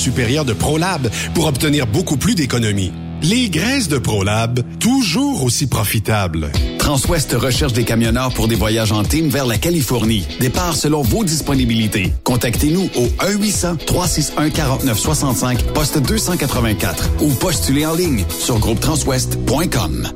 supérieure 0.00 0.44
de 0.44 0.52
ProLab 0.52 1.08
pour 1.34 1.46
obtenir 1.46 1.86
beaucoup 1.86 2.16
plus 2.16 2.34
d'économies. 2.34 2.90
Les 3.22 3.50
graisses 3.50 3.88
de 3.88 3.98
ProLab, 3.98 4.60
toujours 4.78 5.44
aussi 5.44 5.66
profitables. 5.66 6.50
Transwest 6.78 7.34
recherche 7.34 7.74
des 7.74 7.84
camionneurs 7.84 8.32
pour 8.32 8.48
des 8.48 8.54
voyages 8.54 8.92
en 8.92 9.04
team 9.04 9.28
vers 9.28 9.44
la 9.44 9.58
Californie. 9.58 10.26
Départ 10.40 10.74
selon 10.74 11.02
vos 11.02 11.22
disponibilités. 11.22 12.14
Contactez-nous 12.24 12.88
au 12.96 13.08
1-800-361-4965, 13.22 15.64
poste 15.74 15.98
284 15.98 17.10
ou 17.20 17.28
postulez 17.34 17.84
en 17.84 17.94
ligne 17.94 18.24
sur 18.30 18.58
groupetranswest.com. 18.58 20.08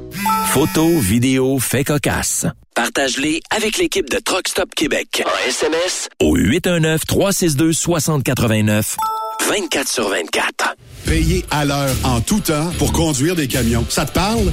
Photos, 0.47 1.03
vidéos, 1.03 1.59
faits 1.59 1.89
cocasse. 1.89 2.47
Partage-les 2.75 3.43
avec 3.55 3.77
l'équipe 3.77 4.09
de 4.09 4.19
Truck 4.19 4.49
Stop 4.49 4.75
Québec. 4.75 5.23
En 5.27 5.49
SMS 5.49 6.09
au 6.21 6.39
819-362-6089. 6.39 8.97
24 9.43 9.89
sur 9.89 10.09
24. 10.09 10.77
Payer 11.07 11.45
à 11.51 11.65
l'heure 11.65 11.95
en 12.05 12.21
tout 12.21 12.41
temps 12.41 12.71
pour 12.79 12.93
conduire 12.93 13.35
des 13.35 13.47
camions. 13.47 13.85
Ça 13.89 14.07
te 14.07 14.13
parle? 14.13 14.53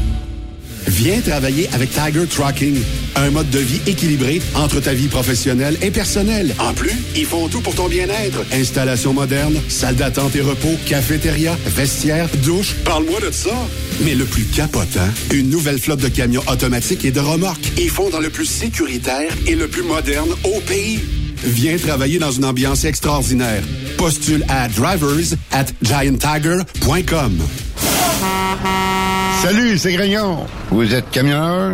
Viens 0.87 1.21
travailler 1.21 1.69
avec 1.73 1.91
Tiger 1.91 2.25
Trucking, 2.25 2.81
un 3.15 3.29
mode 3.29 3.49
de 3.51 3.59
vie 3.59 3.79
équilibré 3.85 4.41
entre 4.55 4.79
ta 4.79 4.93
vie 4.93 5.07
professionnelle 5.07 5.77
et 5.83 5.91
personnelle. 5.91 6.55
En 6.57 6.73
plus, 6.73 6.95
ils 7.15 7.25
font 7.25 7.47
tout 7.47 7.61
pour 7.61 7.75
ton 7.75 7.87
bien-être. 7.87 8.43
Installation 8.51 9.13
moderne, 9.13 9.55
salle 9.69 9.95
d'attente 9.95 10.35
et 10.35 10.41
repos, 10.41 10.75
cafétéria, 10.87 11.55
vestiaire, 11.67 12.27
douche. 12.43 12.73
Parle-moi 12.83 13.19
de 13.19 13.29
ça. 13.31 13.55
Mais 14.03 14.15
le 14.15 14.25
plus 14.25 14.45
capotant, 14.45 15.07
une 15.31 15.51
nouvelle 15.51 15.77
flotte 15.79 15.99
de 16.01 16.09
camions 16.09 16.43
automatiques 16.51 17.05
et 17.05 17.11
de 17.11 17.19
remorques. 17.19 17.71
Ils 17.77 17.89
font 17.89 18.09
dans 18.09 18.19
le 18.19 18.31
plus 18.31 18.45
sécuritaire 18.47 19.31
et 19.45 19.53
le 19.55 19.67
plus 19.67 19.83
moderne 19.83 20.31
au 20.43 20.59
pays. 20.61 20.99
Viens 21.43 21.77
travailler 21.77 22.19
dans 22.19 22.31
une 22.31 22.45
ambiance 22.45 22.85
extraordinaire. 22.85 23.63
Postule 23.97 24.45
à 24.49 24.67
drivers 24.67 25.37
at 25.51 25.65
gianttiger.com. 25.81 27.39
Salut, 29.41 29.77
c'est 29.77 29.93
Grignon. 29.93 30.45
Vous 30.69 30.93
êtes 30.93 31.09
camionneur? 31.09 31.73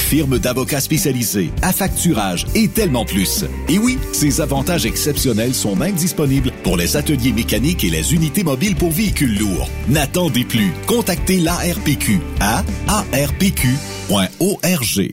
firme 0.11 0.39
d'avocats 0.39 0.81
spécialisés, 0.81 1.51
affacturage 1.61 2.45
et 2.53 2.67
tellement 2.67 3.05
plus. 3.05 3.45
Et 3.69 3.77
oui, 3.77 3.97
ces 4.11 4.41
avantages 4.41 4.85
exceptionnels 4.85 5.53
sont 5.53 5.77
même 5.77 5.95
disponibles 5.95 6.51
pour 6.63 6.75
les 6.75 6.97
ateliers 6.97 7.31
mécaniques 7.31 7.85
et 7.85 7.89
les 7.89 8.13
unités 8.13 8.43
mobiles 8.43 8.75
pour 8.75 8.91
véhicules 8.91 9.39
lourds. 9.39 9.69
N'attendez 9.87 10.43
plus. 10.43 10.73
Contactez 10.85 11.39
l'ARPQ 11.39 12.19
à 12.41 12.65
arpq.org. 12.89 13.63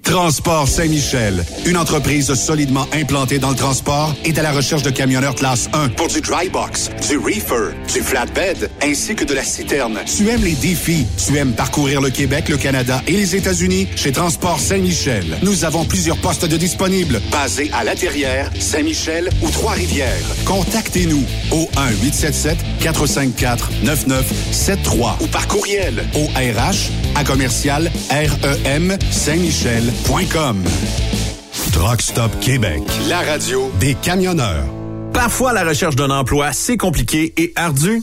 Transport 0.03 0.67
Saint-Michel, 0.67 1.45
une 1.65 1.77
entreprise 1.77 2.35
solidement 2.35 2.89
implantée 2.93 3.39
dans 3.39 3.51
le 3.51 3.57
transport, 3.57 4.17
est 4.25 4.37
à 4.37 4.43
la 4.43 4.51
recherche 4.51 4.83
de 4.83 4.91
camionneurs 4.91 5.37
classe 5.37 5.69
1 5.75 5.91
pour 5.91 6.09
du 6.09 6.21
dry 6.21 6.49
box, 6.49 6.91
du 7.09 7.19
reefer, 7.19 7.71
du 7.95 8.01
flatbed, 8.01 8.69
ainsi 8.83 9.15
que 9.15 9.23
de 9.23 9.35
la 9.35 9.45
citerne. 9.45 10.01
Tu 10.05 10.29
aimes 10.29 10.43
les 10.43 10.57
défis, 10.57 11.07
tu 11.25 11.37
aimes 11.37 11.53
parcourir 11.53 12.01
le 12.01 12.11
Québec, 12.11 12.49
le 12.49 12.57
Canada 12.57 13.01
et 13.07 13.13
les 13.13 13.37
États-Unis? 13.37 13.87
Chez 13.95 14.11
Transport 14.11 14.59
Saint-Michel. 14.59 14.88
Nous 15.43 15.67
avons 15.67 15.85
plusieurs 15.85 16.17
postes 16.17 16.47
de 16.47 16.57
disponibles, 16.57 17.21
basés 17.31 17.71
à 17.75 17.85
La 17.85 17.95
Terrière, 17.95 18.51
Saint-Michel 18.59 19.29
ou 19.43 19.51
Trois-Rivières. 19.51 20.25
Contactez-nous 20.47 21.25
au 21.51 21.69
1-877-454-9973 22.81 25.17
ou 25.21 25.27
par 25.27 25.47
courriel 25.47 26.07
au 26.15 26.25
RH 26.29 26.91
à 27.17 27.25
commercial 27.25 27.91
REM 28.11 28.97
Saint-Michel.com. 29.11 30.65
Truck 31.73 32.01
Stop 32.01 32.31
Québec, 32.41 32.81
la 33.11 33.21
radio 33.21 33.71
des 33.79 33.95
camionneurs. 33.95 34.65
Parfois, 35.13 35.53
la 35.53 35.65
recherche 35.65 35.97
d'un 35.97 36.11
emploi, 36.11 36.53
c'est 36.53 36.79
compliqué 36.79 37.35
et 37.37 37.53
ardu. 37.57 38.03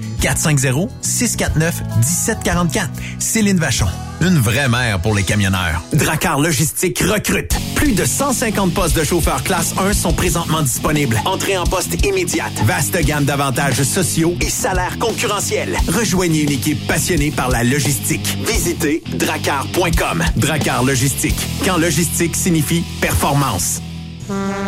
450-649-1744. 0.21 2.87
Céline 3.19 3.57
Vachon. 3.57 3.87
Une 4.21 4.37
vraie 4.37 4.69
mère 4.69 4.99
pour 4.99 5.15
les 5.15 5.23
camionneurs. 5.23 5.81
Dracar 5.93 6.39
Logistique 6.39 6.99
recrute. 6.99 7.55
Plus 7.75 7.93
de 7.93 8.05
150 8.05 8.73
postes 8.73 8.95
de 8.95 9.03
chauffeurs 9.03 9.43
classe 9.43 9.73
1 9.79 9.93
sont 9.93 10.13
présentement 10.13 10.61
disponibles. 10.61 11.19
Entrée 11.25 11.57
en 11.57 11.65
poste 11.65 12.05
immédiate. 12.05 12.53
Vaste 12.65 13.03
gamme 13.03 13.25
d'avantages 13.25 13.81
sociaux 13.81 14.35
et 14.39 14.49
salaires 14.49 14.99
concurrentiels. 14.99 15.75
Rejoignez 15.87 16.43
une 16.43 16.51
équipe 16.51 16.85
passionnée 16.87 17.31
par 17.31 17.49
la 17.49 17.63
logistique. 17.63 18.37
Visitez 18.45 19.01
dracar.com. 19.13 20.23
Dracar 20.35 20.83
Logistique. 20.83 21.47
Quand 21.65 21.77
logistique 21.77 22.35
signifie 22.35 22.83
performance. 23.01 23.81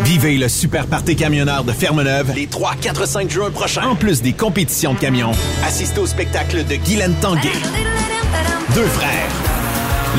Vivez 0.04 0.38
le 0.38 0.50
super 0.50 0.88
party 0.88 1.16
camionneur 1.16 1.64
de 1.64 1.72
Fermeneuve 1.72 2.34
les 2.36 2.48
3, 2.48 2.76
4, 2.82 3.08
5 3.08 3.30
juin 3.30 3.52
prochains. 3.52 3.88
En 3.88 3.96
plus 3.96 4.22
des 4.22 4.34
compétitions 4.34 4.94
de 4.94 5.00
camions, 5.00 5.32
assistez 5.66 6.00
au 6.00 6.08
spectacle 6.08 6.66
de 6.66 6.76
Guylaine 6.76 7.16
Tanguay. 7.22 7.52
Deux 8.76 8.86
frères. 8.86 9.30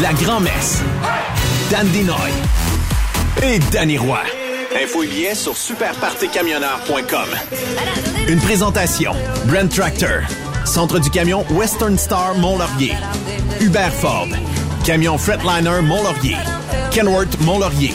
La 0.02 0.12
Grand-Messe. 0.12 0.82
Dan 1.70 1.86
Dinoy. 1.88 2.30
Et 3.42 3.58
Danny 3.72 3.98
Roy. 3.98 4.20
Info 4.82 5.02
et 5.02 5.06
billets 5.06 5.34
sur 5.34 5.56
superpartycamionneur.com. 5.56 7.28
Une 8.28 8.40
présentation. 8.40 9.12
Brent 9.46 9.68
Tractor. 9.68 10.22
Centre 10.64 10.98
du 10.98 11.10
camion 11.10 11.44
Western 11.50 11.96
Star 11.96 12.34
Mont-Laurier. 12.36 12.94
Hubert 13.60 13.92
Ford. 13.92 14.28
Camion 14.84 15.16
Fretliner 15.16 15.80
Mont-Laurier. 15.82 16.36
Kenworth 16.90 17.40
Mont-Laurier. 17.42 17.94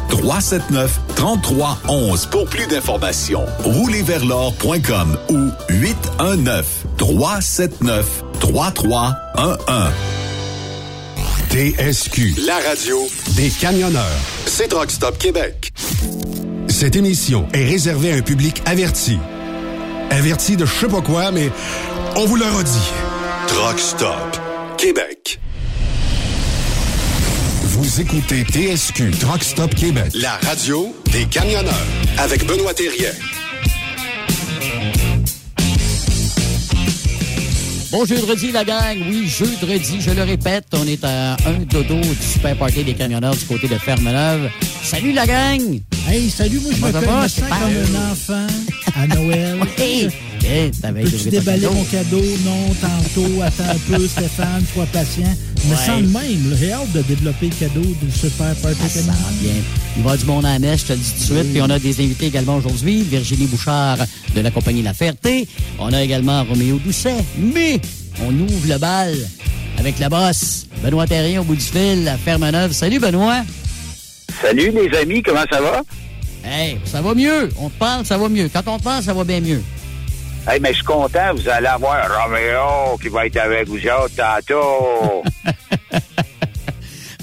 379 0.11 0.99
3311 1.15 2.25
pour 2.27 2.45
plus 2.45 2.67
d'informations. 2.67 3.45
Roulerversl'or.com 3.63 5.17
ou 5.29 5.49
819 5.69 6.85
379 6.97 8.23
3311. 8.39 9.57
TSQ, 11.49 12.35
la 12.45 12.59
radio 12.59 12.97
des 13.35 13.49
camionneurs. 13.49 14.03
C'est 14.45 14.67
Truck 14.67 14.91
Stop 14.91 15.17
Québec. 15.17 15.73
Cette 16.69 16.95
émission 16.95 17.47
est 17.53 17.65
réservée 17.65 18.13
à 18.13 18.15
un 18.15 18.21
public 18.21 18.61
averti. 18.65 19.17
Averti 20.09 20.55
de 20.55 20.65
je 20.65 20.73
sais 20.73 20.87
pas 20.87 21.01
quoi, 21.01 21.31
mais 21.31 21.49
on 22.15 22.25
vous 22.25 22.35
le 22.37 22.45
redit. 22.45 22.91
Truck 23.47 23.79
Stop 23.79 24.37
Québec. 24.77 25.39
Vous 27.91 27.99
écoutez 27.99 28.45
TSQ 28.45 29.11
Truck 29.19 29.43
Stop 29.43 29.75
Québec, 29.75 30.13
la 30.13 30.37
radio 30.47 30.95
des 31.11 31.25
camionneurs 31.25 31.73
avec 32.19 32.47
Benoît 32.47 32.73
Thérien. 32.73 33.11
Bon 37.91 38.05
jeudi, 38.05 38.53
la 38.53 38.63
gang. 38.63 38.97
Oui, 39.09 39.27
jeudi, 39.27 39.99
je 39.99 40.11
le 40.11 40.23
répète, 40.23 40.67
on 40.71 40.87
est 40.87 41.03
à 41.03 41.33
un 41.33 41.59
dodo 41.69 41.99
du 41.99 42.15
super 42.15 42.55
party 42.55 42.85
des 42.85 42.93
camionneurs 42.93 43.35
du 43.35 43.43
côté 43.43 43.67
de 43.67 43.75
Ferme-Neuve. 43.75 44.49
Salut, 44.83 45.11
la 45.11 45.27
gang! 45.27 45.81
Hey, 46.07 46.29
salut, 46.29 46.61
moi, 46.61 46.71
je 46.73 46.81
Comment 46.81 46.95
me 46.95 47.03
comme 47.03 47.97
un 47.97 48.11
enfant 48.11 48.47
à 48.95 49.07
Noël. 49.07 49.59
Hey! 49.77 50.09
Hey, 50.43 50.71
t'avais 50.71 51.03
Peux-tu 51.03 51.29
déballer 51.29 51.67
mon 51.67 51.83
cadeau? 51.85 52.21
Non, 52.43 52.73
tantôt, 52.81 53.41
attends 53.41 53.71
un 53.71 53.97
peu, 53.97 54.07
Stéphane, 54.07 54.63
sois 54.73 54.87
patient. 54.87 55.23
Ouais. 55.69 55.75
sens 55.75 56.01
de 56.01 56.07
même. 56.07 56.57
J'ai 56.59 56.71
hâte 56.73 56.91
de 56.93 57.01
développer 57.03 57.49
le 57.49 57.55
cadeau 57.55 57.87
du 58.01 58.11
super 58.11 58.55
party 58.55 58.81
Ça 58.81 58.89
sent 58.89 59.11
bien. 59.41 59.53
Il 59.97 60.03
va 60.03 60.17
du 60.17 60.25
monde 60.25 60.45
à 60.45 60.53
la 60.53 60.59
messe, 60.59 60.81
je 60.81 60.85
te 60.87 60.93
le 60.93 60.99
dis 60.99 61.11
tout 61.11 61.19
de 61.19 61.23
suite. 61.39 61.53
Puis 61.53 61.61
on 61.61 61.69
a 61.69 61.77
des 61.77 61.99
invités 62.03 62.25
également 62.25 62.55
aujourd'hui. 62.55 63.03
Virginie 63.03 63.45
Bouchard 63.45 63.97
de 64.35 64.41
la 64.41 64.49
compagnie 64.49 64.81
La 64.81 64.93
Ferté. 64.93 65.47
On 65.77 65.93
a 65.93 66.01
également 66.01 66.43
Roméo 66.43 66.79
Doucet. 66.83 67.23
Mais 67.37 67.79
on 68.25 68.33
ouvre 68.39 68.67
le 68.67 68.77
bal 68.79 69.15
avec 69.77 69.99
la 69.99 70.09
bosse. 70.09 70.65
Benoît 70.83 71.05
Terrien 71.05 71.41
au 71.41 71.43
bout 71.43 71.55
du 71.55 71.61
fil, 71.61 72.07
à 72.07 72.17
Ferme-Neuve. 72.17 72.71
Salut 72.73 72.99
Benoît. 72.99 73.43
Salut 74.41 74.71
les 74.71 74.97
amis, 74.97 75.21
comment 75.21 75.43
ça 75.51 75.61
va? 75.61 75.83
Hey, 76.43 76.77
ça 76.85 77.01
va 77.01 77.13
mieux. 77.13 77.49
On 77.59 77.69
te 77.69 77.77
parle, 77.77 78.05
ça 78.05 78.17
va 78.17 78.27
mieux. 78.27 78.49
Quand 78.51 78.63
on 78.65 78.79
te 78.79 78.83
parle, 78.83 79.03
ça 79.03 79.13
va 79.13 79.23
bien 79.23 79.39
mieux. 79.39 79.61
Hey, 80.47 80.59
mais 80.59 80.69
je 80.69 80.77
suis 80.77 80.83
content, 80.83 81.33
vous 81.35 81.47
allez 81.47 81.67
avoir 81.67 81.97
Romeo 82.09 82.97
qui 82.97 83.09
va 83.09 83.27
être 83.27 83.37
avec 83.37 83.67
vous 83.67 83.77
autres 83.77 84.15
tantôt. 84.15 85.23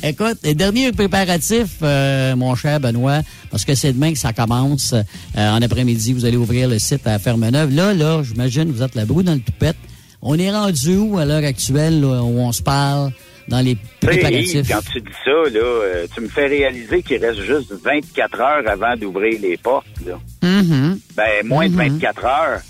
Écoute, 0.05 0.39
les 0.45 0.55
derniers 0.55 0.93
préparatifs, 0.93 1.79
euh, 1.83 2.37
mon 2.37 2.55
cher 2.55 2.79
Benoît, 2.79 3.23
parce 3.51 3.65
que 3.65 3.75
c'est 3.75 3.93
demain 3.93 4.13
que 4.13 4.19
ça 4.19 4.33
commence. 4.33 4.93
euh, 4.93 5.03
en 5.37 5.61
après-midi, 5.61 6.13
vous 6.13 6.25
allez 6.25 6.37
ouvrir 6.37 6.69
le 6.69 6.79
site 6.79 7.07
à 7.09 7.19
Ferme-Neuve. 7.19 7.75
Là, 7.75 7.93
là, 7.93 8.23
j'imagine, 8.23 8.71
vous 8.71 8.83
êtes 8.85 8.95
la 8.95 9.05
broue 9.05 9.25
dans 9.25 9.35
le 9.35 9.41
toupette. 9.41 9.77
On 10.23 10.39
est 10.39 10.53
rendu 10.53 10.97
où 10.97 11.19
à 11.19 11.25
l'heure 11.25 11.45
actuelle 11.45 12.01
là, 12.01 12.23
où 12.23 12.39
on 12.39 12.53
se 12.53 12.63
parle 12.63 13.11
dans 13.49 13.61
les 13.61 13.77
préparatifs? 14.01 14.69
quand 14.69 14.81
tu 14.93 15.01
dis 15.01 15.17
ça, 15.25 15.31
là, 15.31 15.61
euh, 15.61 16.07
tu 16.15 16.21
me 16.21 16.29
fais 16.29 16.47
réaliser 16.47 17.03
qu'il 17.03 17.25
reste 17.25 17.41
juste 17.43 17.73
24 17.85 18.41
heures 18.41 18.69
avant 18.69 18.95
d'ouvrir 18.97 19.41
les 19.41 19.57
portes. 19.57 19.87
Là. 20.07 20.19
Mhm. 20.43 21.01
Ben, 21.17 21.45
moins 21.45 21.69
de 21.69 21.75
24 21.75 22.25
heures. 22.25 22.61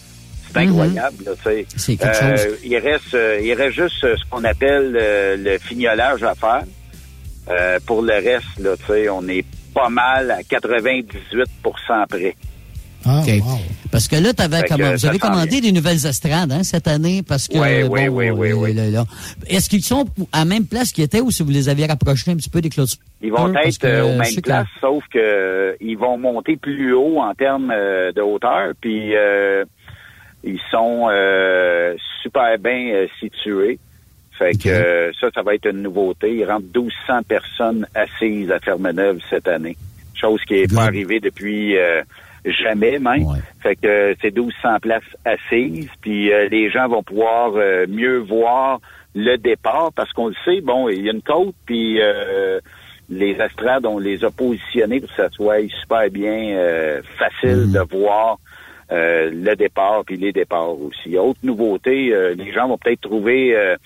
C'est 0.52 0.58
incroyable, 0.60 1.16
là, 1.24 1.32
tu 1.36 1.42
sais. 1.42 1.66
C'est 1.76 1.96
quelque 1.96 2.22
Euh, 2.24 2.36
chose. 2.36 2.58
Il 2.64 2.76
reste, 2.78 3.14
euh, 3.14 3.40
il 3.42 3.52
reste 3.54 3.76
juste 3.76 4.04
euh, 4.04 4.16
ce 4.16 4.24
qu'on 4.30 4.44
appelle 4.44 4.96
euh, 5.00 5.36
le 5.36 5.58
fignolage 5.58 6.22
à 6.22 6.34
faire. 6.34 6.64
Euh, 7.50 7.78
pour 7.86 8.02
le 8.02 8.12
reste, 8.14 8.58
là, 8.58 8.76
tu 8.76 8.84
sais, 8.86 9.08
on 9.08 9.26
est 9.28 9.44
pas 9.74 9.88
mal 9.88 10.30
à 10.30 10.42
98 10.42 11.44
près. 12.08 12.34
Ah, 13.06 13.20
OK. 13.22 13.30
Parce 13.90 14.08
que 14.08 14.16
là, 14.16 14.34
t'avais 14.34 14.58
Fait 14.58 14.62
que 14.64 14.68
commandé- 14.74 14.96
vous 14.96 15.06
avez 15.06 15.18
commandé 15.18 15.60
des 15.60 15.72
nouvelles 15.72 16.04
estrades 16.04 16.52
hein, 16.52 16.62
cette 16.62 16.88
année 16.88 17.22
parce 17.22 17.46
que 17.48 17.56
Oui, 17.56 17.82
oui, 17.88 18.08
bon, 18.08 18.16
oui, 18.16 18.30
oui, 18.30 18.50
euh, 18.50 18.54
oui. 18.54 18.74
là, 18.74 18.90
là. 18.90 19.04
Est-ce 19.46 19.70
qu'ils 19.70 19.84
sont 19.84 20.04
à 20.32 20.40
la 20.40 20.44
même 20.44 20.66
place 20.66 20.92
qu'ils 20.92 21.04
étaient 21.04 21.20
ou 21.20 21.30
si 21.30 21.42
vous 21.42 21.50
les 21.50 21.68
aviez 21.68 21.86
rapprochés 21.86 22.32
un 22.32 22.36
petit 22.36 22.50
peu 22.50 22.60
des 22.60 22.68
clôtures? 22.68 22.98
Ils 23.22 23.30
vont 23.32 23.54
être 23.54 23.78
que, 23.78 23.86
euh, 23.86 24.04
aux 24.04 24.18
mêmes 24.18 24.34
que- 24.34 24.40
places, 24.40 24.66
sauf 24.80 25.02
que 25.12 25.18
euh, 25.18 25.72
ils 25.80 25.96
vont 25.96 26.18
monter 26.18 26.56
plus 26.56 26.92
haut 26.92 27.18
en 27.20 27.32
termes 27.34 27.72
euh, 27.74 28.12
de 28.12 28.20
hauteur, 28.20 28.72
puis 28.80 29.14
euh, 29.16 29.64
ils 30.44 30.60
sont 30.70 31.08
euh, 31.10 31.94
super 32.22 32.58
bien 32.58 32.92
euh, 32.94 33.06
situés. 33.18 33.78
Fait 34.32 34.52
que 34.52 34.68
euh, 34.68 35.12
ça, 35.20 35.28
ça 35.34 35.42
va 35.42 35.54
être 35.54 35.66
une 35.66 35.82
nouveauté. 35.82 36.36
Il 36.36 36.44
rentre 36.44 36.66
1200 36.74 37.22
personnes 37.26 37.86
assises 37.94 38.50
à 38.52 38.60
Fermeneuve 38.60 39.18
cette 39.28 39.48
année, 39.48 39.76
chose 40.14 40.40
qui 40.44 40.54
n'est 40.54 40.68
pas 40.68 40.84
arrivée 40.84 41.18
depuis 41.18 41.76
euh, 41.76 42.02
jamais 42.44 42.98
même. 42.98 43.26
Fait 43.60 43.76
que 43.76 44.14
c'est 44.22 44.34
1200 44.34 44.78
places 44.80 45.02
assises, 45.24 45.88
puis 46.00 46.32
euh, 46.32 46.48
les 46.48 46.70
gens 46.70 46.88
vont 46.88 47.02
pouvoir 47.02 47.52
euh, 47.56 47.86
mieux 47.88 48.18
voir 48.18 48.80
le 49.14 49.36
départ 49.36 49.90
parce 49.94 50.12
qu'on 50.12 50.28
le 50.28 50.34
sait, 50.44 50.60
bon, 50.60 50.88
il 50.88 51.04
y 51.04 51.08
a 51.08 51.12
une 51.12 51.22
côte, 51.22 51.54
puis 51.66 52.00
euh, 52.00 52.60
les 53.08 53.32
estrades, 53.32 53.86
on 53.86 53.98
les 53.98 54.24
a 54.24 54.30
positionnés 54.30 55.00
pour 55.00 55.08
que 55.08 55.16
ça 55.16 55.30
soit 55.30 55.68
super 55.80 56.10
bien 56.10 56.56
euh, 56.56 57.02
facile 57.18 57.72
de 57.72 57.80
voir 57.80 58.38
euh, 58.92 59.30
le 59.32 59.54
départ 59.54 60.04
puis 60.04 60.16
les 60.16 60.32
départs 60.32 60.80
aussi. 60.80 61.16
Autre 61.18 61.40
nouveauté, 61.42 62.12
euh, 62.12 62.34
les 62.34 62.52
gens 62.52 62.68
vont 62.68 62.78
peut-être 62.78 63.02
trouver 63.02 63.56
euh, 63.56 63.76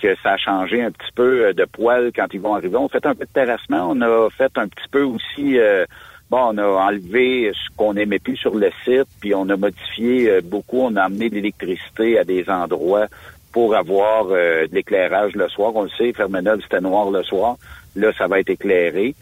que 0.00 0.14
ça 0.22 0.32
a 0.32 0.36
changé 0.36 0.82
un 0.82 0.90
petit 0.90 1.12
peu 1.14 1.46
euh, 1.46 1.52
de 1.52 1.64
poil 1.64 2.10
quand 2.14 2.26
ils 2.32 2.40
vont 2.40 2.54
arriver. 2.54 2.76
On 2.76 2.88
fait 2.88 3.04
un 3.06 3.14
peu 3.14 3.24
de 3.24 3.32
terrassement, 3.32 3.88
on 3.90 4.00
a 4.00 4.28
fait 4.30 4.52
un 4.56 4.68
petit 4.68 4.88
peu 4.90 5.02
aussi 5.02 5.58
euh, 5.58 5.84
bon, 6.30 6.54
on 6.54 6.58
a 6.58 6.66
enlevé 6.66 7.52
ce 7.52 7.76
qu'on 7.76 7.96
aimait 7.96 8.18
plus 8.18 8.36
sur 8.36 8.54
le 8.54 8.70
site, 8.84 9.08
puis 9.20 9.34
on 9.34 9.48
a 9.48 9.56
modifié 9.56 10.40
beaucoup, 10.42 10.80
on 10.80 10.96
a 10.96 11.02
amené 11.02 11.30
de 11.30 11.36
l'électricité 11.36 12.18
à 12.18 12.24
des 12.24 12.48
endroits 12.48 13.06
pour 13.52 13.74
avoir 13.74 14.26
de 14.26 14.68
l'éclairage 14.72 15.34
le 15.34 15.48
soir. 15.48 15.72
On 15.74 15.84
le 15.84 15.88
sait, 15.88 16.12
Fermeneuve, 16.12 16.60
c'était 16.60 16.82
noir 16.82 17.10
le 17.10 17.22
soir. 17.22 17.56
Là, 17.96 18.12
ça 18.16 18.26
va 18.26 18.40
être 18.40 18.50
éclairé. 18.50 19.14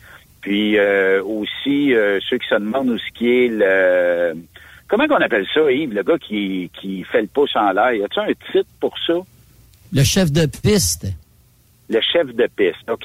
Puis 0.46 0.78
euh, 0.78 1.24
aussi, 1.24 1.92
euh, 1.92 2.20
ceux 2.30 2.38
qui 2.38 2.46
se 2.46 2.54
demandent 2.54 2.90
où 2.90 2.98
ce 2.98 3.10
qui 3.18 3.28
est 3.28 3.48
le... 3.48 4.34
Comment 4.88 5.06
qu'on 5.08 5.16
appelle 5.16 5.46
ça, 5.52 5.70
Yves, 5.70 5.92
le 5.94 6.02
gars 6.02 6.18
qui, 6.18 6.70
qui 6.80 7.02
fait 7.04 7.22
le 7.22 7.26
pouce 7.28 7.54
en 7.56 7.72
l'air? 7.72 7.92
Y 7.92 8.04
a-tu 8.04 8.20
un 8.20 8.26
titre 8.52 8.68
pour 8.80 8.94
ça? 9.06 9.14
Le 9.92 10.02
chef 10.04 10.30
de 10.32 10.46
piste. 10.46 11.06
Le 11.88 12.00
chef 12.00 12.26
de 12.34 12.48
piste, 12.56 12.88
OK. 12.90 13.02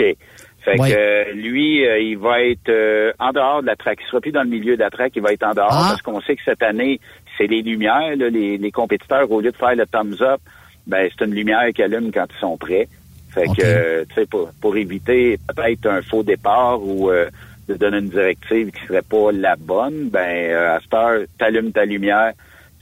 Fait 0.63 0.79
Ouais. 0.79 0.91
que 0.91 0.95
euh, 0.95 1.33
lui, 1.33 1.85
euh, 1.88 1.97
il 2.00 2.17
va 2.19 2.39
être 2.41 2.69
euh, 2.69 3.11
en 3.19 3.31
dehors 3.31 3.61
de 3.63 3.67
la 3.67 3.75
track. 3.75 3.97
Il 4.03 4.07
sera 4.07 4.21
plus 4.21 4.31
dans 4.31 4.43
le 4.43 4.50
milieu 4.50 4.75
de 4.75 4.81
la 4.81 4.91
track, 4.91 5.13
il 5.15 5.21
va 5.23 5.33
être 5.33 5.43
en 5.43 5.53
dehors 5.53 5.69
Ah. 5.71 5.88
parce 5.89 6.01
qu'on 6.03 6.21
sait 6.21 6.35
que 6.35 6.41
cette 6.45 6.61
année, 6.61 7.00
c'est 7.38 7.47
les 7.47 7.63
lumières. 7.63 8.15
là, 8.15 8.29
les, 8.29 8.57
les 8.59 8.71
compétiteurs, 8.71 9.31
au 9.31 9.41
lieu 9.41 9.51
de 9.51 9.57
faire 9.57 9.75
le 9.75 9.88
thumbs 9.88 10.21
up, 10.21 10.39
ben 10.85 11.09
c'est 11.17 11.25
une 11.25 11.33
lumière 11.33 11.67
qui 11.73 11.81
allume 11.81 12.11
quand 12.11 12.27
ils 12.35 12.39
sont 12.39 12.57
prêts. 12.57 12.88
Fait 13.33 13.45
que, 13.47 13.61
euh, 13.63 14.05
tu 14.09 14.15
sais, 14.15 14.25
pour, 14.27 14.51
pour 14.61 14.75
éviter 14.77 15.39
peut-être 15.55 15.88
un 15.88 16.01
faux 16.03 16.21
départ 16.21 16.79
ou 16.83 17.09
euh, 17.09 17.27
de 17.71 17.77
donner 17.77 17.97
une 17.99 18.09
directive 18.09 18.71
qui 18.71 18.85
serait 18.87 19.01
pas 19.01 19.31
la 19.31 19.55
bonne, 19.55 20.09
ben 20.09 20.19
euh, 20.51 20.75
à 20.75 20.79
cette 20.81 20.93
heure, 20.93 21.19
t'allumes 21.39 21.71
ta 21.71 21.85
lumière. 21.85 22.33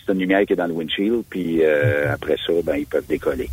C'est 0.06 0.14
une 0.14 0.20
lumière 0.20 0.46
qui 0.46 0.54
est 0.54 0.56
dans 0.56 0.68
le 0.68 0.74
windshield, 0.74 1.24
puis 1.30 1.60
euh, 1.62 2.14
après 2.14 2.36
ça, 2.46 2.54
ben 2.64 2.76
ils 2.78 2.86
peuvent 2.88 3.08
décoller. 3.08 3.50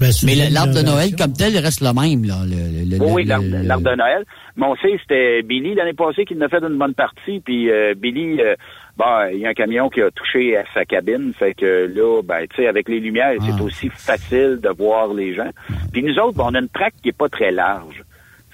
Ben, 0.00 0.10
Mais 0.24 0.48
l'arbre 0.50 0.74
de 0.74 0.82
Noël 0.82 1.10
comme 1.16 1.32
tel 1.32 1.52
il 1.54 1.58
reste 1.58 1.80
le 1.80 1.92
même. 1.92 2.24
Là, 2.24 2.36
le, 2.46 2.84
le- 2.88 2.98
le- 2.98 3.02
Oui, 3.12 3.24
l'arbre 3.24 3.42
de 3.44 3.96
Noël. 3.96 4.24
Mais 4.56 4.66
on 4.66 4.76
sait, 4.76 4.96
c'était 5.02 5.42
Billy 5.42 5.74
l'année 5.74 5.92
passée 5.92 6.24
qui 6.24 6.36
en 6.36 6.40
a 6.42 6.48
fait 6.48 6.62
une 6.62 6.78
bonne 6.78 6.94
partie. 6.94 7.40
Puis 7.44 7.68
euh, 7.68 7.94
Billy, 7.96 8.40
euh, 8.40 8.54
bon, 8.96 9.04
il 9.32 9.40
y 9.40 9.46
a 9.46 9.48
un 9.48 9.54
camion 9.54 9.88
qui 9.90 10.00
a 10.00 10.10
touché 10.12 10.56
à 10.56 10.62
sa 10.72 10.84
cabine. 10.84 11.32
Fait 11.36 11.52
que 11.52 11.90
là, 11.92 12.22
ben, 12.22 12.46
tu 12.48 12.62
sais, 12.62 12.68
avec 12.68 12.88
les 12.88 13.00
lumières, 13.00 13.34
Ah. 13.40 13.44
c'est 13.44 13.60
aussi 13.60 13.88
facile 13.92 14.60
de 14.62 14.68
voir 14.68 15.12
les 15.12 15.34
gens. 15.34 15.50
Puis 15.92 16.04
nous 16.04 16.16
autres, 16.20 16.36
ben, 16.36 16.44
on 16.46 16.54
a 16.54 16.60
une 16.60 16.68
traque 16.68 16.94
qui 17.02 17.08
est 17.08 17.16
pas 17.18 17.28
très 17.28 17.50
large. 17.50 18.04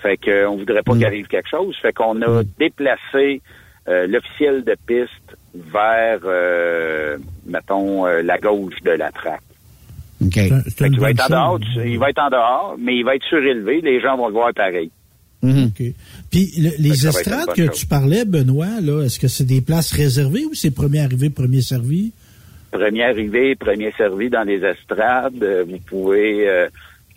Fait 0.04 0.16
que 0.18 0.30
euh, 0.30 0.50
on 0.50 0.58
voudrait 0.58 0.80
Mm. 0.80 0.84
pas 0.84 0.92
qu'il 0.92 1.06
arrive 1.06 1.26
quelque 1.28 1.48
chose. 1.48 1.74
Fait 1.82 1.92
qu'on 1.94 2.20
a 2.22 2.42
déplacé 2.58 3.40
euh, 3.88 4.06
l'officiel 4.06 4.62
de 4.64 4.76
piste 4.86 5.36
vers, 5.54 6.20
euh, 6.24 7.16
mettons, 7.46 8.06
euh, 8.06 8.22
la 8.22 8.38
gauche 8.38 8.80
de 8.84 8.90
la 8.92 9.10
traque. 9.10 9.40
OK. 10.24 10.30
C'est 10.34 10.52
un- 10.52 10.62
c'est 10.64 10.78
Fait 10.78 10.86
une 10.86 10.92
qu'il 10.92 11.00
va 11.00 11.06
bonne 11.08 11.16
être 11.16 11.20
en 11.20 11.24
chose. 11.24 11.30
dehors, 11.30 11.58
du- 11.84 11.90
il 11.90 11.98
va 11.98 12.10
être 12.10 12.18
en 12.22 12.30
dehors, 12.30 12.76
mais 12.78 12.96
il 12.96 13.04
va 13.04 13.14
être 13.16 13.24
surélevé. 13.24 13.80
Les 13.82 14.00
gens 14.00 14.16
vont 14.16 14.28
le 14.28 14.32
voir 14.34 14.52
pareil. 14.54 14.90
OK. 15.42 15.82
Puis 16.30 16.52
le- 16.58 16.70
les 16.78 17.06
estrades 17.06 17.52
que 17.54 17.66
chose. 17.66 17.78
tu 17.80 17.86
parlais, 17.86 18.24
Benoît, 18.24 18.80
là, 18.82 19.02
est-ce 19.04 19.18
que 19.18 19.28
c'est 19.28 19.44
des 19.44 19.60
places 19.60 19.92
réservées 19.92 20.44
ou 20.46 20.54
c'est 20.54 20.70
premier 20.70 21.00
arrivé, 21.00 21.28
premier 21.30 21.60
servi? 21.60 22.12
premier 22.72 23.04
arrivé, 23.04 23.54
premier 23.54 23.92
servi 23.98 24.30
dans 24.30 24.42
les 24.44 24.64
estrades. 24.64 25.44
Vous 25.68 25.78
pouvez 25.86 26.48
euh, 26.48 26.68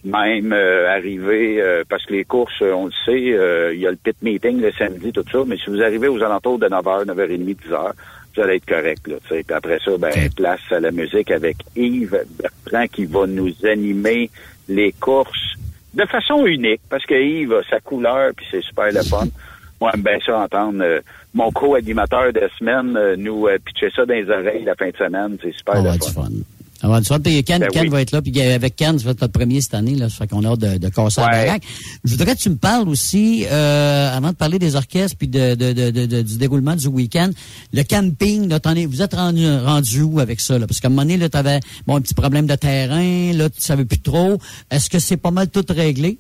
même 0.04 0.54
euh, 0.54 0.90
arriver, 0.90 1.62
euh, 1.62 1.84
parce 1.88 2.06
que 2.06 2.14
les 2.14 2.24
courses, 2.24 2.62
euh, 2.62 2.72
on 2.72 2.86
le 2.86 2.92
sait, 3.06 3.34
euh, 3.34 3.74
il 3.74 3.82
y 3.82 3.88
a 3.88 3.92
le 3.92 3.98
pit 3.98 4.16
meeting 4.22 4.62
le 4.62 4.72
samedi, 4.72 5.12
tout 5.12 5.26
ça, 5.32 5.40
mais 5.46 5.58
si 5.58 5.70
vous 5.70 5.82
arrivez 5.82 6.08
aux 6.08 6.22
alentours 6.22 6.60
de 6.60 6.68
9h, 6.68 7.06
9h30, 7.06 7.56
10h, 7.56 7.92
vous 8.36 8.42
allez 8.42 8.56
être 8.56 8.66
correct. 8.66 9.08
Là. 9.08 9.16
Puis 9.28 9.44
après 9.50 9.80
ça, 9.84 9.98
ben, 9.98 10.30
place 10.36 10.62
à 10.72 10.80
la 10.80 10.92
musique 10.92 11.32
avec 11.32 11.58
Yves 11.76 12.24
Bertrand 12.40 12.88
qui 12.88 13.06
va 13.06 13.26
nous 13.26 13.52
animer 13.66 14.30
les 14.70 14.92
courses 14.94 15.56
de 15.94 16.06
façon 16.06 16.46
unique, 16.46 16.82
parce 16.90 17.06
que 17.06 17.16
Yves 17.16 17.54
a 17.54 17.64
sa 17.70 17.80
couleur, 17.80 18.32
puis 18.36 18.46
c'est 18.52 18.62
super 18.62 18.92
le 18.92 19.02
fun. 19.02 19.26
Moi, 19.82 19.92
j'aime 19.94 20.04
bien 20.04 20.18
ça 20.26 20.40
entendre 20.40 20.84
euh, 20.84 21.02
mon 21.34 21.52
co-animateur 21.52 22.34
de 22.34 22.50
semaine 22.58 22.96
euh, 22.98 23.16
nous 23.16 23.48
euh, 23.48 23.58
pitcher 23.64 23.92
ça 23.96 24.06
dans 24.06 24.14
les 24.14 24.30
oreilles 24.30 24.64
la 24.64 24.76
fin 24.76 24.90
de 24.90 24.98
semaine. 24.98 25.38
C'est 25.42 25.54
super 25.54 25.84
va 25.84 25.94
le 25.94 26.00
fun. 26.00 26.30
On 26.84 26.90
va. 26.90 27.02
Puis 27.20 27.44
Ken, 27.44 27.60
Ben 27.60 27.70
Ken 27.72 27.84
oui. 27.84 27.90
va 27.90 28.02
être 28.02 28.12
là. 28.12 28.22
Puis 28.22 28.40
avec 28.42 28.76
Ken, 28.76 28.96
tu 28.98 29.04
vas 29.06 29.12
être 29.12 29.22
notre 29.22 29.34
premier 29.34 29.62
cette 29.62 29.74
année. 29.74 29.96
Là, 29.96 30.10
ça 30.10 30.18
fait 30.18 30.28
qu'on 30.28 30.44
a 30.44 30.50
hâte 30.50 30.60
de, 30.60 30.78
de 30.78 30.90
casser 30.90 31.22
la 31.22 31.28
baraque. 31.30 31.64
Je 32.04 32.12
voudrais 32.12 32.36
que 32.36 32.40
tu 32.42 32.50
me 32.52 32.56
parles 32.58 32.88
aussi, 32.88 33.46
euh, 33.52 34.16
avant 34.16 34.30
de 34.30 34.36
parler 34.36 34.60
des 34.60 34.76
orchestres 34.76 35.18
puis 35.18 35.28
de, 35.28 35.56
du 36.22 36.38
déroulement 36.38 36.76
du 36.76 36.88
week-end, 36.88 37.32
le 37.74 37.84
camping, 37.84 38.48
là, 38.48 38.60
es- 38.76 38.86
vous 38.86 39.02
êtes 39.02 39.16
rendu, 39.16 39.46
rendu 39.60 40.02
où 40.04 40.20
avec 40.20 40.40
ça? 40.40 40.60
Là? 40.60 40.68
Parce 40.68 40.80
qu'à 40.80 40.88
un 40.88 40.92
moment 40.92 41.02
donné, 41.04 41.30
tu 41.30 41.38
avais 41.38 41.60
bon, 41.88 41.96
un 41.96 42.02
petit 42.02 42.14
problème 42.14 42.46
de 42.46 42.56
terrain, 42.56 43.32
là, 43.34 43.50
tu 43.50 43.62
savais 43.62 43.86
plus 43.86 44.00
trop. 44.00 44.38
Est-ce 44.70 44.90
que 44.90 45.00
c'est 45.00 45.18
pas 45.18 45.32
mal 45.32 45.50
tout 45.50 45.66
réglé? 45.70 46.20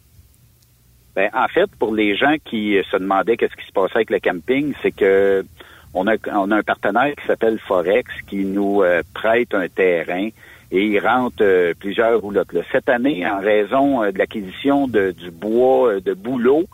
Ben, 1.15 1.29
en 1.33 1.47
fait, 1.47 1.65
pour 1.79 1.93
les 1.95 2.15
gens 2.15 2.35
qui 2.49 2.75
se 2.91 2.97
demandaient 2.97 3.37
qu'est-ce 3.37 3.55
qui 3.59 3.67
se 3.67 3.71
passait 3.73 3.95
avec 3.95 4.09
le 4.11 4.19
camping, 4.19 4.73
c'est 4.81 4.91
que 4.91 5.45
on 5.94 6.08
a, 6.08 6.15
on 6.34 6.51
a 6.51 6.58
un 6.58 6.63
partenaire 6.63 7.13
qui 7.15 7.25
s'appelle 7.25 7.60
Forex 7.60 8.10
qui 8.27 8.46
nous 8.46 8.82
euh, 8.84 9.01
prête 9.13 9.53
un 9.53 9.67
terrain 9.67 10.29
et 10.72 10.86
il 10.86 11.00
rentre 11.00 11.38
euh, 11.41 11.74
plusieurs 11.79 12.20
roulottes. 12.20 12.53
Là. 12.53 12.62
Cette 12.72 12.89
année, 12.89 13.25
en 13.25 13.39
raison 13.39 14.03
euh, 14.03 14.12
de 14.12 14.17
l'acquisition 14.17 14.88
du 14.88 15.32
bois 15.32 15.94
euh, 15.94 16.01
de 16.01 16.13
bouleau, 16.13 16.65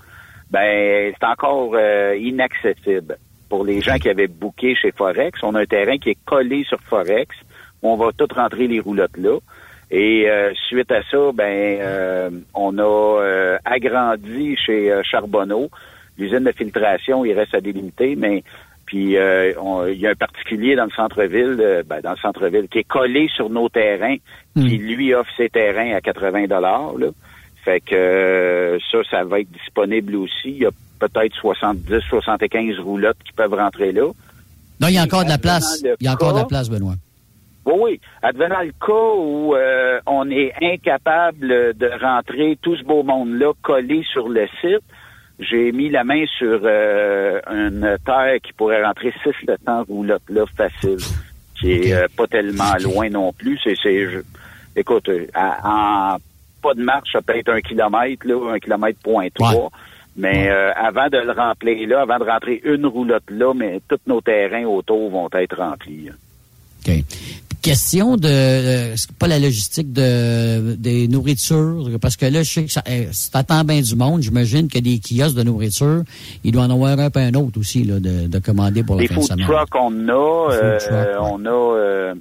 ben 0.50 1.14
c'est 1.14 1.26
encore 1.26 1.72
euh, 1.76 2.16
inaccessible. 2.20 3.18
Pour 3.50 3.64
les 3.64 3.82
gens 3.82 3.98
qui 3.98 4.10
avaient 4.10 4.28
booké 4.28 4.76
chez 4.76 4.92
Forex, 4.92 5.40
on 5.44 5.54
a 5.54 5.62
un 5.62 5.66
terrain 5.66 5.98
qui 5.98 6.10
est 6.10 6.18
collé 6.26 6.64
sur 6.64 6.80
Forex. 6.82 7.36
On 7.84 7.96
va 7.98 8.12
tout 8.18 8.28
rentrer 8.34 8.68
les 8.68 8.80
roulottes 8.80 9.18
là. 9.18 9.38
Et 9.92 10.28
euh, 10.28 10.54
suite 10.68 10.92
à 10.92 11.04
ça, 11.04 11.32
ben 11.34 11.78
euh, 11.82 12.30
on 12.56 12.80
a 12.80 13.22
euh, 13.22 13.58
agrandi 13.64 14.58
chez 14.58 15.02
Charbonneau. 15.04 15.70
L'usine 16.18 16.44
de 16.44 16.52
filtration, 16.52 17.26
il 17.26 17.34
reste 17.34 17.54
à 17.54 17.62
délimiter, 17.62 18.16
mais 18.16 18.44
puis 18.94 19.18
euh, 19.18 19.54
on- 19.60 19.88
il 19.88 19.98
y 20.00 20.06
a 20.06 20.12
un 20.12 20.16
particulier 20.16 20.76
dans 20.76 20.84
le 20.86 20.92
centre-ville, 20.92 21.58
euh, 21.60 21.82
ben, 21.84 22.00
dans 22.02 22.12
le 22.12 22.18
centre-ville, 22.18 22.68
qui 22.70 22.78
est 22.78 22.84
collé 22.84 23.28
sur 23.36 23.50
nos 23.50 23.68
terrains, 23.68 24.18
qui 24.56 24.78
lui 24.78 25.16
offre 25.16 25.32
ses 25.36 25.50
terrains 25.50 25.96
à 25.96 26.02
80 26.02 26.46
dollars. 26.46 26.92
Fait 27.66 27.80
que 27.80 27.96
euh, 27.96 28.78
ça, 28.92 29.00
ça 29.10 29.24
va 29.24 29.40
être 29.40 29.52
disponible 29.52 30.16
aussi. 30.18 30.46
Il 30.52 30.58
y 30.60 30.66
a 30.68 30.70
peut-être 31.00 31.34
70, 31.38 32.02
75 32.08 32.78
roulottes 32.82 33.18
qui 33.26 33.34
peuvent 33.34 33.56
rentrer 33.56 33.92
là. 33.94 34.12
Non, 34.80 34.88
il 34.90 34.94
y 34.94 34.98
a 35.00 35.02
encore 35.04 35.24
de 35.24 35.30
la 35.30 35.40
place. 35.40 35.82
Il 36.00 36.06
y 36.06 36.08
a 36.08 36.12
encore 36.14 36.34
de 36.34 36.40
la 36.40 36.46
place, 36.46 36.70
Benoît. 36.70 36.94
Oui, 37.66 37.74
oui. 37.80 38.00
Advenant 38.22 38.62
le 38.62 38.74
cas 38.74 39.16
où 39.18 39.56
on 40.06 40.30
est 40.30 40.54
incapable 40.62 41.74
de 41.76 41.90
rentrer 42.00 42.60
tout 42.62 42.76
ce 42.76 42.84
beau 42.84 43.02
monde-là 43.02 43.54
collé 43.64 44.04
sur 44.14 44.30
le 44.30 44.46
site, 44.62 44.84
j'ai 45.40 45.72
mis 45.72 45.90
la 45.90 46.04
main 46.04 46.24
sur 46.38 46.62
euh, 46.64 47.40
une 47.50 47.98
terre 48.06 48.36
qui 48.44 48.54
pourrait 48.54 48.84
rentrer 48.84 49.14
600 49.24 49.84
roulottes 49.88 50.22
là 50.30 50.46
facile, 50.56 50.98
qui 51.60 51.72
est 51.72 51.94
euh, 51.94 52.08
pas 52.16 52.28
tellement 52.28 52.76
loin 52.82 53.10
non 53.10 53.34
plus. 53.34 53.60
C'est, 53.64 53.76
c'est, 53.82 54.10
je- 54.10 54.20
écoute, 54.76 55.10
euh, 55.10 55.26
à- 55.34 56.14
en 56.16 56.18
pas 56.62 56.74
de 56.76 56.84
marche, 56.84 57.12
ça 57.12 57.22
peut 57.22 57.36
être 57.36 57.50
un 57.50 57.62
kilomètre, 57.62 58.26
là, 58.26 58.54
un 58.54 58.60
kilomètre 58.60 59.00
point 59.04 59.28
trois. 59.34 59.70
Mais 60.16 60.48
euh, 60.50 60.72
avant 60.76 61.10
de 61.10 61.18
le 61.18 61.32
remplir 61.32 61.88
là, 61.90 62.02
avant 62.02 62.20
de 62.20 62.24
rentrer 62.24 62.62
une 62.64 62.86
roulotte 62.86 63.24
là, 63.30 63.54
mais 63.56 63.82
tous 63.90 63.98
nos 64.08 64.22
terrains 64.22 64.66
autour 64.66 65.10
vont 65.10 65.28
être 65.34 65.58
remplis. 65.58 66.06
là. 66.06 66.12
OK. 66.88 67.04
Question 67.64 68.18
de 68.18 68.28
euh, 68.28 68.96
c'est 68.98 69.14
pas 69.14 69.28
la 69.28 69.40
logistique 69.40 69.94
de 69.94 70.76
des 70.76 71.08
nourritures 71.08 71.88
parce 72.02 72.18
que 72.18 72.26
là 72.26 72.44
je 72.44 72.50
sais 72.52 72.66
que 72.66 72.72
ça 72.72 72.84
euh, 72.90 73.06
c'est 73.14 73.34
à 73.38 73.44
temps 73.44 73.64
bien 73.64 73.80
du 73.80 73.96
monde 73.96 74.22
j'imagine 74.22 74.68
que 74.68 74.80
des 74.80 75.00
kiosques 75.00 75.38
de 75.38 75.44
nourriture 75.44 76.04
il 76.44 76.52
doit 76.52 76.64
en 76.64 76.72
avoir 76.72 77.00
un 77.00 77.10
peu 77.10 77.22
un 77.22 77.34
autre 77.36 77.58
aussi 77.58 77.86
là 77.86 78.02
de, 78.02 78.28
de 78.28 78.40
commander 78.40 78.84
pour 78.84 78.98
la 78.98 79.04
Les 79.04 79.08
fin 79.08 79.16
de 79.16 79.22
semaine. 79.22 79.46
trucks, 79.48 79.76
on 79.76 80.10
a. 80.10 80.50
Les 80.50 80.56
food 80.58 80.62
euh, 80.62 80.78
trucks, 80.80 80.92
ouais. 80.92 81.16
On 81.22 81.46
a. 81.46 81.78
euh, 81.78 82.16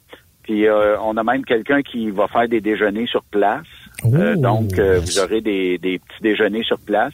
puis 0.45 0.69
euh, 0.69 0.97
on 1.01 1.17
a 1.17 1.25
même 1.25 1.45
quelqu'un 1.45 1.83
qui 1.83 2.11
va 2.11 2.29
faire 2.29 2.49
des 2.49 2.61
déjeuners 2.61 3.07
sur 3.09 3.25
place. 3.25 3.67
Euh, 4.05 4.35
Oh, 4.37 4.41
donc, 4.41 4.79
euh, 4.79 4.99
yes. 5.01 5.05
vous 5.05 5.19
aurez 5.25 5.41
des, 5.41 5.79
des 5.79 5.99
petits 5.99 6.23
déjeuners 6.23 6.63
sur 6.65 6.79
place. 6.79 7.13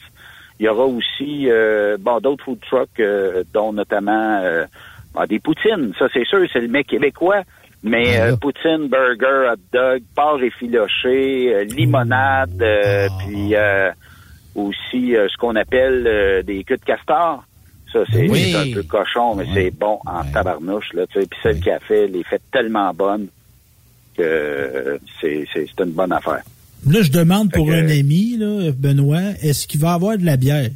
Il 0.60 0.66
y 0.66 0.68
aura 0.68 0.84
aussi 0.84 1.46
euh, 1.50 1.96
bon, 1.98 2.18
d'autres 2.20 2.44
food 2.44 2.58
trucks, 2.68 2.88
euh, 3.00 3.42
dont 3.54 3.72
notamment 3.72 4.40
euh, 4.42 4.64
ah, 5.14 5.26
des 5.26 5.38
poutines. 5.38 5.92
Ça, 5.98 6.08
c'est 6.12 6.26
sûr, 6.26 6.40
c'est 6.52 6.60
le 6.60 6.68
mec 6.68 6.86
québécois. 6.88 7.42
Mais 7.82 8.16
Ah, 8.16 8.24
euh, 8.26 8.36
poutine, 8.36 8.88
burger, 8.88 9.52
hot 9.52 9.60
dog, 9.72 10.02
porc 10.14 10.42
effiloché, 10.42 11.54
euh, 11.54 11.64
limonade, 11.64 12.60
euh, 12.60 13.06
Ah. 13.10 13.18
puis 13.24 13.54
euh, 13.54 13.90
aussi 14.54 15.12
ce 15.12 15.36
qu'on 15.38 15.54
appelle 15.56 16.42
des 16.44 16.64
queues 16.64 16.76
de 16.76 16.84
castor. 16.84 17.44
Ça, 17.92 18.00
c'est 18.12 18.28
Oui. 18.28 18.54
un 18.54 18.74
peu 18.74 18.82
cochon, 18.82 19.34
mais 19.36 19.44
Ouais. 19.44 19.50
c'est 19.54 19.70
bon 19.70 19.98
en 20.04 20.22
Ouais. 20.22 20.32
tabarnouche. 20.32 20.92
Là. 20.92 21.06
Puis 21.06 21.26
celle 21.42 21.60
qui 21.60 21.70
a 21.70 21.78
fait 21.78 22.06
les 22.08 22.22
fait 22.24 22.42
tellement 22.52 22.92
bonnes 22.92 23.28
que 24.16 24.98
c'est 25.20 25.46
une 25.78 25.92
bonne 25.92 26.12
affaire. 26.12 26.42
Là, 26.86 27.02
je 27.02 27.10
demande 27.10 27.50
pour 27.52 27.70
un 27.70 27.88
ami, 27.88 28.36
là, 28.36 28.70
Benoît, 28.76 29.32
est-ce 29.42 29.66
qu'il 29.66 29.80
va 29.80 29.94
avoir 29.94 30.18
de 30.18 30.24
la 30.26 30.36
bière? 30.36 30.70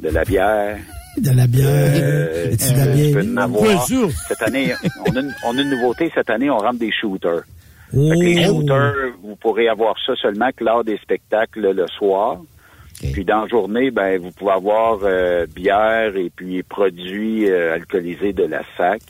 De 0.00 0.10
la 0.10 0.24
bière. 0.24 0.78
De 1.20 1.30
la 1.36 1.46
bière. 1.46 1.66
Euh, 1.68 2.44
de 2.46 2.50
la 2.50 2.86
tu 2.86 2.92
bière? 2.92 3.12
peux 3.14 3.20
en 3.20 3.32
Bien 3.32 3.36
avoir. 3.42 3.86
sûr. 3.86 4.10
Cette 4.28 4.42
année, 4.42 4.72
on 5.06 5.16
a, 5.16 5.20
une, 5.20 5.34
on 5.44 5.58
a 5.58 5.60
une 5.62 5.70
nouveauté. 5.70 6.10
Cette 6.14 6.30
année, 6.30 6.48
on 6.50 6.58
rentre 6.58 6.78
des 6.78 6.92
shooters. 6.92 7.42
Oh. 7.94 8.08
Fait 8.10 8.16
que 8.16 8.22
les 8.22 8.44
shooters, 8.44 8.94
vous 9.22 9.36
pourrez 9.36 9.68
avoir 9.68 9.96
ça 10.04 10.14
seulement 10.16 10.50
que 10.56 10.62
lors 10.64 10.84
des 10.84 10.96
spectacles 10.98 11.72
le 11.72 11.86
soir. 11.88 12.40
Puis 13.12 13.24
dans 13.24 13.42
la 13.42 13.48
journée, 13.48 13.90
ben 13.92 14.20
vous 14.20 14.32
pouvez 14.32 14.50
avoir 14.52 14.98
euh, 15.04 15.46
bière 15.46 16.16
et 16.16 16.30
puis 16.34 16.62
produits 16.64 17.48
euh, 17.48 17.74
alcoolisés 17.74 18.32
de 18.32 18.42
la 18.44 18.62
SAC. 18.76 19.00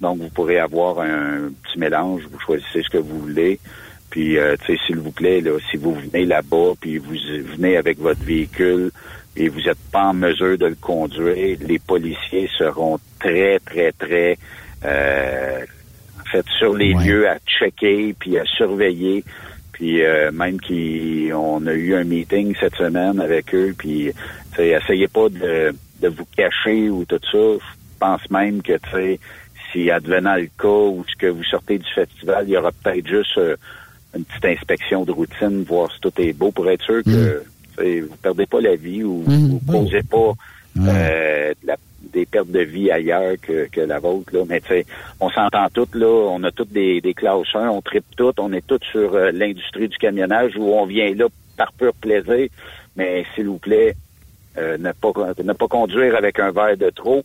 Donc 0.00 0.18
vous 0.18 0.28
pourrez 0.30 0.58
avoir 0.58 1.00
un 1.00 1.50
petit 1.64 1.78
mélange, 1.78 2.22
vous 2.30 2.38
choisissez 2.38 2.82
ce 2.82 2.88
que 2.90 2.98
vous 2.98 3.18
voulez. 3.18 3.58
Puis 4.10 4.38
euh, 4.38 4.56
tu 4.64 4.76
sais, 4.76 4.82
s'il 4.86 4.98
vous 4.98 5.10
plaît, 5.10 5.40
là, 5.40 5.58
si 5.70 5.76
vous 5.76 5.94
venez 5.94 6.24
là-bas, 6.24 6.72
puis 6.80 6.98
vous 6.98 7.14
venez 7.56 7.76
avec 7.76 7.98
votre 7.98 8.22
véhicule 8.22 8.90
et 9.36 9.48
vous 9.48 9.60
n'êtes 9.60 9.78
pas 9.90 10.04
en 10.04 10.14
mesure 10.14 10.58
de 10.58 10.66
le 10.66 10.74
conduire, 10.74 11.58
les 11.60 11.78
policiers 11.78 12.48
seront 12.58 12.98
très, 13.18 13.58
très, 13.60 13.92
très 13.92 14.36
euh, 14.84 15.64
en 16.20 16.24
fait 16.30 16.44
sur 16.58 16.74
les 16.74 16.94
Ouais. 16.94 17.04
lieux 17.04 17.28
à 17.28 17.38
checker 17.46 18.14
puis 18.18 18.38
à 18.38 18.44
surveiller. 18.44 19.24
Puis 19.72 20.02
euh, 20.04 20.30
même 20.32 20.60
qu'on 20.60 21.66
a 21.66 21.72
eu 21.72 21.94
un 21.94 22.04
meeting 22.04 22.54
cette 22.60 22.76
semaine 22.76 23.20
avec 23.20 23.54
eux, 23.54 23.74
puis 23.76 24.12
essayez 24.58 25.08
pas 25.08 25.28
de, 25.28 25.74
de 26.00 26.08
vous 26.08 26.26
cacher 26.36 26.90
ou 26.90 27.04
tout 27.06 27.18
ça. 27.30 27.38
Je 27.38 27.98
pense 27.98 28.30
même 28.30 28.60
que 28.62 28.74
tu 28.74 28.90
sais, 28.92 29.20
si 29.72 29.90
advenant 29.90 30.34
le 30.36 30.48
cas 30.58 30.68
ou 30.68 31.04
ce 31.10 31.16
que 31.16 31.26
vous 31.28 31.44
sortez 31.44 31.78
du 31.78 31.90
festival, 31.94 32.44
il 32.46 32.52
y 32.52 32.56
aura 32.56 32.70
peut-être 32.72 33.06
juste 33.08 33.38
euh, 33.38 33.56
une 34.14 34.24
petite 34.24 34.44
inspection 34.44 35.04
de 35.04 35.12
routine, 35.12 35.64
voir 35.64 35.90
si 35.90 36.00
tout 36.00 36.12
est 36.18 36.34
beau 36.34 36.50
pour 36.50 36.68
être 36.68 36.84
sûr 36.84 37.02
que 37.02 37.10
sais, 37.10 37.38
vous 37.78 38.16
perdez 38.22 38.46
pas 38.46 38.60
la 38.60 38.76
vie 38.76 39.02
ou 39.04 39.22
Mm. 39.26 39.48
vous 39.50 39.60
causez 39.70 40.02
pas 40.02 40.32
euh, 40.78 41.50
de 41.62 41.66
la- 41.66 41.76
des 42.12 42.26
pertes 42.26 42.50
de 42.50 42.60
vie 42.60 42.90
ailleurs 42.90 43.34
que, 43.40 43.68
que 43.70 43.80
la 43.80 43.98
vôtre. 43.98 44.34
Là. 44.34 44.42
Mais 44.48 44.60
on 45.20 45.30
s'entend 45.30 45.66
toutes, 45.72 45.94
là, 45.94 46.06
on 46.06 46.42
a 46.44 46.50
toutes 46.50 46.72
des, 46.72 47.00
des 47.00 47.14
classes 47.14 47.54
1, 47.54 47.68
on 47.68 47.80
tripe 47.82 48.04
toutes, 48.16 48.40
on 48.40 48.52
est 48.52 48.66
toutes 48.66 48.84
sur 48.84 49.14
euh, 49.14 49.30
l'industrie 49.32 49.88
du 49.88 49.96
camionnage 49.98 50.52
où 50.56 50.64
on 50.72 50.84
vient 50.86 51.14
là 51.14 51.26
par 51.56 51.72
pur 51.72 51.92
plaisir. 51.94 52.48
Mais 52.96 53.24
s'il 53.34 53.46
vous 53.48 53.58
plaît, 53.58 53.94
euh, 54.58 54.76
ne 54.78 54.92
pas 54.92 55.12
ne 55.42 55.52
pas 55.52 55.68
conduire 55.68 56.16
avec 56.16 56.38
un 56.40 56.50
verre 56.50 56.76
de 56.76 56.90
trop. 56.90 57.22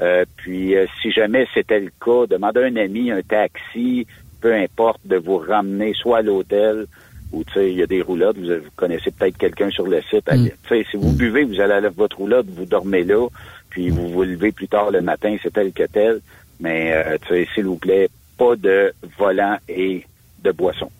Euh, 0.00 0.24
puis 0.36 0.74
euh, 0.76 0.86
si 1.02 1.10
jamais 1.12 1.46
c'était 1.52 1.80
le 1.80 1.90
cas, 2.02 2.26
demandez 2.26 2.60
à 2.60 2.64
un 2.64 2.76
ami, 2.76 3.10
un 3.10 3.20
taxi, 3.22 4.06
peu 4.40 4.54
importe, 4.54 5.00
de 5.04 5.16
vous 5.16 5.36
ramener 5.38 5.92
soit 5.94 6.18
à 6.18 6.22
l'hôtel 6.22 6.86
ou 7.32 7.44
tu 7.44 7.52
sais, 7.54 7.70
il 7.70 7.78
y 7.78 7.82
a 7.82 7.86
des 7.86 8.02
roulottes, 8.02 8.38
vous, 8.38 8.46
vous 8.46 8.70
connaissez 8.76 9.10
peut-être 9.10 9.38
quelqu'un 9.38 9.70
sur 9.70 9.86
le 9.86 10.00
site. 10.10 10.28
Sais, 10.68 10.84
si 10.90 10.96
vous 10.96 11.12
buvez, 11.12 11.44
vous 11.44 11.60
allez 11.60 11.74
à 11.86 11.90
votre 11.90 12.18
roulotte, 12.18 12.46
vous 12.48 12.66
dormez 12.66 13.04
là, 13.04 13.28
puis 13.68 13.90
vous 13.90 14.08
vous 14.08 14.22
levez 14.22 14.52
plus 14.52 14.68
tard 14.68 14.90
le 14.90 15.00
matin, 15.00 15.36
c'est 15.42 15.52
tel 15.52 15.72
que 15.72 15.84
tel. 15.86 16.20
Mais 16.58 16.92
euh, 16.92 17.16
tu 17.22 17.28
sais, 17.28 17.48
s'il 17.54 17.64
vous 17.66 17.76
plaît, 17.76 18.08
pas 18.36 18.56
de 18.56 18.92
volant 19.18 19.56
et 19.68 20.04
de 20.42 20.52
boisson. 20.52 20.90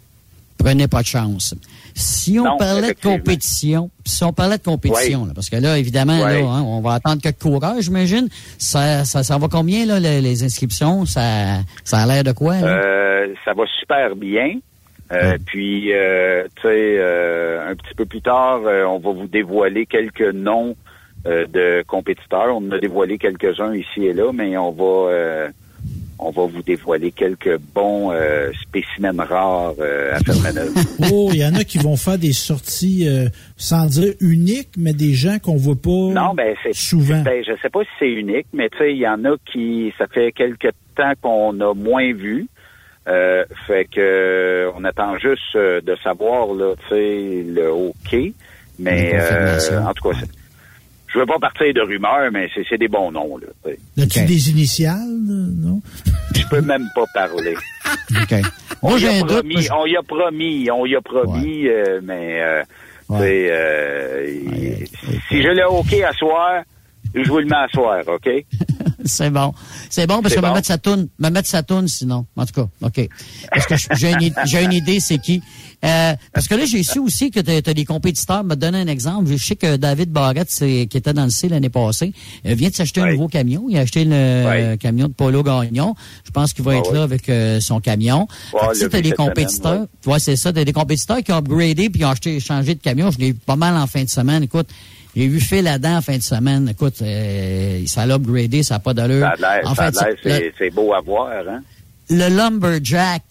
Prenez 0.59 0.89
pas 0.89 1.01
de 1.01 1.07
chance. 1.07 1.55
Si 1.95 2.39
on 2.39 2.45
Non, 2.45 2.57
parlait 2.59 2.95
de 2.95 3.01
compétition, 3.01 3.91
si 4.05 4.23
on 4.25 4.33
parlait 4.33 4.59
de 4.59 4.63
compétition, 4.63 5.25
là, 5.25 5.33
parce 5.35 5.49
que 5.49 5.57
là, 5.57 5.79
évidemment, 5.79 6.19
là, 6.19 6.37
hein, 6.37 6.63
on 6.63 6.81
va 6.83 6.95
attendre 6.95 7.21
quelques 7.23 7.41
coureurs, 7.41 7.81
j'imagine. 7.81 8.29
Ça, 8.59 9.05
ça, 9.07 9.23
ça 9.23 9.39
va 9.39 9.49
combien, 9.49 9.87
là, 9.87 9.99
les, 9.99 10.21
les 10.21 10.45
inscriptions? 10.45 11.07
Ça, 11.07 11.61
ça 11.83 11.99
a 11.99 12.07
l'air 12.07 12.25
de 12.25 12.33
quoi, 12.33 12.61
là? 12.61 12.67
Euh, 12.67 13.35
ça 13.45 13.55
va 13.55 13.65
super 13.81 14.15
bien. 14.17 14.59
Euh, 15.13 15.37
Puis, 15.45 15.93
euh, 15.93 16.45
tu 16.57 16.63
sais, 16.63 16.97
euh, 16.99 17.69
un 17.69 17.75
petit 17.75 17.95
peu 17.97 18.05
plus 18.07 18.23
tard, 18.23 18.61
euh, 18.65 18.85
on 18.85 18.99
va 18.99 19.11
vous 19.13 19.27
dévoiler 19.27 19.87
quelques 19.87 20.33
noms 20.35 20.77
euh, 21.27 21.47
de 21.47 21.83
compétiteurs. 21.87 22.57
On 22.57 22.69
en 22.69 22.71
a 22.73 22.79
dévoilé 22.79 23.19
quelques-uns 23.19 23.75
ici 23.75 24.05
et 24.07 24.13
là, 24.13 24.33
mais 24.33 24.57
on 24.57 24.71
va 24.71 25.11
euh, 25.11 25.49
on 26.23 26.31
va 26.31 26.45
vous 26.47 26.63
dévoiler 26.63 27.13
quelques 27.13 27.59
bons 27.75 28.13
euh, 28.13 28.51
spécimens 28.63 29.25
rares 29.25 29.75
euh, 29.81 30.15
à 30.15 30.19
Fermanagh. 30.21 30.69
Oh, 31.13 31.31
il 31.33 31.39
y 31.41 31.45
en 31.45 31.55
a 31.55 31.65
qui 31.65 31.79
vont 31.79 31.97
faire 31.97 32.19
des 32.19 32.33
sorties, 32.35 33.09
euh, 33.09 33.29
sans 33.57 33.87
dire 33.87 34.13
uniques, 34.21 34.69
mais 34.77 34.93
des 34.93 35.15
gens 35.15 35.39
qu'on 35.39 35.57
voit 35.57 35.75
pas 35.77 35.91
Non, 35.91 36.35
ben 36.35 36.55
c'est 36.63 36.75
souvent. 36.75 37.23
ben, 37.23 37.43
je 37.45 37.53
sais 37.61 37.71
pas 37.71 37.81
si 37.83 37.89
c'est 37.99 38.11
unique, 38.13 38.47
mais 38.53 38.69
tu 38.69 38.79
sais, 38.79 38.93
il 38.93 38.99
y 38.99 39.09
en 39.09 39.25
a 39.25 39.35
qui 39.51 39.93
ça 39.99 40.07
fait 40.09 40.31
quelque 40.33 40.69
temps 40.95 41.13
qu'on 41.23 41.59
a 41.61 41.75
moins 41.75 42.13
vu. 42.13 42.47
Euh, 43.09 43.45
fait 43.67 43.87
que 43.87 43.99
euh, 44.01 44.71
on 44.77 44.85
attend 44.85 45.19
juste 45.19 45.57
euh, 45.57 45.81
de 45.81 45.97
savoir 46.05 46.53
là, 46.55 46.75
le 46.91 47.69
OK. 47.71 48.17
Mais 48.79 49.13
euh, 49.15 49.59
en 49.83 49.93
tout 49.95 50.11
cas, 50.11 50.19
je 51.09 51.19
veux 51.19 51.27
pas 51.27 51.39
partir 51.39 51.73
de 51.75 51.81
rumeurs, 51.81 52.31
mais 52.33 52.49
c'est 52.69 52.79
des 52.79 52.89
bons 52.89 53.11
noms 53.11 53.39
là. 53.39 53.47
As-tu 53.99 54.21
Ok. 54.21 54.27
des 54.27 54.51
initiales, 54.51 54.99
non? 55.09 55.81
Je 56.35 56.47
peux 56.49 56.61
même 56.61 56.89
pas 56.95 57.05
parler. 57.13 57.55
OK. 58.23 58.35
On 58.83 58.97
y 58.97 59.07
a 59.07 59.25
promis, 59.25 59.69
on 59.73 59.87
y 59.87 59.97
a 59.97 60.03
promis, 60.03 60.71
on 60.71 60.87
y 60.87 60.95
a 60.97 61.01
promis, 61.01 61.69
euh, 61.69 62.01
mais 62.03 62.41
euh, 62.43 62.63
tu 63.09 63.13
Ouais. 63.15 64.41
il- 64.47 64.87
si 65.29 65.43
j'ai 65.43 65.53
le 65.55 65.67
OK 65.69 65.93
à 65.95 66.13
soir, 66.13 66.63
je 67.15 67.29
vous 67.29 67.39
le 67.41 67.47
mets 67.47 67.57
à 67.57 67.67
soir, 67.69 68.03
OK? 68.07 68.29
C'est 69.05 69.31
bon. 69.31 69.53
C'est 69.89 70.07
bon 70.07 70.21
parce 70.23 70.35
que 70.35 70.41
me 70.41 70.47
bon. 70.47 70.55
mettre 70.55 70.67
sa 70.67 70.79
toune, 70.79 71.09
me 71.19 71.29
mettre 71.31 71.49
sa 71.49 71.63
toune 71.63 71.89
sinon. 71.89 72.27
En 72.37 72.47
tout 72.47 72.53
cas, 72.55 72.69
OK. 72.83 73.09
Parce 73.53 73.67
que 73.67 73.75
j'ai 73.97 74.13
une, 74.13 74.35
j'ai 74.47 74.63
une 74.65 74.73
idée, 74.73 75.01
c'est 75.01 75.19
qui. 75.19 75.43
Euh, 75.85 76.15
parce 76.35 76.47
que 76.47 76.55
là, 76.55 76.67
j'ai 76.67 76.83
su 76.83 76.99
aussi 76.99 77.31
que 77.31 77.41
tu 77.41 77.51
as, 77.71 77.75
des 77.75 77.85
compétiteurs. 77.85 78.45
Me 78.45 78.55
donner 78.55 78.79
un 78.79 78.87
exemple. 78.87 79.31
Je 79.31 79.37
sais 79.37 79.57
que 79.57 79.77
David 79.77 80.11
Barrette, 80.11 80.49
qui 80.51 80.83
était 80.83 81.13
dans 81.13 81.25
le 81.25 81.31
C 81.31 81.49
l'année 81.49 81.71
passée, 81.71 82.13
euh, 82.47 82.55
vient 82.55 82.69
de 82.69 82.75
s'acheter 82.75 83.01
un 83.01 83.05
Ouais. 83.05 83.13
nouveau 83.13 83.29
camion. 83.29 83.65
Il 83.69 83.79
a 83.79 83.81
acheté 83.81 84.05
le 84.05 84.13
euh, 84.13 84.71
Ouais. 84.73 84.79
camion 84.79 85.09
de 85.09 85.13
Polo 85.13 85.43
Gagnon. 85.43 85.95
Je 86.25 86.31
pense 86.31 86.53
qu'il 86.53 86.65
va 86.65 86.73
Ah 86.73 86.77
être 86.79 86.91
ouais. 86.91 86.99
là 86.99 87.03
avec 87.05 87.29
euh, 87.29 87.61
son 87.61 87.81
camion. 87.81 88.29
Ouais, 88.53 88.61
si 88.75 88.89
t'as 88.89 88.99
vu 88.99 89.03
des 89.05 89.13
compétiteurs, 89.13 89.73
semaine, 89.73 89.87
ouais, 90.07 90.19
c'est 90.19 90.37
ça, 90.37 90.53
t'as 90.53 90.65
des 90.65 90.73
compétiteurs 90.73 91.23
qui 91.23 91.33
ont 91.33 91.37
upgradé 91.39 91.89
puis 91.89 92.01
qui 92.01 92.05
ont 92.05 92.11
acheté, 92.11 92.41
changé 92.41 92.75
de 92.75 92.81
camion. 92.81 93.11
Je 93.11 93.19
l'ai 93.19 93.33
pas 93.33 93.57
mal 93.57 93.75
en 93.77 93.87
fin 93.87 94.05
de 94.05 94.09
semaine. 94.11 94.43
Écoute, 94.43 94.69
j'ai 95.17 95.27
vu 95.29 95.41
Phil 95.41 95.65
là-dedans 95.65 95.97
en 95.97 96.03
fin 96.03 96.17
de 96.17 96.23
semaine. 96.23 96.69
Écoute, 96.69 97.03
euh, 97.03 97.83
ça 97.87 98.07
l'a 98.07 98.15
upgradé, 98.15 98.63
ça 98.63 98.75
n'a 98.75 98.79
pas 98.81 98.95
d'allure. 98.95 99.29
Ça 99.41 99.61
En 99.65 99.75
fait, 99.75 99.95
c'est 100.59 100.71
beau 100.71 100.93
à 100.95 101.01
voir, 101.01 101.31
hein? 101.49 101.63
le 102.11 102.29
Lumberjack, 102.29 103.23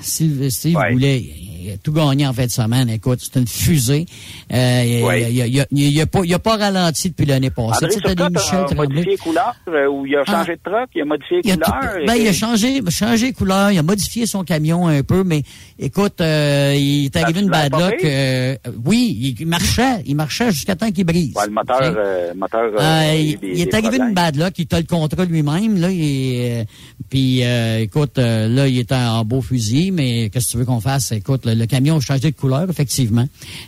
si, 0.00 0.50
si 0.50 0.74
Ouais. 0.76 0.86
vous 0.88 0.92
voulez, 0.94 1.34
il 1.64 1.72
a 1.72 1.76
tout 1.78 1.92
gagné 1.92 2.26
en 2.26 2.32
fin 2.32 2.46
de 2.46 2.50
semaine. 2.50 2.88
Écoute, 2.90 3.20
c'est 3.22 3.38
une 3.40 3.46
fusée. 3.46 4.06
Euh, 4.52 4.84
il- 4.86 5.02
Ouais. 5.04 5.32
il, 5.32 5.38
il, 5.46 5.66
il, 5.70 5.82
il, 5.92 6.00
a 6.00 6.06
pas, 6.06 6.20
il 6.24 6.34
a 6.34 6.38
pas 6.38 6.56
ralenti 6.56 7.10
depuis 7.10 7.26
l'année 7.26 7.50
passée. 7.50 7.84
André 7.86 7.96
Turcotte 8.00 8.32
Michel 8.32 8.58
a 8.70 8.74
modifié 8.74 9.16
couleur 9.16 9.54
euh, 9.68 9.86
ou 9.88 10.06
il 10.06 10.16
a 10.16 10.22
Ah. 10.26 10.30
changé 10.32 10.52
de 10.56 10.60
truck, 10.62 10.88
il 10.94 11.02
a 11.02 11.04
modifié 11.04 11.40
Il 11.44 11.50
a, 11.52 11.56
couleur. 11.56 11.80
tout- 11.80 12.06
ben, 12.06 12.14
il 12.14 12.28
a 12.28 12.32
changé, 12.32 12.80
changé 12.90 13.32
couleur, 13.32 13.70
il 13.70 13.78
a 13.78 13.82
modifié 13.82 14.26
son 14.26 14.44
camion 14.44 14.86
un 14.88 15.02
peu, 15.02 15.24
mais 15.24 15.42
écoute, 15.78 16.20
euh, 16.20 16.74
il 16.76 17.06
est 17.06 17.16
arrivé 17.16 17.40
une 17.40 17.50
bad 17.50 17.72
luck. 17.72 18.04
euh, 18.04 18.56
oui, 18.84 19.34
il 19.38 19.46
marchait, 19.46 20.02
il 20.06 20.16
marchait 20.16 20.50
jusqu'à 20.52 20.76
temps 20.76 20.90
qu'il 20.90 21.04
brise. 21.04 21.34
Ouais, 21.36 21.46
le 21.46 21.52
moteur, 21.52 21.76
Ok? 21.80 21.96
euh, 21.96 22.28
le 22.32 22.38
moteur 22.38 22.60
euh, 22.60 22.78
Euh, 22.78 23.10
a 23.10 23.16
eu 23.16 23.20
il, 23.20 23.38
des- 23.38 23.48
il 23.54 23.60
est 23.60 23.74
arrivé 23.74 23.96
une 23.98 24.14
bad 24.14 24.36
luck, 24.36 24.52
il 24.58 24.66
t'a 24.66 24.78
le 24.80 24.86
contrat 24.86 25.24
lui-même, 25.24 25.78
là, 25.80 25.88
euh, 25.88 26.64
puis 27.10 27.44
euh, 27.44 27.78
écoute, 27.80 28.18
euh, 28.18 28.48
là, 28.48 28.66
il 28.68 28.78
est 28.78 28.92
en, 28.92 29.24
beau 29.24 29.40
fusil, 29.40 29.90
mais 29.90 30.28
qu'est-ce 30.30 30.46
que 30.48 30.50
tu 30.52 30.56
veux 30.58 30.64
qu'on 30.64 30.80
fasse? 30.80 31.12
Écoute, 31.12 31.46
le, 31.46 31.53
le 31.54 31.66
camion 31.66 31.96
a 31.96 32.00
changé 32.00 32.30
de 32.30 32.36
couleur, 32.36 32.68
effectivement. 32.68 33.26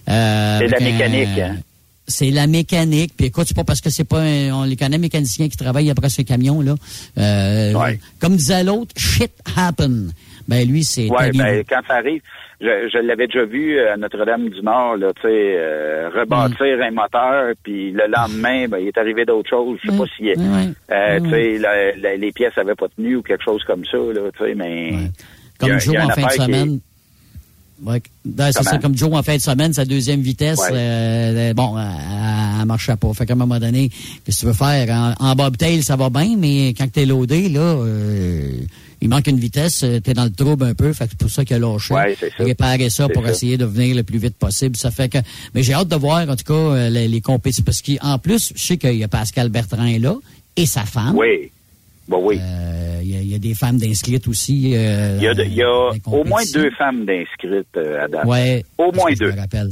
Euh, 0.09 0.59
C'est 0.59 0.67
la 0.69 0.77
avec 0.77 0.83
un- 0.83 0.85
mécanique, 0.93 1.39
hein? 1.39 1.57
c'est 2.09 2.31
la 2.31 2.47
mécanique. 2.47 3.13
Puis 3.17 3.27
écoute, 3.27 3.45
c'est 3.49 3.57
pas 3.57 3.65
parce 3.65 3.81
que 3.81 3.91
c'est 3.91 4.05
pas 4.09 4.21
un, 4.21 4.53
on 4.53 4.65
les 4.65 4.77
connaît 4.77 4.99
mécaniciens 4.99 5.49
qui 5.49 5.57
travaillent 5.57 5.91
après 5.91 6.09
ce 6.09 6.23
camion 6.23 6.61
là. 6.61 6.75
Euh, 7.19 7.73
Comme 8.21 8.37
disait 8.37 8.63
l'autre, 8.65 8.93
shit 8.97 9.33
happen. 9.57 10.09
Ben 10.49 10.67
lui, 10.69 10.85
c'est. 10.85 11.09
Ouais, 11.11 11.33
ben 11.33 11.65
quand 11.69 11.81
ça 11.89 11.95
arrive, 11.95 12.23
je, 12.61 12.89
je 12.93 12.99
l'avais 12.99 13.27
déjà 13.27 13.45
vu 13.45 13.81
à 13.81 13.97
Notre-Dame-du-Nord, 13.97 14.97
là, 14.99 15.13
tu 15.15 15.23
sais, 15.23 15.29
euh, 15.29 16.09
rebâtir 16.15 16.81
un 16.83 16.91
moteur, 16.93 17.53
puis 17.65 17.91
le 17.91 18.05
lendemain, 18.09 18.69
ben, 18.69 18.79
il 18.79 18.87
est 18.87 18.97
arrivé 18.99 19.25
d'autres 19.25 19.51
choses. 19.51 19.79
Je 19.83 19.91
sais 19.91 19.97
pas 19.97 20.05
si, 20.17 20.31
euh, 20.31 21.21
tu 21.21 21.31
sais, 21.31 22.17
les 22.17 22.33
pièces 22.33 22.57
avaient 22.57 22.77
pas 22.77 22.87
tenu 22.97 23.17
ou 23.17 23.23
quelque 23.23 23.43
chose 23.43 23.65
comme 23.65 23.85
ça, 23.85 23.99
là, 23.99 24.31
tu 24.39 24.45
sais, 24.45 24.55
mais. 24.55 24.93
Comme 25.59 25.81
Joe 25.81 25.97
en 25.97 26.09
fin 26.11 26.27
de 26.27 26.33
semaine. 26.33 26.81
Ouais, 27.85 28.03
ben, 28.25 28.51
c'est 28.53 28.63
ça, 28.63 28.79
comme 28.79 28.97
Joe 28.97 29.13
en 29.13 29.23
fin 29.23 29.37
de 29.37 29.43
semaine, 29.43 29.73
sa 29.73 29.85
deuxième 29.85 30.21
vitesse, 30.21 30.61
euh, 30.73 31.53
bon, 31.53 31.77
elle, 31.79 31.87
elle, 32.61 32.67
marchait 32.67 32.97
pas. 32.97 33.13
Fait 33.13 33.27
qu'à 33.27 33.35
un 33.35 33.37
moment 33.37 33.59
donné, 33.59 33.91
qu'est-ce 34.25 34.37
que 34.37 34.41
tu 34.41 34.47
veux 34.47 34.53
faire? 34.55 35.15
En, 35.21 35.27
en 35.31 35.35
bobtail, 35.35 35.83
ça 35.83 35.97
va 35.97 36.09
bien, 36.09 36.37
mais 36.39 36.69
quand 36.71 36.91
t'es 36.91 37.05
loadé, 37.05 37.51
là, 37.51 37.61
euh, 37.61 38.51
il 39.03 39.09
manque 39.11 39.27
une 39.27 39.39
vitesse, 39.39 39.83
euh, 39.85 40.01
t'es 40.01 40.15
dans 40.15 40.25
le 40.25 40.31
trouble 40.31 40.65
un 40.65 40.75
peu, 40.75 40.93
fait 40.95 41.05
que 41.05 41.11
c'est 41.11 41.19
pour 41.19 41.31
ça 41.31 41.45
qu'il 41.45 41.57
a 41.57 41.59
lâché. 41.59 41.93
Ouais, 41.93 42.17
ça. 42.19 42.27
Réparer 42.43 42.89
ça 42.89 43.09
pour 43.11 43.29
essayer 43.29 43.59
de 43.59 43.67
venir 43.67 43.95
le 43.95 44.05
plus 44.05 44.19
vite 44.19 44.37
possible. 44.37 44.77
Ça 44.77 44.91
fait 44.91 45.11
que, 45.11 45.19
mais 45.55 45.63
j'ai 45.63 45.75
hâte 45.75 45.89
de 45.89 45.97
voir, 45.97 46.27
en 46.29 46.37
tout 46.37 46.45
cas, 46.51 46.89
les, 46.89 47.09
les 47.09 47.21
compétitions, 47.21 47.65
parce 47.65 47.83
qu'en 47.83 48.19
plus, 48.19 48.55
je 48.57 48.63
sais 48.63 48.77
qu'il 48.79 48.97
y 48.97 49.05
a 49.05 49.09
Pascal 49.09 49.51
Bertrand 49.51 49.85
là, 50.01 50.15
et 50.57 50.65
sa 50.65 50.85
femme. 50.87 51.15
Oui. 51.15 51.51
Bon, 52.09 52.21
oui. 52.23 52.39
Euh, 52.41 53.01
il 53.03 53.23
y, 53.23 53.33
y, 53.33 53.35
a 53.35 53.39
des 53.39 53.55
femmes 53.55 53.79
d'inscrites 53.79 54.27
aussi. 54.29 54.73
Euh, 54.77 55.17
il 55.19 55.23
y 55.25 55.29
a, 55.29 55.33
y 55.33 55.63
a 55.63 55.91
au 56.07 56.25
moins 56.25 56.43
deux 56.53 56.71
femmes 56.73 57.05
d'inscrites 57.05 57.67
euh, 57.77 58.05
à 58.05 58.09
date. 58.09 58.25
Ouais. 58.25 58.65
Au 58.79 58.93
moins 58.93 59.11
deux. 59.13 59.31
Je 59.31 59.37
me 59.37 59.41
rappelle. 59.41 59.69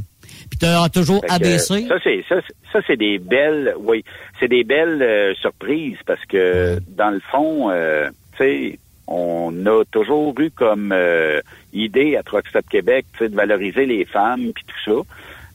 Puis 0.51 0.59
tu 0.59 0.67
as 0.67 0.89
toujours 0.89 1.21
Fait 1.23 1.39
que, 1.41 1.59
ça, 1.59 1.95
c'est 2.03 2.25
ça, 2.29 2.37
c'est- 2.47 2.55
ça, 2.73 2.81
c'est 2.87 2.97
des 2.97 3.19
belles, 3.19 3.75
oui, 3.81 4.05
c'est 4.41 4.49
des 4.49 4.63
belles 4.65 5.01
euh, 5.03 5.35
surprises 5.37 5.97
parce 6.07 6.25
que 6.27 6.79
dans 6.97 7.11
le 7.11 7.21
fond, 7.31 7.71
euh, 7.71 8.09
tu 8.37 8.45
sais, 8.45 8.79
on 9.07 9.53
a 9.67 9.85
toujours 9.91 10.39
eu 10.41 10.51
comme 10.51 10.93
euh, 10.93 11.41
idée 11.73 12.17
à 12.17 12.23
Truck 12.23 12.47
Stop 12.49 12.65
Québec, 12.71 13.07
tu 13.13 13.25
sais, 13.25 13.29
de 13.31 13.37
valoriser 13.37 13.87
les 13.87 14.05
femmes 14.05 14.53
puis 14.55 14.65
tout 14.67 14.91
ça. 14.93 15.01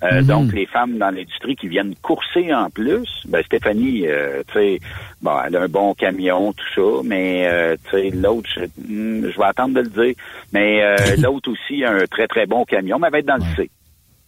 Euh, 0.03 0.21
Mhm. 0.21 0.27
Donc, 0.27 0.53
les 0.53 0.65
femmes 0.65 0.97
dans 0.97 1.09
l'industrie 1.13 1.55
qui 1.57 1.67
viennent 1.67 1.93
courser 2.01 2.53
en 2.53 2.69
plus, 2.69 3.07
ben 3.27 3.43
Stéphanie, 3.43 4.07
euh, 4.07 4.43
tu 4.47 4.53
sais, 4.53 4.79
bon, 5.21 5.31
elle 5.45 5.55
a 5.57 5.61
un 5.63 5.67
bon 5.67 5.93
camion, 5.93 6.53
tout 6.53 6.65
ça, 6.75 7.01
mais 7.03 7.45
euh, 7.47 7.75
tu 7.89 7.91
sais, 7.91 8.09
l'autre, 8.11 8.49
je, 8.55 8.61
hmm, 8.61 9.29
je 9.29 9.37
vais 9.37 9.45
attendre 9.45 9.75
de 9.75 9.81
le 9.81 9.89
dire, 9.89 10.15
mais 10.53 10.81
euh, 10.83 10.95
l'autre 11.17 11.51
aussi 11.51 11.83
a 11.83 11.91
un 11.91 12.05
très, 12.05 12.27
très 12.27 12.45
bon 12.45 12.63
camion, 12.63 12.97
mais 12.97 13.07
elle 13.07 13.11
va 13.11 13.19
être 13.19 13.25
dans 13.25 13.35
le 13.37 13.55
C. 13.57 13.69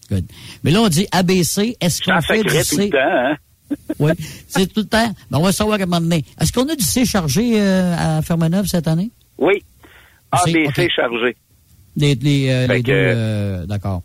Good. 0.09 0.25
Mais 0.63 0.71
là, 0.71 0.81
on 0.81 0.89
dit 0.89 1.07
ABC. 1.13 1.77
Est-ce 1.79 2.01
qu'on 2.01 2.19
fait 2.21 2.43
du 2.43 2.49
sacrais 2.49 2.63
tout 2.63 2.75
C? 2.75 2.83
le 2.85 2.89
temps, 2.89 2.97
hein? 3.01 3.35
oui, 3.99 4.11
c'est 4.49 4.67
tout 4.73 4.81
le 4.81 4.87
temps. 4.87 5.09
Ben, 5.29 5.37
on 5.37 5.41
va 5.43 5.53
savoir 5.53 5.79
à 5.79 5.83
un 5.83 5.85
moment 5.85 6.01
donné. 6.01 6.25
Est-ce 6.41 6.51
qu'on 6.51 6.67
a 6.67 6.75
du 6.75 6.83
C 6.83 7.05
chargé 7.05 7.53
euh, 7.55 7.95
à 7.97 8.21
Fermeneuve 8.21 8.65
cette 8.65 8.89
année? 8.89 9.09
Oui. 9.37 9.63
ABC 10.33 10.65
ok. 10.67 10.89
chargé. 10.93 11.37
Les, 11.95 12.15
les, 12.15 12.49
euh, 12.49 12.67
les 12.67 12.81
deux, 12.83 12.91
euh, 12.93 13.65
d'accord. 13.65 14.01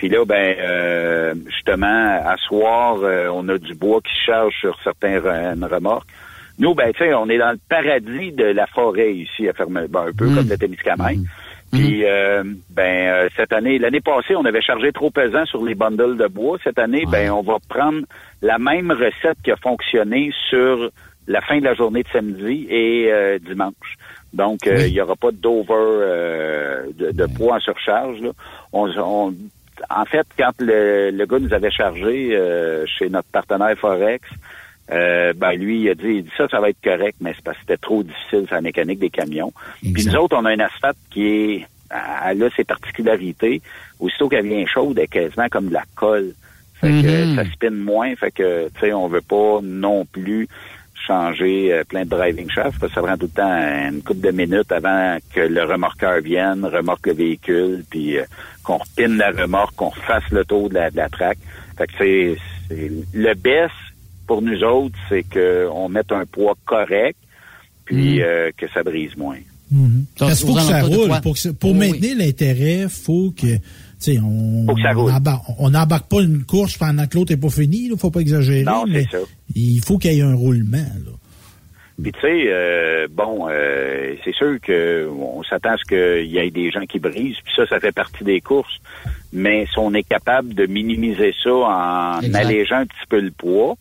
Puis 0.00 0.08
là, 0.08 0.24
ben, 0.24 0.56
euh, 0.58 1.34
justement, 1.50 2.22
à 2.24 2.34
soir, 2.38 2.96
euh, 3.02 3.28
on 3.34 3.46
a 3.50 3.58
du 3.58 3.74
bois 3.74 4.00
qui 4.00 4.10
se 4.14 4.24
charge 4.32 4.54
sur 4.58 4.74
certaines 4.82 5.18
re- 5.18 5.68
remorques. 5.70 6.08
Nous, 6.58 6.74
ben, 6.74 6.90
tu 6.94 7.04
sais, 7.04 7.12
on 7.12 7.28
est 7.28 7.36
dans 7.36 7.50
le 7.52 7.58
paradis 7.68 8.32
de 8.32 8.44
la 8.46 8.66
forêt 8.66 9.12
ici 9.14 9.46
à 9.46 9.52
Ferme, 9.52 9.86
ben, 9.90 10.06
un 10.08 10.12
peu 10.16 10.24
Mm. 10.28 10.34
comme 10.36 10.48
le 10.48 10.56
Témiscamingue. 10.56 11.24
Puis, 11.70 12.06
euh, 12.06 12.42
ben, 12.70 13.08
euh, 13.10 13.28
cette 13.36 13.52
année, 13.52 13.78
l'année 13.78 14.00
passée, 14.00 14.34
on 14.36 14.44
avait 14.46 14.62
chargé 14.62 14.90
trop 14.90 15.10
pesant 15.10 15.44
sur 15.44 15.62
les 15.62 15.74
bundles 15.74 16.16
de 16.16 16.28
bois. 16.28 16.56
Cette 16.64 16.78
année, 16.78 17.04
ben, 17.12 17.30
on 17.30 17.42
va 17.42 17.58
prendre 17.68 18.00
la 18.40 18.58
même 18.58 18.90
recette 18.90 19.36
qui 19.44 19.50
a 19.50 19.56
fonctionné 19.56 20.30
sur 20.48 20.88
la 21.28 21.42
fin 21.42 21.58
de 21.58 21.64
la 21.64 21.74
journée 21.74 22.04
de 22.04 22.08
samedi 22.08 22.66
et 22.70 23.12
euh, 23.12 23.38
dimanche. 23.38 23.96
Donc, 24.32 24.66
euh, 24.66 24.86
il 24.86 24.94
y 24.94 25.00
aura 25.02 25.14
pas 25.16 25.30
d'over 25.30 25.74
euh, 25.74 26.86
de, 26.98 27.10
de 27.10 27.26
poids 27.26 27.56
en 27.56 27.60
surcharge. 27.60 28.18
Là. 28.22 28.30
On, 28.72 28.88
on- 28.98 29.34
en 29.88 30.04
fait, 30.04 30.26
quand 30.36 30.52
le, 30.60 31.10
le 31.10 31.26
gars 31.26 31.38
nous 31.38 31.52
avait 31.54 31.70
chargé 31.70 32.30
euh, 32.32 32.84
chez 32.86 33.08
notre 33.08 33.28
partenaire 33.28 33.76
Forex, 33.78 34.28
euh, 34.90 35.32
ben 35.34 35.52
lui, 35.52 35.82
il 35.82 35.88
a 35.90 35.94
dit, 35.94 36.08
il 36.08 36.24
dit 36.24 36.30
ça, 36.36 36.48
ça 36.48 36.60
va 36.60 36.70
être 36.70 36.80
correct, 36.82 37.16
mais 37.20 37.32
c'est 37.36 37.44
parce 37.44 37.56
que 37.58 37.62
c'était 37.62 37.76
trop 37.76 38.02
difficile, 38.02 38.46
c'est 38.48 38.54
la 38.54 38.60
mécanique 38.60 38.98
des 38.98 39.10
camions. 39.10 39.52
Puis 39.80 40.04
nous 40.06 40.16
autres, 40.16 40.36
on 40.36 40.44
a 40.44 40.50
un 40.50 40.58
asphalte 40.60 40.96
qui 41.10 41.26
est, 41.26 41.66
elle 42.26 42.42
a 42.42 42.50
ses 42.50 42.64
particularités. 42.64 43.62
Aussitôt 44.00 44.28
qu'elle 44.28 44.46
vient 44.46 44.64
chaude, 44.66 44.98
elle 44.98 45.04
est 45.04 45.08
quasiment 45.08 45.48
comme 45.48 45.68
de 45.68 45.74
la 45.74 45.84
colle. 45.94 46.32
Fait 46.80 46.88
que 46.88 47.24
Mhm. 47.26 47.36
ça 47.36 47.44
spinne 47.52 47.76
moins, 47.76 48.16
fait 48.16 48.30
que, 48.30 48.68
tu 48.68 48.80
sais, 48.80 48.92
on 48.92 49.06
veut 49.06 49.20
pas 49.20 49.60
non 49.62 50.06
plus 50.06 50.48
changer 51.06 51.72
euh, 51.72 51.84
plein 51.84 52.04
de 52.04 52.10
driving 52.10 52.48
shaft, 52.50 52.78
parce 52.78 52.92
que 52.92 53.00
ça 53.00 53.02
prend 53.06 53.16
tout 53.16 53.26
le 53.34 53.40
temps 53.42 53.88
une 53.90 54.02
couple 54.02 54.20
de 54.20 54.30
minutes 54.30 54.70
avant 54.72 55.16
que 55.34 55.40
le 55.40 55.62
remorqueur 55.64 56.20
vienne, 56.20 56.64
remorque 56.64 57.06
le 57.06 57.14
véhicule, 57.14 57.84
puis 57.90 58.18
euh, 58.18 58.24
qu'on 58.62 58.78
repine 58.78 59.16
la 59.16 59.30
remorque, 59.30 59.74
qu'on 59.76 59.90
fasse 59.90 60.28
le 60.30 60.44
tour 60.44 60.68
de 60.68 60.74
la, 60.74 60.90
de 60.90 60.96
la 60.96 61.08
track. 61.08 61.38
Fait 61.78 61.86
que 61.86 61.92
c'est, 61.98 62.36
c'est- 62.68 62.90
le 63.14 63.34
best 63.34 63.72
pour 64.26 64.42
nous 64.42 64.62
autres, 64.62 64.96
c'est 65.08 65.24
qu'on 65.24 65.88
mette 65.88 66.12
un 66.12 66.24
poids 66.26 66.54
correct, 66.64 67.18
puis 67.84 68.18
Mhm. 68.18 68.22
euh, 68.24 68.50
que 68.56 68.66
ça 68.72 68.82
brise 68.82 69.16
moins. 69.16 69.38
Mhm. 69.72 70.04
Parce 70.18 70.38
qu'il 70.40 70.48
faut 70.48 70.54
que 70.54 70.60
ça 70.62 70.82
roule. 70.82 71.20
Pour, 71.22 71.34
que 71.34 71.38
ça- 71.40 71.52
pour 71.52 71.72
Oui, 71.72 71.78
maintenir 71.90 72.16
l'intérêt, 72.18 72.86
faut 72.88 73.32
que, 73.36 73.56
on, 74.08 74.66
Faut 74.66 74.74
que 74.74 74.82
ça 74.82 74.92
on 74.94 75.00
roule. 75.02 75.12
embarque- 75.12 75.44
n'embarque 75.70 76.08
pas 76.10 76.20
une 76.22 76.44
course 76.44 76.76
pendant 76.78 77.06
que 77.06 77.16
l'autre 77.16 77.32
n'est 77.32 77.40
pas 77.40 77.50
fini. 77.50 77.88
Il 77.90 77.98
faut 77.98 78.10
pas 78.10 78.20
exagérer. 78.20 78.62
Non, 78.64 78.84
mais 78.88 79.04
ça. 79.10 79.18
Il 79.54 79.80
faut 79.84 79.98
qu'il 79.98 80.12
y 80.14 80.18
ait 80.20 80.22
un 80.22 80.34
roulement. 80.34 80.78
Là. 80.78 81.12
Puis 82.02 82.12
tu 82.12 82.20
sais, 82.20 82.44
euh, 82.46 83.08
bon, 83.10 83.46
euh, 83.50 84.14
c'est 84.24 84.34
sûr 84.34 84.58
que 84.62 85.06
on 85.10 85.42
s'attend 85.42 85.72
à 85.72 85.76
ce 85.76 85.84
qu'il 85.84 86.30
y 86.30 86.38
ait 86.38 86.50
des 86.50 86.70
gens 86.70 86.86
qui 86.86 86.98
brisent, 86.98 87.36
puis 87.44 87.52
ça, 87.54 87.66
ça 87.66 87.78
fait 87.78 87.92
partie 87.92 88.24
des 88.24 88.40
courses. 88.40 88.78
Mais 89.34 89.66
si 89.70 89.78
on 89.78 89.92
est 89.92 90.02
capable 90.08 90.54
de 90.54 90.64
minimiser 90.64 91.34
ça 91.44 91.50
en 91.52 92.20
Exact. 92.22 92.36
allégeant 92.46 92.76
un 92.78 92.86
petit 92.86 93.06
peu 93.08 93.20
le 93.20 93.30
poids, 93.30 93.76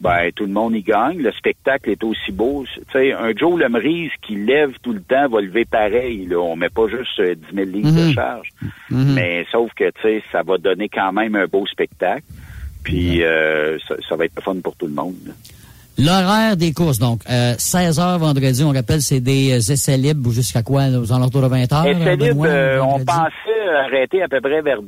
ben 0.00 0.30
tout 0.34 0.44
le 0.46 0.52
monde 0.52 0.74
y 0.74 0.82
gagne. 0.82 1.18
Le 1.18 1.30
spectacle 1.32 1.90
est 1.90 2.02
aussi 2.04 2.32
beau. 2.32 2.64
Tu 2.74 2.80
sais, 2.92 3.12
un 3.12 3.32
Joe 3.36 3.60
Lemrise 3.60 4.10
qui 4.22 4.34
lève 4.36 4.72
tout 4.82 4.92
le 4.92 5.02
temps 5.02 5.28
va 5.28 5.40
lever 5.40 5.64
pareil. 5.66 6.26
Là. 6.26 6.38
On 6.38 6.56
met 6.56 6.70
pas 6.70 6.88
juste 6.88 7.18
euh, 7.20 7.34
10 7.34 7.54
000 7.54 7.66
livres 7.70 7.92
de 7.92 8.06
Mhm. 8.08 8.12
charge. 8.14 8.48
Mhm. 8.90 9.12
Mais 9.14 9.46
sauf 9.52 9.70
que 9.74 9.84
tu 9.90 10.00
sais, 10.02 10.22
ça 10.32 10.42
va 10.42 10.56
donner 10.58 10.88
quand 10.88 11.12
même 11.12 11.34
un 11.36 11.46
beau 11.46 11.66
spectacle. 11.66 12.22
Puis 12.82 13.22
euh, 13.22 13.78
ça, 13.86 13.94
ça 14.08 14.16
va 14.16 14.24
être 14.24 14.42
fun 14.42 14.56
pour 14.64 14.74
tout 14.76 14.86
le 14.86 14.94
monde. 14.94 15.14
là. 15.26 15.32
L'horaire 15.98 16.56
des 16.56 16.72
courses, 16.72 16.98
donc, 16.98 17.20
euh, 17.28 17.52
16 17.58 17.98
heures 18.00 18.18
vendredi, 18.18 18.64
on 18.64 18.70
rappelle, 18.72 19.02
c'est 19.02 19.20
des 19.20 19.52
euh, 19.52 19.56
essais 19.72 19.98
libres 19.98 20.28
ou 20.28 20.32
jusqu'à 20.32 20.62
quoi, 20.62 20.86
là, 20.88 20.98
aux 20.98 21.12
alentours 21.12 21.42
de 21.42 21.48
20 21.48 21.70
heures? 21.74 21.84
Essai 21.86 22.16
libre, 22.16 22.36
Benoît, 22.36 22.46
euh, 22.46 22.80
on 22.80 23.04
pensait 23.04 23.68
arrêter 23.84 24.22
à 24.22 24.28
peu 24.28 24.40
près 24.40 24.62
vers 24.62 24.80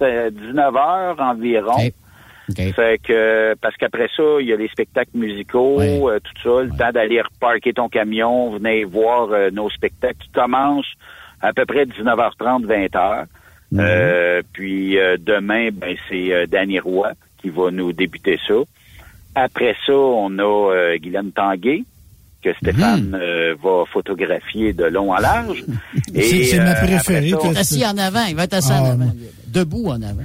19 0.00 0.76
heures 0.76 1.20
Fait 2.72 3.00
que 3.02 3.54
parce 3.60 3.74
qu'après 3.76 4.08
ça, 4.16 4.22
il 4.40 4.46
y 4.46 4.52
a 4.52 4.56
les 4.56 4.68
spectacles 4.68 5.10
musicaux, 5.14 5.80
euh, 6.10 6.18
tout 6.20 6.42
ça, 6.42 6.62
le 6.62 6.70
temps 6.70 6.92
d'aller 6.92 7.20
reparquer 7.22 7.72
ton 7.72 7.88
camion, 7.88 8.50
venez 8.50 8.84
voir 8.84 9.28
euh, 9.32 9.50
nos 9.50 9.70
spectacles 9.70 10.18
qui 10.22 10.28
commencent 10.28 10.92
à 11.40 11.52
peu 11.52 11.64
près 11.64 11.84
19h30, 11.86 12.66
20h. 12.66 13.24
Euh, 13.76 14.42
puis 14.52 14.98
euh, 14.98 15.16
demain, 15.18 15.70
ben 15.72 15.96
c'est 16.08 16.32
euh, 16.32 16.46
Danny 16.46 16.78
Roy 16.78 17.12
qui 17.40 17.48
va 17.50 17.70
nous 17.70 17.92
débuter 17.92 18.38
ça. 18.46 18.54
Après 19.34 19.74
ça, 19.86 19.92
on 19.94 20.38
a 20.38 20.72
euh, 20.72 20.96
Guylaine 20.98 21.32
Tanguay, 21.32 21.82
que 22.42 22.52
Stéphane 22.54 23.18
euh, 23.20 23.54
va 23.62 23.84
photographier 23.92 24.72
de 24.74 24.84
long 24.84 25.12
en 25.12 25.18
large. 25.18 25.64
C'est- 26.14 26.58
ma 26.58 26.74
préférée, 26.74 26.96
après 26.96 27.00
ça, 27.02 27.26
Il 27.26 27.30
va 27.32 27.50
être 27.50 27.56
assis 27.58 27.86
en 27.86 27.98
avant, 27.98 28.24
il 28.28 28.36
va 28.36 28.44
être 28.44 28.54
assis 28.54 28.72
en 28.72 28.84
Ah, 28.84 28.92
avant. 28.92 29.12
Debout 29.48 29.86
en 29.88 30.02
avant. 30.02 30.22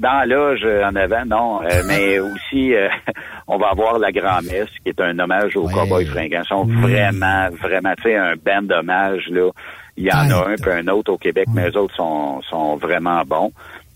Dans 0.00 0.26
l'âge 0.26 0.62
euh, 0.64 0.84
en 0.84 0.96
avant, 0.96 1.24
non, 1.26 1.62
euh, 1.62 1.82
mais 1.86 2.18
aussi 2.18 2.74
euh, 2.74 2.88
on 3.46 3.58
va 3.58 3.68
avoir 3.68 3.98
la 3.98 4.10
grand-messe 4.10 4.70
qui 4.82 4.88
est 4.88 5.00
un 5.00 5.18
hommage 5.18 5.56
aux 5.56 5.68
cowboys 5.68 6.06
fringants. 6.06 6.42
Ils 6.44 6.48
sont 6.48 6.64
vraiment, 6.64 7.48
vraiment, 7.50 7.92
tu 7.96 8.04
sais, 8.04 8.16
un 8.16 8.34
band 8.34 8.62
d'hommage 8.62 9.28
là. 9.28 9.50
Il 9.96 10.04
y 10.04 10.12
en 10.12 10.30
a 10.30 10.48
un 10.48 10.54
puis 10.54 10.70
un 10.70 10.88
autre 10.88 11.12
au 11.12 11.18
Québec, 11.18 11.46
mais 11.52 11.68
les 11.68 11.76
autres 11.76 11.94
sont, 11.94 12.40
sont 12.42 12.76
vraiment 12.76 13.22
bons. 13.26 13.52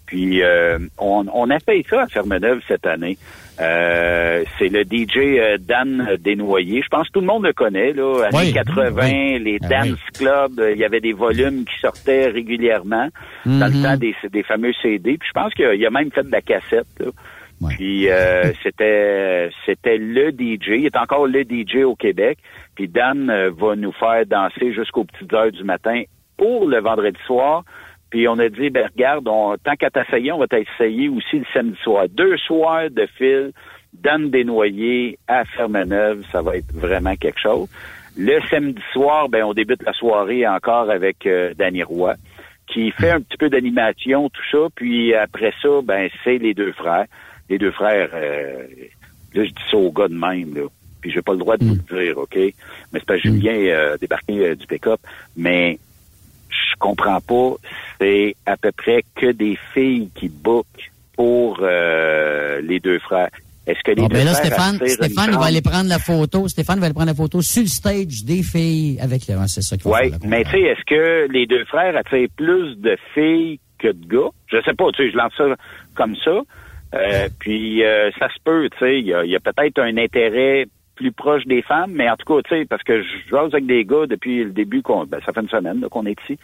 Puis 0.07 0.43
euh, 0.43 0.79
on, 0.99 1.25
on 1.33 1.49
a 1.49 1.59
fait 1.61 1.85
ça 1.89 2.03
à 2.03 2.07
Fermeneuve 2.07 2.61
cette 2.69 2.87
année. 2.87 3.17
Euh, 3.61 4.45
c'est 4.59 4.69
le 4.69 4.83
DJ 4.83 5.39
euh, 5.39 5.59
Dan 5.59 6.17
Desnoyers. 6.21 6.83
Je 6.83 6.89
pense 6.89 7.07
que 7.09 7.13
tout 7.13 7.21
le 7.21 7.27
monde 7.27 7.45
le 7.45 7.53
connaît, 7.53 7.93
là. 7.93 8.25
Années 8.27 8.39
Oui. 8.49 8.53
80, 8.53 8.91
Oui. 9.03 9.39
les 9.39 9.59
Ah 9.63 9.69
Dance 9.69 9.87
oui. 9.93 10.19
Club, 10.19 10.59
euh, 10.59 10.73
il 10.73 10.79
y 10.79 10.85
avait 10.85 11.01
des 11.01 11.13
volumes 11.13 11.65
qui 11.65 11.79
sortaient 11.81 12.27
régulièrement 12.29 13.09
dans 13.47 13.67
le 13.67 13.77
Mhm. 13.79 13.83
temps 13.83 13.97
des, 13.97 14.15
des 14.33 14.43
fameux 14.43 14.73
CD. 14.83 15.17
Puis 15.19 15.29
je 15.29 15.41
pense 15.41 15.55
qu'il 15.55 15.65
a- 15.87 15.91
même 15.91 16.11
fait 16.11 16.25
de 16.25 16.33
la 16.33 16.41
cassette. 16.41 16.87
Là. 16.99 17.07
Puis 17.71 18.09
euh, 18.11 18.43
c'était 18.65 19.51
c'était 19.65 19.99
le 19.99 20.33
DJ. 20.33 20.69
Il 20.81 20.87
est 20.87 20.97
encore 20.97 21.27
le 21.29 21.45
DJ 21.45 21.85
au 21.85 21.95
Québec. 21.95 22.39
Puis 22.75 22.89
Dan 22.89 23.33
va 23.57 23.77
nous 23.77 23.93
faire 23.93 24.27
danser 24.27 24.73
jusqu'aux 24.73 25.05
petites 25.05 25.33
heures 25.33 25.53
du 25.53 25.63
matin 25.63 26.03
pour 26.37 26.67
le 26.69 26.81
vendredi 26.81 27.19
soir. 27.27 27.63
Puis 28.15 28.29
on 28.29 28.39
a 28.39 28.49
dit, 28.49 28.71
ben 28.71 28.89
regarde, 28.95 29.27
on, 29.27 29.57
tant 29.57 29.75
qu'à 29.75 29.91
t'essayer, 29.91 30.31
on 30.31 30.39
va 30.39 30.47
t'essayer 30.47 31.09
aussi 31.09 31.41
le 31.41 31.45
samedi 31.53 31.77
soir. 31.83 32.05
Deux 32.09 32.37
soirs 32.37 32.89
de 32.89 33.09
fil, 33.19 33.51
Dan 33.93 34.31
Desnoyers 34.31 35.19
à 35.27 35.45
Fermeneuve, 35.45 36.23
ça 36.31 36.41
va 36.41 36.59
être 36.59 36.73
vraiment 36.73 37.17
quelque 37.17 37.41
chose. 37.41 37.69
Le 38.17 38.39
samedi 38.49 38.81
soir, 38.93 39.29
ben 39.29 39.43
on 39.43 39.53
débute 39.53 39.83
la 39.83 39.93
soirée 39.93 40.47
encore 40.47 40.91
avec 40.91 41.27
euh, 41.27 41.55
Danny 41.59 41.83
Roy, 41.83 42.15
qui 42.69 42.93
fait 42.93 43.11
un 43.11 43.21
petit 43.21 43.37
peu 43.37 43.51
d'animation, 43.51 44.29
tout 44.29 44.45
ça. 44.49 44.69
Puis 44.77 45.13
après 45.13 45.53
ça, 45.61 45.81
ben 45.83 46.09
c'est 46.23 46.39
les 46.39 46.55
deux 46.55 46.71
frères. 46.71 47.07
Les 47.51 47.59
deux 47.59 47.73
frères, 47.73 48.11
euh, 48.15 48.63
là 49.35 49.45
je 49.45 49.51
dis 49.51 49.65
ça 49.73 49.77
au 49.77 49.91
gars 49.91 50.07
de 50.07 50.15
même, 50.15 50.55
là. 50.55 50.69
Puis 51.01 51.11
j'ai 51.11 51.21
pas 51.21 51.33
le 51.33 51.39
droit 51.39 51.57
de 51.57 51.65
vous 51.65 51.75
le 51.75 52.05
dire, 52.05 52.17
OK? 52.17 52.37
Mais 52.37 52.55
c'est 52.93 53.07
pas 53.07 53.19
Julien 53.19 53.57
euh, 53.57 53.99
débarqué 53.99 54.39
euh, 54.39 54.55
du 54.55 54.69
pick-up. 54.69 55.01
Mais 55.37 55.81
je 56.55 56.77
comprends 56.79 57.21
pas, 57.21 57.55
c'est 58.01 58.37
à 58.47 58.57
peu 58.57 58.73
près 58.73 59.03
que 59.15 59.33
des 59.33 59.59
filles 59.73 60.11
qui 60.15 60.29
bookent 60.29 60.91
pour 61.17 61.59
euh, 61.63 62.61
les 62.63 62.81
deux 62.81 62.99
frères. 62.99 63.31
Est-ce 63.67 63.81
que 63.83 63.93
les 63.93 64.03
Bon, 64.03 64.09
deux 64.09 64.17
ben 64.19 64.25
là, 64.27 64.35
frères 64.35 64.47
Stéphane, 64.47 64.89
Stéphane 64.89 65.31
il 65.33 65.39
va 65.39 65.45
aller 65.47 65.63
prendre 65.63 65.89
la 65.89 65.99
photo. 65.99 66.49
Stéphane 66.49 66.81
va 66.81 66.87
aller 66.87 66.95
prendre 66.95 67.09
la 67.09 67.15
photo 67.15 67.41
sur 67.41 67.63
le 67.63 67.69
stage 67.69 68.25
des 68.25 68.43
filles 68.43 68.99
avec 69.01 69.27
le. 69.27 69.37
c'est 69.47 69.63
ça 69.63 69.77
Oui, 69.85 70.13
mais 70.27 70.45
tu 70.45 70.51
sais, 70.51 70.61
est-ce 70.61 70.85
que 70.85 71.33
les 71.33 71.47
deux 71.47 71.65
frères 71.65 71.97
attirent 71.97 72.29
plus 72.37 72.77
de 72.77 72.97
filles 73.15 73.59
que 73.79 73.89
de 73.89 74.07
gars? 74.07 74.29
Je 74.49 74.59
sais 74.63 74.75
pas, 74.75 74.91
tu 74.93 75.05
sais, 75.05 75.11
je 75.13 75.17
lance 75.17 75.33
ça 75.37 75.45
comme 75.95 76.15
ça. 76.17 76.43
Euh, 76.95 77.29
puis 77.39 77.83
euh, 77.85 78.11
ça 78.19 78.29
se 78.29 78.39
peut, 78.45 78.69
tu 78.71 78.79
sais, 78.79 78.99
il 79.01 79.07
y 79.07 79.15
a, 79.15 79.25
il 79.25 79.31
y 79.31 79.37
a 79.37 79.41
peut-être 79.41 79.79
un 79.81 79.97
intérêt 79.97 80.67
plus 80.95 81.13
proche 81.13 81.45
des 81.47 81.63
femmes, 81.63 81.93
mais 81.93 82.09
en 82.09 82.17
tout 82.17 82.33
cas, 82.35 82.43
tu 82.43 82.55
sais, 82.55 82.65
parce 82.65 82.83
que 82.83 83.03
je 83.03 83.09
jase 83.31 83.53
avec 83.53 83.67
des 83.67 83.85
gars 83.85 84.07
depuis 84.07 84.45
le 84.45 84.51
début, 84.51 84.83
qu'on, 84.83 85.05
ben, 85.05 85.21
ça 85.25 85.33
fait 85.33 85.41
une 85.41 85.49
semaine 85.49 85.81
là, 85.81 85.89
qu'on 85.89 86.07
est 86.07 86.21
ici, 86.23 86.39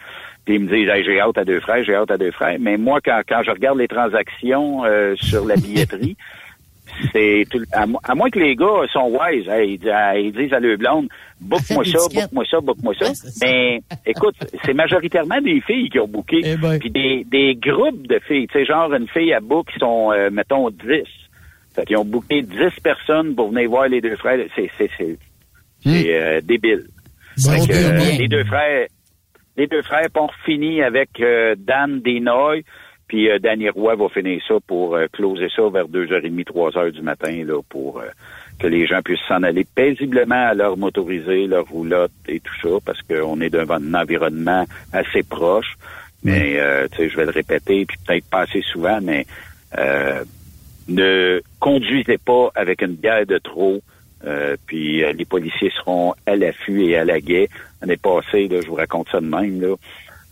puis 0.45 0.55
ils 0.55 0.61
me 0.61 0.67
disent, 0.67 0.89
Hey, 0.89 1.03
j'ai 1.03 1.19
hâte 1.19 1.37
à 1.37 1.45
deux 1.45 1.59
frères, 1.59 1.83
j'ai 1.83 1.95
hâte 1.95 2.11
à 2.11 2.17
deux 2.17 2.31
frères. 2.31 2.57
Mais 2.59 2.77
moi, 2.77 2.99
quand, 3.03 3.21
quand 3.27 3.43
je 3.43 3.51
regarde 3.51 3.77
les 3.77 3.87
transactions 3.87 4.83
euh, 4.85 5.15
sur 5.15 5.45
la 5.45 5.55
billetterie, 5.55 6.17
c'est 7.13 7.45
tout, 7.49 7.61
à, 7.71 7.85
à 8.03 8.15
moins 8.15 8.29
que 8.29 8.39
les 8.39 8.55
gars 8.55 8.85
sont 8.91 9.17
wise, 9.19 9.47
hey, 9.47 9.73
ils, 9.73 10.31
disent 10.31 10.53
à, 10.53 10.59
leur 10.59 10.77
blonde, 10.77 11.07
book-moi 11.41 11.85
ça, 11.85 11.99
book-moi 12.13 12.43
ça, 12.49 12.59
book-moi 12.59 12.93
ça. 12.99 13.11
Mais 13.41 13.81
écoute, 14.05 14.35
c'est 14.65 14.73
majoritairement 14.73 15.39
des 15.41 15.61
filles 15.61 15.89
qui 15.89 15.99
ont 15.99 16.07
booké, 16.07 16.41
Eh 16.43 16.57
ben. 16.57 16.79
puis 16.79 16.89
des, 16.89 17.25
des 17.29 17.55
groupes 17.55 18.07
de 18.07 18.19
filles, 18.19 18.47
tu 18.47 18.59
sais, 18.59 18.65
genre 18.65 18.93
une 18.93 19.07
fille 19.07 19.33
à 19.33 19.39
book 19.39 19.67
qui 19.71 19.79
sont, 19.79 20.11
euh, 20.11 20.29
mettons, 20.29 20.69
10. 20.69 21.03
Fait 21.73 21.85
qu'ils 21.85 21.97
ont 21.97 22.05
booké 22.05 22.41
10 22.41 22.79
personnes 22.83 23.35
pour 23.35 23.51
venir 23.51 23.69
voir 23.69 23.87
les 23.87 24.01
deux 24.01 24.15
frères. 24.17 24.39
C'est, 24.55 24.69
c'est, 24.77 24.89
c'est, 24.97 25.17
c'est 25.83 26.21
euh, 26.21 26.41
débile. 26.41 26.85
Bon, 27.37 27.51
Fait 27.51 27.67
que, 27.67 27.95
bien, 27.95 28.15
euh, 28.15 28.17
les 28.17 28.27
deux 28.27 28.43
frères, 28.43 28.87
les 29.57 29.67
deux 29.67 29.81
frères 29.81 30.07
ont 30.15 30.29
fini 30.45 30.81
avec 30.81 31.09
euh, 31.19 31.55
Dan 31.57 32.01
Desnoy, 32.01 32.63
puis 33.07 33.29
euh, 33.29 33.39
Danny 33.39 33.69
Roy 33.69 33.95
va 33.95 34.09
finir 34.09 34.41
ça 34.47 34.55
pour 34.65 34.95
euh, 34.95 35.07
closer 35.11 35.47
ça 35.55 35.63
vers 35.69 35.87
2h30, 35.87 36.45
3h 36.45 36.91
du 36.91 37.01
matin, 37.01 37.43
là, 37.45 37.61
pour 37.67 37.99
euh, 37.99 38.07
que 38.59 38.67
les 38.67 38.85
gens 38.85 39.01
puissent 39.01 39.27
s'en 39.27 39.43
aller 39.43 39.65
paisiblement 39.65 40.47
à 40.47 40.53
leur 40.53 40.77
motorisé, 40.77 41.47
leur 41.47 41.65
roulotte 41.65 42.11
et 42.27 42.39
tout 42.39 42.53
ça, 42.61 42.77
parce 42.85 43.01
qu'on 43.01 43.41
est 43.41 43.49
dans 43.49 43.69
un 43.71 43.93
environnement 43.93 44.65
assez 44.93 45.23
proche. 45.23 45.75
Mais, 46.23 46.59
euh, 46.59 46.87
tu 46.91 46.97
sais, 46.97 47.09
je 47.09 47.17
vais 47.17 47.25
le 47.25 47.31
répéter, 47.31 47.85
puis 47.85 47.97
peut-être 48.05 48.29
pas 48.29 48.41
assez 48.41 48.61
souvent, 48.61 48.99
mais 49.01 49.25
euh, 49.77 50.23
ne 50.91 51.41
conduisez 51.59 52.17
pas 52.17 52.51
avec 52.55 52.81
une 52.81 52.95
bière 52.95 53.25
de 53.25 53.37
trop. 53.37 53.81
Euh, 54.25 54.55
puis 54.67 55.03
euh, 55.03 55.13
les 55.13 55.25
policiers 55.25 55.71
seront 55.75 56.13
à 56.27 56.35
l'affût 56.35 56.83
et 56.85 56.95
à 56.97 57.05
la 57.05 57.19
guet. 57.19 57.49
L'année 57.81 57.97
passée, 57.97 58.47
là, 58.47 58.61
je 58.61 58.67
vous 58.67 58.75
raconte 58.75 59.09
ça 59.09 59.19
de 59.19 59.25
même, 59.25 59.59
là. 59.61 59.75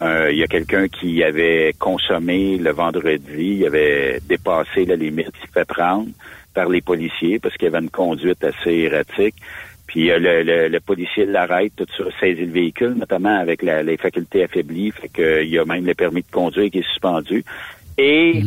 euh, 0.04 0.32
il 0.32 0.38
y 0.38 0.44
a 0.44 0.48
quelqu'un 0.48 0.88
qui 0.88 1.24
avait 1.24 1.74
consommé 1.80 2.58
le 2.58 2.72
vendredi, 2.72 3.58
il 3.60 3.66
avait 3.66 4.20
dépassé 4.28 4.86
la 4.86 4.96
limite, 4.96 5.32
il 5.44 5.50
fait 5.50 5.66
prendre 5.68 6.08
par 6.54 6.70
les 6.70 6.82
policiers 6.82 7.40
parce 7.40 7.56
qu'il 7.58 7.68
avait 7.68 7.80
une 7.80 7.90
conduite 7.90 8.44
assez 8.44 8.72
erratique. 8.72 9.36
Puis 9.88 10.12
euh, 10.12 10.20
le, 10.20 10.44
le- 10.44 10.68
le 10.68 10.80
policier 10.80 11.26
l'arrête, 11.26 11.74
tout 11.76 11.88
ça, 11.98 12.04
saisit 12.20 12.46
le 12.46 12.52
véhicule, 12.52 12.94
notamment 12.94 13.40
avec 13.40 13.64
la- 13.64 13.82
les 13.82 13.98
facultés 13.98 14.44
affaiblies. 14.44 14.92
Fait 14.92 15.10
que, 15.10 15.22
euh, 15.24 15.44
y 15.44 15.58
a 15.58 15.66
même 15.66 15.86
le 15.88 15.96
permis 15.96 16.22
de 16.22 16.30
conduire 16.32 16.70
qui 16.70 16.78
est 16.80 16.88
suspendu. 16.94 17.44
Et 17.98 18.44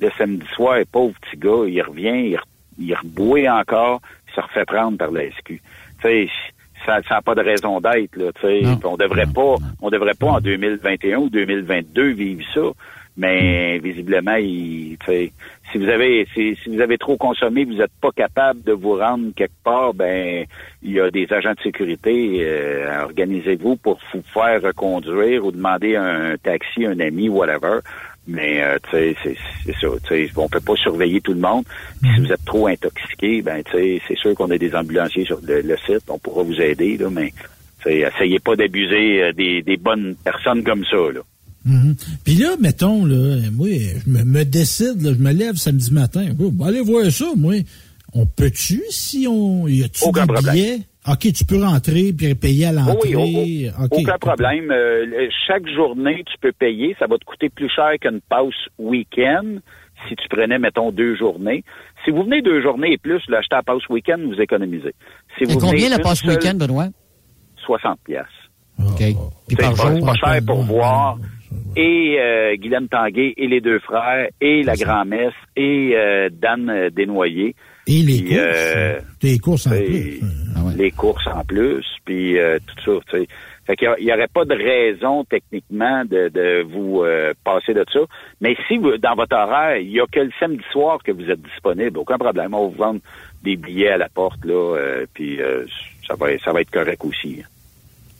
le 0.00 0.10
samedi 0.18 0.46
soir, 0.54 0.78
pauvre 0.90 1.14
petit 1.20 1.36
gars, 1.38 1.64
il 1.66 1.80
revient, 1.82 2.28
il, 2.30 2.36
re- 2.36 2.42
il 2.78 2.94
reboit 2.94 3.48
encore, 3.50 4.00
il 4.28 4.34
se 4.34 4.40
refait 4.40 4.64
prendre 4.64 4.98
par 4.98 5.10
la 5.10 5.30
SQ. 5.30 5.46
Tu 5.48 5.60
sais, 6.02 6.28
ça 6.84 7.00
n'a 7.10 7.22
pas 7.22 7.34
de 7.34 7.40
raison 7.42 7.80
d'être, 7.80 8.16
là. 8.16 8.30
On 8.84 8.96
devrait 8.96 9.26
pas, 9.32 9.54
on 9.80 9.90
devrait 9.90 10.14
pas 10.18 10.26
en 10.26 10.40
2021 10.40 11.18
ou 11.18 11.30
2022 11.30 12.08
vivre 12.12 12.44
ça. 12.52 12.60
Mais 13.16 13.78
visiblement, 13.78 14.34
il, 14.34 14.98
si 15.06 15.78
vous 15.78 15.88
avez 15.88 16.26
si, 16.34 16.56
si 16.60 16.68
vous 16.74 16.80
avez 16.80 16.98
trop 16.98 17.16
consommé, 17.16 17.64
vous 17.64 17.74
n'êtes 17.74 17.92
pas 18.00 18.10
capable 18.10 18.64
de 18.64 18.72
vous 18.72 18.96
rendre 18.96 19.30
quelque 19.36 19.54
part, 19.62 19.94
ben 19.94 20.44
il 20.82 20.90
y 20.90 21.00
a 21.00 21.12
des 21.12 21.32
agents 21.32 21.52
de 21.52 21.60
sécurité. 21.60 22.38
euh, 22.40 23.04
Organisez-vous 23.04 23.76
pour 23.76 24.00
vous 24.12 24.22
faire 24.22 24.60
reconduire 24.62 25.46
ou 25.46 25.52
demander 25.52 25.94
un 25.94 26.34
taxi, 26.42 26.84
un 26.86 26.98
ami, 26.98 27.28
whatever. 27.28 27.78
Mais 28.26 28.62
euh, 28.62 28.78
tu 28.84 28.90
sais, 28.90 29.16
c'est 29.22 29.36
c'est 29.66 29.74
ça. 29.80 29.88
Tu 30.06 30.26
sais, 30.26 30.32
on 30.36 30.48
peut 30.48 30.60
pas 30.60 30.76
surveiller 30.76 31.20
tout 31.20 31.34
le 31.34 31.40
monde. 31.40 31.64
Puis 32.00 32.10
si 32.14 32.20
vous 32.20 32.32
êtes 32.32 32.44
trop 32.44 32.66
intoxiqué, 32.66 33.42
ben 33.42 33.62
tu 33.64 33.72
sais, 33.72 34.02
c'est 34.08 34.16
sûr 34.16 34.34
qu'on 34.34 34.50
a 34.50 34.58
des 34.58 34.74
ambulanciers 34.74 35.24
sur 35.24 35.40
le, 35.42 35.60
le 35.60 35.76
site. 35.86 36.04
On 36.08 36.18
pourra 36.18 36.42
vous 36.42 36.60
aider 36.60 36.96
là, 36.96 37.10
mais 37.10 37.32
tu 37.82 37.90
sais, 37.90 37.98
essayez 37.98 38.38
pas 38.38 38.56
d'abuser 38.56 39.22
euh, 39.22 39.32
des, 39.32 39.62
des 39.62 39.76
bonnes 39.76 40.14
personnes 40.24 40.64
comme 40.64 40.84
ça 40.86 40.96
là. 41.12 41.20
Mhm. 41.64 41.96
Puis 42.24 42.34
là, 42.34 42.56
mettons, 42.60 43.06
là, 43.06 43.38
moi, 43.52 43.68
je 43.68 44.10
me, 44.10 44.22
me 44.22 44.44
décide, 44.44 45.00
là, 45.00 45.12
je 45.14 45.22
me 45.22 45.32
lève 45.32 45.56
samedi 45.56 45.92
matin. 45.92 46.26
Oh, 46.38 46.50
ben, 46.50 46.66
allez 46.66 46.82
voir 46.82 47.10
ça, 47.10 47.26
moi. 47.36 47.54
On 48.14 48.26
peut-tu, 48.26 48.80
si 48.90 49.26
on. 49.28 49.66
Y 49.66 49.84
a-tu 49.84 50.04
Aucun 50.04 50.26
des 50.26 50.32
problème. 50.32 50.54
billets? 50.54 50.78
OK, 51.06 51.32
tu 51.34 51.44
peux 51.44 51.62
rentrer 51.62 52.12
puis 52.16 52.34
payer 52.34 52.66
à 52.66 52.72
l'entrée. 52.72 53.14
Oui, 53.14 53.68
aucun 53.90 54.16
problème. 54.18 54.70
Euh, 54.70 55.04
le- 55.04 55.28
chaque 55.46 55.68
journée, 55.68 56.22
tu 56.26 56.38
peux 56.40 56.52
payer. 56.52 56.96
Ça 56.98 57.06
va 57.06 57.18
te 57.18 57.24
coûter 57.24 57.50
plus 57.50 57.68
cher 57.68 57.90
qu'une 58.00 58.20
passe 58.28 58.54
week-end 58.78 59.56
si 60.08 60.16
tu 60.16 60.28
prenais, 60.28 60.58
mettons, 60.58 60.92
deux 60.92 61.14
journées. 61.16 61.62
Si 62.04 62.10
vous 62.10 62.22
venez 62.24 62.40
deux 62.42 62.62
journées 62.62 62.92
et 62.92 62.98
plus, 62.98 63.20
l'acheter 63.28 63.56
à 63.56 63.62
passe 63.62 63.86
week-end, 63.90 64.18
vous 64.24 64.40
économisez. 64.40 64.94
Si 65.38 65.44
vous 65.44 65.58
combien 65.58 65.88
la 65.90 65.98
passe 65.98 66.20
seule, 66.20 66.30
week-end, 66.36 66.54
Benoît? 66.54 66.88
60 67.66 67.98
pièces. 68.04 68.24
OK. 68.78 68.96
Puis 68.98 69.16
C'est 69.50 69.56
par 69.56 69.74
pas, 69.74 69.82
c'est 69.92 69.98
jour? 69.98 70.06
pas 70.06 70.14
cher 70.32 70.40
pour 70.46 70.58
ouais, 70.60 70.64
voir 70.66 71.18
et 71.76 72.16
euh, 72.18 72.56
Guylaine 72.56 72.88
Tanguay 72.88 73.34
et 73.36 73.46
les 73.46 73.60
deux 73.60 73.78
frères 73.80 74.28
et 74.40 74.62
la 74.62 74.74
grand-messe 74.76 75.32
et 75.56 75.92
euh, 75.94 76.28
Dan 76.32 76.68
euh, 76.70 76.90
Desnoyers. 76.90 77.54
Et 77.86 78.02
les 78.02 78.22
Puis, 78.22 78.28
courses. 78.30 78.40
euh, 78.76 79.00
les 79.22 79.38
courses 79.38 79.66
en 79.66 79.72
Et 79.74 79.84
plus. 79.84 80.20
Ah 80.56 80.62
ouais. 80.64 80.72
les 80.76 80.90
courses 80.90 81.26
en 81.26 81.44
plus, 81.44 81.84
puis 82.04 82.38
euh, 82.38 82.58
tout 82.66 82.84
ça, 82.84 83.00
tu 83.10 83.18
sais. 83.22 83.28
Fait 83.66 83.76
qu'il 83.76 83.88
n'y 84.04 84.12
aurait 84.12 84.28
pas 84.28 84.44
de 84.44 84.52
raison 84.54 85.24
techniquement 85.24 86.04
de, 86.04 86.28
de 86.28 86.62
vous 86.70 87.00
euh, 87.02 87.32
passer 87.44 87.72
de 87.72 87.82
ça. 87.90 88.00
Mais 88.42 88.54
si 88.68 88.76
vous, 88.76 88.98
dans 88.98 89.14
votre 89.14 89.34
horaire, 89.34 89.78
il 89.78 89.90
y 89.90 90.00
a 90.00 90.06
que 90.10 90.20
le 90.20 90.30
samedi 90.38 90.62
soir 90.70 90.98
que 91.02 91.12
vous 91.12 91.30
êtes 91.30 91.40
disponible, 91.40 91.96
aucun 91.98 92.18
problème. 92.18 92.52
On 92.52 92.68
va 92.68 92.68
vous 92.68 92.82
vendre 92.82 93.00
des 93.42 93.56
billets 93.56 93.88
à 93.88 93.96
la 93.96 94.08
porte, 94.10 94.44
là, 94.44 94.76
euh, 94.76 95.06
puis 95.14 95.40
euh, 95.40 95.64
ça 96.06 96.14
va 96.14 96.26
ça 96.44 96.52
va 96.52 96.60
être 96.60 96.70
correct 96.70 97.02
aussi. 97.04 97.42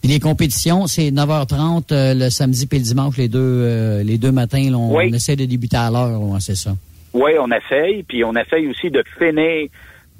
Puis 0.01 0.11
les 0.13 0.21
compétitions, 0.21 0.87
c'est 0.87 1.11
9h30 1.11 1.85
euh, 1.93 2.15
le 2.15 2.31
samedi 2.31 2.67
puis 2.67 2.79
le 2.79 2.85
dimanche, 2.85 3.17
les 3.19 3.29
deux, 3.29 3.39
euh, 3.41 4.03
les 4.03 4.17
deux 4.19 4.33
matins. 4.33 4.71
là, 4.71 4.77
on, 4.79 4.97
Oui. 4.97 5.09
on 5.11 5.15
essaie 5.15 5.37
de 5.37 5.45
débuter 5.45 5.77
à 5.77 5.91
l'heure, 5.91 6.21
ouais, 6.23 6.41
c'est 6.41 6.57
ça. 6.57 6.75
Oui, 7.15 7.33
on 7.41 7.49
essaye, 7.51 8.03
puis 8.03 8.25
on 8.25 8.35
essaye 8.35 8.67
aussi 8.69 8.91
de 8.91 9.03
finir 9.19 9.69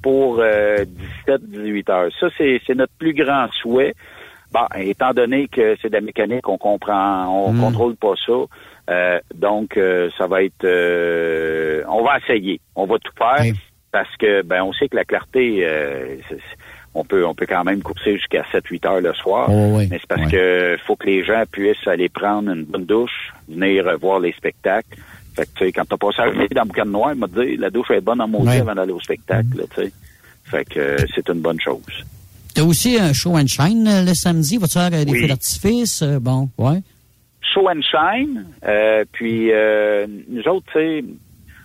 pour 0.03 0.39
euh, 0.41 0.85
17-18 1.29 1.91
heures. 1.91 2.11
Ça, 2.21 2.29
c'est 2.39 2.75
notre 2.75 2.93
plus 2.99 3.15
grand 3.15 3.49
souhait. 3.53 3.95
Bon, 4.53 4.67
étant 4.79 5.13
donné 5.13 5.49
que 5.49 5.77
c'est 5.83 5.89
de 5.89 5.95
la 5.95 6.01
mécanique, 6.01 6.49
on 6.49 6.59
comprend, 6.59 7.27
on 7.49 7.53
Mm. 7.53 7.61
contrôle 7.61 7.97
pas 7.97 8.15
ça. 8.25 8.33
Euh, 8.91 9.19
donc, 9.35 9.77
euh, 9.77 10.11
ça 10.17 10.27
va 10.29 10.45
être, 10.45 10.65
euh, 10.65 11.83
on 11.89 12.05
va 12.05 12.19
essayer, 12.19 12.61
on 12.77 12.85
va 12.87 12.99
tout 12.99 13.13
faire 13.19 13.53
parce 13.91 14.15
que, 14.17 14.43
ben, 14.43 14.63
on 14.63 14.73
sait 14.73 14.89
que 14.89 14.97
la 14.97 15.05
clarté, 15.05 15.61
euh, 15.67 16.17
on 16.95 17.05
peut, 17.05 17.27
on 17.27 17.35
peut 17.35 17.47
quand 17.49 17.65
même 17.65 17.83
courser 17.83 18.17
jusqu'à 18.17 18.45
7-8 18.53 18.87
heures 18.87 19.01
le 19.01 19.15
soir. 19.15 19.49
Oh, 19.51 19.71
oui. 19.79 19.89
Mais 19.91 19.99
c'est 20.01 20.07
parce 20.07 20.23
Ouais. 20.23 20.31
que 20.31 20.77
faut 20.87 20.95
que 20.95 21.07
les 21.07 21.25
gens 21.25 21.43
puissent 21.51 21.89
aller 21.89 22.09
prendre 22.09 22.51
une 22.53 22.65
bonne 22.65 22.85
douche, 22.87 23.33
venir 23.49 23.97
voir 23.99 24.21
les 24.21 24.33
spectacles. 24.33 24.97
Fait 25.35 25.47
que, 25.47 25.51
tu 25.59 25.65
sais, 25.67 25.73
quand 25.73 25.85
t'as 25.89 25.97
passé 25.97 26.19
la 26.19 26.27
journée 26.33 26.49
dans 26.55 26.63
le 26.63 26.69
boucan 26.69 26.85
noir, 26.87 27.13
il 27.15 27.19
m'a 27.19 27.27
dit, 27.27 27.57
la 27.57 27.71
douche 27.71 27.91
est 27.91 28.01
bonne 28.01 28.21
en 28.21 28.29
maudit 28.29 28.49
Ouais. 28.49 28.61
avant 28.61 28.75
d'aller 28.75 28.93
au 28.93 29.01
spectacle, 29.01 29.65
tu 29.75 29.83
sais. 29.83 29.93
Fait 30.45 30.65
que 30.65 30.79
euh, 30.79 30.97
c'est 31.15 31.29
une 31.29 31.41
bonne 31.41 31.61
chose. 31.61 31.83
T'as 32.55 32.63
aussi 32.63 32.99
un 32.99 33.13
show 33.13 33.37
and 33.37 33.47
shine 33.49 33.89
euh, 33.89 34.05
le 34.05 34.15
samedi. 34.15 34.59
Vas-tu 34.59 34.75
faire 34.79 34.91
euh, 34.93 35.05
des 35.05 35.11
Oui. 35.13 35.23
feux 35.23 35.27
d'artifice? 35.29 36.03
Bon, 36.21 36.49
ouais. 36.59 36.83
Show 37.53 37.69
and 37.69 37.81
shine, 37.83 38.47
euh, 38.65 39.05
puis 39.13 39.51
euh, 39.53 40.07
nous 40.29 40.43
autres, 40.49 40.67
tu 40.73 40.79
sais, 40.79 41.05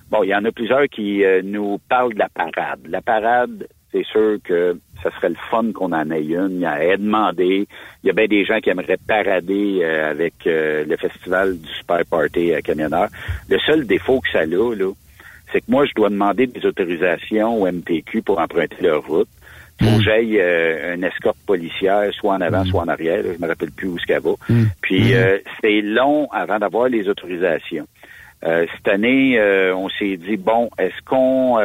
bon, 0.10 0.24
il 0.24 0.30
y 0.30 0.36
en 0.36 0.44
a 0.46 0.52
plusieurs 0.52 0.88
qui 0.88 1.22
nous 1.44 1.80
parlent 1.90 2.14
de 2.14 2.20
la 2.20 2.30
parade. 2.30 2.80
La 2.88 3.02
parade, 3.02 3.68
c'est 3.92 4.06
sûr 4.06 4.38
que 4.44 4.78
ça 5.02 5.10
serait 5.16 5.30
le 5.30 5.36
fun 5.50 5.72
qu'on 5.74 5.92
en 5.94 6.12
ait 6.12 6.24
une. 6.24 6.52
Il 6.56 6.62
y 6.62 6.66
a 6.66 6.98
demandé. 6.98 7.68
Il 8.04 8.08
y 8.08 8.10
a 8.10 8.14
bien 8.14 8.28
des 8.28 8.46
gens 8.46 8.60
qui 8.60 8.70
aimeraient 8.70 9.00
parader 9.08 9.80
euh, 9.82 10.12
avec 10.12 10.34
euh, 10.46 10.86
le 10.86 10.98
festival 10.98 11.58
du 11.58 11.68
Super 11.70 12.06
Party 12.06 12.54
à 12.54 12.62
Camionneur. 12.62 13.08
Le 13.50 13.58
seul 13.60 13.88
défaut 13.88 14.20
que 14.22 14.30
ça 14.32 14.40
a, 14.40 14.46
là, 14.46 14.92
c'est 15.52 15.62
que 15.62 15.72
moi, 15.72 15.86
je 15.86 15.94
dois 15.96 16.10
demander 16.10 16.46
des 16.48 16.66
autorisations 16.66 17.62
au 17.62 17.72
MTQ 17.72 18.22
pour 18.22 18.40
emprunter 18.40 18.78
leur 18.82 19.04
route. 19.06 19.30
Faut 19.82 19.98
que 19.98 20.04
j'aille 20.04 20.38
euh, 20.40 20.94
une 20.96 21.06
escorte 21.06 21.38
policière, 21.48 22.14
soit 22.14 22.34
en 22.34 22.42
avant, 22.42 22.66
soit 22.66 22.84
en 22.84 22.90
arrière. 22.90 23.24
Je 23.24 23.42
me 23.42 23.48
rappelle 23.48 23.72
plus 23.72 23.88
où 23.88 23.98
ce 23.98 24.06
qu'elle 24.06 24.22
va. 24.22 24.34
Puis 24.82 25.14
c'est 25.62 25.82
long 25.82 26.28
avant 26.32 26.60
d'avoir 26.60 26.90
les 26.90 27.08
autorisations. 27.08 27.88
Cette 28.42 28.88
année, 28.88 29.40
on 29.74 29.90
s'est 29.90 30.18
dit, 30.18 30.38
bon, 30.38 30.70
est-ce 30.78 31.02
qu'on 31.06 31.58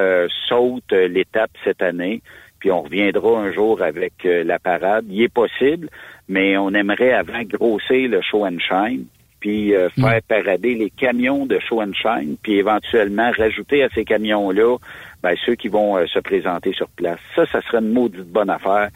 saute 0.49 0.93
l'étape 0.93 1.51
cette 1.65 1.83
année? 1.83 2.21
puis 2.65 2.71
on 2.71 2.81
reviendra 2.81 3.41
un 3.41 3.53
jour 3.53 3.83
avec 3.83 4.25
euh, 4.25 4.43
la 4.43 4.59
parade. 4.59 5.05
Il 5.11 5.21
est 5.21 5.29
possible, 5.29 5.91
mais 6.29 6.57
on 6.57 6.71
aimerait 6.71 7.13
avant 7.13 7.43
grossir 7.43 8.09
le 8.09 8.23
show 8.23 8.47
and 8.47 8.57
shine, 8.59 9.05
puis 9.39 9.75
euh, 9.75 9.91
faire 9.91 10.17
mm. 10.17 10.27
parader 10.27 10.75
les 10.75 10.89
camions 10.89 11.45
de 11.45 11.59
show 11.59 11.83
and 11.83 11.93
shine, 11.93 12.39
puis 12.43 12.55
éventuellement 12.55 13.31
rajouter 13.37 13.83
à 13.83 13.91
ces 13.95 14.07
camions-là 14.07 14.79
ben, 15.23 15.35
ceux 15.45 15.57
qui 15.57 15.69
vont 15.69 15.99
euh, 15.99 16.07
se 16.07 16.19
présenter 16.21 16.73
sur 16.73 16.89
place. 16.89 17.19
Ça, 17.37 17.45
ça 17.45 17.61
serait 17.61 17.81
une 17.81 17.93
maudite 17.93 18.33
bonne 18.33 18.49
affaire 18.49 18.89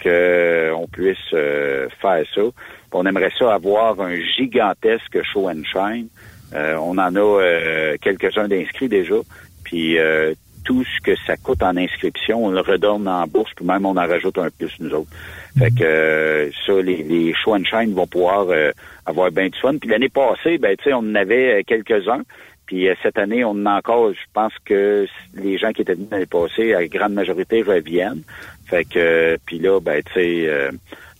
qu'on 0.00 0.86
puisse 0.92 1.28
faire 1.30 2.24
ça. 2.32 2.42
On 2.92 3.04
aimerait 3.04 3.32
ça 3.36 3.52
avoir 3.52 4.00
un 4.00 4.14
gigantesque 4.14 5.24
show 5.24 5.50
and 5.50 5.64
shine. 5.64 6.06
On 6.54 6.98
en 6.98 7.16
a 7.16 7.96
quelques-uns 8.00 8.48
d'inscrits 8.48 8.88
déjà. 8.88 9.16
Puis 9.64 9.98
tout 10.68 10.84
ce 10.84 11.00
que 11.00 11.16
ça 11.26 11.34
coûte 11.38 11.62
en 11.62 11.78
inscription, 11.78 12.44
on 12.44 12.50
le 12.50 12.60
redonne 12.60 13.08
en 13.08 13.26
bourse, 13.26 13.50
puis 13.56 13.64
même 13.64 13.86
on 13.86 13.96
en 13.96 14.06
rajoute 14.06 14.36
un 14.36 14.50
plus 14.50 14.70
nous 14.80 14.92
autres. 14.92 15.08
Fait 15.58 15.70
que 15.70 15.82
euh, 15.82 16.50
ça, 16.66 16.74
les, 16.82 17.02
les 17.02 17.32
show 17.32 17.54
and 17.54 17.64
shine 17.64 17.94
vont 17.94 18.06
pouvoir 18.06 18.48
euh, 18.50 18.70
avoir 19.06 19.30
bien 19.30 19.48
du 19.48 19.58
fun. 19.58 19.78
Puis 19.78 19.88
l'année 19.88 20.10
passée, 20.10 20.58
ben 20.58 20.76
tu 20.76 20.84
sais, 20.84 20.92
on 20.92 20.98
en 20.98 21.14
avait 21.14 21.60
euh, 21.60 21.62
quelques-uns. 21.66 22.20
Puis 22.66 22.86
cette 23.02 23.16
année, 23.16 23.44
on 23.44 23.52
en 23.52 23.64
a 23.64 23.78
encore. 23.78 24.12
Je 24.12 24.26
pense 24.34 24.52
que 24.66 25.06
les 25.34 25.56
gens 25.56 25.72
qui 25.72 25.80
étaient 25.80 25.94
venus 25.94 26.10
l'année 26.10 26.26
passée, 26.26 26.74
à 26.74 26.86
grande 26.86 27.14
majorité, 27.14 27.62
reviennent. 27.62 28.20
Fait 28.66 28.84
que 28.84 29.38
puis 29.46 29.58
là, 29.58 29.80
ben 29.80 30.02
tu 30.02 30.12
sais, 30.12 30.68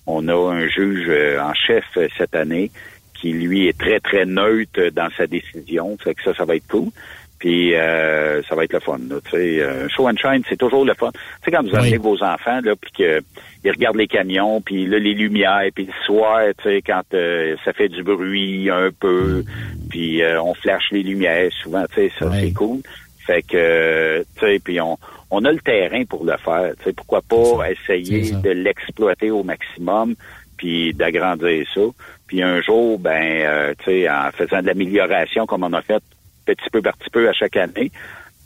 on 0.06 0.28
a 0.28 0.52
un 0.52 0.68
juge 0.68 1.10
en 1.40 1.54
chef 1.54 1.86
cette 2.18 2.36
année 2.36 2.70
qui 3.20 3.32
lui 3.32 3.68
est 3.68 3.78
très 3.78 4.00
très 4.00 4.24
neutre 4.24 4.90
dans 4.92 5.08
sa 5.16 5.26
décision. 5.26 5.96
Fait 5.98 6.14
que 6.14 6.22
ça, 6.22 6.34
ça 6.34 6.44
va 6.44 6.56
être 6.56 6.66
cool. 6.68 6.90
Puis 7.38 7.74
euh, 7.74 8.42
ça 8.42 8.56
va 8.56 8.64
être 8.64 8.72
le 8.72 8.80
fun. 8.80 8.98
Là, 9.08 9.16
euh, 9.34 9.88
show 9.88 10.08
and 10.08 10.16
shine, 10.16 10.42
c'est 10.48 10.56
toujours 10.56 10.84
le 10.84 10.94
fun. 10.94 11.10
Tu 11.12 11.20
sais, 11.44 11.50
quand 11.52 11.62
vous 11.62 11.74
amenez 11.74 11.98
vos 11.98 12.20
enfants, 12.22 12.60
là, 12.62 12.74
puis 12.74 12.90
qu'ils 12.92 13.70
regardent 13.70 13.96
les 13.96 14.08
camions, 14.08 14.60
puis 14.60 14.86
là, 14.86 14.98
les 14.98 15.14
lumières, 15.14 15.68
puis 15.72 15.86
le 15.86 15.92
soir, 16.04 16.42
tu 16.58 16.64
sais, 16.64 16.82
quand 16.82 17.02
euh, 17.14 17.54
ça 17.64 17.72
fait 17.72 17.88
du 17.88 18.02
bruit 18.02 18.68
un 18.70 18.90
peu, 18.90 19.44
puis 19.88 20.20
euh, 20.22 20.42
on 20.42 20.54
flash 20.54 20.90
les 20.90 21.04
lumières, 21.04 21.50
souvent, 21.62 21.84
tu 21.94 22.08
sais, 22.08 22.12
ça, 22.18 22.28
c'est 22.32 22.52
cool. 22.52 22.80
Fait 23.24 23.42
que, 23.42 24.24
tu 24.36 24.40
sais, 24.40 24.58
puis 24.58 24.80
on, 24.80 24.98
on 25.30 25.44
a 25.44 25.52
le 25.52 25.60
terrain 25.60 26.04
pour 26.06 26.24
le 26.24 26.36
faire. 26.38 26.72
Tu 26.78 26.84
sais, 26.84 26.92
pourquoi 26.92 27.22
pas 27.22 27.70
essayer 27.70 28.32
de 28.32 28.50
l'exploiter 28.50 29.30
au 29.30 29.44
maximum, 29.44 30.16
puis 30.56 30.92
d'agrandir 30.92 31.64
ça. 31.72 31.82
Puis 32.28 32.42
un 32.42 32.60
jour, 32.60 32.98
ben, 32.98 33.74
tu 33.78 33.84
sais, 33.84 34.10
en 34.10 34.30
faisant 34.32 34.60
de 34.60 34.66
l'amélioration 34.66 35.46
comme 35.46 35.64
on 35.64 35.72
a 35.72 35.82
fait 35.82 36.02
petit 36.54 36.70
peu 36.70 36.82
par 36.82 36.96
petit 36.96 37.10
peu 37.10 37.28
à 37.28 37.32
chaque 37.32 37.56
année, 37.56 37.90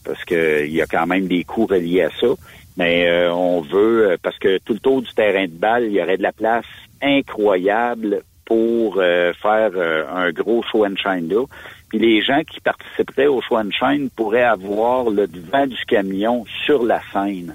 parce 0.04 0.24
qu'il 0.24 0.72
y 0.72 0.82
a 0.82 0.86
quand 0.86 1.06
même 1.06 1.26
des 1.26 1.44
coûts 1.44 1.66
reliés 1.66 2.02
à 2.02 2.10
ça. 2.10 2.28
Mais 2.76 3.06
euh, 3.06 3.32
on 3.32 3.60
veut, 3.60 4.12
euh, 4.12 4.16
parce 4.22 4.38
que 4.38 4.58
tout 4.58 4.72
le 4.72 4.78
tour 4.78 5.02
du 5.02 5.12
terrain 5.12 5.44
de 5.44 5.52
balle, 5.52 5.84
il 5.84 5.92
y 5.92 6.02
aurait 6.02 6.16
de 6.16 6.22
la 6.22 6.32
place 6.32 6.64
incroyable 7.02 8.22
pour 8.46 8.96
euh, 8.98 9.32
faire 9.34 9.70
un 10.14 10.30
gros 10.32 10.62
show 10.62 10.84
and 10.86 10.96
shine 10.96 11.28
là. 11.28 11.44
Puis 11.88 11.98
les 11.98 12.22
gens 12.22 12.40
qui 12.42 12.60
participeraient 12.60 13.26
au 13.26 13.42
show 13.42 13.58
and 13.58 13.70
shine 13.70 14.08
pourraient 14.16 14.42
avoir 14.42 15.10
le 15.10 15.26
devant 15.26 15.66
du 15.66 15.76
camion 15.86 16.44
sur 16.64 16.82
la 16.82 17.00
scène. 17.12 17.54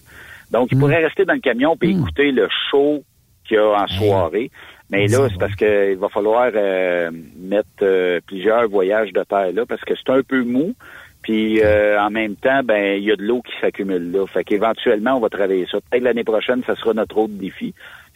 Donc, 0.51 0.69
ils 0.71 0.77
hmm. 0.77 0.79
pourraient 0.79 1.03
rester 1.03 1.25
dans 1.25 1.33
le 1.33 1.39
camion 1.39 1.75
et 1.81 1.87
hmm. 1.87 1.99
écouter 1.99 2.31
le 2.31 2.47
show 2.69 3.03
qu'il 3.47 3.57
y 3.57 3.59
a 3.59 3.81
en 3.81 3.87
soirée. 3.87 4.51
Mais 4.89 5.07
là, 5.07 5.27
c'est 5.29 5.37
parce 5.37 5.55
qu'il 5.55 5.97
va 5.97 6.09
falloir 6.09 6.49
euh, 6.55 7.11
mettre 7.37 7.67
euh, 7.81 8.19
plusieurs 8.25 8.69
voyages 8.69 9.11
de 9.11 9.23
terre 9.23 9.51
là, 9.53 9.65
parce 9.65 9.81
que 9.81 9.93
c'est 9.95 10.11
un 10.11 10.23
peu 10.23 10.43
mou. 10.43 10.75
Puis 11.21 11.61
euh, 11.61 11.99
en 11.99 12.09
même 12.09 12.35
temps, 12.35 12.61
ben 12.63 12.97
il 12.97 13.03
y 13.03 13.11
a 13.11 13.17
de 13.17 13.23
l'eau 13.23 13.41
qui 13.41 13.51
s'accumule 13.59 14.11
là. 14.11 14.25
Fait 14.27 14.45
qu'éventuellement, 14.45 15.17
on 15.17 15.19
va 15.19 15.29
travailler 15.29 15.67
ça. 15.69 15.79
Peut-être 15.81 16.03
l'année 16.03 16.23
prochaine, 16.23 16.63
ça 16.65 16.75
sera 16.75 16.93
notre 16.93 17.17
autre 17.17 17.33
défi. 17.33 17.73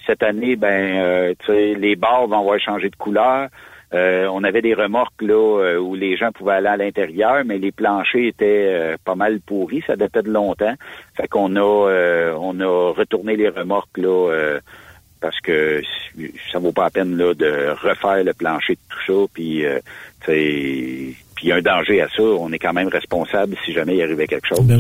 Cette 0.08 0.24
année, 0.24 0.56
ben 0.56 1.36
sais, 1.46 1.76
les 1.76 1.96
barres 1.96 2.28
vont 2.28 2.40
avoir 2.40 2.60
changé 2.60 2.90
de 2.90 2.96
couleur. 2.96 3.50
on 3.92 4.44
avait 4.44 4.62
des 4.62 4.74
remorques 4.74 5.22
là 5.22 5.78
où 5.80 5.94
les 5.94 6.16
gens 6.16 6.32
pouvaient 6.32 6.54
aller 6.54 6.70
à 6.70 6.78
l'intérieur, 6.78 7.44
mais 7.46 7.58
les 7.58 7.72
planchers 7.72 8.28
étaient 8.28 8.96
pas 9.04 9.16
mal 9.16 9.42
pourris, 9.42 9.84
ça 9.86 9.96
datait 9.98 10.24
de 10.24 10.32
longtemps. 10.32 10.74
Fait 11.16 11.28
qu'on 11.28 11.56
a 11.58 12.34
on 12.40 12.60
a 12.62 12.94
retourné 12.94 13.36
les 13.36 13.50
remorques 13.50 13.98
là 13.98 14.60
parce 15.22 15.40
que 15.40 15.82
ça 16.52 16.60
vaut 16.60 16.72
pas 16.72 16.86
la 16.86 16.90
peine 16.90 17.16
là, 17.16 17.34
de 17.34 17.70
refaire 17.82 18.24
le 18.24 18.34
plancher 18.34 18.74
de 18.74 18.80
tout 18.90 19.00
ça, 19.08 19.28
puis 19.34 19.66
euh, 19.66 19.80
puis 20.26 21.16
il 21.44 21.50
y 21.50 21.52
a 21.52 21.56
un 21.56 21.62
danger 21.62 22.02
à 22.02 22.10
ça. 22.10 22.22
On 22.22 22.52
est 22.52 22.60
quand 22.60 22.74
même 22.74 22.88
responsable 22.88 23.56
si 23.66 23.74
jamais 23.74 23.96
il 23.96 24.04
arrivait 24.04 24.28
quelque 24.28 24.48
chose. 24.48 24.62
Ben 24.62 24.80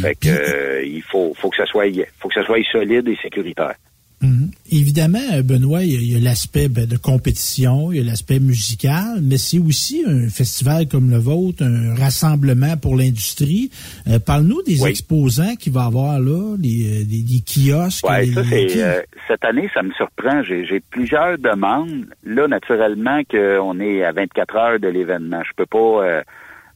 fait 0.00 0.14
que 0.14 0.28
euh, 0.28 0.82
il 0.84 1.02
faut, 1.02 1.34
faut 1.36 1.50
que 1.50 1.56
ça 1.56 1.66
soit 1.66 1.86
faut 2.18 2.28
que 2.28 2.34
ça 2.34 2.44
soit 2.44 2.62
solide 2.70 3.08
et 3.08 3.16
sécuritaire. 3.16 3.74
Mhm. 4.22 4.50
Évidemment, 4.70 5.18
euh, 5.32 5.42
Benoît, 5.42 5.82
il 5.82 6.12
y 6.12 6.16
a, 6.16 6.20
l'aspect 6.20 6.68
ben, 6.68 6.86
de 6.86 6.98
compétition, 6.98 7.90
il 7.90 7.98
y 7.98 8.00
a 8.00 8.04
l'aspect 8.04 8.38
musical, 8.38 9.20
mais 9.22 9.38
c'est 9.38 9.58
aussi 9.58 10.04
un 10.06 10.28
festival 10.28 10.88
comme 10.88 11.10
le 11.10 11.16
vôtre, 11.16 11.62
un 11.62 11.94
rassemblement 11.94 12.76
pour 12.76 12.96
l'industrie. 12.96 13.70
Euh, 14.08 14.18
parle-nous 14.18 14.62
des 14.62 14.86
exposants 14.86 15.56
qu'il 15.56 15.72
va 15.72 15.84
y 15.84 15.86
avoir 15.86 16.20
là, 16.20 16.56
les, 16.58 17.02
euh, 17.02 17.40
kiosques. 17.46 18.06
Oui, 18.08 18.32
ça 18.34 18.42
c'est 18.44 19.06
cette 19.26 19.44
année, 19.44 19.70
ça 19.72 19.82
me 19.82 19.92
surprend. 19.92 20.42
J'ai 20.42 20.80
plusieurs 20.90 21.38
demandes. 21.38 22.06
Là, 22.24 22.46
naturellement, 22.46 23.22
qu'on 23.30 23.80
est 23.80 24.04
à 24.04 24.12
24 24.12 24.56
heures 24.56 24.80
de 24.80 24.88
l'événement. 24.88 25.42
Je 25.44 25.52
peux 25.56 25.66
pas 25.66 26.22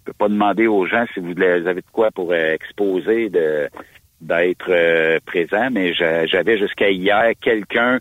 peux 0.05 0.13
pas 0.13 0.29
demander 0.29 0.67
aux 0.67 0.87
gens 0.87 1.05
si 1.15 1.21
vous 1.21 1.33
avez 1.41 1.81
de 1.81 1.91
quoi 1.91 2.11
pour 2.11 2.35
exposer 2.35 3.31
de 3.31 3.69
d'être 4.25 4.71
euh, 4.71 5.19
présent, 5.25 5.69
mais 5.71 5.93
j'avais 5.95 6.59
jusqu'à 6.59 6.91
hier 6.91 7.33
quelqu'un 7.41 8.01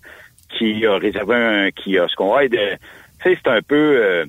qui 0.58 0.86
a 0.86 0.98
réservé 0.98 1.36
un 1.36 1.70
kiosque. 1.72 2.20
On 2.22 2.34
va 2.34 2.48
tu 2.48 2.58
sais, 3.30 3.38
c'est 3.44 3.52
un 3.52 3.62
peu 3.62 3.76
euh, 3.76 4.26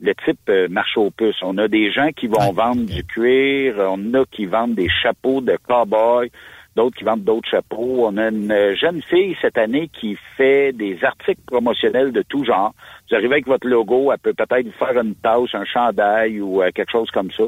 le 0.00 0.14
type 0.24 0.38
euh, 0.48 0.68
marche 0.68 0.96
aux 0.96 1.10
puces. 1.10 1.42
On 1.42 1.56
a 1.58 1.68
des 1.68 1.90
gens 1.92 2.10
qui 2.10 2.26
vont 2.26 2.52
vendre 2.52 2.84
du 2.84 3.04
cuir, 3.04 3.76
on 3.78 4.14
a 4.14 4.24
qui 4.26 4.46
vendent 4.46 4.74
des 4.74 4.88
chapeaux 4.88 5.40
de 5.40 5.56
cow-boy, 5.68 6.30
d'autres 6.74 6.96
qui 6.96 7.04
vendent 7.04 7.24
d'autres 7.24 7.48
chapeaux. 7.48 8.06
On 8.06 8.16
a 8.16 8.28
une 8.28 8.74
jeune 8.74 9.02
fille 9.02 9.36
cette 9.40 9.58
année 9.58 9.88
qui 9.88 10.16
fait 10.36 10.72
des 10.72 10.98
articles 11.04 11.42
promotionnels 11.46 12.12
de 12.12 12.22
tout 12.22 12.44
genre. 12.44 12.74
Vous 13.08 13.16
arrivez 13.16 13.34
avec 13.34 13.46
votre 13.46 13.68
logo, 13.68 14.10
elle 14.12 14.18
peut 14.18 14.34
peut-être 14.34 14.66
vous 14.66 14.84
faire 14.84 15.00
une 15.00 15.14
tasse, 15.14 15.54
un 15.54 15.64
chandail 15.64 16.40
ou 16.40 16.60
quelque 16.74 16.90
chose 16.90 17.10
comme 17.12 17.30
ça. 17.30 17.44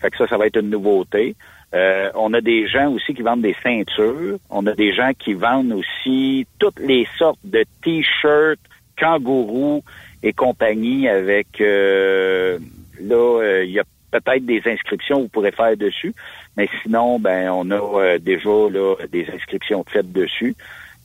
Fait 0.00 0.10
que 0.10 0.18
ça, 0.18 0.26
ça 0.26 0.36
va 0.36 0.46
être 0.46 0.60
une 0.60 0.70
nouveauté. 0.70 1.36
Euh, 1.74 2.10
on 2.14 2.32
a 2.34 2.40
des 2.40 2.68
gens 2.68 2.90
aussi 2.92 3.14
qui 3.14 3.22
vendent 3.22 3.42
des 3.42 3.56
ceintures. 3.62 4.38
On 4.50 4.66
a 4.66 4.74
des 4.74 4.92
gens 4.92 5.12
qui 5.18 5.32
vendent 5.32 5.72
aussi 5.72 6.46
toutes 6.58 6.78
les 6.80 7.06
sortes 7.18 7.38
de 7.44 7.64
t-shirts, 7.82 8.60
kangourous 8.98 9.82
et 10.22 10.32
compagnie 10.32 11.08
avec 11.08 11.60
euh, 11.60 12.58
là, 13.00 13.40
euh, 13.42 13.64
il 13.64 13.72
y 13.72 13.80
a 13.80 13.84
peut-être 14.10 14.44
des 14.44 14.60
inscriptions 14.66 15.16
que 15.16 15.22
vous 15.22 15.28
pourrez 15.28 15.52
faire 15.52 15.74
dessus, 15.76 16.14
mais 16.58 16.68
sinon, 16.82 17.18
ben 17.18 17.48
on 17.50 17.70
a 17.70 18.18
déjà 18.18 18.50
là, 18.70 18.94
des 19.10 19.26
inscriptions 19.34 19.84
faites 19.88 20.12
dessus. 20.12 20.54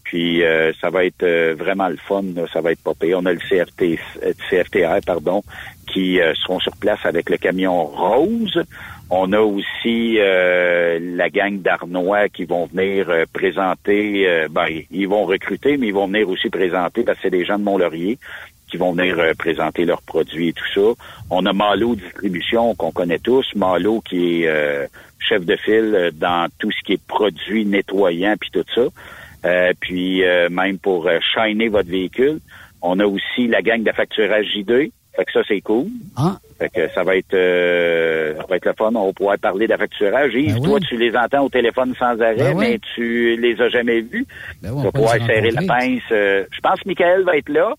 Puis 0.04 0.42
ça 0.80 0.90
va 0.90 1.04
être 1.04 1.26
vraiment 1.54 1.90
le 1.90 1.98
fun, 1.98 2.24
ça 2.54 2.62
va 2.62 2.72
être 2.72 2.82
popé. 2.82 3.14
On 3.14 3.26
a 3.26 3.34
le 3.34 3.40
CFT, 3.40 4.00
CFTR, 4.50 5.00
pardon, 5.06 5.44
qui 5.86 6.18
seront 6.42 6.62
sur 6.62 6.76
place 6.78 7.06
avec 7.06 7.30
le 7.30 7.36
camion 7.36 7.84
rose. 7.84 8.58
On 9.10 9.32
a 9.32 9.40
aussi 9.40 10.18
euh, 10.20 11.00
la 11.02 11.30
gang 11.30 11.62
d'Arnois 11.62 12.28
qui 12.28 12.44
vont 12.44 12.66
venir 12.66 13.10
euh, 13.10 13.24
présenter, 13.32 14.28
euh, 14.28 14.48
ben, 14.50 14.68
ils 14.92 15.08
vont 15.08 15.26
recruter, 15.26 15.78
mais 15.78 15.88
ils 15.88 15.94
vont 15.94 16.08
venir 16.08 16.28
aussi 16.28 16.50
présenter, 16.50 17.04
parce 17.04 17.18
que 17.18 17.24
c'est 17.24 17.30
des 17.30 17.46
gens 17.46 17.58
de 17.58 17.64
Mont-Laurier 17.64 18.18
qui 18.70 18.76
vont 18.76 18.92
venir 18.92 19.16
présenter 19.38 19.86
leurs 19.86 20.02
produits 20.02 20.50
et 20.50 20.54
tout 20.54 20.68
ça. 20.76 21.06
On 21.30 21.46
a 21.46 21.54
Malo 21.54 21.96
Distribution 21.96 22.76
qu'on 22.76 22.92
connaît 22.92 23.20
tous, 23.20 23.46
Malo 23.56 24.02
qui 24.02 24.44
est 24.44 24.90
chef 25.20 25.46
de 25.46 25.56
file 25.56 26.12
dans 26.14 26.50
tout 26.60 26.70
ce 26.72 26.84
qui 26.84 26.92
est 26.92 27.02
produits 27.08 27.66
nettoyants 27.66 28.36
puis 28.38 28.50
tout 28.52 28.66
ça. 28.76 29.72
puis 29.80 30.22
même 30.52 30.80
pour 30.80 31.10
shiner 31.34 31.70
votre 31.70 31.88
véhicule. 31.88 32.40
On 32.82 33.00
a 33.00 33.06
aussi 33.06 33.48
la 33.48 33.62
gang 33.62 33.84
de 33.84 33.92
facturage 33.94 34.48
JD 34.48 34.92
Fait 35.18 35.26
que 35.26 35.32
ça, 35.34 35.42
c'est 35.48 35.62
cool. 35.62 35.88
Ah. 36.16 36.38
Fait 36.60 36.70
que 36.70 36.88
ça 36.94 37.04
va 37.04 37.16
être 37.18 37.34
euh, 37.34 38.36
ça 38.38 38.46
va 38.50 38.56
être 38.56 38.66
le 38.66 38.74
fun. 38.78 38.92
On 38.96 39.08
va 39.08 39.14
pouvoir 39.14 39.38
parler 39.40 39.68
d'affacturage. 39.68 40.34
Yves, 40.34 40.54
Ben 40.56 40.62
toi, 40.64 40.78
oui. 40.80 40.86
tu 40.88 40.96
les 40.98 41.16
entends 41.18 41.44
au 41.46 41.50
téléphone 41.50 41.94
sans 42.00 42.20
arrêt, 42.22 42.36
Ben 42.36 42.56
oui. 42.58 42.66
mais 42.70 42.80
tu 42.96 43.36
les 43.36 43.60
as 43.62 43.70
jamais 43.70 44.02
vus. 44.02 44.26
Ben 44.62 44.70
oui, 44.72 44.76
tu 44.76 44.80
on 44.80 44.82
vas 44.84 44.92
pouvoir 44.92 45.14
se 45.16 45.26
serrer 45.26 45.52
la 45.52 45.62
pince. 45.64 46.02
euh, 46.12 46.46
je 46.52 46.60
pense 46.62 46.80
que 46.80 46.88
Michael 46.88 47.24
va 47.24 47.36
être 47.38 47.50
là. 47.50 47.74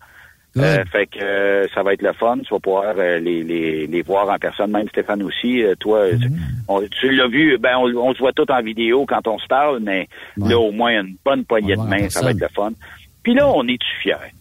Euh, 0.56 0.84
fait 0.90 1.06
que 1.06 1.20
euh, 1.22 1.68
ça 1.72 1.84
va 1.84 1.92
être 1.92 2.02
le 2.02 2.12
fun. 2.14 2.38
Tu 2.38 2.52
vas 2.52 2.58
pouvoir 2.58 2.94
euh, 2.98 3.18
les, 3.20 3.44
les, 3.44 3.86
les 3.86 4.02
voir 4.02 4.28
en 4.28 4.38
personne, 4.38 4.72
même 4.72 4.88
Stéphane 4.88 5.22
aussi. 5.22 5.62
Toi, 5.78 6.06
Mm-hmm. 6.08 6.18
tu- 6.20 6.32
on- 6.66 6.82
tu 6.82 7.10
l'as 7.12 7.28
vu, 7.28 7.56
ben 7.58 7.76
on, 7.78 7.86
on 7.96 8.12
se 8.14 8.18
voit 8.18 8.32
tout 8.32 8.50
en 8.50 8.60
vidéo 8.60 9.06
quand 9.06 9.28
on 9.28 9.38
se 9.38 9.46
parle, 9.46 9.78
mais 9.80 10.08
Ouais. 10.36 10.48
là, 10.50 10.58
au 10.58 10.72
moins, 10.72 11.00
une 11.02 11.14
bonne 11.24 11.44
poignée 11.44 11.76
On 11.78 11.84
de 11.84 11.88
main, 11.88 12.08
ça 12.10 12.22
va 12.22 12.32
être 12.32 12.40
le 12.40 12.48
fun. 12.48 12.70
Puis 13.22 13.34
là, 13.34 13.48
on 13.48 13.66
est-tu 13.68 13.86
fiers? 14.02 14.32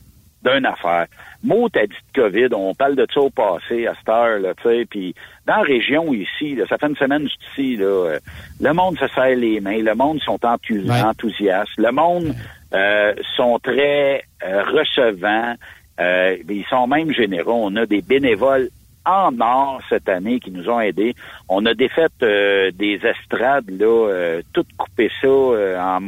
D'une 0.43 0.65
affaire? 0.65 1.05
Mot, 1.43 1.69
t'as 1.69 1.85
dit 1.85 1.93
de 2.15 2.21
COVID, 2.21 2.47
on 2.53 2.73
parle 2.73 2.95
de 2.95 3.07
ça 3.13 3.19
au 3.21 3.29
passé, 3.29 3.87
à 3.87 3.93
cette 3.95 4.09
heure, 4.09 4.39
là, 4.39 4.53
tu 4.55 4.63
sais, 4.63 4.85
puis 4.89 5.13
dans 5.45 5.57
la 5.57 5.61
région 5.63 6.13
ici, 6.13 6.55
là, 6.55 6.65
ça 6.67 6.77
fait 6.77 6.87
une 6.87 6.95
semaine 6.95 7.27
ici, 7.51 7.75
là, 7.77 7.85
euh, 7.85 8.19
le 8.59 8.73
monde 8.73 8.97
se 8.97 9.07
serre 9.09 9.35
les 9.35 9.59
mains, 9.59 9.81
le 9.81 9.95
monde 9.95 10.19
sont 10.21 10.39
Ouais. 10.43 11.01
enthousiastes, 11.03 11.77
le 11.77 11.91
monde 11.91 12.33
euh, 12.73 13.13
sont 13.35 13.59
très 13.59 14.23
euh, 14.45 14.63
recevants, 14.63 15.55
euh, 15.99 16.37
ils 16.49 16.65
sont 16.69 16.87
même 16.87 17.11
généraux. 17.13 17.61
On 17.63 17.75
a 17.75 17.85
des 17.85 18.01
bénévoles 18.01 18.69
en 19.05 19.39
or 19.39 19.81
cette 19.89 20.09
année 20.09 20.39
qui 20.39 20.51
nous 20.51 20.69
ont 20.69 20.81
aidés. 20.81 21.15
On 21.47 21.65
a 21.65 21.73
défait 21.73 22.07
euh, 22.23 22.71
des 22.71 22.99
estrades, 23.05 23.69
là, 23.69 23.85
euh, 24.09 24.41
tout 24.53 24.65
coupé 24.77 25.09
ça 25.21 25.27
euh, 25.27 25.79
en 25.79 25.99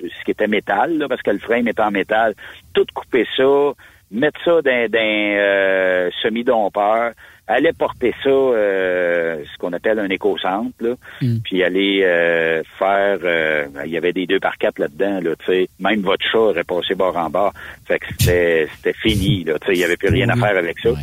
ce 0.00 0.24
qui 0.24 0.30
était 0.30 0.46
métal, 0.46 0.96
là, 0.98 1.08
parce 1.08 1.20
que 1.22 1.30
le 1.30 1.38
frame 1.38 1.68
est 1.68 1.78
en 1.80 1.90
métal, 1.90 2.34
tout 2.72 2.86
couper 2.94 3.26
ça, 3.36 3.72
mettre 4.12 4.38
ça 4.44 4.62
dans, 4.62 4.90
dans 4.90 4.98
euh, 4.98 6.10
semi-dompeur, 6.22 7.12
aller 7.48 7.72
porter 7.72 8.14
ça, 8.22 8.30
euh, 8.30 9.42
ce 9.52 9.58
qu'on 9.58 9.72
appelle 9.72 9.98
un 9.98 10.08
éco-centre, 10.08 10.72
là, 10.80 10.94
Mm. 11.20 11.38
puis 11.44 11.62
aller 11.64 12.02
euh, 12.04 12.62
faire, 12.78 13.18
euh, 13.24 13.66
il 13.84 13.90
y 13.90 13.96
avait 13.96 14.12
des 14.12 14.26
deux 14.26 14.38
par 14.40 14.56
quatre 14.58 14.78
là-dedans, 14.78 15.20
là, 15.20 15.34
tu 15.44 15.46
sais, 15.46 15.68
même 15.80 16.00
votre 16.02 16.24
chat 16.24 16.38
aurait 16.38 16.64
passé 16.64 16.94
bord 16.94 17.16
en 17.16 17.30
bord, 17.30 17.52
fait 17.86 17.98
que 17.98 18.06
c'était 18.18 18.68
c'était 18.76 18.92
fini, 18.98 19.44
là, 19.44 19.58
tu 19.58 19.66
sais, 19.66 19.72
il 19.74 19.78
y 19.80 19.84
avait 19.84 19.96
plus 19.96 20.08
rien 20.10 20.28
à 20.28 20.34
Oui. 20.34 20.40
faire 20.40 20.56
avec 20.56 20.78
ça. 20.78 20.90
Ouais. 20.90 20.96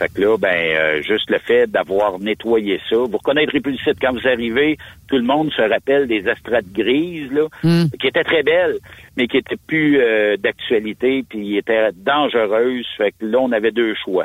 Fait 0.00 0.08
que 0.14 0.20
là, 0.22 0.38
ben, 0.38 0.48
euh, 0.48 1.02
juste 1.02 1.30
le 1.30 1.38
fait 1.38 1.66
d'avoir 1.70 2.18
nettoyé 2.18 2.80
ça. 2.88 2.96
Vous 2.96 3.18
reconnaîtrez 3.18 3.60
plus 3.60 3.72
le 3.72 3.78
site 3.78 3.98
quand 4.00 4.12
vous 4.14 4.26
arrivez. 4.26 4.78
Tout 5.08 5.16
le 5.16 5.24
monde 5.24 5.52
se 5.52 5.60
rappelle 5.60 6.06
des 6.06 6.26
estrades 6.26 6.72
grises, 6.72 7.30
là, 7.30 7.48
Hmm. 7.62 7.84
qui 8.00 8.06
étaient 8.06 8.24
très 8.24 8.42
belles, 8.42 8.78
mais 9.18 9.28
qui 9.28 9.36
étaient 9.36 9.58
plus 9.66 10.00
euh, 10.00 10.38
d'actualité, 10.38 11.22
puis 11.28 11.58
étaient 11.58 11.90
dangereuses. 11.94 12.86
Fait 12.96 13.10
que 13.12 13.26
là, 13.26 13.38
on 13.40 13.52
avait 13.52 13.72
deux 13.72 13.94
choix. 13.94 14.24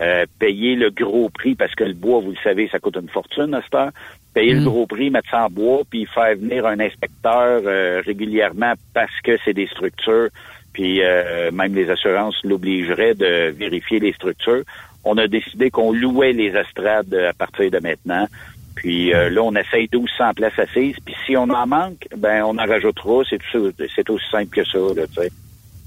Euh, 0.00 0.26
payer 0.38 0.76
le 0.76 0.90
gros 0.90 1.28
prix, 1.28 1.56
parce 1.56 1.74
que 1.74 1.82
le 1.82 1.94
bois, 1.94 2.20
vous 2.20 2.30
le 2.30 2.36
savez, 2.44 2.68
ça 2.70 2.78
coûte 2.78 2.96
une 3.00 3.08
fortune 3.08 3.52
à 3.54 3.62
cette 3.62 3.74
heure. 3.74 3.90
Payer 4.32 4.52
le 4.54 4.60
Mm. 4.60 4.64
gros 4.64 4.86
prix, 4.86 5.10
mettre 5.10 5.30
ça 5.30 5.46
en 5.46 5.48
bois, 5.50 5.80
puis 5.90 6.06
faire 6.14 6.36
venir 6.36 6.66
un 6.66 6.78
inspecteur 6.78 7.62
euh, 7.64 8.00
régulièrement 8.06 8.74
parce 8.94 9.18
que 9.24 9.38
c'est 9.44 9.54
des 9.54 9.66
structures, 9.66 10.28
puis 10.74 11.00
euh, 11.02 11.50
même 11.50 11.74
les 11.74 11.88
assurances 11.90 12.38
l'obligeraient 12.44 13.14
de 13.14 13.50
vérifier 13.50 13.98
les 13.98 14.12
structures. 14.12 14.62
On 15.08 15.16
a 15.18 15.26
décidé 15.28 15.70
qu'on 15.70 15.92
louait 15.92 16.32
les 16.32 16.48
estrades 16.48 17.14
à 17.14 17.32
partir 17.32 17.70
de 17.70 17.78
maintenant. 17.78 18.26
Puis 18.74 19.14
euh, 19.14 19.30
là, 19.30 19.42
on 19.42 19.54
essaye 19.54 19.88
1200 19.92 20.34
places 20.34 20.58
assises. 20.58 20.96
Puis 21.04 21.14
si 21.24 21.36
on 21.36 21.44
en 21.48 21.66
manque, 21.66 22.06
ben 22.16 22.42
on 22.44 22.58
en 22.58 22.66
rajoutera. 22.66 23.22
C'est 23.30 23.38
tout 23.38 23.70
ça- 23.78 23.84
c'est 23.94 24.10
aussi 24.10 24.24
simple 24.30 24.54
que 24.54 24.64
ça. 24.64 24.78
Là. 24.78 25.04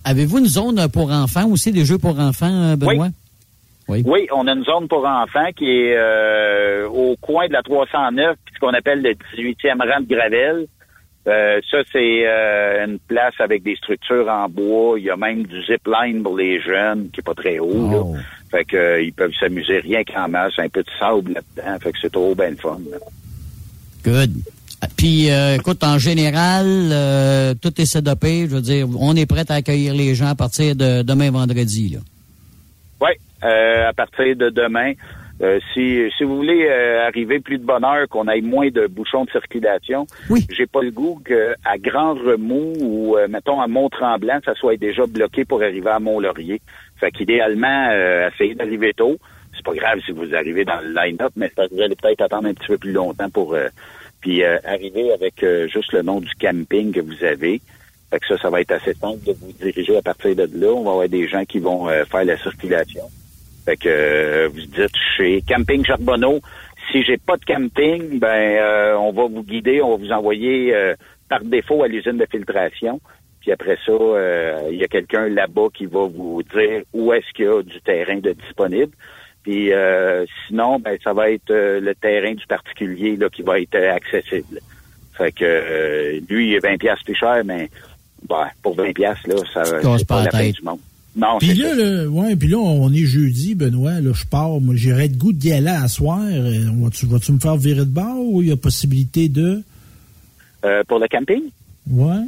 Avez-vous 0.05 0.39
une 0.39 0.45
zone 0.45 0.87
pour 0.91 1.11
enfants 1.11 1.47
aussi, 1.49 1.71
des 1.71 1.85
jeux 1.85 1.97
pour 1.97 2.17
enfants, 2.19 2.71
euh, 2.71 2.75
Benoît? 2.75 3.09
Oui. 3.89 4.03
Oui, 4.05 4.27
on 4.31 4.47
a 4.47 4.53
une 4.53 4.63
zone 4.63 4.87
pour 4.87 5.05
enfants 5.05 5.49
qui 5.55 5.65
est 5.65 5.95
euh, 5.97 6.87
au 6.87 7.15
coin 7.19 7.47
de 7.47 7.53
la 7.53 7.61
309, 7.63 8.37
puis 8.45 8.53
ce 8.55 8.59
qu'on 8.59 8.73
appelle 8.73 9.01
le 9.01 9.11
18e 9.35 9.79
rang 9.81 9.99
de 10.01 10.05
Gravel. 10.15 10.67
Euh, 11.29 11.61
ça, 11.69 11.77
c'est 11.91 12.23
euh, 12.25 12.85
une 12.85 12.97
place 12.97 13.35
avec 13.39 13.61
des 13.61 13.75
structures 13.75 14.27
en 14.27 14.49
bois. 14.49 14.97
Il 14.97 15.05
y 15.05 15.09
a 15.11 15.15
même 15.15 15.43
du 15.43 15.61
zip 15.63 15.87
line 15.87 16.23
pour 16.23 16.35
les 16.35 16.59
jeunes, 16.59 17.09
qui 17.11 17.19
est 17.19 17.23
pas 17.23 17.35
très 17.35 17.59
haut. 17.59 17.69
Oh. 17.71 18.13
Là. 18.15 18.21
Fait 18.49 18.65
que 18.65 18.75
euh, 18.75 19.01
ils 19.01 19.13
peuvent 19.13 19.33
s'amuser 19.39 19.79
rien 19.79 20.03
qu'en 20.03 20.27
masse, 20.27 20.57
un 20.57 20.69
peu 20.69 20.81
de 20.81 20.89
sable 20.97 21.33
là-dedans. 21.33 21.77
Fait 21.79 21.91
que 21.91 21.97
c'est 22.01 22.11
trop 22.11 22.33
bien 22.33 22.49
le 22.49 22.55
fun. 22.55 22.79
là. 22.89 22.97
Good. 24.03 24.31
Puis, 24.95 25.27
écoute, 25.27 25.83
en 25.83 25.97
général, 25.97 27.55
tout 27.61 27.81
est 27.81 27.85
sédopé. 27.85 28.47
Je 28.49 28.55
veux 28.55 28.61
dire, 28.61 28.87
on 28.97 29.13
est 29.13 29.25
prêt 29.25 29.43
à 29.49 29.55
accueillir 29.55 29.93
les 29.93 30.15
gens 30.15 30.29
à 30.29 30.35
partir 30.35 30.73
de 30.73 31.01
demain 31.01 31.31
vendredi. 31.31 31.89
Là. 31.89 31.99
Oui, 33.01 33.11
à 33.41 33.91
partir 33.91 34.37
de 34.37 34.49
demain. 34.49 34.93
Euh, 35.41 35.59
si, 35.73 36.01
si 36.17 36.23
vous 36.25 36.35
voulez 36.35 36.67
euh, 36.69 37.07
arriver 37.07 37.39
plus 37.39 37.57
de 37.59 37.63
bonne 37.63 37.85
heure, 37.85 38.07
qu'on 38.09 38.27
ait 38.27 38.41
moins 38.41 38.69
de 38.69 38.87
bouchons 38.87 39.23
de 39.23 39.31
circulation, 39.31 40.05
Oui. 40.29 40.45
j'ai 40.51 40.65
pas 40.67 40.81
le 40.81 40.91
goût 40.91 41.21
qu'à 41.25 41.77
Grand 41.77 42.13
Remous 42.15 42.73
ou, 42.81 43.17
euh, 43.17 43.27
mettons, 43.29 43.61
à 43.61 43.67
Mont-Tremblant, 43.67 44.39
ça 44.43 44.53
soit 44.55 44.75
déjà 44.75 45.05
bloqué 45.05 45.45
pour 45.45 45.61
arriver 45.63 45.89
à 45.89 45.99
Mont-Laurier. 45.99 46.59
Fait 46.99 47.11
qu'idéalement, 47.11 47.87
euh, 47.91 48.29
essayez 48.33 48.55
d'arriver 48.55 48.93
tôt. 48.93 49.17
C'est 49.55 49.63
pas 49.65 49.73
grave 49.73 49.99
si 50.05 50.11
vous 50.11 50.35
arrivez 50.35 50.65
dans 50.65 50.79
le 50.81 50.93
line-up, 50.93 51.31
mais 51.37 51.49
ça- 51.55 51.67
vous 51.71 51.81
allez 51.81 51.95
peut-être 51.95 52.21
attendre 52.21 52.47
un 52.49 52.53
petit 52.53 52.67
peu 52.67 52.77
plus 52.77 52.91
longtemps 52.91 53.29
pour 53.29 53.53
euh, 53.53 53.67
puis 54.21 54.43
euh, 54.43 54.57
arriver 54.65 55.13
avec 55.13 55.41
euh, 55.43 55.67
juste 55.69 55.93
le 55.93 56.01
nom 56.01 56.19
du 56.19 56.29
camping 56.39 56.91
que 56.91 56.99
vous 56.99 57.23
avez. 57.23 57.61
Fait 58.11 58.19
que 58.19 58.27
ça, 58.27 58.37
ça 58.37 58.49
va 58.49 58.59
être 58.59 58.71
assez 58.71 58.93
simple 58.93 59.23
de 59.25 59.33
vous 59.39 59.53
diriger 59.53 59.95
à 59.97 60.01
partir 60.01 60.35
de 60.35 60.49
là. 60.53 60.73
On 60.73 60.83
va 60.83 60.91
avoir 60.91 61.07
des 61.09 61.27
gens 61.29 61.45
qui 61.45 61.59
vont 61.59 61.87
euh, 61.87 62.03
faire 62.05 62.25
la 62.25 62.37
circulation. 62.37 63.03
Fait 63.65 63.77
que 63.77 63.89
euh, 63.89 64.49
vous 64.49 64.61
dites 64.61 64.95
chez 65.17 65.43
Camping 65.47 65.85
Charbonneau, 65.85 66.39
si 66.91 67.03
j'ai 67.03 67.17
pas 67.17 67.37
de 67.37 67.45
camping, 67.45 68.19
ben 68.19 68.57
euh, 68.57 68.95
on 68.97 69.11
va 69.11 69.27
vous 69.27 69.43
guider, 69.43 69.81
on 69.81 69.91
va 69.91 69.97
vous 69.97 70.11
envoyer 70.11 70.73
euh, 70.73 70.95
par 71.29 71.43
défaut 71.43 71.83
à 71.83 71.87
l'usine 71.87 72.17
de 72.17 72.25
filtration. 72.29 72.99
Puis 73.41 73.51
après 73.51 73.77
ça, 73.85 73.91
euh, 73.91 74.69
il 74.71 74.77
y 74.77 74.83
a 74.83 74.87
quelqu'un 74.87 75.29
là-bas 75.29 75.67
qui 75.73 75.85
va 75.85 76.07
vous 76.07 76.43
dire 76.43 76.83
où 76.93 77.13
est-ce 77.13 77.31
qu'il 77.33 77.45
y 77.45 77.47
a 77.47 77.61
du 77.61 77.79
terrain 77.81 78.17
de 78.17 78.31
disponible. 78.33 78.91
Puis 79.43 79.71
euh, 79.71 80.25
sinon, 80.47 80.79
ben 80.79 80.97
ça 81.03 81.13
va 81.13 81.29
être 81.29 81.51
euh, 81.51 81.79
le 81.79 81.95
terrain 81.95 82.33
du 82.33 82.45
particulier 82.47 83.15
là 83.15 83.29
qui 83.29 83.41
va 83.41 83.59
être 83.59 83.75
accessible. 83.75 84.59
Fait 85.13 85.31
que 85.31 85.45
euh, 85.45 86.19
lui, 86.29 86.49
il 86.49 86.55
est 86.55 86.59
20 86.59 86.77
pièces 86.77 87.01
plus 87.03 87.15
cher, 87.15 87.43
mais 87.45 87.69
ben, 88.27 88.47
pour 88.61 88.75
20 88.75 88.93
pièces 88.93 89.25
là, 89.25 89.35
ça 89.53 89.63
c'est 89.63 90.07
pas 90.07 90.15
pas 90.15 90.23
la 90.25 90.31
fin 90.31 90.49
du 90.49 90.61
monde. 90.61 90.79
Non, 91.15 91.37
Puis 91.39 91.53
là, 91.55 92.05
ouais, 92.07 92.35
puis 92.35 92.47
là, 92.47 92.57
on 92.57 92.93
est 92.93 93.05
jeudi, 93.05 93.55
Benoît, 93.55 93.99
là, 93.99 94.11
je 94.13 94.25
pars, 94.25 94.61
moi, 94.61 94.75
j'irais 94.75 95.09
de 95.09 95.17
goût 95.17 95.33
d'y 95.33 95.51
aller 95.51 95.67
à 95.67 95.87
soir. 95.87 96.19
Euh, 96.21 96.65
Vas-tu 96.81 97.07
vas-tu 97.07 97.31
me 97.33 97.39
faire 97.39 97.57
virer 97.57 97.81
de 97.81 97.91
bord 97.91 98.19
ou 98.19 98.41
il 98.41 98.49
y 98.49 98.51
a 98.51 98.57
possibilité 98.57 99.27
de... 99.27 99.61
Euh, 100.65 100.83
pour 100.87 100.99
le 100.99 101.07
camping? 101.07 101.43
Ouais? 101.89 102.23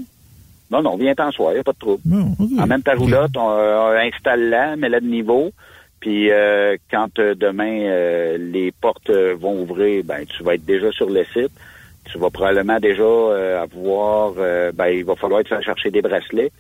Non, 0.71 0.82
non, 0.82 0.97
viens 0.97 1.13
t'en 1.13 1.32
soir, 1.32 1.53
y 1.53 1.59
a 1.59 1.63
pas 1.63 1.73
de 1.73 1.77
trouble. 1.77 2.01
Bon, 2.05 2.36
ok. 2.39 2.49
Emmène 2.59 2.82
ta 2.82 2.95
roulotte, 2.95 3.36
on, 3.38 3.49
euh, 3.51 3.99
installe-la, 3.99 4.75
mets-la 4.77 4.99
de 4.99 5.05
niveau. 5.07 5.51
Puis 5.99 6.32
euh, 6.32 6.75
quand 6.89 7.19
euh, 7.19 7.36
demain 7.36 8.38
les 8.38 8.71
portes 8.71 9.11
vont 9.11 9.61
ouvrir, 9.61 10.03
ben 10.03 10.25
tu 10.25 10.43
vas 10.43 10.55
être 10.55 10.65
déjà 10.65 10.91
sur 10.91 11.09
le 11.09 11.23
site. 11.25 11.51
Tu 12.05 12.17
vas 12.17 12.32
probablement 12.32 12.79
déjà 12.79 13.03
euh, 13.03 13.61
avoir 13.61 14.34
euh, 14.39 14.71
ben 14.73 14.88
il 14.88 15.05
va 15.05 15.15
falloir 15.15 15.43
te 15.43 15.49
faire 15.49 15.61
chercher 15.61 15.91
des 15.91 16.01
bracelets. 16.01 16.51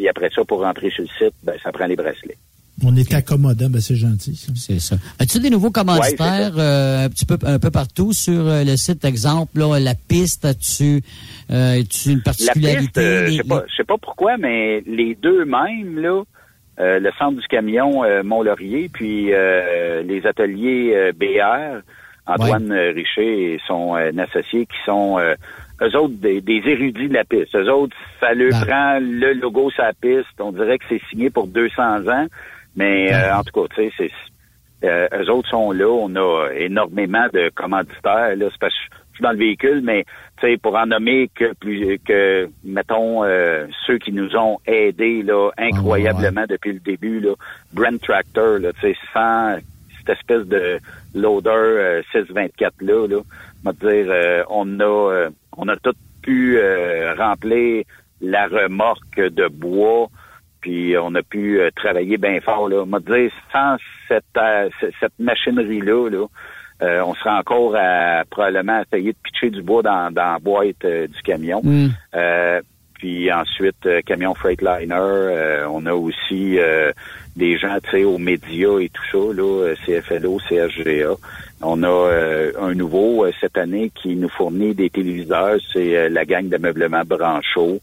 Puis 0.00 0.08
après 0.08 0.30
ça, 0.34 0.42
pour 0.46 0.60
rentrer 0.62 0.88
sur 0.88 1.02
le 1.02 1.08
site, 1.18 1.34
ben 1.42 1.52
ça 1.62 1.70
prend 1.72 1.84
les 1.84 1.94
bracelets. 1.94 2.38
On 2.82 2.96
est 2.96 3.12
accommodant, 3.12 3.68
ben 3.68 3.82
c'est 3.82 3.96
gentil. 3.96 4.34
C'est 4.56 4.80
ça. 4.80 4.96
As-tu 5.18 5.40
des 5.40 5.50
nouveaux 5.50 5.70
commanditaires 5.70 6.54
euh, 6.56 7.04
un 7.04 7.08
petit 7.10 7.26
peu 7.26 7.36
un 7.44 7.58
peu 7.58 7.70
partout 7.70 8.14
sur 8.14 8.46
euh, 8.48 8.64
le 8.64 8.78
site, 8.78 9.04
exemple, 9.04 9.58
là, 9.58 9.78
la 9.78 9.94
piste, 9.94 10.46
as-tu 10.46 11.02
euh, 11.50 11.80
as-tu 11.82 12.12
une 12.12 12.16
La 12.16 12.22
particularité? 12.24 12.78
piste, 12.86 12.96
euh, 12.98 13.26
les- 13.26 13.32
je 13.36 13.42
sais 13.42 13.48
pas, 13.48 13.64
je 13.68 13.76
sais 13.76 13.84
pas 13.84 13.98
pourquoi, 13.98 14.38
mais 14.38 14.82
les 14.86 15.14
deux 15.16 15.44
mêmes 15.44 15.98
là, 15.98 16.22
euh, 16.78 16.98
le 16.98 17.10
centre 17.18 17.38
du 17.38 17.46
camion 17.46 18.02
euh, 18.04 18.22
Mont-Laurier, 18.22 18.88
puis 18.90 19.34
euh, 19.34 20.02
les 20.02 20.26
ateliers 20.26 20.92
euh, 20.94 21.12
BR, 21.12 21.82
Antoine 22.26 22.72
Richer 22.72 23.52
et 23.54 23.60
son 23.66 23.94
euh, 23.96 24.10
associé 24.16 24.64
qui 24.64 24.78
sont 24.86 25.18
euh, 25.18 25.34
eux 25.82 25.96
autres 25.96 26.14
des, 26.14 26.40
des 26.40 26.62
érudits 26.66 27.08
de 27.08 27.14
la 27.14 27.24
piste. 27.24 27.54
Eux 27.54 27.70
autres, 27.70 27.96
ça 28.20 28.34
leur 28.34 28.50
Ben. 28.50 28.66
prend 28.66 28.98
le 29.00 29.32
logo 29.34 29.70
sur 29.70 29.82
la 29.82 29.92
piste. 29.92 30.40
On 30.40 30.52
dirait 30.52 30.78
que 30.78 30.84
c'est 30.88 31.00
signé 31.10 31.30
pour 31.30 31.46
200 31.46 32.08
ans, 32.08 32.26
mais 32.76 33.12
euh, 33.12 33.36
en 33.36 33.42
tout 33.42 33.60
cas, 33.60 33.74
tu 33.74 33.82
sais, 33.82 33.92
c'est 33.96 34.10
euh, 34.88 35.08
eux 35.14 35.30
autres 35.30 35.48
sont 35.48 35.72
là. 35.72 35.88
On 35.88 36.14
a 36.16 36.48
énormément 36.54 37.26
de 37.32 37.50
commanditaires. 37.54 38.36
Là, 38.36 38.46
c'est 38.50 38.60
parce 38.60 38.74
que 38.74 38.96
je 39.10 39.16
suis 39.16 39.22
dans 39.22 39.32
le 39.32 39.38
véhicule, 39.38 39.82
mais 39.82 40.04
tu 40.40 40.46
sais, 40.46 40.56
pour 40.56 40.76
en 40.76 40.86
nommer 40.86 41.30
que 41.34 41.52
plus 41.54 41.98
que 41.98 42.48
mettons 42.64 43.24
euh, 43.24 43.66
ceux 43.86 43.98
qui 43.98 44.12
nous 44.12 44.34
ont 44.36 44.58
aidés 44.66 45.22
là 45.22 45.50
incroyablement 45.58 46.44
depuis 46.48 46.72
le 46.72 46.78
début 46.78 47.20
là, 47.20 47.34
Brent 47.74 48.00
Tractor, 48.00 48.58
là, 48.58 48.72
tu 48.72 48.80
sais, 48.80 48.96
sans 49.12 49.56
cette 49.98 50.16
espèce 50.18 50.46
de 50.46 50.78
loader 51.14 51.50
euh, 51.50 52.02
624 52.12 52.74
là, 52.80 53.06
là, 53.06 53.16
on 53.64 53.70
va 53.70 53.72
te 53.72 53.86
dire, 53.86 54.06
euh, 54.08 54.42
on 54.48 54.80
a 54.80 54.84
euh, 54.84 55.30
on 55.56 55.68
a 55.68 55.76
tout 55.76 55.94
pu 56.22 56.58
euh, 56.58 57.14
remplir 57.14 57.84
la 58.20 58.46
remorque 58.48 59.20
de 59.20 59.48
bois 59.48 60.08
puis 60.60 60.96
on 60.98 61.14
a 61.14 61.22
pu 61.22 61.60
euh, 61.60 61.70
travailler 61.74 62.18
bien 62.18 62.40
fort. 62.40 62.68
Là. 62.68 62.82
On 62.82 62.86
m'a 62.86 63.00
dit, 63.00 63.30
sans 63.52 63.76
cette, 64.08 64.24
euh, 64.36 64.68
cette 65.00 65.18
machinerie-là, 65.18 66.10
là, 66.10 66.26
euh, 66.82 67.02
on 67.04 67.14
serait 67.14 67.30
encore 67.30 67.74
à 67.76 68.24
probablement 68.30 68.82
essayer 68.82 69.12
de 69.12 69.18
pitcher 69.22 69.50
du 69.50 69.62
bois 69.62 69.82
dans, 69.82 70.12
dans 70.12 70.32
la 70.32 70.38
boîte 70.38 70.84
du 70.84 71.22
camion. 71.24 71.60
Mm. 71.62 71.88
Puis 73.00 73.32
ensuite, 73.32 73.88
camion 74.04 74.34
Freightliner. 74.34 75.64
on 75.70 75.86
a 75.86 75.94
aussi 75.94 76.58
des 77.34 77.56
gens, 77.56 77.78
tu 77.82 77.90
sais, 77.90 78.04
aux 78.04 78.18
médias 78.18 78.78
et 78.78 78.90
tout 78.90 79.02
ça, 79.10 79.34
là, 79.34 79.74
CFLO, 79.86 80.38
CHGA. 80.38 81.14
On 81.62 81.82
a 81.82 82.10
un 82.60 82.74
nouveau 82.74 83.26
cette 83.40 83.56
année 83.56 83.90
qui 83.94 84.16
nous 84.16 84.28
fournit 84.28 84.74
des 84.74 84.90
téléviseurs, 84.90 85.58
c'est 85.72 86.10
la 86.10 86.26
gang 86.26 86.48
d'ameublement 86.48 87.02
Branchot. 87.06 87.80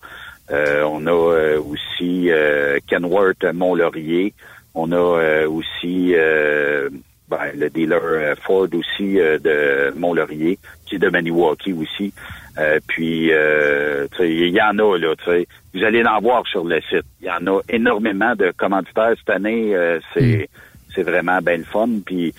Euh, 0.50 0.84
on 0.84 1.06
a 1.08 1.12
euh, 1.12 1.62
aussi 1.62 2.30
euh, 2.30 2.80
Kenworth 2.88 3.44
Mont-Laurier. 3.44 4.34
On 4.74 4.92
a 4.92 5.48
aussi 5.48 6.14
ben, 7.28 7.40
le 7.56 7.70
dealer 7.72 8.36
Ford 8.44 8.68
aussi 8.74 9.16
de 9.16 9.92
Mont-Laurier, 9.96 10.60
qui 10.86 10.96
est 10.96 11.00
de 11.00 11.10
Maniwaki 11.10 11.74
aussi. 11.74 12.14
Puis 12.88 13.30
il 13.30 14.50
y 14.50 14.62
en 14.62 14.78
a 14.80 14.98
là, 14.98 15.14
vous 15.74 15.84
allez 15.84 16.04
en 16.04 16.20
voir 16.20 16.46
sur 16.48 16.64
le 16.64 16.82
site. 16.82 17.06
Il 17.22 17.28
y 17.28 17.32
en 17.32 17.46
a 17.48 17.62
énormément 17.70 18.36
de 18.36 18.52
commanditaires 18.58 19.14
cette 19.18 19.30
année. 19.30 19.76
c'est 20.14 20.38
mm. 20.38 20.46
c'est 20.96 21.04
vraiment 21.04 21.40
bien 21.40 21.58
le 21.58 21.64
fun. 21.64 21.88
Puis 22.06 22.34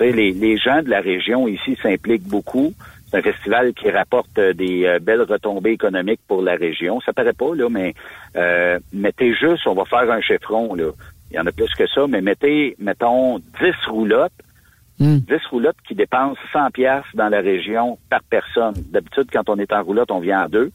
les, 0.00 0.32
les 0.32 0.56
gens 0.56 0.82
de 0.82 0.90
la 0.90 1.00
région 1.00 1.48
ici 1.48 1.76
s'impliquent 1.82 2.28
beaucoup. 2.28 2.72
C'est 3.10 3.18
un 3.18 3.22
festival 3.22 3.74
qui 3.74 3.90
rapporte 3.90 4.38
euh, 4.38 4.52
des 4.52 4.86
euh, 4.86 4.98
belles 4.98 5.22
retombées 5.22 5.72
économiques 5.72 6.20
pour 6.26 6.42
la 6.42 6.56
région. 6.56 7.00
Ça 7.00 7.12
paraît 7.12 7.32
pas, 7.32 7.54
là, 7.54 7.68
mais 7.70 7.94
euh, 8.36 8.78
mettez 8.92 9.34
juste, 9.34 9.66
on 9.66 9.74
va 9.74 9.84
faire 9.84 10.10
un 10.10 10.20
chiffron, 10.20 10.74
là. 10.74 10.90
Il 11.30 11.36
y 11.36 11.40
en 11.40 11.46
a 11.46 11.52
plus 11.52 11.72
que 11.76 11.86
ça, 11.86 12.06
mais 12.08 12.20
mettez, 12.20 12.76
mettons, 12.78 13.38
10 13.38 13.44
roulottes. 13.88 14.32
10 14.98 15.06
hmm. 15.06 15.36
roulottes 15.50 15.76
qui 15.86 15.94
dépensent 15.94 16.38
100 16.52 16.70
pièces 16.70 17.04
dans 17.14 17.28
la 17.28 17.40
région 17.40 17.98
par 18.08 18.22
personne. 18.22 18.74
D'habitude, 18.90 19.28
quand 19.32 19.48
on 19.48 19.58
est 19.58 19.72
en 19.72 19.82
roulotte, 19.82 20.10
on 20.10 20.20
vient 20.20 20.44
en 20.44 20.48
deux. 20.48 20.70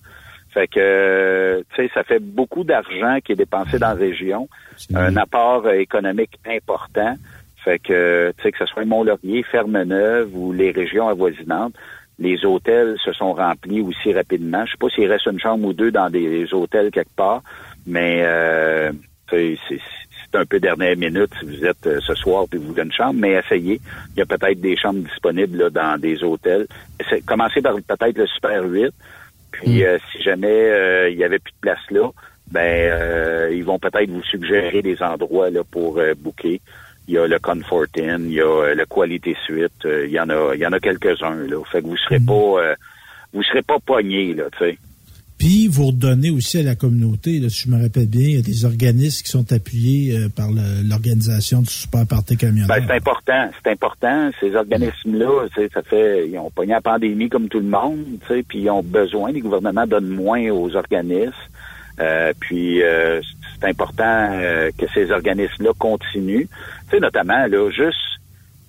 Fait 0.51 0.67
que, 0.67 1.63
tu 1.69 1.75
sais, 1.75 1.91
ça 1.93 2.03
fait 2.03 2.19
beaucoup 2.19 2.63
d'argent 2.63 3.19
qui 3.23 3.33
est 3.33 3.35
dépensé 3.35 3.77
dans 3.77 3.89
la 3.89 3.93
région. 3.93 4.49
Un 4.93 5.15
apport 5.15 5.69
économique 5.69 6.39
important. 6.45 7.15
Fait 7.63 7.79
que, 7.79 8.33
tu 8.37 8.43
sais, 8.43 8.51
que 8.51 8.57
ce 8.57 8.65
soit 8.65 8.85
Mont-Laurier, 8.85 9.43
Ferme-Neuve 9.43 10.35
ou 10.35 10.51
les 10.51 10.71
régions 10.71 11.07
avoisinantes, 11.07 11.73
les 12.17 12.45
hôtels 12.45 12.97
se 13.03 13.13
sont 13.13 13.33
remplis 13.33 13.81
aussi 13.81 14.13
rapidement. 14.13 14.65
Je 14.65 14.71
sais 14.71 14.77
pas 14.77 14.89
s'il 14.89 15.09
reste 15.09 15.27
une 15.27 15.39
chambre 15.39 15.67
ou 15.67 15.73
deux 15.73 15.91
dans 15.91 16.09
des 16.09 16.53
hôtels 16.53 16.91
quelque 16.91 17.15
part, 17.15 17.41
mais 17.85 18.21
euh, 18.23 18.91
c'est 19.29 19.57
un 20.35 20.45
peu 20.45 20.59
dernière 20.59 20.97
minute 20.97 21.31
si 21.39 21.45
vous 21.45 21.65
êtes 21.65 21.85
euh, 21.87 21.99
ce 22.01 22.13
soir 22.15 22.45
et 22.51 22.57
vous 22.57 22.67
voulez 22.67 22.83
une 22.83 22.91
chambre, 22.91 23.19
mais 23.19 23.33
essayez. 23.33 23.79
Il 24.15 24.19
y 24.19 24.21
a 24.21 24.25
peut-être 24.25 24.59
des 24.59 24.75
chambres 24.75 24.99
disponibles 24.99 25.71
dans 25.71 25.99
des 25.99 26.23
hôtels. 26.23 26.67
Commencez 27.25 27.61
par 27.61 27.75
peut-être 27.75 28.17
le 28.17 28.27
Super 28.27 28.63
8. 28.63 28.91
Puis 29.51 29.81
mm. 29.81 29.85
euh, 29.85 29.97
si 30.11 30.21
jamais 30.21 31.11
il 31.11 31.17
y 31.17 31.23
avait 31.23 31.39
plus 31.39 31.53
de 31.53 31.59
place 31.61 31.91
là, 31.91 32.09
ben 32.51 33.51
ils 33.51 33.63
vont 33.63 33.77
peut-être 33.77 34.09
vous 34.09 34.23
suggérer 34.23 34.81
des 34.81 35.01
endroits 35.03 35.49
là 35.51 35.63
pour 35.63 36.01
booker 36.17 36.59
il 37.09 37.13
y 37.13 37.17
a 37.17 37.25
le 37.25 37.39
Comfortin, 37.39 38.19
il 38.19 38.33
y 38.33 38.39
a 38.39 38.45
euh, 38.45 38.75
le 38.75 38.85
Quality 38.85 39.35
Suite, 39.43 39.83
euh, 39.85 40.05
il 40.05 40.11
y 40.11 40.19
en 40.19 40.29
a, 40.29 40.53
il 40.53 40.59
y 40.59 40.67
en 40.67 40.71
a 40.71 40.79
quelques-uns 40.79 41.47
là. 41.47 41.57
Fait 41.71 41.81
que 41.81 41.87
vous 41.87 41.97
serez 41.97 42.19
mm. 42.19 42.25
pas, 42.27 42.33
euh, 42.33 42.75
vous 43.33 43.41
serez 43.41 43.63
pas 43.63 43.79
pogné 43.83 44.35
là, 44.35 44.43
tu 44.51 44.59
sais. 44.59 44.77
Puis 45.39 45.67
vous 45.67 45.87
redonnez 45.87 46.29
aussi 46.29 46.59
à 46.59 46.63
la 46.63 46.75
communauté, 46.75 47.39
là, 47.39 47.49
si 47.49 47.63
je 47.65 47.69
me 47.69 47.81
rappelle 47.81 48.07
bien, 48.07 48.21
il 48.21 48.35
y 48.35 48.39
a 48.39 48.41
des 48.41 48.65
organismes 48.65 49.23
qui 49.23 49.31
sont 49.31 49.51
appuyés 49.53 50.13
par 50.35 50.49
l'organisation 50.51 51.61
du 51.61 51.69
Super 51.69 52.05
Party 52.05 52.35
Camionneur. 52.35 52.67
Ben, 52.67 52.83
c'est 52.85 52.93
important, 52.93 53.49
c'est 53.63 53.71
important. 53.71 54.31
Ces 54.41 54.53
organismes-là, 54.55 55.47
ça 55.73 55.81
fait, 55.81 56.27
ils 56.27 56.37
ont 56.37 56.51
pogné 56.51 56.73
la 56.73 56.81
pandémie 56.81 57.29
comme 57.29 57.47
tout 57.47 57.59
le 57.61 57.69
monde, 57.69 58.05
puis 58.27 58.59
ils 58.59 58.69
ont 58.69 58.83
besoin, 58.83 59.31
les 59.31 59.39
gouvernements 59.39 59.87
donnent 59.87 60.09
moins 60.09 60.49
aux 60.49 60.75
organismes. 60.75 61.31
puis 62.41 62.81
c'est 63.61 63.67
important 63.67 64.39
que 64.77 64.85
ces 64.93 65.09
organismes-là 65.09 65.71
continuent. 65.79 66.47
Sais, 66.91 66.99
notamment, 66.99 67.47
là, 67.47 67.69
juste 67.69 68.19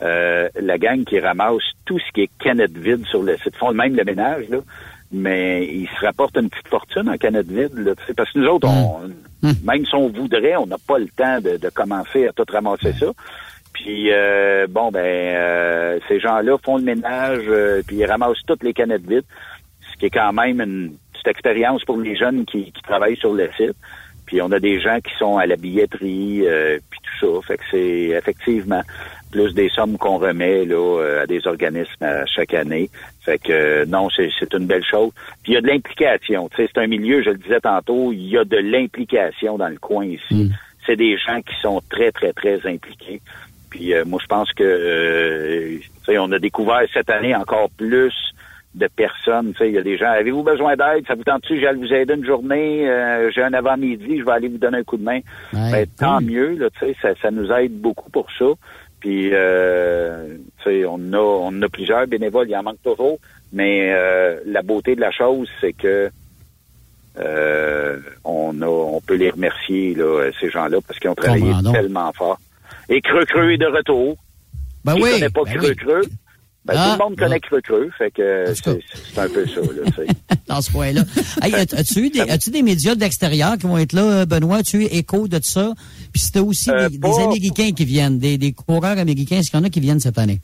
euh, 0.02 0.48
la 0.58 0.78
gang 0.78 1.04
qui 1.04 1.20
ramasse 1.20 1.62
tout 1.84 1.98
ce 1.98 2.12
qui 2.12 2.22
est 2.22 2.30
canette 2.38 2.76
vide 2.76 3.04
sur 3.06 3.22
le 3.22 3.36
site, 3.36 3.54
font 3.56 3.74
même 3.74 3.94
le 3.94 4.04
ménage, 4.04 4.48
là, 4.48 4.58
mais 5.12 5.66
ils 5.66 5.88
se 5.88 6.04
rapportent 6.04 6.36
une 6.36 6.48
petite 6.48 6.68
fortune 6.68 7.08
en 7.08 7.12
vide, 7.14 7.74
là, 7.74 7.92
parce 8.16 8.32
que 8.32 8.38
nous 8.38 8.46
autres, 8.46 8.68
on, 8.68 9.08
mmh. 9.08 9.12
Mmh. 9.42 9.52
même 9.64 9.84
si 9.84 9.94
on 9.94 10.08
voudrait, 10.08 10.56
on 10.56 10.66
n'a 10.66 10.78
pas 10.78 10.98
le 10.98 11.08
temps 11.08 11.40
de, 11.40 11.58
commencer 11.70 12.28
à 12.28 12.32
tout 12.32 12.44
ramasser 12.50 12.92
ça. 12.92 13.06
Puis 13.72 14.12
euh, 14.12 14.66
bon, 14.68 14.90
ben 14.90 15.00
euh, 15.00 15.98
ces 16.08 16.20
gens-là 16.20 16.56
font 16.64 16.76
le 16.76 16.82
ménage, 16.82 17.44
puis 17.86 17.96
ils 17.96 18.06
ramassent 18.06 18.42
toutes 18.46 18.62
les 18.62 18.72
canettes 18.72 19.06
vides, 19.06 19.24
ce 19.92 19.98
qui 19.98 20.06
est 20.06 20.10
quand 20.10 20.32
même 20.32 20.60
une 20.60 20.96
petite 21.12 21.28
expérience 21.28 21.84
pour 21.84 21.98
les 21.98 22.16
jeunes 22.16 22.44
qui, 22.44 22.72
qui 22.72 22.82
travaillent 22.82 23.16
sur 23.16 23.32
le 23.32 23.48
site. 23.56 23.76
Puis 24.30 24.40
on 24.40 24.52
a 24.52 24.60
des 24.60 24.80
gens 24.80 25.00
qui 25.00 25.12
sont 25.18 25.38
à 25.38 25.46
la 25.46 25.56
billetterie, 25.56 26.46
euh, 26.46 26.78
puis 26.88 27.00
tout 27.02 27.26
ça. 27.26 27.48
Fait 27.48 27.56
que 27.56 27.64
c'est 27.68 28.16
effectivement 28.16 28.82
plus 29.32 29.52
des 29.54 29.68
sommes 29.70 29.98
qu'on 29.98 30.18
remet 30.18 30.64
là 30.64 30.76
euh, 30.76 31.22
à 31.24 31.26
des 31.26 31.44
organismes 31.48 32.06
chaque 32.26 32.54
année. 32.54 32.90
Fait 33.20 33.38
que 33.38 33.52
euh, 33.52 33.86
non, 33.86 34.08
c'est 34.10 34.54
une 34.54 34.66
belle 34.66 34.84
chose. 34.84 35.12
Puis 35.42 35.52
il 35.52 35.54
y 35.54 35.58
a 35.58 35.60
de 35.60 35.66
l'implication. 35.66 36.48
Tu 36.48 36.56
sais, 36.56 36.70
c'est 36.72 36.80
un 36.80 36.86
milieu, 36.86 37.22
je 37.22 37.30
le 37.30 37.38
disais 37.38 37.60
tantôt, 37.60 38.12
il 38.12 38.28
y 38.28 38.38
a 38.38 38.44
de 38.44 38.56
l'implication 38.56 39.58
dans 39.58 39.68
le 39.68 39.78
coin 39.78 40.06
ici. 40.06 40.34
Mm. 40.34 40.50
C'est 40.86 40.96
des 40.96 41.18
gens 41.18 41.40
qui 41.42 41.54
sont 41.60 41.82
très, 41.90 42.10
très, 42.10 42.32
très 42.32 42.66
impliqués. 42.66 43.20
Puis 43.68 43.92
moi, 44.04 44.18
je 44.20 44.26
pense 44.26 44.50
que 44.52 45.78
sais, 46.10 46.18
on 46.18 46.30
a 46.32 46.38
découvert 46.38 46.82
cette 46.92 47.10
année 47.10 47.34
encore 47.34 47.70
plus 47.70 48.14
de 48.74 48.88
personnes. 48.88 49.52
Tu 49.52 49.58
sais, 49.58 49.68
il 49.68 49.74
y 49.74 49.78
a 49.78 49.82
des 49.82 49.98
gens, 49.98 50.10
avez-vous 50.10 50.42
besoin 50.42 50.76
d'aide? 50.76 51.04
Ça 51.06 51.14
vous 51.14 51.24
tente-tu? 51.24 51.60
J'allais 51.60 51.78
vous 51.78 51.92
aider 51.92 52.14
une 52.14 52.24
journée, 52.24 52.88
euh, 52.88 53.30
j'ai 53.34 53.42
un 53.42 53.52
avant-midi, 53.52 54.18
je 54.18 54.24
vais 54.24 54.32
aller 54.32 54.48
vous 54.48 54.58
donner 54.58 54.78
un 54.78 54.84
coup 54.84 54.96
de 54.96 55.02
main. 55.02 55.20
ben, 55.52 55.86
tant 55.98 56.20
mieux, 56.20 56.54
là, 56.54 56.68
tu 56.70 56.86
sais, 56.86 56.96
ça, 57.02 57.08
ça, 57.20 57.30
nous 57.30 57.50
aide 57.50 57.80
beaucoup 57.80 58.10
pour 58.10 58.30
ça. 58.38 58.46
Puis, 59.00 59.30
euh, 59.32 60.36
tu 60.62 60.64
sais, 60.64 60.84
on 60.84 61.12
a, 61.12 61.18
on 61.18 61.62
a 61.62 61.68
plusieurs 61.68 62.06
bénévoles, 62.06 62.48
il 62.48 62.56
en 62.56 62.62
manque 62.62 62.82
toujours, 62.82 63.18
mais 63.52 63.90
euh, 63.92 64.38
la 64.46 64.62
beauté 64.62 64.94
de 64.94 65.00
la 65.00 65.10
chose, 65.10 65.48
c'est 65.60 65.72
que 65.72 66.10
euh, 67.18 67.98
on 68.24 68.60
a, 68.60 68.66
on 68.66 69.00
peut 69.00 69.14
les 69.14 69.30
remercier, 69.30 69.94
là, 69.94 70.30
ces 70.38 70.50
gens-là, 70.50 70.78
parce 70.86 70.98
qu'ils 70.98 71.10
ont 71.10 71.14
travaillé 71.14 71.52
tellement 71.72 72.12
fort. 72.12 72.38
Et 72.88 73.00
Creux 73.00 73.24
Creux 73.24 73.52
est 73.52 73.58
de 73.58 73.66
retour. 73.66 74.16
Ben 74.84 74.94
oui. 74.94 75.10
connais 75.12 75.30
pas 75.30 75.44
ben 75.44 75.58
Creux 75.58 75.74
Creux. 75.74 76.02
Ben, 76.66 76.74
tout 76.74 76.78
le 76.78 76.84
ah, 76.84 76.96
monde 76.98 77.16
connaît 77.18 77.40
ah. 77.42 77.60
Creux 77.62 77.90
fait 77.96 78.10
que 78.10 78.52
c'est 78.52 79.18
un 79.18 79.28
peu 79.28 79.46
ça, 79.46 79.60
là, 79.60 80.04
Dans 80.46 80.60
ce 80.60 80.70
point-là. 80.70 81.02
hey, 81.42 81.54
as-tu 81.54 82.00
eu 82.00 82.10
des, 82.10 82.20
as-tu 82.20 82.50
des 82.50 82.62
médias 82.62 82.94
d'extérieur 82.94 83.56
qui 83.56 83.66
vont 83.66 83.78
être 83.78 83.94
là, 83.94 84.26
Benoît? 84.26 84.58
As-tu 84.58 84.82
eu 84.82 84.84
écho 84.84 85.26
de 85.26 85.40
ça? 85.42 85.72
Puis 86.12 86.20
c'était 86.20 86.40
aussi 86.40 86.70
euh, 86.70 86.90
des, 86.90 87.20
Américains 87.20 87.72
qui 87.72 87.84
viennent, 87.86 88.18
des, 88.18 88.36
des 88.36 88.52
coureurs 88.52 88.98
américains. 88.98 89.36
Est-ce 89.36 89.50
qu'il 89.50 89.58
y 89.58 89.62
en 89.62 89.64
a 89.64 89.70
qui 89.70 89.80
viennent 89.80 90.00
cette 90.00 90.18
année? 90.18 90.40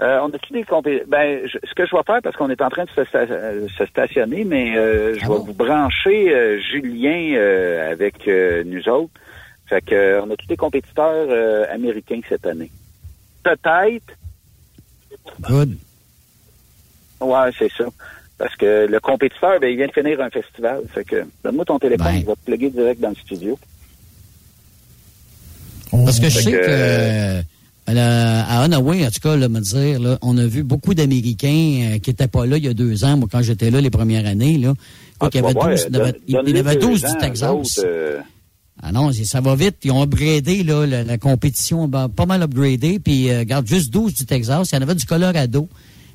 Euh, 0.00 0.18
on 0.22 0.28
a-tu 0.28 0.52
des 0.52 0.64
Ben, 1.06 1.40
ce 1.46 1.74
que 1.74 1.86
je 1.86 1.96
vais 1.96 2.02
faire, 2.04 2.20
parce 2.22 2.36
qu'on 2.36 2.50
est 2.50 2.60
en 2.60 2.70
train 2.70 2.84
de 2.84 2.90
se, 2.90 3.86
stationner, 3.86 4.44
mais 4.44 4.76
euh, 4.76 5.14
je 5.14 5.24
ah 5.24 5.28
vais 5.28 5.38
vous 5.38 5.54
brancher 5.54 6.60
Julien 6.72 7.38
avec 7.90 8.28
nous 8.66 8.88
autres. 8.88 9.12
Fait 9.66 9.84
que 9.84 10.20
on 10.20 10.30
a 10.30 10.36
tous 10.36 10.46
des 10.46 10.56
compétiteurs 10.56 11.28
américains 11.70 12.20
cette 12.28 12.46
année. 12.46 12.72
Peut-être 13.44 14.18
Good. 15.40 15.76
Ouais, 17.20 17.50
c'est 17.58 17.70
ça. 17.76 17.84
Parce 18.38 18.54
que 18.56 18.86
le 18.86 19.00
compétiteur, 19.00 19.58
ben, 19.60 19.68
il 19.68 19.76
vient 19.76 19.88
de 19.88 19.92
finir 19.92 20.20
un 20.20 20.30
festival. 20.30 20.82
Fait 20.94 21.04
que, 21.04 21.24
donne-moi 21.42 21.64
ton 21.64 21.78
téléphone, 21.78 22.06
ben. 22.06 22.20
je 22.20 22.26
vais 22.26 22.34
te 22.34 22.44
plugger 22.44 22.70
direct 22.70 23.00
dans 23.00 23.08
le 23.10 23.16
studio. 23.16 23.58
Parce 25.90 26.20
que 26.20 26.28
je 26.28 26.38
sais 26.38 26.52
que, 26.52 26.56
euh, 26.58 27.42
à 27.88 28.62
Hanaway, 28.62 29.06
en 29.06 29.10
tout 29.10 29.20
cas, 29.20 29.36
là, 29.36 29.48
me 29.48 29.60
dire, 29.60 30.00
là, 30.00 30.18
on 30.22 30.36
a 30.36 30.44
vu 30.44 30.62
beaucoup 30.62 30.94
d'Américains 30.94 31.94
euh, 31.94 31.98
qui 31.98 32.10
n'étaient 32.10 32.28
pas 32.28 32.46
là 32.46 32.58
il 32.58 32.64
y 32.64 32.68
a 32.68 32.74
deux 32.74 33.04
ans, 33.04 33.16
moi, 33.16 33.28
quand 33.30 33.42
j'étais 33.42 33.70
là 33.70 33.80
les 33.80 33.90
premières 33.90 34.26
années. 34.26 34.58
Là. 34.58 34.74
Ah, 35.20 35.28
il 35.32 35.40
y 35.40 35.44
avait 35.44 35.54
12, 35.54 35.88
il 36.28 36.34
y 36.34 36.58
avait 36.58 36.76
12 36.76 37.02
du 37.02 37.18
Texas. 37.18 37.80
Euh, 38.78 38.86
ah 38.88 38.92
non, 38.92 39.12
ça 39.12 39.40
va 39.40 39.54
vite. 39.54 39.76
Ils 39.84 39.90
ont 39.90 40.02
upgradé 40.02 40.62
la, 40.62 41.18
compétition, 41.18 41.88
ben, 41.88 42.08
pas 42.08 42.26
mal 42.26 42.42
upgradé. 42.42 42.98
Puis, 42.98 43.30
euh, 43.30 43.40
regarde, 43.40 43.66
juste 43.66 43.92
12 43.92 44.14
du 44.14 44.26
Texas. 44.26 44.70
Il 44.70 44.76
y 44.76 44.78
en 44.78 44.82
avait 44.82 44.94
du 44.94 45.04
Colorado 45.04 45.68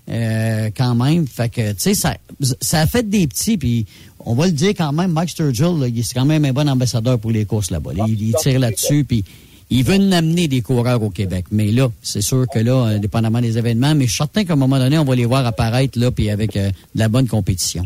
euh, 0.10 0.70
quand 0.76 0.96
même. 0.96 1.28
Fait 1.28 1.50
que, 1.50 1.72
tu 1.74 1.94
sais, 1.94 1.94
ça, 1.94 2.80
a 2.80 2.88
fait 2.88 3.08
des 3.08 3.28
petits. 3.28 3.58
Puis, 3.58 3.86
on 4.20 4.34
va 4.34 4.46
le 4.46 4.52
dire 4.54 4.70
quand 4.70 4.94
même, 4.94 5.12
Mike 5.12 5.30
Sturgill, 5.30 5.76
il 5.88 6.00
est 6.00 6.14
quand 6.14 6.26
même 6.26 6.46
un 6.46 6.54
bon 6.54 6.68
ambassadeur 6.70 7.20
pour 7.20 7.32
les 7.32 7.46
courses 7.46 7.72
là-bas. 7.72 7.92
Il, 8.08 8.34
tire 8.36 8.60
là-dessus. 8.60 9.04
Puis, 9.04 9.24
il 9.70 9.84
veut 9.84 9.96
amener 9.96 10.48
des 10.48 10.62
coureurs 10.62 11.02
au 11.02 11.10
Québec. 11.10 11.46
Mais 11.52 11.72
là, 11.72 11.90
c'est 12.02 12.22
sûr 12.22 12.46
que 12.54 12.60
là, 12.60 12.84
indépendamment 12.84 13.42
des 13.42 13.58
événements, 13.58 13.96
mais 13.96 14.06
je 14.06 14.12
suis 14.12 14.18
certain 14.18 14.46
qu'à 14.46 14.54
un 14.54 14.58
moment 14.58 14.78
donné, 14.78 14.98
on 14.98 15.04
va 15.04 15.16
les 15.16 15.26
voir 15.26 15.46
apparaître 15.46 16.00
là, 16.00 16.12
puis 16.12 16.30
avec 16.30 16.56
euh, 16.56 16.70
de 16.70 17.00
la 17.00 17.10
bonne 17.10 17.28
compétition. 17.28 17.86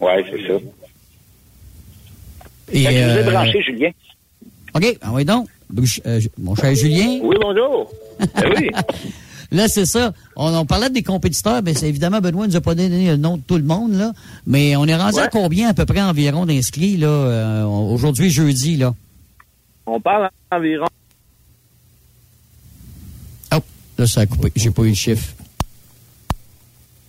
Oui, 0.00 0.12
c'est 0.30 0.46
ça. 0.46 0.54
Et, 2.72 2.82
je 2.82 2.88
vous 2.88 2.94
ai 2.94 3.28
euh, 3.28 3.30
branché, 3.30 3.62
Julien. 3.62 3.90
OK, 4.74 4.98
ah 5.02 5.10
oui 5.12 5.24
donc. 5.24 5.48
Euh, 6.06 6.20
mon 6.38 6.54
cher 6.54 6.74
Julien. 6.74 7.18
Oui, 7.22 7.36
bonjour. 7.40 7.90
Eh 8.20 8.46
oui. 8.56 8.70
Là, 9.52 9.68
c'est 9.68 9.84
ça. 9.84 10.14
On, 10.34 10.64
parlait 10.64 10.88
des 10.88 11.02
compétiteurs, 11.02 11.62
mais 11.62 11.74
c'est 11.74 11.88
évidemment, 11.88 12.20
Benoît 12.20 12.46
nous 12.46 12.56
a 12.56 12.62
pas 12.62 12.74
donné 12.74 13.08
le 13.08 13.16
nom 13.18 13.36
de 13.36 13.42
tout 13.42 13.58
le 13.58 13.62
monde, 13.62 13.92
là. 13.92 14.12
Mais 14.46 14.76
on 14.76 14.86
est 14.86 14.96
rendu 14.96 15.18
à 15.18 15.28
combien 15.28 15.68
à 15.68 15.74
peu 15.74 15.84
près 15.84 16.00
environ 16.00 16.46
d'inscrits, 16.46 16.96
là, 16.96 17.08
euh, 17.08 17.64
aujourd'hui, 17.64 18.30
jeudi, 18.30 18.78
là? 18.78 18.94
On 19.84 20.00
parle 20.00 20.30
environ. 20.50 20.86
Oh, 23.54 23.58
là, 23.98 24.06
ça 24.06 24.22
a 24.22 24.26
coupé. 24.26 24.50
J'ai 24.56 24.70
pas 24.70 24.84
eu 24.84 24.88
le 24.88 24.94
chiffre. 24.94 25.34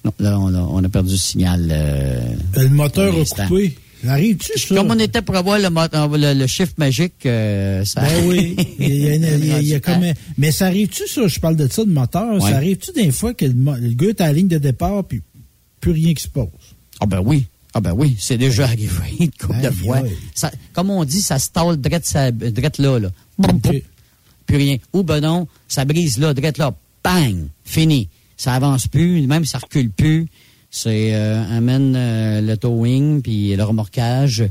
Non, 0.03 0.11
là, 0.19 0.37
on 0.37 0.83
a, 0.83 0.89
perdu 0.89 1.11
le 1.11 1.17
signal. 1.17 1.65
Euh, 1.71 2.35
le 2.57 2.69
moteur 2.69 3.13
a 3.13 3.45
coupé. 3.47 3.77
Arrive-tu, 4.07 4.59
ça? 4.59 4.75
Comme 4.75 4.91
on 4.91 4.99
était 4.99 5.21
pour 5.21 5.35
avoir 5.35 5.57
le, 5.57 5.69
le, 5.69 6.33
le 6.33 6.47
chiffre 6.47 6.73
magique, 6.77 7.25
euh, 7.25 7.85
ça... 7.85 8.01
Ben 8.01 8.27
oui. 8.27 8.55
il 8.79 9.65
y 9.65 9.73
a, 9.73 9.79
comme... 9.79 10.03
Mais 10.37 10.51
ça 10.51 10.65
arrive-tu, 10.65 11.07
ça? 11.07 11.27
Je 11.27 11.39
parle 11.39 11.55
de 11.55 11.67
ça, 11.67 11.85
de 11.85 11.91
moteur. 11.91 12.41
Ça 12.41 12.55
arrive-tu 12.57 12.91
des 12.91 13.11
fois 13.11 13.33
que 13.33 13.45
le, 13.45 13.53
le 13.53 13.93
gars 13.93 14.09
est 14.09 14.21
à 14.21 14.27
la 14.27 14.33
ligne 14.33 14.47
de 14.47 14.57
départ 14.57 15.03
puis 15.05 15.21
plus 15.79 15.91
rien 15.91 16.13
qui 16.13 16.23
se 16.23 16.27
pose? 16.27 16.47
Ah 16.99 17.05
ben 17.05 17.21
oui. 17.23 17.45
Ah 17.73 17.81
ben 17.81 17.93
oui, 17.93 18.15
c'est 18.19 18.37
déjà 18.37 18.65
arrivé 18.65 18.89
une 19.19 19.31
couple 19.31 19.61
de 19.61 19.71
fois. 19.71 20.01
Ça, 20.35 20.51
comme 20.73 20.91
on 20.91 21.03
dit, 21.05 21.21
ça 21.21 21.39
stalle 21.39 21.77
drette, 21.77 22.15
drette 22.37 22.77
là, 22.77 22.99
là. 22.99 23.09
Plus 24.45 24.57
rien. 24.57 24.77
Ou 24.93 25.03
ben 25.03 25.21
non, 25.21 25.47
ça 25.67 25.83
brise 25.83 26.19
là, 26.19 26.33
drette 26.33 26.57
là. 26.57 26.75
Bang! 27.03 27.47
Fini. 27.65 28.09
Ça 28.37 28.53
avance 28.53 28.87
plus, 28.87 29.25
même 29.25 29.45
ça 29.45 29.57
recule 29.57 29.89
plus. 29.89 30.27
C'est 30.75 31.13
euh, 31.13 31.43
amène 31.55 31.93
euh, 31.95 32.41
le 32.41 32.57
towing 32.57 33.21
puis 33.21 33.55
le 33.55 33.63
remorquage 33.63 34.43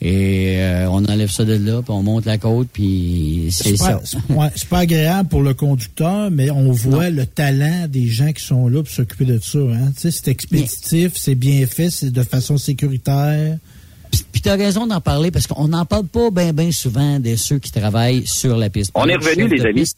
et 0.00 0.56
euh, 0.56 0.88
on 0.88 1.04
enlève 1.04 1.30
ça 1.30 1.44
de 1.44 1.52
là 1.52 1.82
puis 1.82 1.90
on 1.90 2.02
monte 2.02 2.24
la 2.24 2.38
côte 2.38 2.68
puis 2.72 3.48
c'est 3.50 3.76
ça. 3.76 4.00
C'est 4.02 4.68
pas 4.70 4.78
agréable 4.78 5.28
pour 5.28 5.42
le 5.42 5.52
conducteur, 5.52 6.30
mais 6.30 6.50
on 6.50 6.72
voit 6.72 7.10
le 7.10 7.26
talent 7.26 7.88
des 7.90 8.06
gens 8.06 8.32
qui 8.32 8.42
sont 8.42 8.68
là 8.68 8.82
pour 8.82 8.90
s'occuper 8.90 9.26
de 9.26 9.38
ça. 9.38 9.58
Hein. 9.58 9.92
c'est 9.94 10.28
expéditif, 10.28 11.12
c'est 11.14 11.34
bien 11.34 11.66
fait, 11.66 11.90
c'est 11.90 12.10
de 12.10 12.22
façon 12.22 12.56
sécuritaire. 12.56 13.58
Puis 14.32 14.40
tu 14.40 14.48
as 14.48 14.54
raison 14.54 14.86
d'en 14.86 15.02
parler 15.02 15.30
parce 15.30 15.46
qu'on 15.46 15.68
n'en 15.68 15.84
parle 15.84 16.06
pas 16.06 16.30
bien 16.30 16.54
ben 16.54 16.72
souvent 16.72 17.20
de 17.20 17.36
ceux 17.36 17.58
qui 17.58 17.70
travaillent 17.70 18.26
sur 18.26 18.56
la 18.56 18.70
piste. 18.70 18.92
On 18.94 19.06
est 19.06 19.16
revenu 19.16 19.46
les 19.46 19.66
amis. 19.66 19.92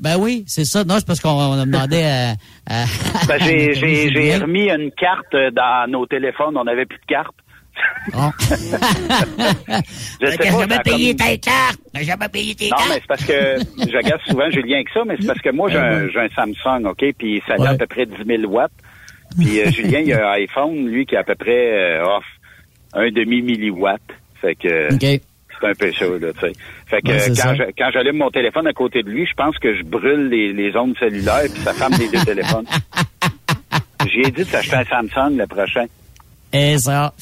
Ben 0.00 0.16
oui, 0.18 0.44
c'est 0.46 0.64
ça. 0.64 0.84
Non, 0.84 0.96
c'est 0.98 1.06
parce 1.06 1.20
qu'on 1.20 1.52
a 1.52 1.64
demandé 1.64 2.02
à. 2.02 2.34
ben, 3.28 3.38
j'ai 3.40 4.36
remis 4.36 4.70
une 4.70 4.90
carte 4.92 5.34
dans 5.54 5.90
nos 5.90 6.06
téléphones. 6.06 6.56
On 6.56 6.64
n'avait 6.64 6.86
plus 6.86 6.98
de 6.98 7.06
carte. 7.06 7.34
Oh. 8.14 8.30
je 10.20 10.26
sais 10.26 10.36
pas, 10.36 10.44
jamais 10.44 10.78
payé 10.84 11.16
tes 11.16 11.38
cartes. 11.38 11.80
J'ai 11.94 12.04
jamais 12.04 12.28
payé 12.28 12.54
tes 12.54 12.68
cartes. 12.68 12.82
Non, 12.82 12.94
mais 12.94 13.00
c'est 13.00 13.06
parce 13.06 13.24
que 13.24 13.90
je 13.90 13.96
regarde 13.96 14.20
souvent 14.26 14.50
Julien 14.50 14.76
avec 14.76 14.90
ça, 14.90 15.00
mais 15.06 15.16
c'est 15.18 15.26
parce 15.26 15.40
que 15.40 15.50
moi, 15.50 15.70
j'ai 15.70 15.78
un, 15.78 16.06
un, 16.06 16.28
Samsung, 16.34 16.86
OK, 16.86 17.04
puis 17.16 17.42
ça 17.46 17.54
a 17.54 17.70
à 17.70 17.74
peu 17.74 17.86
près 17.86 18.04
10 18.06 18.14
000 18.26 18.52
watts. 18.52 18.72
Puis 19.38 19.60
euh, 19.60 19.70
Julien, 19.70 20.00
il 20.00 20.12
a 20.12 20.28
un 20.28 20.32
iPhone, 20.32 20.86
lui, 20.86 21.06
qui 21.06 21.16
a 21.16 21.20
à 21.20 21.24
peu 21.24 21.34
près 21.34 22.00
euh, 22.00 22.04
off, 22.04 22.24
un 22.92 23.10
demi-milliwatt. 23.10 24.02
Fait 24.40 24.54
que... 24.54 24.94
OK 24.94 25.20
c'est 25.62 25.68
un 25.68 25.74
peu 25.74 25.92
ça, 25.92 26.04
là, 26.06 26.32
tu 26.32 26.40
sais. 26.40 26.52
Fait 26.86 27.00
que 27.00 27.76
quand, 27.78 27.90
j'allume 27.92 28.16
mon 28.16 28.30
téléphone 28.30 28.66
à 28.66 28.72
côté 28.72 29.02
de 29.02 29.10
lui, 29.10 29.26
je 29.26 29.34
pense 29.34 29.56
que 29.58 29.74
je 29.76 29.82
brûle 29.82 30.28
les, 30.28 30.52
les 30.52 30.76
ondes 30.76 30.96
cellulaires 30.98 31.48
puis 31.52 31.62
ça 31.62 31.72
ferme 31.72 31.94
les 31.98 32.08
deux 32.08 32.24
téléphones. 32.24 32.66
J'ai 34.12 34.30
dit 34.30 34.42
de 34.42 34.44
s'acheter 34.44 34.76
un 34.76 34.84
Samsung 34.84 35.36
le 35.36 35.46
prochain. 35.46 35.86
Et 36.52 36.76
ça. 36.78 37.14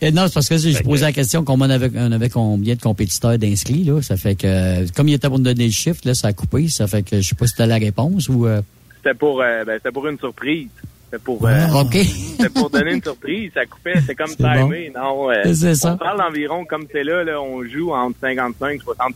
Et 0.00 0.10
non, 0.10 0.26
c'est 0.26 0.34
parce 0.34 0.48
que 0.48 0.56
je 0.56 0.82
posais 0.82 1.04
la 1.04 1.12
question 1.12 1.44
qu'on 1.44 1.60
avait, 1.60 1.90
on 1.96 2.12
avait 2.12 2.28
combien 2.28 2.74
de 2.74 2.80
compétiteurs 2.80 3.38
d'inscrits, 3.38 3.84
là. 3.84 4.02
Ça 4.02 4.16
fait 4.16 4.34
que, 4.34 4.90
comme 4.92 5.08
il 5.08 5.14
était 5.14 5.28
pour 5.28 5.38
nous 5.38 5.44
donner 5.44 5.66
le 5.66 5.72
chiffre, 5.72 6.00
là, 6.04 6.14
ça 6.14 6.28
a 6.28 6.32
coupé. 6.32 6.68
Ça 6.68 6.86
fait 6.86 7.02
que 7.02 7.16
je 7.20 7.28
sais 7.28 7.34
pas 7.34 7.46
si 7.46 7.54
tu 7.54 7.62
as 7.62 7.66
la 7.66 7.76
réponse 7.76 8.28
ou. 8.28 8.46
Euh... 8.46 8.60
C'était 8.96 9.14
pour, 9.14 9.40
euh, 9.40 9.64
ben, 9.64 9.74
c'était 9.76 9.92
pour 9.92 10.06
une 10.06 10.18
surprise. 10.18 10.68
C'était 11.14 11.24
pour, 11.24 11.46
euh, 11.46 12.48
pour 12.54 12.70
donner 12.70 12.94
une 12.94 13.02
surprise. 13.02 13.52
Ça 13.54 13.64
coupait, 13.66 14.00
c'est 14.04 14.14
comme 14.14 14.34
timé. 14.34 14.90
Non, 14.94 15.30
euh, 15.30 15.52
c'est 15.54 15.74
ça. 15.74 15.92
On 15.92 15.96
parle 15.96 16.18
d'environ 16.18 16.64
comme 16.64 16.86
c'est 16.90 17.04
là, 17.04 17.22
là, 17.22 17.40
on 17.40 17.62
joue 17.64 17.92
entre 17.92 18.18
55 18.20 18.74
et 18.74 18.78
60 18.78 19.14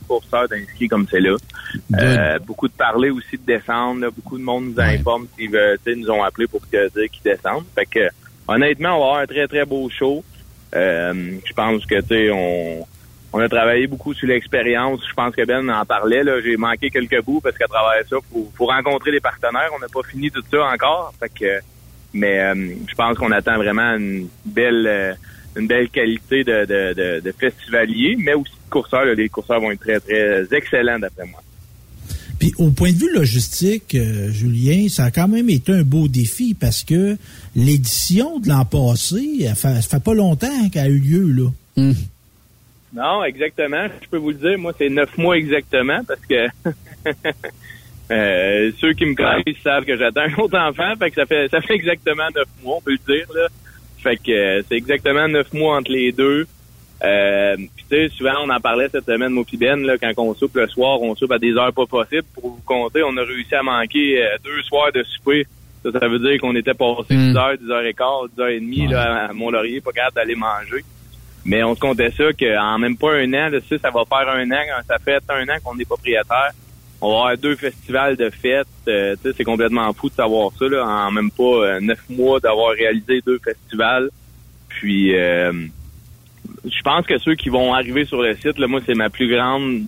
d'inscrits 0.51 0.89
comme 0.89 1.07
c'est 1.11 1.21
là. 1.21 1.37
Euh, 1.99 2.39
beaucoup 2.41 2.69
de 2.69 2.73
parler 2.73 3.11
aussi 3.11 3.37
de 3.37 3.45
descendre. 3.45 4.11
beaucoup 4.15 4.39
de 4.39 4.45
monde 4.45 4.67
nous 4.67 4.81
informe 4.81 5.27
s'ils 5.37 5.51
nous 5.97 6.11
ont 6.11 6.23
appelé 6.23 6.47
pour 6.47 6.61
dire 6.71 6.89
qu'ils 6.95 7.23
descendent. 7.25 7.65
Fait 7.75 7.87
que 7.87 8.09
honnêtement, 8.47 8.97
on 8.97 9.01
va 9.01 9.05
avoir 9.07 9.19
un 9.19 9.27
très 9.27 9.49
très 9.49 9.65
beau 9.65 9.89
show. 9.91 10.23
je 10.73 11.53
pense 11.55 11.85
que 11.87 12.01
tu 12.01 12.09
sais, 12.09 12.31
on 12.31 12.87
on 13.33 13.41
a 13.41 13.49
travaillé 13.49 13.87
beaucoup 13.87 14.15
sur 14.15 14.29
l'expérience. 14.29 15.01
Je 15.07 15.15
pense 15.15 15.35
que 15.35 15.45
Ben 15.45 15.69
en 15.69 15.85
parlait. 15.85 16.23
Là. 16.23 16.41
J'ai 16.41 16.57
manqué 16.57 16.91
quelques 16.91 17.23
bouts 17.23 17.41
parce 17.41 17.59
qu'à 17.59 17.67
travers 17.67 18.07
ça, 18.09 18.17
faut 18.57 18.67
rencontrer 18.67 19.11
des 19.11 19.21
partenaires. 19.21 19.69
On 19.77 19.79
n'a 19.81 19.89
pas 19.89 20.03
fini 20.09 20.31
tout 20.31 20.43
ça 20.51 20.65
encore. 20.65 21.13
Fait 21.21 21.29
que 21.29 21.61
mais 22.19 22.41
euh, 22.41 22.75
je 22.87 22.95
pense 22.95 23.16
qu'on 23.16 23.33
attend 23.33 23.57
vraiment 23.57 23.95
une 23.97 24.29
belle 24.45 24.87
euh, 24.87 25.14
une 25.57 25.66
belle 25.66 25.89
qualité 25.89 26.45
de, 26.45 26.66
de, 26.66 27.21
de, 27.21 27.33
festivalier, 27.33 28.16
mais 28.19 28.35
aussi 28.35 28.53
de 28.53 28.71
courseurs. 28.71 29.05
Les 29.07 29.29
courseurs 29.29 29.61
vont 29.61 29.73
être 29.73 29.81
très, 29.81 29.99
très 29.99 30.45
excellents 30.53 30.99
d'après 30.99 31.27
moi. 31.27 31.43
Puis 32.39 32.53
au 32.59 32.71
point 32.71 32.93
de 32.93 32.99
vue 32.99 33.12
logistique, 33.12 33.95
euh, 33.97 34.31
Julien, 34.31 34.89
ça 34.89 35.07
a 35.07 35.11
quand 35.11 35.27
même 35.27 35.51
été 35.51 35.73
un 35.73 35.83
beau 35.83 36.07
défi 36.07 36.55
parce 36.55 36.85
que 36.85 37.16
l'édition 37.57 38.39
de 38.39 38.49
l'an 38.49 38.64
passé, 38.64 39.47
ça 39.47 39.55
fait, 39.55 39.83
fait 39.83 40.03
pas 40.03 40.14
longtemps 40.14 40.69
qu'elle 40.73 40.85
a 40.85 40.89
eu 40.89 40.99
lieu, 40.99 41.33
là. 41.33 41.51
Hmm. 41.77 41.95
Non, 42.95 43.25
exactement. 43.25 43.87
Je 44.03 44.09
peux 44.09 44.16
vous 44.16 44.31
le 44.31 44.37
dire, 44.37 44.59
moi, 44.59 44.73
c'est 44.79 44.89
neuf 44.89 45.16
mois 45.19 45.37
exactement 45.37 46.01
parce 46.07 46.21
que 46.21 46.47
Euh, 48.11 48.71
ceux 48.81 48.95
qui 48.95 49.05
me 49.05 49.15
connaissent 49.15 49.63
savent 49.63 49.85
que 49.85 49.97
j'attends 49.97 50.23
un 50.23 50.35
autre 50.43 50.59
enfant, 50.59 50.95
fait 50.99 51.11
que 51.11 51.17
ça 51.17 51.27
fait 51.27 51.49
ça 51.51 51.61
fait 51.61 51.75
exactement 51.75 52.29
neuf 52.35 52.49
mois, 52.63 52.77
on 52.77 52.81
peut 52.81 52.93
le 52.93 53.15
dire 53.15 53.27
là. 53.35 53.49
Fait 53.99 54.17
que 54.17 54.31
euh, 54.31 54.63
c'est 54.69 54.77
exactement 54.77 55.29
neuf 55.29 55.53
mois 55.53 55.77
entre 55.77 55.93
les 55.93 56.13
deux. 56.13 56.47
Euh, 57.05 57.57
puis 57.57 57.85
tu 57.89 57.97
sais, 57.97 58.09
souvent 58.09 58.33
on 58.45 58.51
en 58.51 58.61
parlait 58.61 58.89
cette 58.91 59.05
semaine, 59.05 59.33
moi 59.33 59.45
Ben, 59.59 59.85
là, 59.85 59.99
quand 59.99 60.13
on 60.17 60.35
soupe 60.35 60.57
le 60.57 60.67
soir, 60.69 61.01
on 61.03 61.15
soupe 61.15 61.33
à 61.33 61.39
des 61.39 61.53
heures 61.53 61.73
pas 61.73 61.87
possibles. 61.87 62.25
Pour 62.35 62.51
vous 62.51 62.63
compter, 62.65 63.03
on 63.03 63.17
a 63.17 63.23
réussi 63.23 63.55
à 63.55 63.63
manquer 63.63 64.23
euh, 64.23 64.37
deux 64.43 64.63
soirs 64.63 64.91
de 64.93 65.03
souper. 65.03 65.47
Ça, 65.83 65.93
ça 65.93 66.09
veut 66.09 66.19
dire 66.19 66.41
qu'on 66.41 66.57
était 66.57 66.75
passé 66.75 67.15
10 67.15 67.37
heures, 67.37 67.59
10 67.59 67.71
heures 67.71 67.85
et 67.85 67.95
quart, 67.95 68.27
10 68.35 68.41
heures 68.41 68.49
et 68.49 68.59
demie 68.59 68.89
là, 68.89 69.27
à 69.27 69.33
Mont-Laurier, 69.33 69.81
pas 69.81 69.93
capable 69.93 70.17
d'aller 70.17 70.35
manger. 70.35 70.83
Mais 71.45 71.63
on 71.63 71.75
se 71.75 71.81
comptait 71.81 72.11
ça 72.11 72.25
qu'en 72.33 72.79
même 72.79 72.97
pas 72.97 73.13
un 73.13 73.33
an, 73.33 73.49
là, 73.49 73.59
ça, 73.69 73.79
ça 73.79 73.91
va 73.91 74.05
faire 74.05 74.29
un 74.29 74.51
an, 74.51 74.83
ça 74.89 74.99
fait 74.99 75.23
un 75.29 75.49
an 75.49 75.57
qu'on 75.63 75.79
est 75.79 75.85
propriétaire 75.85 76.53
on 77.01 77.11
va 77.11 77.17
avoir 77.19 77.39
deux 77.39 77.57
festivals 77.57 78.17
de 78.17 78.31
fêtes. 78.31 78.67
Euh, 78.89 79.15
c'est 79.23 79.45
complètement 79.45 79.93
fou 79.93 80.09
de 80.09 80.15
savoir 80.15 80.51
ça, 80.59 80.67
là, 80.67 80.85
en 80.85 81.11
même 81.11 81.31
pas 81.31 81.43
euh, 81.43 81.81
neuf 81.81 82.01
mois 82.09 82.41
d'avoir 82.41 82.73
réalisé 82.73 83.21
deux 83.25 83.39
festivals. 83.39 84.11
Puis 84.69 85.15
euh, 85.15 85.53
je 86.65 86.83
pense 86.83 87.07
que 87.07 87.19
ceux 87.19 87.35
qui 87.35 87.51
vont 87.51 87.73
arriver 87.73 88.05
sur 88.05 88.21
le 88.21 88.35
site, 88.37 88.59
là, 88.59 88.67
moi, 88.67 88.81
c'est 88.85 88.95
ma 88.95 89.11
plus 89.11 89.29
grande 89.29 89.83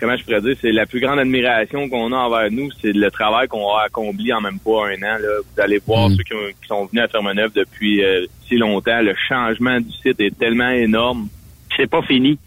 comment 0.00 0.16
je 0.16 0.22
pourrais 0.22 0.40
dire, 0.40 0.56
c'est 0.60 0.70
la 0.70 0.86
plus 0.86 1.00
grande 1.00 1.18
admiration 1.18 1.88
qu'on 1.88 2.12
a 2.12 2.16
envers 2.16 2.52
nous, 2.52 2.70
c'est 2.80 2.92
le 2.92 3.10
travail 3.10 3.48
qu'on 3.48 3.74
a 3.74 3.82
accompli 3.86 4.32
en 4.32 4.40
même 4.40 4.60
pas 4.60 4.86
un 4.86 5.02
an. 5.02 5.18
Là. 5.18 5.28
Vous 5.42 5.60
allez 5.60 5.80
voir 5.84 6.08
mm. 6.08 6.14
ceux 6.14 6.22
qui, 6.22 6.68
sont 6.68 6.86
venus 6.86 7.02
à 7.02 7.08
Fermeneuve 7.08 7.50
depuis 7.52 8.00
si 8.46 8.56
longtemps, 8.56 9.00
le 9.00 9.14
changement 9.28 9.80
du 9.80 9.90
site 9.90 10.20
est 10.20 10.38
tellement 10.38 10.70
énorme. 10.70 11.28
C'est 11.76 11.90
pas 11.90 12.02
fini. 12.02 12.38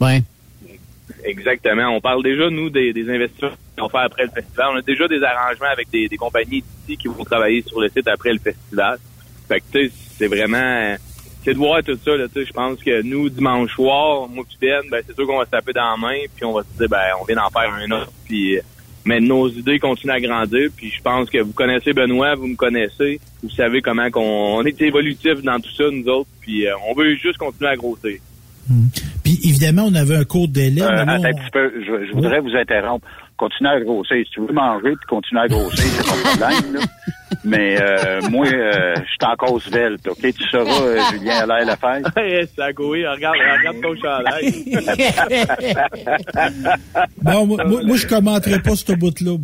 Ouais. 0.00 0.22
Exactement. 1.24 1.88
On 1.88 2.00
parle 2.00 2.22
déjà, 2.22 2.50
nous, 2.50 2.70
des, 2.70 2.92
des 2.92 3.08
investissements 3.08 3.50
qu'on 3.78 3.88
fait 3.88 3.98
après 3.98 4.24
le 4.24 4.30
festival. 4.30 4.68
On 4.72 4.76
a 4.76 4.82
déjà 4.82 5.08
des 5.08 5.22
arrangements 5.22 5.70
avec 5.72 5.90
des, 5.90 6.08
compagnies 6.16 6.62
ici 6.84 6.96
qui 6.96 7.08
vont 7.08 7.24
travailler 7.24 7.62
sur 7.62 7.80
le 7.80 7.88
site 7.88 8.06
après 8.08 8.32
le 8.32 8.38
festival. 8.38 8.98
Fait 9.48 9.60
que, 9.60 9.64
tu 9.72 9.88
sais, 9.88 9.94
c'est 10.18 10.26
vraiment... 10.26 10.96
C'est 11.42 11.54
de 11.54 11.58
voir 11.58 11.82
tout 11.82 11.98
ça, 12.04 12.16
là, 12.16 12.26
tu 12.28 12.34
sais. 12.34 12.44
Je 12.44 12.52
pense 12.52 12.78
que 12.82 13.00
nous, 13.00 13.30
dimanche 13.30 13.72
soir, 13.74 14.28
moi 14.28 14.44
puis 14.46 14.58
Ben, 14.60 14.82
ben, 14.90 15.02
c'est 15.06 15.14
sûr 15.14 15.26
qu'on 15.26 15.38
va 15.38 15.46
se 15.46 15.50
taper 15.50 15.72
dans 15.72 15.92
la 15.92 15.96
main, 15.96 16.18
puis 16.36 16.44
on 16.44 16.52
va 16.52 16.62
se 16.62 16.78
dire, 16.78 16.88
ben, 16.88 17.06
on 17.18 17.24
vient 17.24 17.36
d'en 17.36 17.48
faire 17.50 17.72
un 17.72 17.90
autre, 17.90 18.12
puis... 18.26 18.58
Euh, 18.58 18.62
mais 19.06 19.18
nos 19.18 19.48
idées 19.48 19.78
continuent 19.78 20.12
à 20.12 20.20
grandir, 20.20 20.68
puis 20.76 20.90
je 20.90 21.00
pense 21.00 21.30
que 21.30 21.38
vous 21.38 21.52
connaissez 21.52 21.92
Benoît, 21.94 22.34
vous 22.34 22.48
me 22.48 22.56
connaissez, 22.56 23.18
vous 23.42 23.50
savez 23.50 23.80
comment 23.80 24.10
qu'on 24.10 24.58
on 24.58 24.64
est 24.64 24.80
évolutif 24.82 25.42
dans 25.42 25.58
tout 25.58 25.70
ça, 25.70 25.84
nous 25.90 26.06
autres, 26.06 26.28
puis 26.40 26.66
euh, 26.66 26.74
on 26.86 26.94
veut 26.94 27.14
juste 27.16 27.38
continuer 27.38 27.70
à 27.70 27.76
grossir. 27.76 28.18
Hmm. 28.68 28.88
Évidemment, 29.44 29.84
on 29.86 29.94
avait 29.94 30.16
un 30.16 30.24
court 30.24 30.48
délai. 30.48 30.82
Euh, 30.82 31.02
attends 31.02 31.24
un 31.24 31.32
petit 31.32 31.50
peu, 31.52 31.72
je, 31.84 32.12
voudrais 32.12 32.40
vous 32.40 32.54
interrompre. 32.56 33.06
Continuez 33.36 33.70
à 33.70 33.80
grossir. 33.80 34.16
Si 34.24 34.30
tu 34.32 34.40
veux 34.40 34.52
manger 34.52 34.90
puis 34.96 35.06
continuer 35.08 35.42
à 35.42 35.48
grossir, 35.48 35.84
c'est 35.84 36.06
pas 36.06 36.16
de 36.16 36.38
problème. 36.38 36.74
Là. 36.74 36.80
Mais 37.44 37.80
euh, 37.80 38.20
moi, 38.30 38.46
euh, 38.46 38.94
je 38.96 39.02
suis 39.02 39.18
encore 39.24 39.60
svelte, 39.62 40.06
OK? 40.08 40.20
Tu 40.20 40.44
sauras, 40.50 40.82
euh, 40.82 40.98
Julien 41.10 41.48
Allaire 41.48 41.64
la 41.66 41.76
fête. 41.76 42.04
ça 42.56 42.68
oui, 42.78 43.06
regarde, 43.06 43.36
regarde 43.36 43.80
ton 43.80 43.94
chandail. 43.96 44.52
bon, 47.22 47.46
moi, 47.46 47.64
moi, 47.64 47.96
je 47.96 48.06
commenterai 48.06 48.60
pas 48.60 48.76
ce 48.76 48.92
bout-là. 48.92 49.30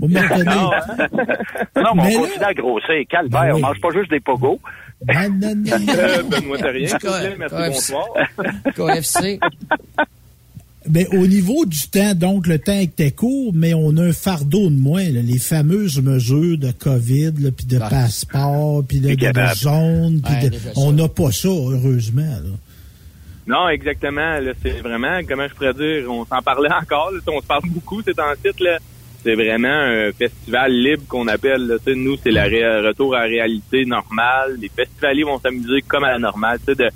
non, 0.00 0.08
hein? 0.16 0.70
non, 1.76 1.94
mais 1.94 2.16
on 2.16 2.20
continue 2.20 2.44
à 2.44 2.54
grossir. 2.54 3.02
Calvaire, 3.08 3.42
ben 3.42 3.54
on 3.54 3.60
mange 3.60 3.80
pas 3.80 3.90
juste 3.90 4.10
des 4.10 4.20
pogos. 4.20 4.60
Ben, 5.06 5.28
non. 5.40 6.28
Benoît 6.28 6.58
Terrien, 6.58 6.96
merci, 7.38 7.54
bonsoir. 7.56 8.06
KFC. 8.76 9.38
Ben, 10.86 11.06
au 11.12 11.26
niveau 11.26 11.64
du 11.64 11.88
temps, 11.88 12.14
donc 12.14 12.46
le 12.46 12.58
temps 12.58 12.78
était 12.78 13.10
court, 13.10 13.52
mais 13.54 13.72
on 13.72 13.96
a 13.96 14.02
un 14.02 14.12
fardeau 14.12 14.68
de 14.68 14.76
moins. 14.76 15.04
là. 15.04 15.22
les 15.22 15.38
fameuses 15.38 16.00
mesures 16.02 16.58
de 16.58 16.72
COVID, 16.72 17.32
puis 17.56 17.66
de 17.66 17.78
passeport, 17.78 18.84
puis 18.86 19.00
de, 19.00 19.08
de, 19.10 19.14
de 19.14 19.20
capable. 19.20 19.56
zone, 19.56 20.20
Ouais, 20.28 20.48
de- 20.50 20.56
on 20.76 20.92
n'a 20.92 21.08
pas 21.08 21.32
ça, 21.32 21.48
heureusement. 21.48 22.22
là. 22.22 22.50
Non, 23.46 23.68
exactement. 23.68 24.38
C'est 24.62 24.80
vraiment, 24.80 25.20
comment 25.26 25.46
je 25.48 25.54
pourrais 25.54 25.74
dire, 25.74 26.10
on 26.10 26.24
s'en 26.26 26.40
parlait 26.42 26.72
encore. 26.72 27.10
là, 27.12 27.20
on 27.28 27.40
se 27.40 27.46
parle 27.46 27.62
beaucoup 27.66 28.02
ces 28.02 28.12
temps-ci. 28.14 28.48
Là. 28.62 28.78
C'est 29.24 29.34
vraiment 29.34 29.68
un 29.68 30.12
festival 30.12 30.70
libre 30.72 31.02
qu'on 31.08 31.26
appelle. 31.28 31.66
Là. 31.66 31.76
Tu 31.78 31.92
sais, 31.92 31.98
Nous, 31.98 32.16
c'est 32.22 32.30
le 32.30 32.86
retour 32.86 33.14
à 33.16 33.20
la 33.20 33.26
réalité 33.26 33.84
normale. 33.86 34.56
Les 34.60 34.68
festivaliers 34.68 35.24
vont 35.24 35.38
s'amuser 35.40 35.80
comme 35.88 36.04
à 36.04 36.12
la 36.12 36.18
normale. 36.18 36.58
Tu 36.58 36.66
sais, 36.66 36.74
de, 36.74 36.90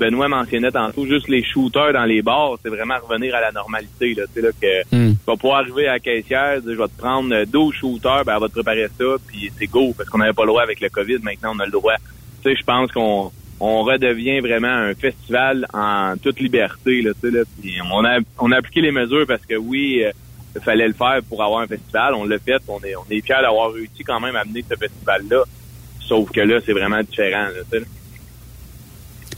Benoît 0.00 0.26
mentionnait 0.28 0.72
tantôt 0.72 1.06
juste 1.06 1.28
les 1.28 1.44
shooters 1.44 1.92
dans 1.92 2.04
les 2.04 2.20
bars. 2.22 2.56
C'est 2.62 2.68
vraiment 2.70 2.94
revenir 3.06 3.34
à 3.34 3.40
la 3.40 3.52
normalité. 3.52 4.14
Là, 4.14 4.24
Tu 4.26 4.40
sais, 4.40 4.46
là, 4.46 4.48
que 4.60 4.96
Hmm. 4.96 5.12
tu 5.12 5.18
vas 5.26 5.36
pouvoir 5.36 5.58
arriver 5.60 5.86
à 5.86 5.92
la 5.92 5.98
caissière, 6.00 6.60
dire, 6.62 6.72
je 6.72 6.78
vais 6.78 6.88
te 6.88 6.98
prendre 6.98 7.32
euh, 7.34 7.44
12 7.46 7.74
shooters, 7.74 8.24
ben, 8.24 8.34
elle 8.34 8.40
va 8.40 8.48
te 8.48 8.54
préparer 8.54 8.88
ça, 8.98 9.04
puis 9.28 9.52
c'est 9.58 9.66
go, 9.66 9.92
parce 9.96 10.08
qu'on 10.08 10.18
n'avait 10.18 10.32
pas 10.32 10.42
le 10.42 10.48
droit 10.48 10.62
avec 10.62 10.80
le 10.80 10.88
COVID. 10.88 11.18
Maintenant, 11.22 11.52
on 11.54 11.60
a 11.60 11.66
le 11.66 11.70
droit. 11.70 11.94
Tu 12.42 12.50
sais, 12.50 12.56
je 12.56 12.64
pense 12.64 12.90
qu'on 12.90 13.30
on 13.60 13.82
redevient 13.84 14.40
vraiment 14.40 14.66
un 14.66 14.94
festival 14.94 15.66
en 15.72 16.14
toute 16.20 16.40
liberté. 16.40 17.00
Là, 17.02 17.12
tu 17.22 17.30
sais, 17.30 17.36
là, 17.36 17.44
puis 17.60 17.74
on 17.92 18.04
a 18.04 18.18
on 18.40 18.50
a 18.50 18.56
appliqué 18.56 18.80
les 18.80 18.90
mesures 18.90 19.26
parce 19.28 19.46
que 19.46 19.54
oui, 19.54 20.02
euh, 20.02 20.10
il 20.54 20.60
fallait 20.60 20.86
le 20.86 20.94
faire 20.94 21.20
pour 21.28 21.42
avoir 21.42 21.60
un 21.60 21.66
festival. 21.66 22.14
On 22.14 22.24
l'a 22.24 22.38
fait. 22.38 22.62
On 22.68 22.80
est 22.80 22.96
on 22.96 23.04
est 23.10 23.20
fiers 23.20 23.42
d'avoir 23.42 23.72
réussi 23.72 24.04
quand 24.04 24.20
même 24.20 24.36
à 24.36 24.40
amener 24.40 24.64
ce 24.68 24.76
festival-là. 24.76 25.44
Sauf 26.00 26.30
que 26.30 26.40
là, 26.40 26.60
c'est 26.64 26.72
vraiment 26.72 27.00
différent. 27.02 27.48
Là. 27.72 27.80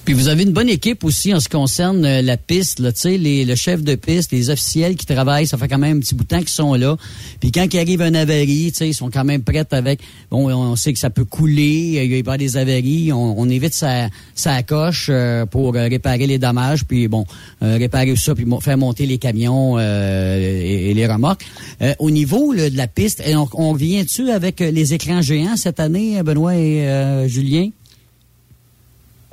Puis 0.06 0.14
vous 0.14 0.28
avez 0.28 0.44
une 0.44 0.52
bonne 0.52 0.68
équipe 0.68 1.02
aussi 1.02 1.34
en 1.34 1.40
ce 1.40 1.48
qui 1.48 1.56
concerne 1.56 2.04
euh, 2.04 2.22
la 2.22 2.36
piste, 2.36 2.78
là, 2.78 2.90
les, 3.04 3.44
le 3.44 3.56
chef 3.56 3.82
de 3.82 3.96
piste, 3.96 4.30
les 4.30 4.50
officiels 4.50 4.94
qui 4.94 5.04
travaillent, 5.04 5.48
ça 5.48 5.58
fait 5.58 5.66
quand 5.66 5.78
même 5.78 5.96
un 5.96 6.00
petit 6.00 6.14
bout 6.14 6.22
de 6.22 6.28
temps 6.28 6.38
qu'ils 6.38 6.48
sont 6.48 6.74
là. 6.74 6.96
Puis 7.40 7.50
quand 7.50 7.66
il 7.74 7.76
arrive 7.80 8.02
un 8.02 8.14
avarie, 8.14 8.72
ils 8.80 8.94
sont 8.94 9.10
quand 9.10 9.24
même 9.24 9.42
prêts 9.42 9.66
avec. 9.72 9.98
Bon, 10.30 10.48
on 10.48 10.76
sait 10.76 10.92
que 10.92 11.00
ça 11.00 11.10
peut 11.10 11.24
couler, 11.24 12.04
il 12.04 12.14
y 12.14 12.20
avoir 12.20 12.38
des 12.38 12.56
avaries, 12.56 13.12
on, 13.12 13.36
on 13.36 13.48
évite 13.48 13.74
sa, 13.74 14.08
sa 14.36 14.62
coche 14.62 15.08
euh, 15.10 15.44
pour 15.44 15.74
euh, 15.74 15.88
réparer 15.88 16.28
les 16.28 16.38
dommages, 16.38 16.84
puis 16.84 17.08
bon, 17.08 17.24
euh, 17.64 17.76
réparer 17.76 18.14
ça, 18.14 18.32
puis 18.32 18.46
faire 18.60 18.78
monter 18.78 19.06
les 19.06 19.18
camions 19.18 19.74
euh, 19.76 20.38
et, 20.38 20.94
les 20.94 21.06
remorques. 21.08 21.44
Euh, 21.82 21.94
au 21.98 22.12
niveau 22.12 22.52
là, 22.52 22.70
de 22.70 22.76
la 22.76 22.86
piste, 22.86 23.24
on, 23.26 23.48
on 23.54 23.72
vient-tu 23.72 24.30
avec 24.30 24.60
les 24.60 24.94
écrans 24.94 25.20
géants 25.20 25.56
cette 25.56 25.80
année, 25.80 26.22
Benoît 26.22 26.54
et 26.54 27.26
Julien? 27.26 27.70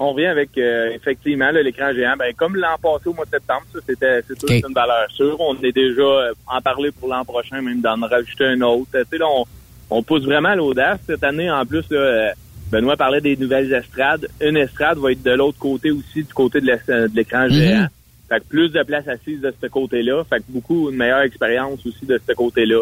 On 0.06 0.12
revient 0.12 0.26
avec 0.28 0.50
euh, 0.58 0.90
effectivement 0.94 1.50
l'écran 1.52 1.94
géant. 1.94 2.16
Ben, 2.20 2.34
comme 2.36 2.58
l'an 2.58 2.76
passé 2.82 3.08
au 3.08 3.14
mois 3.14 3.24
de 3.26 3.30
septembre, 3.32 3.62
ça 3.72 3.80
c'était 3.88 4.22
c'est 4.28 4.38
sûr 4.38 4.50
Ok. 4.50 4.58
c'est 4.62 4.68
une 4.68 4.74
valeur 4.74 5.10
sûre. 5.12 5.38
On 5.40 5.56
est 5.64 5.72
déjà 5.72 6.02
euh, 6.02 6.34
en 6.48 6.60
parler 6.62 6.92
pour 6.92 7.08
l'an 7.08 7.24
prochain, 7.24 7.62
même 7.62 7.80
d'en 7.80 7.96
rajouter 8.06 8.46
un 8.46 8.62
autre. 8.62 8.90
Tu 8.94 9.00
sais, 9.10 9.18
là, 9.18 9.26
on, 9.34 9.46
on 9.90 10.04
pousse 10.04 10.26
vraiment 10.26 10.54
l'audace 10.56 11.00
cette 11.08 11.24
année. 11.24 11.50
En 11.50 11.66
plus, 11.66 11.86
là, 11.90 11.98
euh, 12.00 12.30
Benoît 12.70 12.98
parlait 12.98 13.22
des 13.22 13.38
nouvelles 13.38 13.72
estrades. 13.72 14.28
Une 14.42 14.58
estrade 14.58 14.98
va 14.98 15.12
être 15.14 15.24
de 15.24 15.32
l'autre 15.32 15.60
côté 15.60 15.90
aussi, 15.92 16.24
du 16.24 16.34
côté 16.34 16.60
de 16.60 16.68
l'écran 17.16 17.44
Mhm. 17.46 17.52
géant. 17.52 17.88
Fait 18.28 18.40
que 18.40 18.46
plus 18.50 18.70
de 18.70 18.84
place 18.84 19.08
assise 19.08 19.40
de 19.42 19.54
ce 19.62 19.68
côté-là. 19.68 20.24
Fait 20.30 20.40
que 20.40 20.46
beaucoup 20.50 20.90
une 20.90 20.98
meilleure 20.98 21.22
expérience 21.22 21.86
aussi 21.86 22.06
de 22.06 22.20
ce 22.28 22.34
côté-là. 22.34 22.82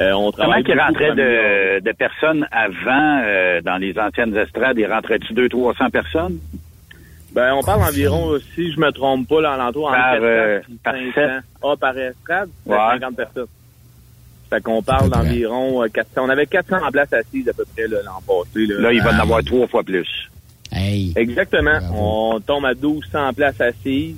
Euh, 0.00 0.12
on 0.12 0.32
travaille 0.32 0.62
rentrait 0.78 1.14
de, 1.14 1.80
de 1.80 1.92
personnes 1.92 2.46
avant 2.50 3.20
euh, 3.26 3.60
dans 3.60 3.76
les 3.76 3.98
anciennes 3.98 4.34
estrades? 4.34 4.78
Il 4.78 4.86
rentrait-tu 4.86 5.34
200-300 5.34 5.90
personnes? 5.90 6.38
Ben, 7.34 7.54
on 7.54 7.62
parle 7.62 7.82
environ, 7.82 8.38
si 8.54 8.72
je 8.72 8.78
me 8.78 8.90
trompe 8.90 9.26
pas, 9.28 9.40
là, 9.40 9.52
alentour 9.54 9.86
entre 9.88 9.96
Par, 9.96 10.12
400 10.12 10.24
euh, 10.24 10.60
par 10.84 10.92
500. 10.94 11.10
sept. 11.14 11.30
Ah, 11.62 11.74
par 11.80 11.98
estrade, 11.98 12.48
c'est 12.66 12.72
Ouais. 12.72 12.78
50 12.92 13.16
personnes. 13.16 13.46
Fait 14.50 14.60
qu'on 14.62 14.82
parle 14.82 15.08
d'environ 15.08 15.82
euh, 15.82 15.88
400. 15.88 16.10
On 16.18 16.28
avait 16.28 16.46
400 16.46 16.76
en 16.86 16.90
place 16.90 17.10
assises 17.12 17.48
à 17.48 17.54
peu 17.54 17.64
près 17.74 17.88
là, 17.88 17.98
l'an 18.04 18.20
passé. 18.26 18.66
Là, 18.66 18.80
Là, 18.80 18.92
il 18.92 19.00
va 19.02 19.10
en 19.12 19.18
Ah. 19.18 19.22
avoir 19.22 19.42
trois 19.44 19.66
fois 19.66 19.82
plus. 19.82 20.06
Hey. 20.70 21.12
Exactement. 21.16 21.78
Bravo. 21.80 22.34
On 22.36 22.40
tombe 22.40 22.66
à 22.66 22.74
1200 22.74 23.32
places 23.32 23.60
assises. 23.60 24.16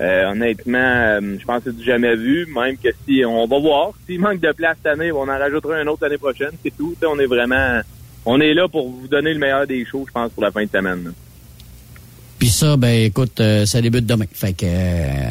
Euh, 0.00 0.30
honnêtement, 0.30 0.78
euh, 0.78 1.36
je 1.38 1.44
pense 1.44 1.64
que 1.64 1.70
c'est 1.70 1.76
du 1.76 1.84
jamais 1.84 2.14
vu. 2.16 2.46
Même 2.54 2.78
que 2.78 2.88
si 3.06 3.24
on 3.26 3.46
va 3.46 3.58
voir, 3.58 3.90
s'il 4.06 4.20
manque 4.20 4.40
de 4.40 4.52
place 4.52 4.76
cette 4.82 4.92
année, 4.92 5.12
on 5.12 5.22
en 5.22 5.26
rajoutera 5.38 5.76
un 5.76 5.86
autre 5.86 6.02
l'année 6.04 6.18
prochaine. 6.18 6.52
C'est 6.62 6.74
tout. 6.74 6.94
On 7.06 7.18
est 7.18 7.26
vraiment, 7.26 7.80
on 8.24 8.40
est 8.40 8.54
là 8.54 8.68
pour 8.68 8.88
vous 8.88 9.08
donner 9.08 9.34
le 9.34 9.38
meilleur 9.40 9.66
des 9.66 9.84
shows, 9.84 10.04
je 10.06 10.12
pense, 10.12 10.30
pour 10.32 10.42
la 10.44 10.50
fin 10.50 10.64
de 10.64 10.70
semaine. 10.70 11.04
là. 11.04 11.10
Puis 12.38 12.48
ça, 12.48 12.76
ben 12.76 13.04
écoute, 13.06 13.40
euh, 13.40 13.66
ça 13.66 13.80
débute 13.80 14.06
demain. 14.06 14.26
Fait 14.32 14.52
que 14.52 14.64
euh, 14.64 15.30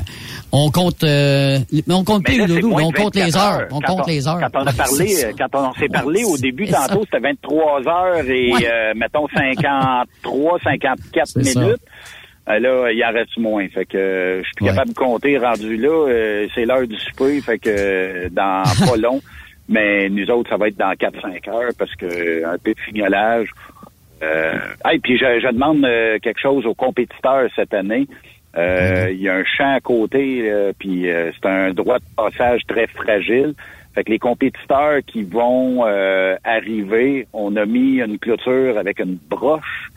on 0.51 0.69
compte, 0.71 1.03
euh, 1.03 1.57
mais 1.87 1.93
on 1.93 2.03
compte 2.03 2.23
plus 2.25 2.45
Doudou, 2.45 2.73
on 2.73 2.91
compte 2.91 3.15
les 3.15 3.21
24 3.31 3.37
heures, 3.61 3.67
on 3.71 3.79
compte 3.79 4.07
les 4.07 4.27
heures. 4.27 4.39
Quand 4.41 4.61
on 4.61 4.67
a 4.67 4.73
parlé, 4.77 5.15
quand 5.37 5.47
on 5.53 5.73
s'est 5.75 5.87
parlé 5.87 6.23
au 6.25 6.37
début 6.37 6.67
tantôt, 6.67 7.03
c'était 7.05 7.19
23 7.19 7.87
heures 7.87 8.25
et, 8.29 8.51
Ouais. 8.51 8.67
euh, 8.69 8.93
mettons, 8.95 9.27
53, 9.33 10.59
54 10.63 11.27
C'est 11.27 11.43
ça. 11.43 11.59
minutes. 11.61 11.77
Euh, 12.49 12.59
là, 12.59 12.91
il 12.91 13.03
en 13.03 13.11
reste 13.11 13.37
moins. 13.37 13.67
Fait 13.69 13.85
que 13.85 13.97
euh, 13.97 14.37
je 14.39 14.43
suis 14.43 14.53
plus 14.55 14.65
Ouais. 14.65 14.71
capable 14.71 14.89
de 14.89 14.95
compter 14.95 15.37
rendu 15.37 15.77
là. 15.77 15.89
euh, 16.09 16.47
c'est 16.55 16.65
l'heure 16.65 16.87
du 16.87 16.95
souper, 16.97 17.41
fait 17.41 17.59
que 17.59 18.29
dans 18.29 18.63
pas 18.85 18.97
long. 18.97 19.21
Mais 19.69 20.07
nous 20.09 20.25
autres, 20.31 20.49
ça 20.49 20.55
va 20.55 20.69
être 20.69 20.77
dans 20.77 20.93
4-5 20.93 21.49
heures 21.49 21.71
parce 21.77 21.93
que 21.95 22.45
un 22.45 22.57
peu 22.57 22.73
de 22.73 22.79
fignolage. 22.79 23.49
Euh, 24.23 24.57
hey, 24.85 24.99
puis 24.99 25.17
je, 25.17 25.39
je 25.39 25.47
demande 25.47 25.83
euh, 25.85 26.17
quelque 26.19 26.39
chose 26.39 26.65
aux 26.65 26.73
compétiteurs 26.73 27.49
cette 27.55 27.73
année. 27.73 28.07
Euh, 28.57 29.09
Il 29.11 29.21
y 29.21 29.29
a 29.29 29.35
un 29.35 29.43
champ 29.43 29.75
à 29.75 29.79
côté, 29.79 30.49
euh, 30.49 30.73
puis 30.77 31.09
euh, 31.09 31.31
c'est 31.33 31.47
un 31.47 31.73
droit 31.73 31.99
de 31.99 32.05
passage 32.15 32.61
très 32.67 32.87
fragile. 32.87 33.53
Fait 33.93 34.03
que 34.03 34.11
les 34.11 34.19
compétiteurs 34.19 34.99
qui 35.05 35.23
vont 35.23 35.83
euh, 35.85 36.35
arriver, 36.43 37.27
on 37.33 37.55
a 37.55 37.65
mis 37.65 37.99
une 37.99 38.17
clôture 38.19 38.77
avec 38.77 38.99
une 38.99 39.17
broche. 39.29 39.91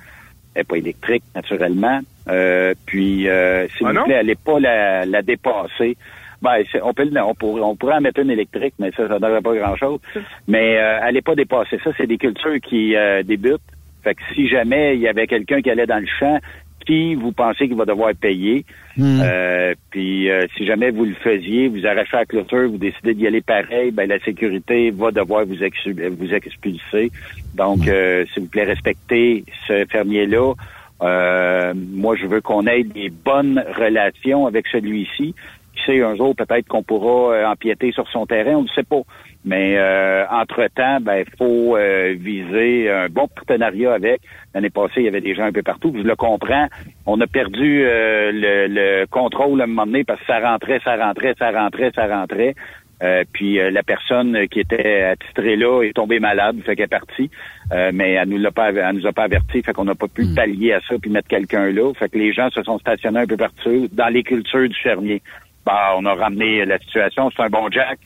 Elle 0.55 0.61
n'est 0.61 0.65
pas 0.65 0.77
électrique, 0.77 1.23
naturellement. 1.35 2.01
Euh, 2.29 2.75
puis, 2.87 3.29
euh, 3.29 3.69
s'il 3.69 3.87
Ah 3.87 3.93
vous 3.93 4.05
plaît, 4.05 4.17
allez 4.17 4.35
pas 4.35 4.59
la, 4.59 5.07
la 5.07 5.23
dépasser. 5.23 5.97
Ben, 6.43 6.63
on 6.83 6.95
peut, 6.95 7.09
on 7.23 7.35
pourrait, 7.35 7.61
on 7.61 7.77
pourrait 7.77 7.97
en 7.97 8.01
mettre 8.01 8.21
une 8.21 8.31
électrique, 8.31 8.75
mais 8.79 8.91
ça, 8.93 9.07
ça 9.07 9.15
ne 9.15 9.19
donnerait 9.19 9.43
pas 9.43 9.55
grand-chose. 9.55 10.01
Mais 10.49 10.79
euh, 10.79 10.99
allez 11.03 11.21
pas 11.21 11.35
dépasser 11.35 11.79
ça. 11.85 11.91
C'est 11.97 12.07
des 12.07 12.17
cultures 12.19 12.59
qui 12.63 12.97
euh, 12.97 13.23
débutent. 13.23 13.61
Fait 14.03 14.15
que 14.15 14.23
si 14.35 14.49
jamais 14.49 14.95
il 14.97 15.01
y 15.01 15.09
avait 15.09 15.27
quelqu'un 15.27 15.61
qui 15.61 15.71
allait 15.71 15.87
dans 15.87 16.01
le 16.01 16.07
champ, 16.19 16.39
qui 16.87 17.15
vous 17.15 17.33
pensez 17.33 17.69
qu'il 17.69 17.77
va 17.77 17.85
devoir 17.85 18.13
payer, 18.15 18.65
Hmm. 18.97 19.21
euh, 19.23 19.75
puis 19.91 20.29
euh, 20.31 20.47
si 20.57 20.67
jamais 20.67 20.91
vous 20.91 21.05
le 21.05 21.15
faisiez, 21.15 21.69
vous 21.69 21.87
arrachez 21.87 22.17
la 22.17 22.27
clôture, 22.27 22.69
vous 22.69 22.77
décidez 22.77 23.15
d'y 23.15 23.27
aller 23.27 23.41
pareil, 23.41 23.93
ben 23.93 24.09
la 24.09 24.19
sécurité 24.19 24.91
va 24.91 25.11
devoir 25.11 25.47
vous, 25.47 25.55
vous 25.55 26.35
expulser. 26.35 27.11
Donc, 27.55 27.87
euh, 27.89 28.27
s'il 28.33 28.43
vous 28.43 28.49
plaît, 28.49 28.65
respectez 28.65 29.45
ce 29.67 29.87
fermier-là. 29.87 30.53
Euh, 31.03 31.73
moi, 31.75 32.15
je 32.17 32.27
veux 32.27 32.41
qu'on 32.41 32.67
ait 32.67 32.83
des 32.83 33.09
bonnes 33.11 33.65
relations 33.79 34.47
avec 34.47 34.67
celui-ci. 34.67 35.35
Qui 35.75 35.83
sait, 35.87 36.03
un 36.03 36.17
jour, 36.17 36.35
peut-être 36.37 36.67
qu'on 36.67 36.83
pourra 36.83 37.35
euh, 37.35 37.47
empiéter 37.47 37.93
sur 37.93 38.07
son 38.11 38.27
terrain, 38.27 38.57
on 38.57 38.65
ne 38.65 38.69
sait 38.69 38.83
pas. 38.83 39.01
Mais 39.45 39.77
euh, 39.79 40.27
entre-temps, 40.31 41.01
ben, 41.01 41.25
faut 41.39 41.77
euh, 41.77 42.15
viser 42.19 42.91
un 42.91 43.09
bon 43.09 43.27
partenariat 43.29 43.95
avec. 43.95 44.21
L'année 44.55 44.69
passée, 44.69 44.99
il 44.99 45.05
y 45.05 45.09
avait 45.09 45.23
des 45.23 45.35
gens 45.35 45.45
un 45.45 45.53
peu 45.53 45.63
partout. 45.63 45.95
Je 45.97 46.03
le 46.03 46.15
comprends. 46.15 46.67
On 47.07 47.19
a 47.21 47.27
perdu 47.27 47.85
euh, 47.85 48.33
le, 48.33 48.67
le 48.69 49.07
contrôle 49.07 49.61
à 49.61 49.65
un 49.65 49.67
moment 49.67 49.87
donné 49.87 50.05
parce 50.05 50.21
que 50.21 50.27
ça 50.27 50.41
rentrait, 50.41 50.81
ça 50.85 50.97
rentrait, 50.97 51.35
ça 51.39 51.51
rentrait, 51.53 51.91
ça 51.95 52.07
rentrait. 52.07 52.55
Euh, 53.03 53.25
puis 53.33 53.59
euh, 53.59 53.71
la 53.71 53.83
personne 53.83 54.47
qui 54.49 54.61
était 54.61 55.03
attitrée 55.03 55.57
là 55.57 55.83
est 55.83 55.95
tombée 55.95 56.21
malade, 56.21 56.57
fait 56.65 56.77
qu'elle 56.77 56.85
est 56.85 56.89
partie. 56.89 57.31
Euh, 57.73 57.91
mais 57.95 58.13
elle 58.13 58.29
nous 58.29 58.39
l'a 58.39 58.51
pas, 58.51 58.71
elle 58.71 58.97
nous 58.97 59.07
a 59.07 59.13
pas 59.13 59.25
averti, 59.25 59.63
fait 59.63 59.73
qu'on 59.73 59.85
n'a 59.85 59.95
pas 59.95 60.09
pu 60.09 60.27
pallier 60.35 60.75
à 60.75 60.81
ça 60.81 60.97
puis 61.01 61.11
mettre 61.11 61.29
quelqu'un 61.29 61.71
là. 61.71 61.93
Fait 61.95 62.09
que 62.11 62.19
les 62.19 62.33
gens 62.33 62.51
se 62.51 62.63
sont 62.63 62.79
stationnés 62.79 63.21
un 63.21 63.27
peu 63.27 63.37
partout 63.37 63.89
dans 63.93 64.09
les 64.09 64.23
cultures 64.23 64.69
du 64.69 64.79
fermier. 64.79 65.23
Bah, 65.65 65.95
on 65.97 66.05
a 66.05 66.15
ramené 66.15 66.65
la 66.65 66.79
situation, 66.79 67.31
c'est 67.35 67.43
un 67.43 67.49
bon 67.49 67.71
Jack. 67.71 67.99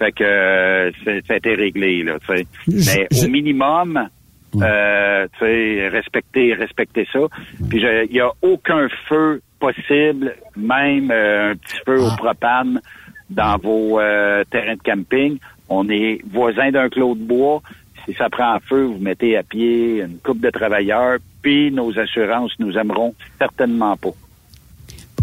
Fait 0.00 0.12
que 0.12 0.24
euh, 0.24 0.90
ça 1.04 1.34
a 1.34 1.36
été 1.36 1.54
réglé 1.54 2.02
là, 2.02 2.14
tu 2.26 2.34
sais. 2.36 2.46
Mais 2.66 3.06
je- 3.12 3.26
au 3.26 3.28
minimum, 3.28 4.08
euh, 4.56 5.26
tu 5.38 5.44
sais, 5.44 5.88
respecter, 5.88 6.54
respecter 6.54 7.06
ça. 7.12 7.20
Puis 7.68 7.82
il 8.08 8.16
y 8.16 8.20
a 8.20 8.30
aucun 8.42 8.88
feu 9.08 9.42
possible, 9.60 10.34
même 10.56 11.10
euh, 11.12 11.52
un 11.52 11.56
petit 11.56 11.76
feu 11.86 12.00
au 12.00 12.16
propane 12.16 12.80
dans 13.28 13.58
vos 13.58 14.00
euh, 14.00 14.42
terrains 14.50 14.74
de 14.76 14.82
camping. 14.82 15.38
On 15.68 15.88
est 15.90 16.20
voisins 16.32 16.70
d'un 16.72 16.88
clos 16.88 17.14
de 17.14 17.22
bois. 17.22 17.62
Si 18.08 18.14
ça 18.14 18.30
prend 18.30 18.58
feu, 18.66 18.84
vous 18.84 18.98
mettez 18.98 19.36
à 19.36 19.42
pied 19.42 19.98
une 20.00 20.16
coupe 20.24 20.40
de 20.40 20.48
travailleurs, 20.50 21.18
puis 21.42 21.70
nos 21.70 21.96
assurances 21.98 22.52
nous 22.58 22.76
aimeront 22.78 23.14
certainement 23.38 23.96
pas. 23.98 24.14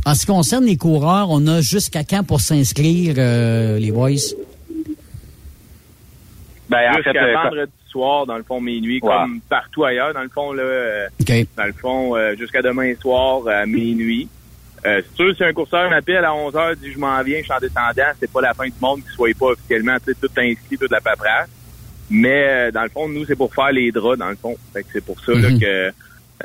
En 0.06 0.14
ce 0.14 0.22
qui 0.22 0.28
concerne 0.28 0.64
les 0.66 0.78
coureurs, 0.78 1.28
on 1.32 1.46
a 1.48 1.60
jusqu'à 1.62 2.04
quand 2.04 2.24
pour 2.24 2.40
s'inscrire, 2.40 3.16
euh, 3.18 3.78
les 3.80 3.92
boys? 3.92 4.12
Ben, 6.70 6.89
en 6.91 6.95
Jusqu'à 6.95 7.13
fait, 7.13 7.20
euh, 7.20 7.34
vendredi 7.34 7.72
soir, 7.88 8.26
dans 8.26 8.38
le 8.38 8.43
fond, 8.43 8.59
minuit, 8.59 8.99
Ouais. 9.01 9.09
comme 9.09 9.39
partout 9.49 9.86
ailleurs. 9.86 10.13
Dans 10.13 10.22
le 10.24 10.30
fond, 10.30 10.51
là, 10.51 10.63
euh, 10.63 11.07
OK. 11.22 11.32
dans 11.55 11.65
le 11.65 11.74
fond, 11.74 12.15
euh, 12.15 12.36
jusqu'à 12.36 12.61
demain 12.61 12.93
soir 12.95 13.47
à 13.47 13.65
minuit. 13.65 14.28
Euh, 14.86 15.01
c'est 15.09 15.15
sûr, 15.15 15.36
si 15.36 15.43
un 15.43 15.53
courseur 15.53 15.89
m'appelle 15.89 16.24
à 16.24 16.34
11 16.36 16.53
h 16.53 16.76
dit 16.76 16.91
je 16.91 16.99
m'en 16.99 17.22
viens, 17.24 17.38
je 17.39 17.43
suis 17.43 17.51
en 17.53 17.59
descendant, 17.59 18.11
c'est 18.20 18.32
pas 18.32 18.41
la 18.41 18.53
fin 18.53 18.65
du 18.65 18.74
monde 18.80 19.01
qu'il 19.01 19.11
soit 19.11 19.30
pas 19.38 19.47
officiellement 19.47 19.97
tu 19.97 20.13
sais, 20.13 20.18
tout 20.22 20.30
inscrit, 20.38 20.78
toute 20.78 20.91
la 20.91 21.01
paperasse. 21.01 21.49
Mais 22.09 22.45
euh, 22.47 22.72
dans 22.72 22.84
le 22.84 22.89
fond, 22.89 23.07
nous, 23.09 23.26
c'est 23.26 23.36
pour 23.36 23.53
faire 23.53 23.72
les 23.72 23.91
draps, 23.91 24.20
dans 24.20 24.30
le 24.30 24.36
fond. 24.36 24.55
Fait 24.74 24.84
que 24.84 24.89
c'est 24.93 25.03
pour 25.03 25.20
ça 25.20 25.32
là, 25.34 25.49
Mhm. 25.49 25.59
que 25.59 25.91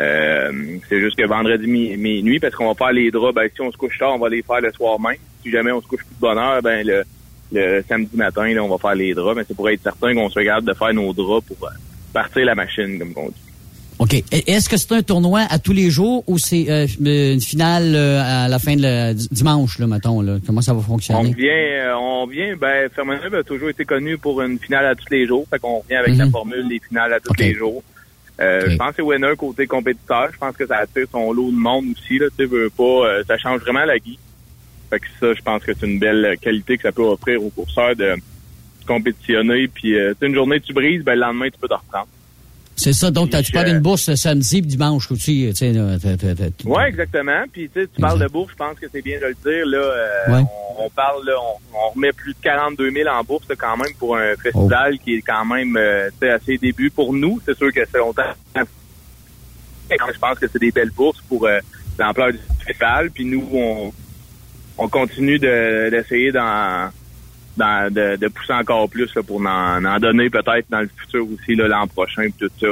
euh, 0.00 0.52
c'est 0.88 1.00
juste 1.00 1.16
que 1.18 1.26
vendredi 1.26 1.66
mi- 1.66 1.96
minuit, 1.96 2.40
parce 2.40 2.54
qu'on 2.54 2.68
va 2.68 2.74
faire 2.74 2.92
les 2.92 3.10
draps, 3.10 3.34
ben 3.34 3.48
si 3.54 3.60
on 3.60 3.70
se 3.70 3.76
couche 3.76 3.98
tard, 3.98 4.14
on 4.14 4.18
va 4.18 4.28
les 4.30 4.42
faire 4.42 4.60
le 4.60 4.72
soir 4.72 4.98
même. 4.98 5.16
Si 5.42 5.50
jamais 5.50 5.70
on 5.72 5.80
se 5.82 5.86
couche 5.86 6.04
plus 6.04 6.14
de 6.14 6.20
bonne 6.20 6.38
heure, 6.38 6.62
ben 6.62 6.86
le, 6.86 7.04
le 7.52 7.84
samedi 7.88 8.16
matin, 8.16 8.46
là, 8.52 8.62
on 8.64 8.68
va 8.68 8.78
faire 8.78 8.94
les 8.94 9.14
draps. 9.14 9.36
Mais 9.36 9.44
c'est 9.46 9.54
pour 9.56 9.68
être 9.70 9.82
certain 9.82 10.14
qu'on 10.14 10.28
se 10.30 10.38
regarde 10.38 10.64
de 10.64 10.72
faire 10.74 10.92
nos 10.94 11.12
draps 11.12 11.46
pour 11.46 11.66
euh, 11.66 11.70
partir 12.12 12.44
la 12.44 12.54
machine, 12.54 12.98
comme 12.98 13.12
on 13.16 13.28
dit. 13.28 13.34
OK. 13.98 14.14
Est-ce 14.48 14.68
que 14.68 14.76
c'est 14.76 14.90
un 14.92 15.02
tournoi 15.02 15.42
à 15.48 15.58
tous 15.60 15.72
les 15.72 15.88
jours 15.90 16.24
ou 16.26 16.36
c'est 16.38 16.68
euh, 16.70 16.86
une 17.00 17.40
finale 17.40 17.94
euh, 17.94 18.20
à 18.20 18.48
la 18.48 18.58
fin 18.58 18.74
de 18.74 18.82
la- 18.82 19.14
dimanche, 19.14 19.78
là, 19.78 19.86
mettons? 19.86 20.20
Là? 20.22 20.38
Comment 20.44 20.60
ça 20.60 20.72
va 20.72 20.80
On 20.80 20.82
fonctionner? 20.82 21.32
vient, 21.34 21.52
euh, 21.52 21.94
on 21.96 22.26
vient, 22.26 22.56
ben, 22.56 22.88
a 22.98 23.42
toujours 23.44 23.68
été 23.68 23.84
connu 23.84 24.18
pour 24.18 24.42
une 24.42 24.58
finale 24.58 24.86
à 24.86 24.94
tous 24.96 25.06
les 25.10 25.26
jours. 25.26 25.46
Fait 25.48 25.58
qu'on 25.60 25.78
revient 25.78 25.96
avec 25.96 26.16
la 26.16 26.24
Mhm. 26.24 26.30
formule 26.32 26.68
des 26.68 26.80
finales 26.88 27.12
à 27.12 27.20
tous 27.20 27.34
les 27.38 27.54
jours. 27.54 27.82
Euh. 28.40 28.70
Je 28.70 28.76
pense 28.76 28.88
que 28.88 28.94
c'est 28.96 29.02
winner 29.02 29.36
côté 29.36 29.66
compétiteur. 29.68 30.30
Je 30.32 30.38
pense 30.38 30.56
que 30.56 30.66
ça 30.66 30.78
attire 30.78 31.06
son 31.12 31.32
lot 31.32 31.50
de 31.52 31.56
monde 31.56 31.84
aussi, 31.92 32.18
là. 32.18 32.26
Tu 32.36 32.46
veux 32.46 32.70
pas, 32.70 32.82
euh, 33.06 33.22
ça 33.28 33.36
change 33.38 33.60
vraiment 33.60 33.84
la 33.84 33.98
guide. 33.98 34.18
Fait 34.92 35.00
que 35.00 35.06
ça, 35.18 35.32
je 35.32 35.40
pense 35.40 35.62
que 35.62 35.72
c'est 35.72 35.86
une 35.86 35.98
belle 35.98 36.36
qualité 36.38 36.76
que 36.76 36.82
ça 36.82 36.92
peut 36.92 37.02
offrir 37.02 37.42
aux 37.42 37.48
courseurs 37.48 37.96
de 37.96 38.14
compétitionner. 38.86 39.66
Puis, 39.68 39.96
euh, 39.98 40.12
une 40.20 40.34
journée 40.34 40.60
tu 40.60 40.74
brises, 40.74 41.02
ben, 41.02 41.14
le 41.14 41.20
lendemain, 41.22 41.46
tu 41.48 41.58
peux 41.58 41.66
te 41.68 41.72
reprendre. 41.72 42.08
C'est 42.76 42.92
ça. 42.92 43.10
Donc, 43.10 43.30
tu 43.30 43.52
parles 43.52 43.68
euh, 43.68 43.72
d'une 43.72 43.80
bourse 43.80 44.08
le 44.10 44.16
samedi 44.16 44.58
et 44.58 44.60
dimanche 44.60 45.10
aussi. 45.10 45.50
T'as- 45.58 46.68
Ouais, 46.68 46.88
exactement. 46.88 47.44
Puis 47.50 47.70
tu 47.72 47.88
parles 48.00 48.20
de 48.20 48.26
bourse, 48.28 48.50
je 48.52 48.56
pense 48.56 48.78
que 48.78 48.86
c'est 48.92 49.00
bien 49.02 49.18
de 49.18 49.26
le 49.28 49.34
dire. 49.34 49.66
Là, 49.66 49.78
euh, 49.78 50.32
Ouais. 50.34 50.42
on, 50.78 50.84
on 50.84 50.90
parle, 50.90 51.24
là, 51.26 51.32
on, 51.40 51.76
on 51.78 51.88
remet 51.94 52.12
plus 52.12 52.32
de 52.34 52.38
42 52.42 52.90
000 52.90 53.08
en 53.08 53.22
bourse 53.24 53.48
là, 53.48 53.54
quand 53.58 53.76
même 53.78 53.94
pour 53.98 54.16
un 54.18 54.34
festival 54.36 54.98
qui 54.98 55.14
est 55.14 55.22
quand 55.22 55.44
même 55.46 55.74
euh, 55.78 56.10
tu 56.20 56.26
sais, 56.26 56.30
assez 56.32 56.58
début 56.58 56.90
pour 56.90 57.14
nous. 57.14 57.40
C'est 57.46 57.56
sûr 57.56 57.72
que 57.72 57.80
c'est 57.90 57.98
longtemps. 57.98 58.22
Je 59.90 60.18
pense 60.18 60.38
que 60.38 60.46
c'est 60.52 60.58
des 60.58 60.70
belles 60.70 60.90
bourses 60.90 61.20
pour 61.28 61.46
euh, 61.46 61.58
l'ampleur 61.98 62.32
du 62.32 62.38
festival. 62.64 63.10
Puis 63.10 63.24
nous, 63.24 63.46
on, 63.52 63.92
on 64.78 64.88
continue 64.88 65.38
de- 65.38 65.90
d'essayer 65.90 66.32
d'en 66.32 66.88
dans- 67.56 67.92
de, 67.92 68.16
de 68.16 68.28
pousser 68.28 68.54
encore 68.54 68.88
plus 68.88 69.14
là, 69.14 69.22
pour 69.22 69.40
en, 69.40 69.84
en 69.84 69.98
donner 69.98 70.30
peut-être 70.30 70.66
dans 70.70 70.80
le 70.80 70.88
futur 70.96 71.26
aussi 71.30 71.54
l'an 71.54 71.86
prochain 71.86 72.22
et 72.22 72.32
tout 72.38 72.48
ça. 72.60 72.66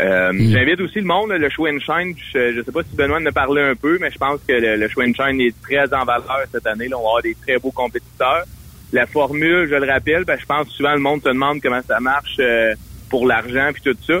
Euh, 0.00 0.32
J'invite 0.52 0.80
aussi 0.80 1.00
le 1.00 1.06
monde, 1.06 1.30
là, 1.30 1.38
le 1.38 1.48
show 1.50 1.66
and 1.66 1.78
shine. 1.80 2.14
Je, 2.32 2.52
je 2.54 2.62
sais 2.62 2.72
pas 2.72 2.82
si 2.82 2.94
Benoît 2.94 3.18
en 3.18 3.26
a 3.26 3.32
parlé 3.32 3.62
un 3.62 3.74
peu, 3.74 3.98
mais 4.00 4.10
je 4.10 4.18
pense 4.18 4.40
que 4.46 4.52
le, 4.52 4.76
le 4.76 4.88
show 4.88 5.02
and 5.02 5.12
shine 5.14 5.40
est 5.40 5.54
très 5.62 5.92
en 5.94 6.04
valeur 6.04 6.42
cette 6.52 6.66
année. 6.66 6.88
Là. 6.88 6.96
On 6.98 7.02
va 7.02 7.08
avoir 7.08 7.22
des 7.22 7.34
très 7.34 7.58
beaux 7.58 7.70
compétiteurs. 7.72 8.44
La 8.92 9.06
formule, 9.06 9.68
je 9.70 9.74
le 9.76 9.86
rappelle, 9.90 10.24
ben, 10.24 10.36
je 10.38 10.46
pense 10.46 10.66
que 10.68 10.72
souvent 10.74 10.92
le 10.94 11.00
monde 11.00 11.22
se 11.22 11.28
demande 11.28 11.60
comment 11.62 11.80
ça 11.86 11.98
marche 12.00 12.36
euh, 12.40 12.74
pour 13.08 13.26
l'argent 13.26 13.70
puis 13.72 13.82
tout 13.82 13.96
ça. 14.06 14.20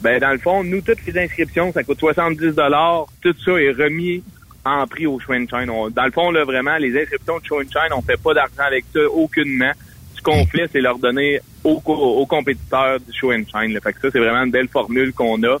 Ben 0.00 0.20
dans 0.20 0.30
le 0.30 0.38
fond, 0.38 0.62
nous 0.62 0.80
toutes 0.80 1.04
les 1.06 1.18
inscriptions, 1.18 1.72
ça 1.72 1.82
coûte 1.84 1.98
70 2.00 2.54
dollars. 2.54 3.06
Tout 3.22 3.34
ça 3.44 3.52
est 3.52 3.72
remis 3.72 4.22
en 4.64 4.86
prix 4.86 5.06
au 5.06 5.18
show 5.20 5.32
and 5.32 5.46
shine. 5.48 5.70
On- 5.70 5.88
dans 5.90 6.04
le 6.04 6.10
fond, 6.12 6.30
là 6.30 6.44
vraiment, 6.44 6.76
les 6.76 6.98
inscriptions 7.00 7.38
de 7.38 7.44
show 7.44 7.56
and 7.60 7.64
shine, 7.72 7.92
on 7.96 8.02
fait 8.02 8.20
pas 8.20 8.34
d'argent 8.34 8.64
avec 8.66 8.84
ça 8.92 9.00
aucunement. 9.10 9.72
Ce 10.16 10.20
qu'on 10.22 10.44
fait, 10.46 10.68
c'est 10.72 10.80
leur 10.80 10.98
donner 10.98 11.38
aux, 11.64 11.80
aux 11.84 12.26
compétiteurs 12.26 12.98
du 13.00 13.16
show 13.16 13.32
and 13.32 13.44
shine. 13.52 13.72
là. 13.72 13.80
Fait 13.80 13.92
que 13.92 14.00
ça, 14.00 14.08
c'est 14.12 14.18
vraiment 14.18 14.42
une 14.44 14.50
belle 14.50 14.68
formule 14.68 15.12
qu'on 15.12 15.40
a. 15.44 15.58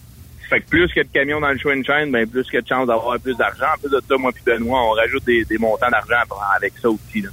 Fait 0.50 0.60
que 0.60 0.66
plus 0.68 0.86
qu'il 0.88 0.96
y 0.96 1.00
a 1.00 1.04
de 1.04 1.08
camions 1.12 1.40
dans 1.40 1.50
le 1.50 1.58
show 1.58 1.70
and 1.70 1.82
shine, 1.84 2.10
ben 2.10 2.26
plus 2.26 2.42
qu'il 2.44 2.54
y 2.54 2.56
a 2.58 2.62
de 2.62 2.66
chances 2.68 2.86
d'avoir 2.88 3.18
plus 3.20 3.36
d'argent. 3.36 3.66
En 3.76 3.78
plus 3.80 3.90
de 3.90 4.00
ça, 4.08 4.16
moi 4.16 4.32
puis 4.32 4.42
Benoît, 4.46 4.82
on 4.82 4.90
rajoute 4.92 5.24
des, 5.26 5.44
des 5.44 5.58
montants 5.58 5.90
d'argent 5.90 6.16
avec 6.56 6.72
ça 6.80 6.88
aussi. 6.88 7.20
Là. 7.20 7.28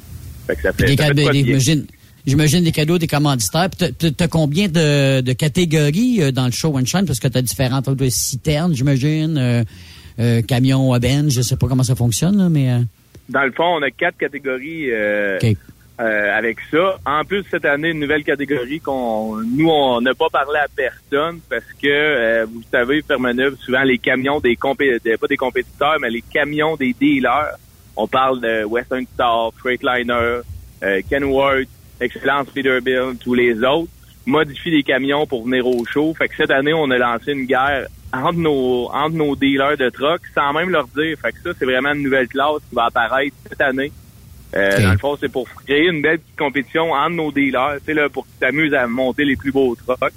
Fait 0.46 0.56
que 0.58 0.62
ça 0.62 0.74
fait, 0.74 0.88
ça 0.98 1.06
fait 1.08 1.14
de 1.14 1.22
j'imagine, 1.48 1.88
j'imagine 2.28 2.64
des 2.64 2.72
cadeaux 2.74 2.98
des 2.98 3.08
commanditaires. 3.08 3.70
T'as- 3.70 4.28
combien 4.28 4.68
de, 4.68 5.22
de 5.22 5.34
catégories 5.34 6.22
euh, 6.24 6.32
dans 6.32 6.46
le 6.46 6.52
show 6.52 6.78
and 6.78 6.86
shine? 6.86 7.06
Parce 7.06 7.20
que 7.20 7.28
t'as 7.30 7.42
différentes 7.42 7.88
citernes, 8.10 8.76
j'imagine, 8.76 9.38
euh, 10.20 10.42
camions 10.42 10.94
à 10.94 11.00
bench, 11.00 11.32
je 11.32 11.42
sais 11.42 11.58
pas 11.58 11.68
comment 11.68 11.84
ça 11.84 11.96
fonctionne, 11.96 12.38
là, 12.38 12.50
mais... 12.50 12.72
euh, 12.72 12.80
Dans 13.30 13.44
le 13.44 13.52
fond, 13.52 13.78
on 13.78 13.82
a 13.82 13.92
quatre 13.92 14.18
catégories 14.18 14.92
euh, 14.92 15.38
euh, 16.00 16.38
avec 16.38 16.58
ça. 16.72 16.98
En 17.06 17.24
plus, 17.24 17.44
cette 17.50 17.66
année, 17.66 17.90
une 17.90 18.00
nouvelle 18.00 18.24
catégorie 18.24 18.80
qu'on 18.80 19.38
nous, 19.38 19.70
on 19.70 20.02
n'a 20.02 20.14
pas 20.14 20.30
parlé 20.32 20.60
à 20.60 20.68
personne 20.74 21.40
parce 21.50 21.66
que, 21.82 22.46
vous 22.46 22.64
savez, 22.72 23.02
Fermeneuve, 23.02 23.56
souvent 23.60 23.84
les 23.84 23.98
camions 23.98 24.40
des 24.40 24.56
compétiteurs, 24.56 25.18
pas 25.20 25.28
des 25.28 25.38
compétiteurs, 25.38 25.98
mais 26.00 26.10
les 26.10 26.22
camions 26.22 26.76
des 26.76 26.94
dealers. 26.94 27.56
On 27.96 28.08
parle 28.08 28.42
de 28.42 28.66
Western 28.66 29.06
Star, 29.14 29.52
Freightliner, 29.58 30.42
Kenworth, 31.10 31.70
Excellence 32.02 32.48
Peterbilt, 32.54 33.20
tous 33.24 33.34
les 33.34 33.58
autres, 33.64 33.90
modifient 34.26 34.72
les 34.72 34.84
camions 34.84 35.26
pour 35.26 35.46
venir 35.46 35.66
au 35.66 35.86
show. 35.86 36.14
Fait 36.14 36.28
que 36.28 36.36
cette 36.36 36.52
année, 36.52 36.74
on 36.74 36.92
a 36.92 36.98
lancé 36.98 37.32
une 37.32 37.46
guerre 37.46 37.88
entre 38.24 38.40
nos, 38.40 38.90
entre 38.92 39.16
nos 39.16 39.36
dealers 39.36 39.78
de 39.78 39.90
trucks 39.90 40.22
sans 40.34 40.54
même 40.54 40.70
leur 40.70 40.88
dire. 40.88 41.18
Fait 41.22 41.32
que 41.32 41.40
ça, 41.44 41.50
c'est 41.58 41.66
vraiment 41.66 41.94
une 41.94 42.04
nouvelle 42.04 42.28
classe 42.28 42.62
qui 42.70 42.76
va 42.76 42.86
apparaître 42.86 43.36
cette 43.50 43.62
année. 43.62 43.92
Euh. 44.56 44.82
Dans 44.82 44.92
le 44.92 44.98
fond, 44.98 45.18
c'est 45.20 45.32
pour 45.32 45.48
créer 45.66 45.88
une 45.88 46.02
belle 46.02 46.20
petite 46.20 46.38
compétition 46.38 46.92
entre 46.92 47.16
nos 47.16 47.32
dealers, 47.32 47.80
là, 47.88 48.10
pour 48.10 48.26
qu'ils 48.26 48.40
s'amusent 48.40 48.74
à 48.74 48.88
monter 48.88 49.26
les 49.26 49.36
plus 49.36 49.52
beaux 49.52 49.76
trucks. 49.76 50.14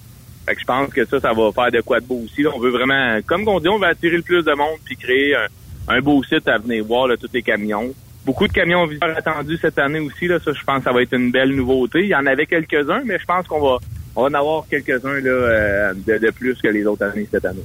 Fait 0.46 0.54
que 0.54 0.60
je 0.60 0.64
pense 0.64 0.88
que 0.90 1.04
ça, 1.04 1.20
ça 1.20 1.32
va 1.32 1.52
faire 1.52 1.70
de 1.72 1.80
quoi 1.80 2.00
de 2.00 2.06
beau 2.06 2.22
aussi. 2.24 2.42
là. 2.42 2.50
On 2.54 2.58
veut 2.58 2.70
vraiment, 2.70 3.18
comme 3.26 3.46
on 3.48 3.60
dit, 3.60 3.68
on 3.68 3.78
va 3.78 3.88
attirer 3.88 4.16
le 4.16 4.22
plus 4.22 4.44
de 4.44 4.52
monde 4.52 4.78
puis 4.84 4.96
créer 4.96 5.34
un, 5.34 5.46
un 5.88 6.00
beau 6.00 6.22
site 6.22 6.46
à 6.48 6.58
venir 6.58 6.84
voir 6.84 7.08
là, 7.08 7.16
tous 7.16 7.28
les 7.32 7.42
camions. 7.42 7.92
Beaucoup 8.24 8.46
de 8.46 8.52
camions 8.52 8.86
visiteurs 8.86 9.16
attendus 9.16 9.58
cette 9.60 9.78
année 9.78 10.00
aussi. 10.00 10.26
Là, 10.26 10.38
ça, 10.38 10.52
je 10.52 10.62
pense 10.64 10.78
que 10.78 10.84
ça 10.84 10.92
va 10.92 11.02
être 11.02 11.14
une 11.14 11.30
belle 11.30 11.54
nouveauté. 11.54 12.00
Il 12.00 12.08
y 12.08 12.14
en 12.14 12.26
avait 12.26 12.46
quelques-uns, 12.46 13.02
mais 13.04 13.18
je 13.18 13.24
pense 13.24 13.46
qu'on 13.46 13.60
va, 13.60 13.78
on 14.14 14.22
va 14.22 14.28
en 14.28 14.34
avoir 14.34 14.66
quelques-uns 14.68 15.20
là, 15.20 15.30
euh, 15.30 15.94
de, 15.94 16.18
de 16.18 16.30
plus 16.30 16.54
que 16.60 16.68
les 16.68 16.84
autres 16.86 17.04
années 17.04 17.26
cette 17.30 17.44
année. 17.44 17.64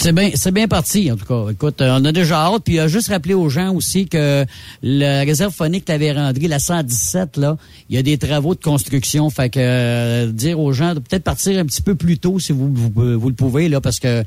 C'est 0.00 0.12
bien, 0.12 0.30
c'est 0.34 0.52
bien 0.52 0.68
parti, 0.68 1.10
en 1.10 1.16
tout 1.16 1.24
cas. 1.24 1.50
Écoute, 1.50 1.80
euh, 1.82 1.98
on 2.00 2.04
a 2.04 2.12
déjà 2.12 2.36
hâte. 2.46 2.62
Puis, 2.64 2.78
euh, 2.78 2.86
juste 2.86 3.08
rappeler 3.08 3.34
aux 3.34 3.48
gens 3.48 3.74
aussi 3.74 4.06
que 4.08 4.44
la 4.80 5.20
réserve 5.22 5.52
phonique 5.52 5.82
que 5.86 5.92
t'avais 5.92 6.12
rendue, 6.12 6.46
la 6.46 6.60
117, 6.60 7.36
là, 7.36 7.56
il 7.90 7.96
y 7.96 7.98
a 7.98 8.02
des 8.02 8.16
travaux 8.16 8.54
de 8.54 8.62
construction. 8.62 9.28
Fait 9.28 9.50
que, 9.50 9.58
euh, 9.60 10.26
dire 10.30 10.60
aux 10.60 10.72
gens 10.72 10.94
de 10.94 11.00
peut-être 11.00 11.24
partir 11.24 11.58
un 11.58 11.64
petit 11.66 11.82
peu 11.82 11.96
plus 11.96 12.16
tôt 12.16 12.38
si 12.38 12.52
vous, 12.52 12.72
vous, 12.72 13.18
vous 13.18 13.28
le 13.28 13.34
pouvez, 13.34 13.68
là, 13.68 13.80
parce 13.80 13.98
que, 13.98 14.22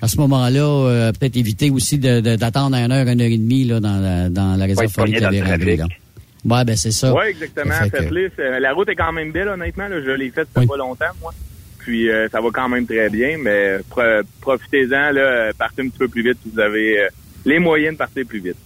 à 0.00 0.06
ce 0.06 0.16
moment-là, 0.18 0.60
euh, 0.62 1.12
peut-être 1.12 1.36
éviter 1.36 1.70
aussi 1.70 1.98
de- 1.98 2.20
de- 2.20 2.36
d'attendre 2.36 2.76
une 2.76 2.92
heure, 2.92 3.08
une 3.08 3.20
heure 3.20 3.26
et 3.26 3.36
demie, 3.38 3.64
là, 3.64 3.80
dans 3.80 3.96
la, 4.00 4.28
dans 4.28 4.54
la 4.54 4.64
réserve 4.64 4.86
phonique 4.92 5.16
t'avais 5.20 5.42
rendue, 5.52 5.64
là. 5.76 5.86
Ouais, 6.44 6.64
ben, 6.64 6.76
c'est 6.76 6.92
ça. 6.92 7.12
Oui, 7.12 7.24
exactement. 7.30 7.74
Fait 7.74 7.90
que- 7.90 7.96
Faites-le. 7.98 8.30
C'est- 8.36 8.60
La 8.60 8.72
route 8.72 8.88
est 8.88 8.94
quand 8.94 9.10
même 9.12 9.32
belle, 9.32 9.48
honnêtement. 9.48 9.88
Là. 9.88 9.96
Je 10.00 10.10
l'ai 10.12 10.30
faite 10.30 10.46
ça 10.54 10.60
fait 10.60 10.66
pas 10.68 10.76
longtemps, 10.76 11.04
moi. 11.20 11.32
Puis 11.86 12.10
euh, 12.10 12.28
ça 12.30 12.40
va 12.40 12.48
quand 12.52 12.68
même 12.68 12.84
très 12.84 13.08
bien, 13.08 13.38
mais 13.38 13.76
pro- 13.88 14.02
profitez-en, 14.40 15.12
là, 15.12 15.52
partez 15.56 15.82
un 15.82 15.88
petit 15.88 15.98
peu 15.98 16.08
plus 16.08 16.24
vite 16.24 16.36
si 16.42 16.50
vous 16.52 16.58
avez 16.58 16.98
euh, 17.00 17.08
les 17.44 17.60
moyens 17.60 17.92
de 17.94 17.98
partir 17.98 18.26
plus 18.26 18.40
vite. 18.40 18.56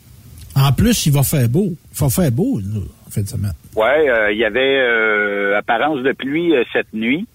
En 0.56 0.72
plus, 0.72 1.04
il 1.04 1.12
va 1.12 1.22
faire 1.22 1.46
beau. 1.46 1.66
Il 1.92 1.98
va 1.98 2.08
faire 2.08 2.32
beau, 2.32 2.58
là, 2.60 2.80
en 3.06 3.10
fin 3.10 3.20
de 3.20 3.28
semaine. 3.28 3.52
Ouais, 3.76 4.08
euh, 4.08 4.32
il 4.32 4.38
y 4.38 4.44
avait 4.46 5.54
apparence 5.54 6.02
de 6.02 6.12
pluie 6.12 6.54
cette 6.72 6.94
nuit. 6.94 7.26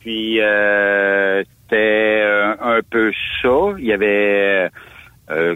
Puis 0.00 0.40
euh, 0.40 1.44
c'était 1.62 2.24
un 2.60 2.80
peu 2.90 3.12
ça. 3.40 3.74
Il 3.78 3.84
y 3.84 3.92
avait 3.92 4.68
euh, 5.30 5.54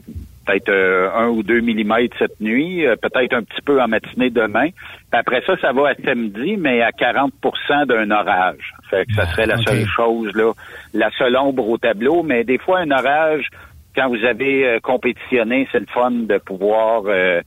peut-être 0.49 0.68
euh, 0.68 1.11
un 1.14 1.28
ou 1.28 1.42
deux 1.42 1.61
millimètres 1.61 2.16
cette 2.18 2.40
nuit, 2.40 2.86
euh, 2.86 2.96
peut-être 2.96 3.34
un 3.34 3.42
petit 3.42 3.61
peu 3.62 3.80
en 3.80 3.88
matinée 3.88 4.30
demain. 4.30 4.68
Puis 4.70 5.20
après 5.20 5.42
ça, 5.46 5.57
ça 5.61 5.72
va 5.72 5.90
à 5.90 5.94
samedi, 5.94 6.57
mais 6.57 6.82
à 6.82 6.90
40% 6.90 7.86
d'un 7.86 8.11
orage. 8.11 8.74
Fait 8.90 9.05
que 9.07 9.14
ça 9.14 9.26
serait 9.26 9.46
la 9.46 9.59
seule 9.59 9.86
chose, 9.86 10.32
là, 10.34 10.53
la 10.94 11.11
seule 11.18 11.36
ombre 11.36 11.68
au 11.68 11.78
tableau. 11.78 12.22
Mais 12.22 12.44
des 12.44 12.59
fois, 12.59 12.80
un 12.80 12.90
orage, 12.90 13.49
quand 13.94 14.09
vous 14.09 14.24
avez 14.24 14.66
euh, 14.66 14.80
compétitionné, 14.80 15.68
c'est 15.70 15.80
le 15.80 15.86
fun 15.92 16.11
de 16.11 16.38
pouvoir 16.38 17.03
euh, 17.07 17.40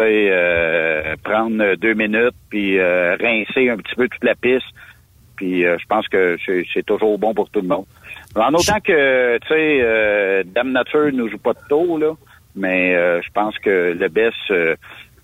euh, 0.00 1.14
prendre 1.22 1.74
deux 1.76 1.94
minutes 1.94 2.34
puis 2.50 2.78
euh, 2.78 3.16
rincer 3.20 3.70
un 3.70 3.76
petit 3.76 3.94
peu 3.94 4.08
toute 4.08 4.24
la 4.24 4.34
piste. 4.34 4.66
Puis 5.36 5.66
euh, 5.66 5.76
je 5.78 5.86
pense 5.86 6.08
que 6.08 6.36
c'est 6.72 6.86
toujours 6.86 7.18
bon 7.18 7.34
pour 7.34 7.50
tout 7.50 7.60
le 7.60 7.68
monde. 7.68 7.84
En 8.34 8.52
autant 8.52 8.80
que, 8.80 9.38
tu 9.38 9.48
sais, 9.48 9.78
euh, 9.82 10.42
Dame 10.44 10.72
Nature 10.72 11.10
nous 11.12 11.28
joue 11.28 11.38
pas 11.38 11.54
de 11.54 11.58
tôt, 11.68 11.96
là, 11.96 12.12
mais 12.56 12.94
euh, 12.94 13.20
je 13.22 13.28
pense 13.32 13.56
que 13.58 13.94
le 13.98 14.08
best, 14.08 14.34
euh, 14.50 14.74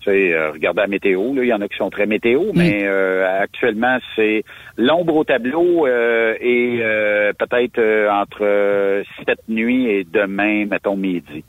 tu 0.01 0.11
sais, 0.11 0.33
euh, 0.33 0.51
regardez 0.51 0.81
la 0.81 0.87
météo, 0.87 1.33
là, 1.33 1.43
il 1.43 1.47
y 1.47 1.53
en 1.53 1.61
a 1.61 1.67
qui 1.67 1.77
sont 1.77 1.89
très 1.89 2.05
météo, 2.05 2.51
mais 2.53 2.81
euh, 2.83 3.25
actuellement, 3.41 3.97
c'est 4.15 4.43
l'ombre 4.77 5.15
au 5.15 5.23
tableau 5.23 5.87
euh, 5.87 6.35
et 6.39 6.79
euh, 6.81 7.31
peut-être 7.33 7.79
euh, 7.79 8.09
entre 8.09 8.39
euh, 8.43 9.03
cette 9.25 9.47
nuit 9.47 9.87
et 9.87 10.03
demain, 10.11 10.65
mettons, 10.65 10.95
midi. 10.97 11.43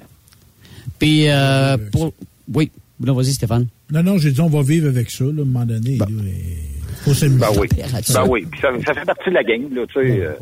Puis, 0.98 1.28
euh, 1.28 1.76
pour... 1.92 2.12
Oui. 2.52 2.70
Non, 3.00 3.14
vas-y, 3.14 3.32
Stéphane. 3.32 3.66
Non, 3.90 4.02
non, 4.02 4.18
j'ai 4.18 4.30
dit, 4.30 4.40
on 4.40 4.48
va 4.48 4.62
vivre 4.62 4.88
avec 4.88 5.10
ça, 5.10 5.24
là, 5.24 5.30
à 5.30 5.42
un 5.42 5.44
moment 5.44 5.66
donné. 5.66 5.96
là, 5.98 6.06
et 6.26 6.74
faut. 7.04 7.10
Ben 7.28 7.48
oui. 7.58 7.68
Ben 7.76 8.24
oui. 8.28 8.46
Ça, 8.60 8.70
ça 8.86 8.94
fait 8.94 9.04
partie 9.04 9.30
de 9.30 9.34
la 9.34 9.42
game, 9.42 9.74
là, 9.74 9.82
tu 9.86 9.94
sais. 9.94 10.20
euh, 10.20 10.32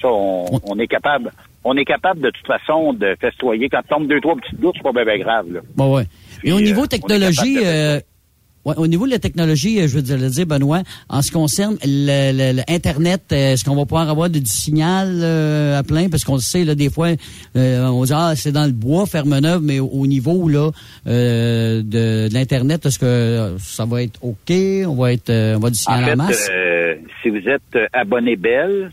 ça, 0.00 0.08
on, 0.08 0.60
on 0.64 0.78
est 0.78 0.86
capable. 0.88 1.30
On 1.64 1.76
est 1.76 1.84
capable 1.84 2.20
de 2.20 2.30
toute 2.30 2.46
façon 2.46 2.92
de 2.92 3.16
festoyer. 3.20 3.68
Quand 3.68 3.82
tombe 3.88 4.08
deux, 4.08 4.20
trois 4.20 4.36
petites 4.36 4.60
gouttes, 4.60 4.76
c'est 4.76 4.92
pas 4.92 5.04
bien, 5.04 5.18
grave. 5.18 5.46
Là. 5.52 5.60
Bon, 5.76 5.94
ouais. 5.96 6.04
Et 6.44 6.52
au 6.52 6.60
niveau 6.60 6.82
euh, 6.82 6.84
est 6.84 6.88
technologie, 6.88 7.56
de 7.56 7.60
euh, 7.64 8.00
ouais, 8.64 8.74
au 8.78 8.86
niveau 8.86 9.04
de 9.06 9.10
la 9.10 9.18
technologie, 9.18 9.78
euh, 9.80 9.86
je 9.88 9.96
veux 9.96 10.02
dire, 10.02 10.16
le 10.16 10.30
dire, 10.30 10.46
Benoît, 10.46 10.80
en 11.10 11.20
ce 11.20 11.26
qui 11.28 11.34
concerne 11.34 11.76
le, 11.84 12.32
le- 12.32 12.56
le 12.56 12.62
Internet, 12.74 13.22
euh, 13.32 13.52
est-ce 13.52 13.64
qu'on 13.64 13.76
va 13.76 13.84
pouvoir 13.84 14.08
avoir 14.08 14.30
du 14.30 14.40
signal 14.46 15.08
euh, 15.22 15.78
à 15.78 15.82
plein? 15.82 16.08
Parce 16.08 16.24
qu'on 16.24 16.36
le 16.36 16.40
sait, 16.40 16.64
là, 16.64 16.74
des 16.74 16.88
fois, 16.88 17.08
euh, 17.56 17.86
on 17.88 18.04
dit, 18.04 18.12
ah, 18.14 18.32
c'est 18.36 18.52
dans 18.52 18.64
le 18.64 18.72
bois, 18.72 19.04
Ferme-Neuve, 19.04 19.60
mais 19.62 19.80
au, 19.80 19.86
au 19.88 20.06
niveau, 20.06 20.48
là, 20.48 20.70
euh, 21.06 21.82
de, 21.82 22.28
de 22.28 22.34
l'Internet, 22.34 22.86
est-ce 22.86 22.98
que 22.98 23.56
ça 23.58 23.84
va 23.84 24.02
être 24.02 24.18
OK? 24.22 24.50
On 24.86 24.94
va 24.94 25.12
être, 25.12 25.28
euh, 25.28 25.56
on 25.56 25.60
va 25.60 25.68
du 25.70 25.74
En 25.86 25.92
signal 25.98 26.04
en 26.04 26.06
fait, 26.06 26.16
masse? 26.16 26.50
si 27.22 27.28
vous 27.28 27.48
êtes 27.48 27.78
abonné 27.92 28.36
Bell, 28.36 28.92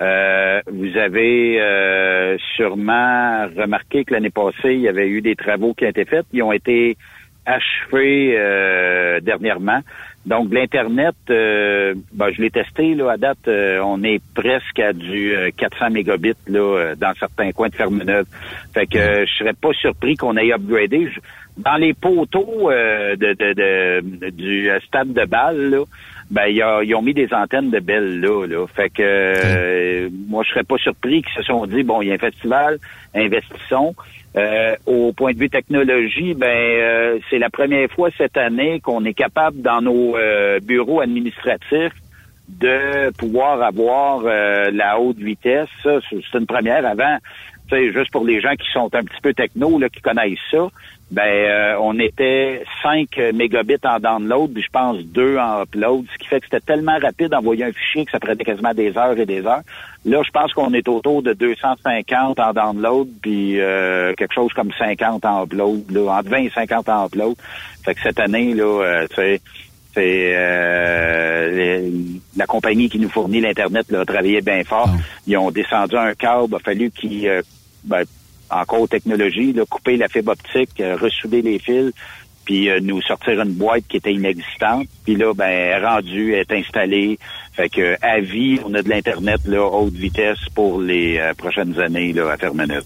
euh, 0.00 0.60
vous 0.70 0.96
avez 0.96 1.60
euh, 1.60 2.36
sûrement 2.56 3.46
remarqué 3.56 4.04
que 4.04 4.14
l'année 4.14 4.30
passée, 4.30 4.74
il 4.74 4.80
y 4.80 4.88
avait 4.88 5.08
eu 5.08 5.20
des 5.20 5.34
travaux 5.36 5.74
qui 5.74 5.84
ont 5.84 5.88
été 5.88 6.04
faits. 6.04 6.26
Ils 6.32 6.42
ont 6.42 6.52
été 6.52 6.96
achevés 7.46 8.34
euh, 8.36 9.20
dernièrement. 9.20 9.80
Donc, 10.26 10.52
l'Internet, 10.52 11.14
euh, 11.30 11.94
ben, 12.12 12.30
je 12.32 12.42
l'ai 12.42 12.50
testé 12.50 12.94
là, 12.94 13.12
à 13.12 13.16
date, 13.16 13.48
euh, 13.48 13.80
on 13.82 14.02
est 14.02 14.20
presque 14.34 14.78
à 14.78 14.92
du 14.92 15.34
euh, 15.34 15.50
400 15.56 15.90
mégabits 15.90 16.34
là, 16.48 16.94
dans 16.96 17.14
certains 17.18 17.50
coins 17.52 17.68
de 17.70 17.74
Fermeneuve. 17.74 18.26
Fait 18.74 18.86
que 18.86 19.24
je 19.24 19.32
serais 19.38 19.54
pas 19.54 19.72
surpris 19.72 20.16
qu'on 20.16 20.36
ait 20.36 20.52
upgradé. 20.52 21.08
Dans 21.56 21.76
les 21.76 21.94
poteaux 21.94 22.70
de, 22.70 23.16
de, 23.16 23.52
de- 23.54 24.30
du 24.30 24.70
stade 24.86 25.12
de 25.12 25.24
balle, 25.24 25.70
là, 25.70 25.84
ben 26.30 26.46
il 26.48 26.56
y 26.56 26.62
a- 26.62 26.82
ils 26.82 26.94
ont 26.94 27.02
mis 27.02 27.14
des 27.14 27.32
antennes 27.32 27.70
de 27.70 27.80
belles 27.80 28.20
là, 28.20 28.46
là. 28.46 28.66
Fait 28.66 28.90
que 28.90 29.02
euh, 29.02 30.08
moi 30.28 30.42
je 30.44 30.50
serais 30.50 30.64
pas 30.64 30.76
surpris 30.78 31.22
qu'ils 31.22 31.34
se 31.36 31.42
sont 31.44 31.66
dit 31.66 31.82
bon, 31.82 32.02
il 32.02 32.08
y 32.08 32.10
a 32.10 32.14
un 32.14 32.18
festival, 32.18 32.78
investissons. 33.14 33.94
Euh, 34.36 34.76
au 34.86 35.12
point 35.14 35.32
de 35.32 35.38
vue 35.38 35.48
technologie, 35.48 36.34
ben 36.34 36.46
euh, 36.46 37.18
c'est 37.30 37.38
la 37.38 37.48
première 37.48 37.88
fois 37.90 38.10
cette 38.16 38.36
année 38.36 38.78
qu'on 38.80 39.04
est 39.06 39.14
capable 39.14 39.62
dans 39.62 39.80
nos 39.80 40.16
euh, 40.16 40.60
bureaux 40.60 41.00
administratifs 41.00 41.94
de 42.48 43.10
pouvoir 43.16 43.62
avoir 43.62 44.22
euh, 44.24 44.70
la 44.72 44.98
haute 45.00 45.18
vitesse. 45.18 45.68
C'est 45.82 46.38
une 46.38 46.46
première 46.46 46.84
avant. 46.86 47.16
Sais, 47.70 47.92
juste 47.92 48.10
pour 48.10 48.24
les 48.24 48.40
gens 48.40 48.54
qui 48.54 48.66
sont 48.72 48.88
un 48.94 49.02
petit 49.02 49.20
peu 49.22 49.34
techno, 49.34 49.78
là, 49.78 49.88
qui 49.90 50.00
connaissent 50.00 50.38
ça, 50.50 50.68
ben 51.10 51.22
euh, 51.26 51.76
on 51.80 51.98
était 51.98 52.62
5 52.82 53.08
mégabits 53.34 53.76
en 53.84 53.98
download, 53.98 54.52
puis 54.54 54.62
je 54.62 54.70
pense 54.70 54.98
2 54.98 55.36
en 55.36 55.62
upload, 55.62 56.06
ce 56.12 56.18
qui 56.18 56.28
fait 56.28 56.40
que 56.40 56.46
c'était 56.46 56.60
tellement 56.64 56.98
rapide 56.98 57.28
d'envoyer 57.28 57.64
un 57.64 57.72
fichier 57.72 58.04
que 58.06 58.10
ça 58.10 58.20
prenait 58.20 58.42
quasiment 58.44 58.72
des 58.72 58.96
heures 58.96 59.18
et 59.18 59.26
des 59.26 59.44
heures. 59.46 59.60
Là, 60.06 60.22
je 60.24 60.30
pense 60.30 60.52
qu'on 60.54 60.72
est 60.72 60.88
autour 60.88 61.22
de 61.22 61.34
250 61.34 62.40
en 62.40 62.52
download, 62.54 63.08
puis 63.22 63.60
euh, 63.60 64.14
quelque 64.14 64.34
chose 64.34 64.52
comme 64.54 64.70
50 64.78 65.24
en 65.26 65.44
upload, 65.44 65.90
là, 65.90 66.18
entre 66.18 66.30
20 66.30 66.36
et 66.38 66.50
50 66.50 66.88
en 66.88 67.06
upload. 67.06 67.36
Fait 67.84 67.94
que 67.94 68.00
cette 68.02 68.20
année, 68.20 68.54
là, 68.54 68.64
euh, 68.82 69.06
tu 69.08 69.16
sais, 69.16 69.40
c'est 69.94 70.32
euh, 70.36 71.50
les- 71.50 71.92
la 72.36 72.46
compagnie 72.46 72.88
qui 72.88 72.98
nous 72.98 73.08
fournit 73.08 73.40
l'Internet 73.40 73.90
là, 73.90 74.00
a 74.00 74.04
travaillé 74.04 74.40
bien 74.40 74.62
fort. 74.64 74.88
Ils 75.26 75.36
ont 75.38 75.50
descendu 75.50 75.96
un 75.96 76.14
câble, 76.14 76.48
il 76.50 76.54
a 76.56 76.58
fallu 76.58 76.90
qu'ils, 76.90 77.28
euh, 77.28 77.42
ben, 77.84 78.02
encore 78.50 78.88
technologie, 78.88 79.52
là, 79.52 79.64
couper 79.68 79.96
la 79.96 80.08
fibre 80.08 80.32
optique, 80.32 80.80
euh, 80.80 80.96
ressouder 80.96 81.42
les 81.42 81.58
fils, 81.58 81.92
puis 82.44 82.70
euh, 82.70 82.80
nous 82.82 83.02
sortir 83.02 83.40
une 83.40 83.52
boîte 83.52 83.84
qui 83.88 83.98
était 83.98 84.14
inexistante. 84.14 84.86
Puis 85.04 85.16
là, 85.16 85.34
ben, 85.34 85.84
rendue, 85.84 86.32
est 86.34 86.50
installée. 86.52 87.18
Fait 87.52 87.68
que 87.68 87.96
à 88.00 88.20
vie, 88.20 88.58
on 88.64 88.72
a 88.74 88.82
de 88.82 88.88
l'Internet 88.88 89.40
là, 89.46 89.64
haute 89.66 89.92
vitesse 89.94 90.38
pour 90.54 90.80
les 90.80 91.18
euh, 91.18 91.34
prochaines 91.34 91.78
années 91.78 92.12
là, 92.12 92.30
à 92.30 92.36
Fermeneuve. 92.36 92.84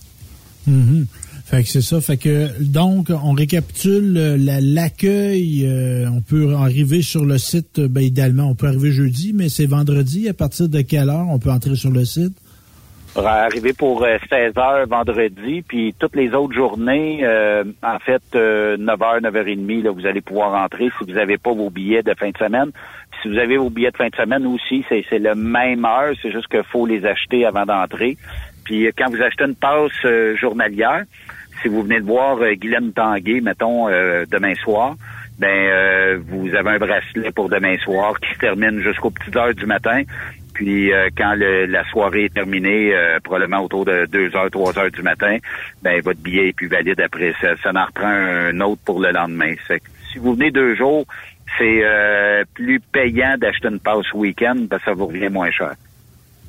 Mhm. 0.66 1.07
Fait 1.45 1.62
que 1.64 1.68
c'est 1.68 1.82
ça. 1.82 2.01
Fait 2.01 2.16
que 2.16 2.49
donc 2.62 3.11
on 3.11 3.32
récapitule 3.32 4.14
la- 4.14 4.61
l'accueil. 4.61 5.68
on 6.11 6.20
peut 6.22 6.55
arriver 6.55 7.03
sur 7.03 7.24
le 7.24 7.36
site. 7.36 7.78
Ben 7.80 8.01
idéalement, 8.01 8.49
on 8.49 8.55
peut 8.55 8.68
arriver 8.68 8.90
jeudi, 8.93 9.32
mais 9.34 9.49
c'est 9.49 9.66
vendredi. 9.66 10.28
À 10.28 10.34
partir 10.34 10.68
de 10.68 10.80
quelle 10.80 11.11
heure 11.11 11.26
on 11.28 11.38
peut 11.38 11.51
entrer 11.51 11.74
sur 11.76 11.90
le 11.90 12.05
site? 12.05 12.32
Arriver 13.14 13.74
pour 13.74 14.02
euh, 14.04 14.16
16 14.30 14.56
heures 14.56 14.86
vendredi, 14.86 15.62
puis 15.62 15.94
toutes 15.98 16.16
les 16.16 16.32
autres 16.32 16.54
journées, 16.54 17.20
euh, 17.22 17.62
en 17.82 17.98
fait, 17.98 18.22
euh, 18.34 18.78
9h, 18.78 19.20
9h30, 19.20 19.82
là, 19.82 19.90
vous 19.90 20.06
allez 20.06 20.22
pouvoir 20.22 20.54
entrer 20.54 20.90
si 20.98 21.04
vous 21.04 21.12
n'avez 21.12 21.36
pas 21.36 21.52
vos 21.52 21.68
billets 21.68 22.02
de 22.02 22.14
fin 22.14 22.30
de 22.30 22.38
semaine. 22.38 22.70
Si 23.20 23.28
vous 23.28 23.36
avez 23.36 23.58
vos 23.58 23.68
billets 23.68 23.90
de 23.90 23.96
fin 23.98 24.08
de 24.08 24.16
semaine 24.16 24.46
aussi, 24.46 24.82
c'est, 24.88 25.04
c'est 25.10 25.18
le 25.18 25.34
même 25.34 25.84
heure, 25.84 26.14
c'est 26.22 26.32
juste 26.32 26.48
qu'il 26.48 26.62
faut 26.64 26.86
les 26.86 27.04
acheter 27.04 27.44
avant 27.44 27.66
d'entrer. 27.66 28.16
Puis 28.64 28.86
euh, 28.86 28.92
quand 28.96 29.10
vous 29.10 29.20
achetez 29.20 29.44
une 29.44 29.56
passe 29.56 29.92
euh, 30.06 30.34
journalière, 30.36 31.04
si 31.60 31.68
vous 31.68 31.82
venez 31.82 32.00
de 32.00 32.06
voir 32.06 32.38
euh, 32.40 32.54
Guylaine 32.54 32.92
Tanguay, 32.94 33.42
mettons, 33.42 33.88
euh, 33.88 34.24
demain 34.30 34.54
soir, 34.54 34.94
ben 35.38 35.48
euh, 35.48 36.18
vous 36.28 36.54
avez 36.54 36.70
un 36.70 36.78
bracelet 36.78 37.30
pour 37.30 37.48
demain 37.48 37.76
soir 37.78 38.18
qui 38.20 38.32
se 38.34 38.38
termine 38.38 38.80
jusqu'aux 38.80 39.10
petites 39.10 39.36
heures 39.36 39.54
du 39.54 39.66
matin. 39.66 40.02
Puis 40.62 40.92
euh, 40.92 41.08
quand 41.16 41.34
le- 41.34 41.66
la 41.66 41.82
soirée 41.90 42.26
est 42.26 42.34
terminée, 42.34 42.94
euh, 42.94 43.18
probablement 43.20 43.64
autour 43.64 43.84
de 43.84 44.06
2 44.12 44.36
heures, 44.36 44.48
3 44.50 44.78
heures 44.78 44.90
du 44.92 45.02
matin, 45.02 45.38
ben 45.82 46.00
votre 46.02 46.20
billet 46.20 46.50
est 46.50 46.52
plus 46.52 46.68
valide 46.68 47.00
après. 47.00 47.34
Ça, 47.40 47.48
ça 47.62 47.72
en 47.74 47.84
reprend 47.84 48.06
un 48.06 48.60
autre 48.60 48.80
pour 48.84 49.00
le 49.00 49.10
lendemain. 49.10 49.54
Fait 49.66 49.80
que 49.80 49.86
si 50.12 50.18
vous 50.18 50.34
venez 50.34 50.52
deux 50.52 50.76
jours, 50.76 51.04
c'est 51.58 51.80
euh, 51.82 52.44
plus 52.54 52.78
payant 52.78 53.34
d'acheter 53.38 53.66
une 53.68 53.80
passe 53.80 54.12
week-end 54.14 54.66
parce 54.70 54.84
que 54.84 54.90
ça 54.90 54.94
vous 54.94 55.06
revient 55.06 55.28
moins 55.30 55.50
cher. 55.50 55.74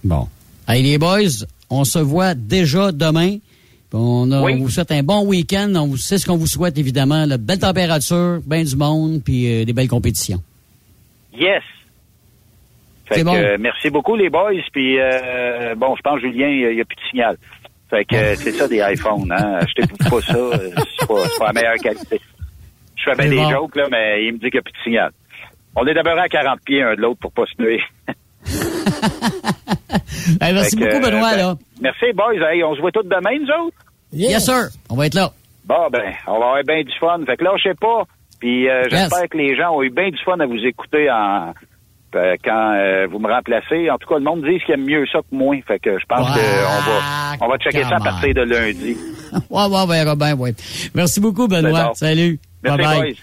Bon. 0.03 0.27
Hey, 0.67 0.83
les 0.83 0.99
boys, 0.99 1.45
on 1.71 1.83
se 1.83 1.97
voit 1.99 2.35
déjà 2.35 2.91
demain. 2.91 3.37
On, 3.93 4.31
a- 4.31 4.41
on 4.41 4.57
vous 4.57 4.69
souhaite 4.69 4.91
un 4.91 5.01
bon 5.03 5.25
week-end. 5.25 5.73
On 5.75 5.87
vous 5.87 5.97
sait 5.97 6.19
ce 6.19 6.25
qu'on 6.27 6.37
vous 6.37 6.47
souhaite, 6.47 6.77
évidemment. 6.77 7.25
La 7.25 7.37
belle 7.37 7.59
température, 7.59 8.41
bien 8.45 8.63
du 8.63 8.75
monde, 8.75 9.21
puis 9.25 9.61
euh, 9.61 9.65
des 9.65 9.73
belles 9.73 9.87
compétitions. 9.89 10.41
Yes! 11.35 11.63
Fait 13.05 13.19
que, 13.21 13.25
bon. 13.25 13.35
euh, 13.35 13.57
merci 13.59 13.89
beaucoup 13.89 14.15
les 14.15 14.29
boys. 14.29 14.51
Puis 14.71 14.99
euh, 14.99 15.75
bon, 15.75 15.95
je 15.95 16.01
pense 16.01 16.19
Julien, 16.21 16.47
il 16.47 16.75
n'y 16.75 16.81
a 16.81 16.85
plus 16.85 16.95
de 16.95 17.09
signal. 17.09 17.37
Fait 17.89 18.05
que 18.05 18.15
euh, 18.15 18.35
c'est 18.35 18.51
ça 18.51 18.67
des 18.67 18.79
iPhones, 18.81 19.31
hein. 19.31 19.59
Achetez 19.61 19.83
pas 20.09 20.21
ça, 20.21 20.35
euh, 20.35 20.69
c'est 20.99 21.07
pas, 21.07 21.15
c'est 21.27 21.37
pas 21.39 21.47
la 21.47 21.53
meilleure 21.53 21.75
qualité. 21.77 22.19
Je 22.95 23.03
fais 23.03 23.15
bien 23.15 23.29
des 23.29 23.35
bon. 23.35 23.49
jokes, 23.49 23.75
là, 23.75 23.87
mais 23.91 24.25
il 24.25 24.33
me 24.33 24.37
dit 24.39 24.49
qu'il 24.49 24.53
n'y 24.53 24.59
a 24.59 24.61
plus 24.61 24.71
de 24.71 24.83
signal. 24.83 25.11
On 25.75 25.85
est 25.85 25.93
d'abord 25.93 26.17
à 26.17 26.29
40 26.29 26.59
pieds 26.65 26.81
un 26.81 26.95
de 26.95 27.01
l'autre 27.01 27.19
pour 27.19 27.31
pas 27.33 27.43
se 27.45 27.61
nuire. 27.61 27.83
Hey, 30.41 30.53
merci 30.53 30.77
Fait 30.77 30.85
que, 30.85 30.89
beaucoup, 30.99 31.05
Benoît. 31.11 31.31
ben, 31.31 31.37
là. 31.37 31.55
Merci 31.81 32.05
boys. 32.13 32.33
Hey, 32.49 32.63
on 32.63 32.75
se 32.75 32.81
voit 32.81 32.91
tous 32.91 33.03
demain, 33.03 33.37
nous 33.39 33.65
autres? 33.65 33.77
Yes, 34.13 34.45
sir. 34.45 34.69
On 34.89 34.95
va 34.95 35.07
être 35.07 35.15
là. 35.15 35.31
Bon, 35.65 35.87
ben, 35.91 36.13
on 36.27 36.39
va 36.39 36.45
avoir 36.45 36.63
bien 36.63 36.81
du 36.83 36.91
fun. 36.99 37.19
Fait 37.25 37.35
que 37.37 37.43
là, 37.43 37.51
je 37.57 37.63
sais 37.69 37.75
pas. 37.75 38.03
Puis 38.39 38.69
euh, 38.69 38.83
j'espère 38.89 39.27
que 39.29 39.37
les 39.37 39.55
gens 39.55 39.71
ont 39.75 39.83
eu 39.83 39.89
bien 39.89 40.09
du 40.09 40.17
fun 40.23 40.39
à 40.39 40.45
vous 40.45 40.63
écouter 40.65 41.09
en 41.11 41.53
euh, 42.15 42.35
quand 42.43 42.73
euh, 42.75 43.07
vous 43.11 43.19
me 43.19 43.27
remplacez. 43.31 43.89
En 43.89 43.97
tout 43.97 44.07
cas, 44.07 44.15
le 44.17 44.23
monde 44.23 44.43
dit 44.43 44.59
qu'il 44.65 44.73
aime 44.75 44.85
mieux 44.85 45.05
ça 45.11 45.19
que 45.19 45.35
moi. 45.35 45.55
Fait 45.67 45.79
que 45.79 45.97
je 45.99 46.05
pense 46.07 46.27
Ouais, 46.35 46.41
qu'on 46.41 46.91
va 46.91 47.35
on 47.41 47.49
va 47.49 47.57
checker 47.57 47.83
ça 47.83 47.95
à 47.97 47.99
partir 47.99 48.33
de 48.33 48.41
lundi. 48.41 48.97
Ouais, 49.49 49.65
ouais, 49.65 49.83
ouais, 49.87 50.03
Robin, 50.03 50.35
ouais. 50.35 50.53
Merci 50.93 51.19
beaucoup, 51.19 51.47
Benoît. 51.47 51.91
Salut. 51.95 52.39
Merci, 52.63 52.77
Bye-bye. 52.83 52.97
boys. 52.99 53.13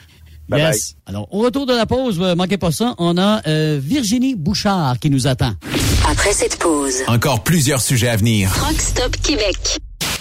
Bye 0.49 0.61
Yes. 0.63 0.97
Alors, 1.07 1.29
au 1.33 1.39
retour 1.39 1.67
de 1.67 1.73
la 1.73 1.87
pause, 1.87 2.19
euh, 2.21 2.35
manquez 2.35 2.59
pas 2.59 2.73
ça, 2.73 2.95
on 2.99 3.17
a 3.17 3.41
euh, 3.47 3.79
Virginie 3.81 4.35
Bouchard 4.35 4.99
qui 4.99 5.09
nous 5.09 5.29
attend. 5.29 5.53
Après 6.11 6.33
cette 6.33 6.59
pause, 6.59 7.05
Encore 7.07 7.45
plusieurs 7.45 7.81
sujets 7.81 8.09
à 8.09 8.17
venir. 8.17 8.51
Truck 8.53 8.81
Stop 8.81 9.13
Québec. 9.23 9.79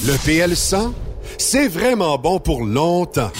Le 0.00 0.14
PL100, 0.14 0.92
c'est 1.38 1.68
vraiment 1.68 2.18
bon 2.18 2.40
pour 2.40 2.64
longtemps. 2.64 3.30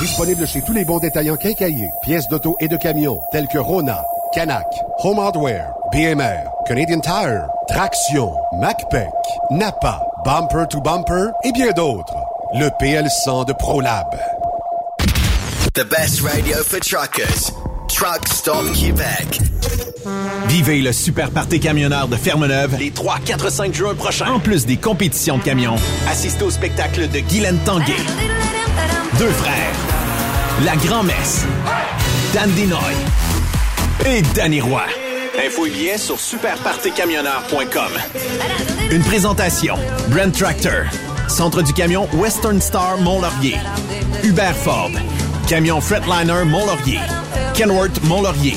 Disponible 0.00 0.46
chez 0.46 0.60
tous 0.62 0.72
les 0.72 0.84
bons 0.84 0.98
détaillants 0.98 1.36
quincaillés, 1.36 1.88
pièces 2.02 2.28
d'auto 2.28 2.56
et 2.60 2.66
de 2.66 2.76
camions, 2.76 3.20
tels 3.30 3.46
que 3.46 3.58
Rona, 3.58 4.02
Canac, 4.34 4.66
Home 5.04 5.20
Hardware, 5.20 5.72
BMR, 5.92 6.50
Canadian 6.66 7.00
Tire, 7.00 7.46
Traction, 7.68 8.34
MacPac, 8.60 9.12
Napa, 9.52 10.02
Bumper 10.24 10.66
to 10.68 10.80
Bumper 10.80 11.30
et 11.44 11.52
bien 11.52 11.70
d'autres. 11.70 12.16
Le 12.54 12.68
PL100 12.80 13.46
de 13.46 13.52
ProLab. 13.52 14.08
The 15.74 15.84
best 15.84 16.22
radio 16.22 16.56
for 16.64 16.80
truckers. 16.80 17.52
Truck 17.88 18.26
Stop 18.26 18.64
Quebec. 18.74 19.55
Vivez 20.48 20.80
le 20.80 20.92
super 20.92 21.30
party 21.30 21.60
camionneur 21.60 22.08
de 22.08 22.16
Fermeneuve 22.16 22.76
les 22.78 22.90
3, 22.90 23.18
4, 23.24 23.50
5 23.50 23.74
juin 23.74 23.94
prochains. 23.94 24.30
En 24.30 24.38
plus 24.38 24.64
des 24.64 24.76
compétitions 24.76 25.38
de 25.38 25.42
camions, 25.42 25.76
assistez 26.08 26.44
au 26.44 26.50
spectacle 26.50 27.08
de 27.08 27.18
Guylaine 27.18 27.58
Tanguay. 27.64 27.96
Deux 29.18 29.30
frères. 29.30 29.72
La 30.64 30.76
Grand-Messe. 30.76 31.44
Dan 32.32 32.50
Dinoy. 32.52 32.78
Et 34.06 34.22
Danny 34.34 34.60
Roy. 34.60 34.84
Info 35.44 35.66
et 35.66 35.70
billets 35.70 35.98
sur 35.98 36.18
superpartycamionneur.com. 36.18 37.92
Une 38.90 39.02
présentation. 39.02 39.76
Brand 40.08 40.32
Tractor. 40.32 40.84
Centre 41.28 41.62
du 41.62 41.72
camion 41.72 42.08
Western 42.14 42.60
Star 42.60 42.98
Mont-Laurier. 42.98 43.56
Hubert 44.22 44.56
Ford. 44.56 44.92
Camion 45.48 45.80
Fretliner 45.80 46.44
Mont-Laurier. 46.46 47.00
Kenworth 47.54 48.02
Mont-Laurier. 48.04 48.56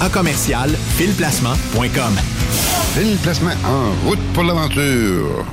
à 0.00 0.08
commercial 0.08 0.70
filplacement.com. 0.96 2.14
Fil 2.94 3.16
Placement 3.18 3.54
en 3.64 4.08
route 4.08 4.18
pour 4.32 4.44
l'aventure. 4.44 5.44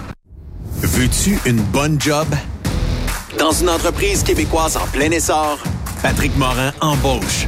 Veux-tu 0.82 1.40
une 1.46 1.62
bonne 1.62 2.00
job? 2.00 2.28
Dans 3.38 3.52
une 3.52 3.70
entreprise 3.70 4.24
québécoise 4.24 4.78
en 4.78 4.86
plein 4.88 5.12
essor, 5.12 5.58
Patrick 6.02 6.38
Morin 6.38 6.72
embauche. 6.82 7.48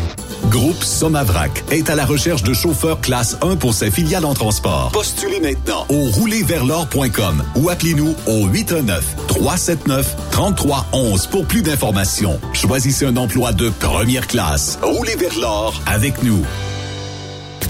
Groupe 0.51 0.83
Somavrac 0.83 1.63
est 1.71 1.89
à 1.89 1.95
la 1.95 2.05
recherche 2.05 2.43
de 2.43 2.53
chauffeurs 2.53 2.99
classe 2.99 3.37
1 3.41 3.55
pour 3.55 3.73
ses 3.73 3.89
filiales 3.89 4.25
en 4.25 4.33
transport. 4.33 4.91
Postulez 4.91 5.39
maintenant 5.39 5.85
au 5.87 6.11
roulerversl'or.com 6.11 7.41
ou 7.55 7.69
appelez-nous 7.69 8.13
au 8.27 8.49
819-379-3311 8.49 11.29
pour 11.29 11.45
plus 11.45 11.61
d'informations. 11.61 12.37
Choisissez 12.51 13.05
un 13.05 13.15
emploi 13.15 13.53
de 13.53 13.69
première 13.69 14.27
classe. 14.27 14.77
Roulez 14.81 15.15
vers 15.15 15.39
l'or 15.39 15.81
avec 15.85 16.21
nous. 16.21 16.43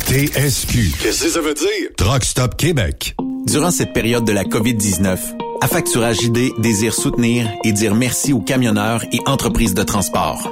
TSQ. 0.07 0.93
Qu'est-ce 1.03 1.25
que 1.25 1.29
ça 1.29 1.39
veut 1.39 1.53
dire? 1.53 1.89
Truck 1.97 2.23
Stop 2.23 2.57
Québec. 2.57 3.15
Durant 3.45 3.69
cette 3.69 3.93
période 3.93 4.25
de 4.25 4.31
la 4.31 4.43
COVID-19, 4.43 5.19
Affacturage 5.61 6.23
ID 6.23 6.53
désire 6.57 6.95
soutenir 6.95 7.47
et 7.63 7.73
dire 7.73 7.93
merci 7.93 8.33
aux 8.33 8.41
camionneurs 8.41 9.03
et 9.11 9.19
entreprises 9.27 9.75
de 9.75 9.83
transport. 9.83 10.51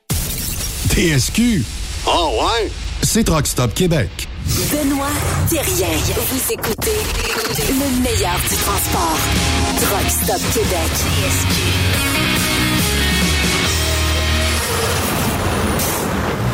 TSQ. 0.91 1.63
Oh 2.05 2.31
ouais? 2.41 2.69
C'est 3.01 3.23
Truck 3.23 3.47
Stop 3.47 3.73
Québec. 3.73 4.09
Benoît 4.45 5.07
Thérien. 5.49 5.87
Vous 5.87 6.51
écoutez 6.51 6.91
le 7.69 8.03
meilleur 8.03 8.37
du 8.41 8.55
transport. 8.57 9.17
Truck 9.79 10.09
Stop 10.09 10.41
Québec. 10.53 10.91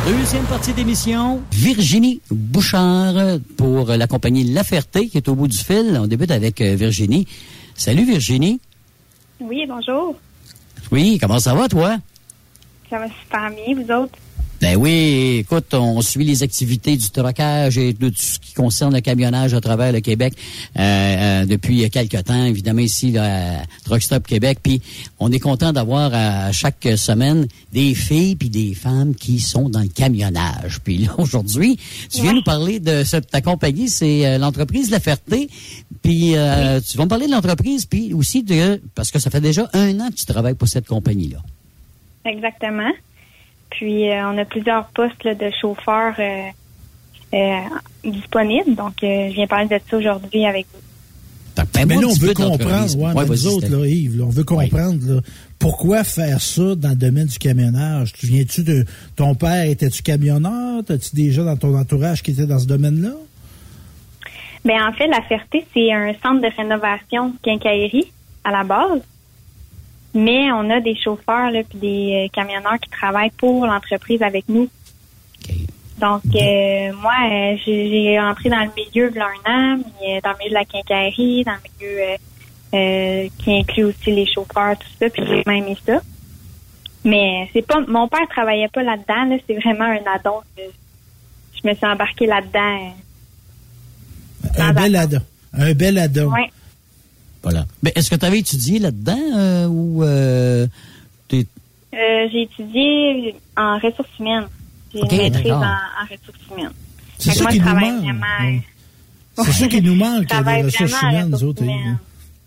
Deuxième 0.06 0.44
partie 0.44 0.72
d'émission, 0.72 1.42
Virginie 1.50 2.20
Bouchard 2.30 3.40
pour 3.56 3.88
la 3.88 4.06
compagnie 4.06 4.44
La 4.44 4.62
Ferté 4.62 5.08
qui 5.08 5.16
est 5.16 5.28
au 5.28 5.34
bout 5.34 5.48
du 5.48 5.58
fil. 5.58 5.98
On 6.00 6.06
débute 6.06 6.30
avec 6.30 6.60
euh, 6.60 6.76
Virginie. 6.76 7.26
Salut 7.74 8.04
Virginie. 8.04 8.60
Oui, 9.40 9.66
bonjour. 9.68 10.14
Oui, 10.92 11.18
comment 11.20 11.40
ça 11.40 11.54
va 11.54 11.66
toi? 11.66 11.96
Ça 12.88 13.00
va 13.00 13.06
super 13.08 13.50
bien, 13.50 13.74
vous 13.74 13.92
autres? 13.92 14.18
Ben 14.60 14.74
oui, 14.74 15.36
écoute, 15.38 15.72
on 15.72 16.02
suit 16.02 16.24
les 16.24 16.42
activités 16.42 16.96
du 16.96 17.08
trocage 17.10 17.78
et 17.78 17.92
de 17.92 18.08
tout 18.08 18.14
ce 18.16 18.40
qui 18.40 18.54
concerne 18.54 18.92
le 18.92 19.00
camionnage 19.00 19.54
à 19.54 19.60
travers 19.60 19.92
le 19.92 20.00
Québec 20.00 20.34
euh, 20.76 20.80
euh, 20.80 21.46
depuis 21.46 21.88
quelques 21.90 22.24
temps, 22.24 22.44
évidemment 22.44 22.80
ici 22.80 23.12
là, 23.12 23.60
à 23.60 23.62
Truck 23.84 24.02
Stop 24.02 24.26
Québec. 24.26 24.58
Puis 24.60 24.82
on 25.20 25.30
est 25.30 25.38
content 25.38 25.72
d'avoir 25.72 26.10
à 26.12 26.50
chaque 26.50 26.88
semaine 26.96 27.46
des 27.72 27.94
filles 27.94 28.34
puis 28.34 28.50
des 28.50 28.74
femmes 28.74 29.14
qui 29.14 29.38
sont 29.38 29.68
dans 29.68 29.80
le 29.80 29.88
camionnage. 29.88 30.80
Puis 30.82 30.98
là 30.98 31.14
aujourd'hui, 31.18 31.78
tu 32.10 32.22
viens 32.22 32.32
nous 32.32 32.42
parler 32.42 32.80
de 32.80 33.04
cette, 33.04 33.30
ta 33.30 33.40
compagnie, 33.40 33.88
c'est 33.88 34.26
euh, 34.26 34.38
l'entreprise 34.38 34.90
La 34.90 34.98
Ferté. 34.98 35.48
Puis 36.02 36.36
euh, 36.36 36.80
tu 36.80 36.98
vas 36.98 37.04
me 37.04 37.08
parler 37.08 37.26
de 37.26 37.32
l'entreprise, 37.32 37.86
puis 37.86 38.12
aussi 38.12 38.42
de 38.42 38.82
parce 38.96 39.12
que 39.12 39.20
ça 39.20 39.30
fait 39.30 39.40
déjà 39.40 39.70
un 39.72 40.00
an 40.00 40.08
que 40.10 40.16
tu 40.16 40.26
travailles 40.26 40.54
pour 40.54 40.66
cette 40.66 40.88
compagnie 40.88 41.28
là. 41.28 41.38
Exactement. 42.24 42.90
Puis 43.70 44.10
euh, 44.10 44.30
on 44.30 44.38
a 44.38 44.44
plusieurs 44.44 44.86
postes 44.88 45.22
là, 45.24 45.34
de 45.34 45.50
chauffeurs 45.60 46.14
euh, 46.18 46.48
euh, 47.34 47.60
disponibles. 48.04 48.74
Donc, 48.74 49.02
euh, 49.02 49.28
je 49.28 49.34
viens 49.34 49.46
parler 49.46 49.68
de 49.68 49.78
ça 49.88 49.96
aujourd'hui 49.96 50.46
avec 50.46 50.66
vous. 50.72 50.80
Mais 51.86 51.96
là, 51.96 52.06
on 52.06 52.14
veut 52.14 52.34
comprendre, 52.34 52.98
ouais, 52.98 53.12
mais 53.14 53.24
nous 53.24 53.46
autres, 53.48 53.68
là, 53.68 53.86
Yves, 53.86 54.18
là, 54.18 54.24
on 54.24 54.30
veut 54.30 54.44
comprendre 54.44 54.98
là, 55.06 55.20
pourquoi 55.58 56.04
faire 56.04 56.40
ça 56.40 56.74
dans 56.76 56.90
le 56.90 56.96
domaine 56.96 57.26
du 57.26 57.38
camionnage? 57.38 58.12
Tu 58.12 58.26
viens-tu 58.26 58.62
de 58.62 58.84
ton 59.16 59.34
père 59.34 59.64
était-tu 59.64 60.02
camionneur? 60.02 60.84
T'as-tu 60.86 61.16
déjà 61.16 61.42
dans 61.42 61.56
ton 61.56 61.76
entourage 61.76 62.22
qui 62.22 62.30
était 62.30 62.46
dans 62.46 62.60
ce 62.60 62.66
domaine-là? 62.66 63.12
Ben 64.64 64.76
en 64.88 64.92
fait, 64.92 65.08
la 65.08 65.22
Ferté, 65.22 65.64
c'est 65.74 65.92
un 65.92 66.12
centre 66.22 66.40
de 66.42 66.56
rénovation 66.56 67.32
quincaillerie 67.42 68.12
à 68.44 68.50
la 68.50 68.64
base. 68.64 69.00
Mais 70.14 70.50
on 70.52 70.70
a 70.70 70.80
des 70.80 70.96
chauffeurs 70.96 71.50
là, 71.50 71.60
puis 71.68 71.78
des 71.78 72.26
euh, 72.26 72.28
camionneurs 72.32 72.78
qui 72.80 72.90
travaillent 72.90 73.32
pour 73.36 73.66
l'entreprise 73.66 74.22
avec 74.22 74.48
nous. 74.48 74.68
Donc, 76.00 76.22
euh, 76.34 76.92
moi, 77.00 77.14
euh, 77.30 77.56
j'ai 77.66 78.20
entré 78.20 78.48
dans 78.48 78.60
le 78.60 78.70
milieu 78.76 79.10
de 79.10 79.18
un 79.18 79.52
an, 79.52 79.78
mais, 80.00 80.16
euh, 80.16 80.20
dans 80.22 80.30
le 80.30 80.38
milieu 80.38 80.50
de 80.50 80.54
la 80.54 80.64
quincaillerie, 80.64 81.44
dans 81.44 81.52
le 81.52 81.86
milieu 81.86 82.00
euh, 82.00 82.16
euh, 82.74 83.28
qui 83.38 83.52
inclut 83.52 83.84
aussi 83.84 84.12
les 84.12 84.26
chauffeurs, 84.26 84.78
tout 84.78 84.86
ça, 84.98 85.10
puis 85.10 85.22
j'ai 85.26 85.42
même 85.44 85.64
aimé 85.64 85.76
ça. 85.84 86.00
Mais 87.04 87.48
c'est 87.52 87.66
pas, 87.66 87.80
mon 87.88 88.06
père 88.06 88.26
travaillait 88.28 88.68
pas 88.68 88.82
là-dedans, 88.82 89.24
là, 89.24 89.36
c'est 89.46 89.54
vraiment 89.54 89.84
un 89.86 90.14
addon. 90.14 90.40
que 90.56 90.62
Je 91.54 91.68
me 91.68 91.74
suis 91.74 91.86
embarquée 91.86 92.26
là-dedans. 92.26 92.92
Un 94.56 94.72
bel 94.72 94.96
addon. 94.96 95.20
Un 95.52 95.72
bel 95.72 95.98
addon. 95.98 96.32
Ouais. 96.32 96.50
Voilà. 97.42 97.66
Mais 97.82 97.92
est-ce 97.94 98.10
que 98.10 98.16
tu 98.16 98.24
avais 98.26 98.38
étudié 98.40 98.78
là-dedans 98.78 99.18
euh, 99.36 99.66
ou 99.68 100.02
euh, 100.02 100.66
t'es- 101.28 101.46
Euh, 101.94 102.28
j'ai 102.32 102.42
étudié 102.42 103.34
en 103.56 103.78
ressources 103.78 104.18
humaines. 104.18 104.46
J'ai 104.92 105.00
Ok, 105.02 105.12
une 105.12 105.18
maîtrise 105.18 105.52
en, 105.52 105.60
d'accord. 105.60 105.76
en 106.00 106.04
ressources 106.04 106.50
humaines. 106.50 106.72
C'est 107.18 107.30
Fait 107.30 107.30
que 107.30 107.36
ça 107.38 107.42
moi, 107.44 107.50
qui 107.52 107.58
je 107.58 107.62
nous 107.62 107.68
travaille 107.68 107.90
manque. 107.92 108.00
vraiment- 108.02 108.60
C'est 109.44 109.52
ça 109.52 109.68
qui 109.68 109.82
nous 109.82 109.94
manque, 109.94 110.22
Je 110.22 110.28
travaille 110.28 110.56
les 110.62 110.64
ressources 110.66 110.90
vraiment 110.92 111.10
humaines, 111.10 111.26
nous 111.28 111.32
ressources 111.34 111.50
autres. 111.50 111.62
humaines. 111.62 111.98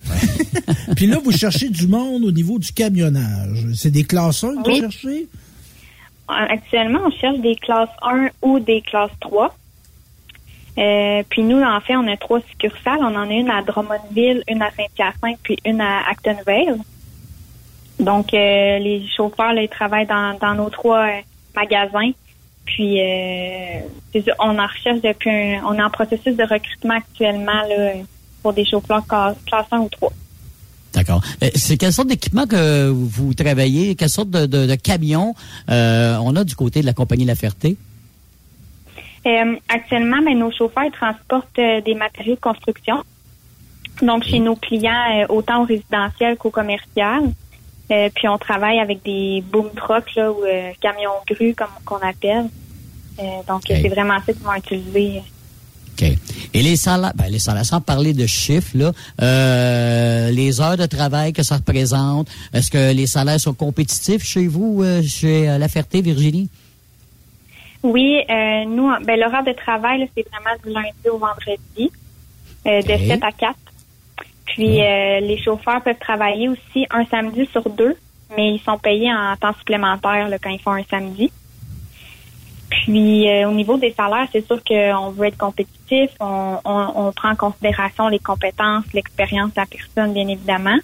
Puis 0.95 1.07
là, 1.07 1.17
vous 1.23 1.31
cherchez 1.31 1.69
du 1.69 1.87
monde 1.87 2.23
au 2.25 2.31
niveau 2.31 2.57
du 2.59 2.71
camionnage. 2.73 3.67
C'est 3.75 3.91
des 3.91 4.03
classes 4.03 4.43
1 4.43 4.61
que 4.63 4.67
Oui. 4.69 4.75
vous 4.81 4.91
cherchez? 4.91 5.27
Actuellement, 6.27 6.99
on 7.05 7.11
cherche 7.11 7.39
des 7.39 7.55
classes 7.55 7.89
1 8.03 8.29
ou 8.41 8.59
des 8.59 8.81
classes 8.81 9.11
3. 9.19 9.55
Euh, 10.77 11.23
puis 11.29 11.43
nous, 11.43 11.61
en 11.61 11.79
fait, 11.81 11.95
on 11.95 12.07
a 12.07 12.17
trois 12.17 12.39
succursales. 12.49 12.99
On 13.01 13.15
en 13.15 13.29
a 13.29 13.33
une 13.33 13.49
à 13.49 13.61
Drummondville, 13.61 14.43
une 14.47 14.61
à 14.61 14.69
Saint-Hyacinthe, 14.71 15.39
puis 15.43 15.57
une 15.65 15.81
à 15.81 16.01
Actonville. 16.09 16.77
Donc, 17.99 18.33
euh, 18.33 18.79
les 18.79 19.05
chauffeurs, 19.15 19.53
là, 19.53 19.61
ils 19.61 19.69
travaillent 19.69 20.07
dans, 20.07 20.55
nos 20.55 20.69
trois 20.69 21.07
euh, 21.07 21.21
magasins. 21.55 22.11
Puis, 22.65 22.99
on 24.39 24.57
en 24.59 24.67
recherche 24.67 25.01
depuis 25.01 25.29
un, 25.29 25.61
on 25.65 25.73
est 25.73 25.83
en 25.83 25.89
processus 25.89 26.35
de 26.37 26.43
recrutement 26.43 26.95
actuellement 26.95 27.61
là, 27.67 27.93
pour 28.41 28.53
des 28.53 28.65
chauffeurs 28.65 29.01
cla- 29.01 29.35
classe 29.45 29.65
1 29.71 29.79
ou 29.79 29.89
3. 29.89 30.13
D'accord. 30.93 31.21
C'est 31.55 31.77
quelle 31.77 31.91
sorte 31.91 32.09
d'équipement 32.09 32.45
que 32.45 32.89
vous 32.89 33.33
travaillez? 33.33 33.95
Quelle 33.95 34.09
sorte 34.09 34.29
de, 34.29 34.45
de, 34.45 34.75
camion 34.75 35.35
on 35.67 36.35
a 36.35 36.43
du 36.43 36.55
côté 36.55 36.81
de 36.81 36.85
la 36.85 36.93
compagnie 36.93 37.25
La 37.25 37.35
Ferté? 37.35 37.77
Euh, 39.25 39.55
actuellement, 39.69 40.17
ben, 40.23 40.37
nos 40.37 40.51
chauffeurs 40.51 40.85
ils 40.85 40.91
transportent 40.91 41.59
euh, 41.59 41.81
des 41.81 41.93
matériaux 41.93 42.35
de 42.35 42.39
construction. 42.39 43.03
Donc, 44.01 44.23
chez 44.23 44.39
nos 44.39 44.55
clients, 44.55 44.93
euh, 45.13 45.25
autant 45.29 45.61
au 45.61 45.65
résidentiel 45.65 46.37
qu'au 46.37 46.49
commercial. 46.49 47.23
Puis, 48.15 48.29
on 48.29 48.37
travaille 48.37 48.79
avec 48.79 49.03
des 49.03 49.43
boom 49.51 49.69
trucks, 49.75 50.15
là, 50.15 50.31
ou 50.31 50.37
camions 50.79 51.11
grues, 51.27 51.53
comme 51.53 51.67
qu'on 51.83 51.97
appelle. 51.97 52.45
Donc, 53.49 53.63
c'est 53.67 53.89
vraiment 53.89 54.15
ça 54.25 54.31
qu'ils 54.31 54.43
vont 54.43 54.53
utiliser. 54.53 55.21
OK. 55.91 56.07
Et 56.53 56.61
les 56.61 56.77
salaires, 56.77 57.11
ben, 57.13 57.27
les 57.29 57.39
salaires, 57.39 57.65
sans 57.65 57.81
parler 57.81 58.13
de 58.13 58.25
chiffres, 58.25 58.77
là, 58.77 58.93
les 60.31 60.61
heures 60.61 60.77
de 60.77 60.85
travail 60.85 61.33
que 61.33 61.43
ça 61.43 61.57
représente, 61.57 62.29
est-ce 62.53 62.71
que 62.71 62.93
les 62.93 63.07
salaires 63.07 63.41
sont 63.41 63.53
compétitifs 63.53 64.23
chez 64.23 64.47
vous, 64.47 64.85
chez 65.05 65.47
La 65.47 65.67
Ferté, 65.67 66.01
Virginie? 66.01 66.49
Oui, 67.83 68.23
euh, 68.29 68.65
nous, 68.65 68.91
ben, 69.03 69.19
l'horaire 69.19 69.43
de 69.43 69.53
travail, 69.53 70.01
là, 70.01 70.05
c'est 70.15 70.25
vraiment 70.29 70.55
du 70.63 70.71
lundi 70.71 71.09
au 71.09 71.17
vendredi, 71.17 71.91
euh, 72.67 72.81
de 72.81 72.93
Ok. 72.93 73.07
7 73.07 73.23
à 73.23 73.31
4. 73.31 73.55
Puis, 74.45 74.81
euh, 74.81 75.19
les 75.21 75.37
chauffeurs 75.41 75.81
peuvent 75.81 75.97
travailler 75.99 76.49
aussi 76.49 76.85
un 76.91 77.05
samedi 77.05 77.47
sur 77.51 77.67
deux, 77.69 77.95
mais 78.35 78.53
ils 78.53 78.59
sont 78.59 78.77
payés 78.77 79.11
en 79.11 79.35
temps 79.37 79.53
supplémentaire 79.57 80.29
là, 80.29 80.37
quand 80.37 80.49
ils 80.49 80.59
font 80.59 80.73
un 80.73 80.83
samedi. 80.83 81.31
Puis, 82.69 83.29
euh, 83.29 83.49
au 83.49 83.51
niveau 83.51 83.77
des 83.77 83.91
salaires, 83.93 84.27
c'est 84.31 84.45
sûr 84.45 84.61
qu'on 84.63 85.11
veut 85.11 85.27
être 85.27 85.37
compétitif. 85.37 86.09
On, 86.19 86.57
on, 86.63 86.87
on 86.95 87.11
prend 87.11 87.31
en 87.31 87.35
considération 87.35 88.07
les 88.07 88.19
compétences, 88.19 88.85
l'expérience 88.93 89.49
de 89.53 89.59
la 89.59 89.65
personne, 89.65 90.13
bien 90.13 90.27
évidemment. 90.27 90.77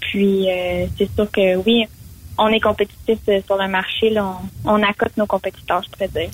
Puis, 0.00 0.50
euh, 0.50 0.86
c'est 0.96 1.10
sûr 1.14 1.30
que 1.30 1.56
oui, 1.56 1.86
on 2.42 2.48
est 2.48 2.60
compétitif 2.60 3.18
euh, 3.28 3.40
sur 3.46 3.56
le 3.56 3.68
marché. 3.68 4.10
Là, 4.10 4.36
on, 4.64 4.70
on 4.74 4.82
accote 4.82 5.16
nos 5.16 5.26
compétiteurs, 5.26 5.82
je 5.84 5.90
pourrais 5.90 6.08
dire. 6.08 6.30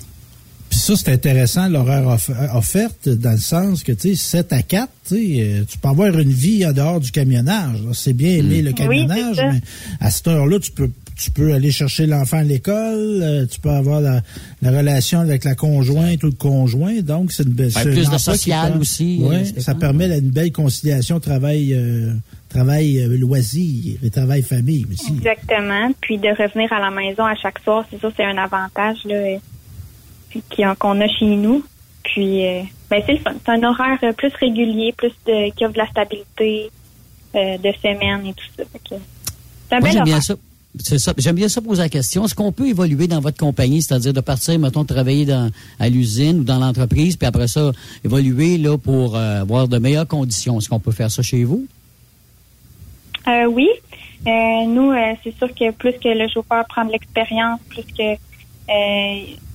Puis 0.69 0.77
ça, 0.79 0.93
c'est 0.95 1.11
intéressant, 1.11 1.67
l'horaire 1.67 2.07
off- 2.07 2.29
offerte, 2.53 3.09
dans 3.09 3.31
le 3.31 3.37
sens 3.39 3.83
que, 3.83 3.91
tu 3.91 4.15
sais, 4.15 4.37
7 4.43 4.53
à 4.53 4.61
4, 4.61 4.87
tu 5.07 5.15
sais, 5.15 5.41
euh, 5.41 5.63
tu 5.67 5.79
peux 5.79 5.87
avoir 5.87 6.15
une 6.19 6.31
vie 6.31 6.63
en 6.65 6.73
dehors 6.73 6.99
du 6.99 7.09
camionnage. 7.11 7.79
C'est 7.93 8.13
bien 8.13 8.35
aimer 8.37 8.61
Mm. 8.61 8.65
le 8.65 8.71
camionnage, 8.73 9.37
mais 9.51 9.61
à 9.99 10.11
cette 10.11 10.27
heure-là, 10.27 10.59
tu 10.59 10.71
peux 10.71 10.89
tu 11.21 11.31
peux 11.31 11.53
aller 11.53 11.69
chercher 11.69 12.05
l'enfant 12.05 12.37
à 12.37 12.43
l'école, 12.43 13.19
euh, 13.21 13.45
tu 13.45 13.59
peux 13.59 13.71
avoir 13.71 13.99
la, 13.99 14.21
la 14.61 14.71
relation 14.71 15.19
avec 15.19 15.43
la 15.43 15.53
conjointe 15.53 16.23
ou 16.23 16.27
le 16.27 16.31
conjoint. 16.31 17.01
Donc, 17.01 17.33
c'est 17.33 17.43
une 17.43 17.49
belle 17.51 17.73
Ouais, 17.75 17.83
plus 17.83 18.09
de 18.09 18.17
social 18.17 18.77
aussi, 18.79 19.19
Oui, 19.21 19.35
euh, 19.35 19.59
ça 19.61 19.75
permet 19.75 20.07
là, 20.07 20.15
une 20.15 20.29
belle 20.29 20.53
conciliation 20.53 21.19
travail 21.19 21.73
euh, 21.73 22.13
travail 22.49 22.99
euh, 22.99 23.17
loisir 23.17 23.97
et 24.03 24.09
travail 24.09 24.41
famille 24.41 24.85
aussi. 24.91 25.13
Exactement. 25.13 25.91
Puis 26.01 26.17
de 26.17 26.29
revenir 26.29 26.71
à 26.73 26.79
la 26.79 26.91
maison 26.91 27.23
à 27.25 27.35
chaque 27.35 27.59
soir, 27.59 27.85
c'est 27.89 27.99
sûr, 27.99 28.11
c'est 28.17 28.25
un 28.25 28.37
avantage 28.37 28.97
là, 29.05 29.15
euh, 29.15 30.73
qu'on 30.79 30.99
a 31.01 31.07
chez 31.07 31.35
nous. 31.35 31.63
Puis, 32.03 32.45
euh, 32.45 32.61
ben, 32.89 33.01
c'est 33.05 33.13
le 33.13 33.19
fun. 33.19 33.33
C'est 33.45 33.51
un 33.51 33.63
horaire 33.63 33.99
plus 34.15 34.31
régulier, 34.39 34.93
plus 34.97 35.11
de, 35.27 35.51
qui 35.55 35.63
offre 35.65 35.73
de 35.73 35.79
la 35.79 35.87
stabilité 35.89 36.69
euh, 37.35 37.57
de 37.57 37.71
semaine 37.81 38.25
et 38.25 38.33
tout 38.33 38.45
ça. 38.57 38.63
Fait 38.71 38.79
que 38.79 38.95
C'est 39.69 39.75
un 39.75 39.79
Moi, 39.79 39.89
bel 39.89 39.91
j'aime 39.91 40.03
bien 40.05 40.13
horaire. 40.13 40.23
ça. 40.23 40.35
C'est 40.81 40.99
ça. 40.99 41.13
J'aime 41.17 41.35
bien 41.35 41.49
ça 41.49 41.61
poser 41.61 41.81
la 41.81 41.89
question. 41.89 42.25
Est-ce 42.25 42.35
qu'on 42.35 42.51
peut 42.51 42.67
évoluer 42.67 43.07
dans 43.07 43.19
votre 43.19 43.37
compagnie, 43.37 43.81
c'est-à-dire 43.81 44.13
de 44.13 44.21
partir, 44.21 44.57
mettons, 44.59 44.85
travailler 44.85 45.25
dans, 45.25 45.49
à 45.79 45.89
l'usine 45.89 46.39
ou 46.41 46.43
dans 46.43 46.59
l'entreprise, 46.59 47.15
puis 47.17 47.27
après 47.27 47.47
ça, 47.47 47.71
évoluer 48.05 48.57
là 48.57 48.77
pour 48.77 49.15
euh, 49.15 49.41
avoir 49.41 49.67
de 49.67 49.77
meilleures 49.79 50.07
conditions? 50.07 50.59
Est-ce 50.59 50.69
qu'on 50.69 50.79
peut 50.79 50.91
faire 50.91 51.09
ça 51.11 51.21
chez 51.23 51.43
vous? 51.43 51.65
Euh, 53.27 53.45
oui. 53.45 53.69
Euh, 54.27 54.65
nous, 54.67 54.91
euh, 54.91 55.13
c'est 55.23 55.35
sûr 55.37 55.47
que 55.53 55.71
plus 55.71 55.93
que 55.93 56.09
le 56.09 56.27
chauffeur 56.27 56.65
prend 56.67 56.85
de 56.85 56.91
l'expérience, 56.91 57.59
plus 57.69 57.83
que 57.83 58.17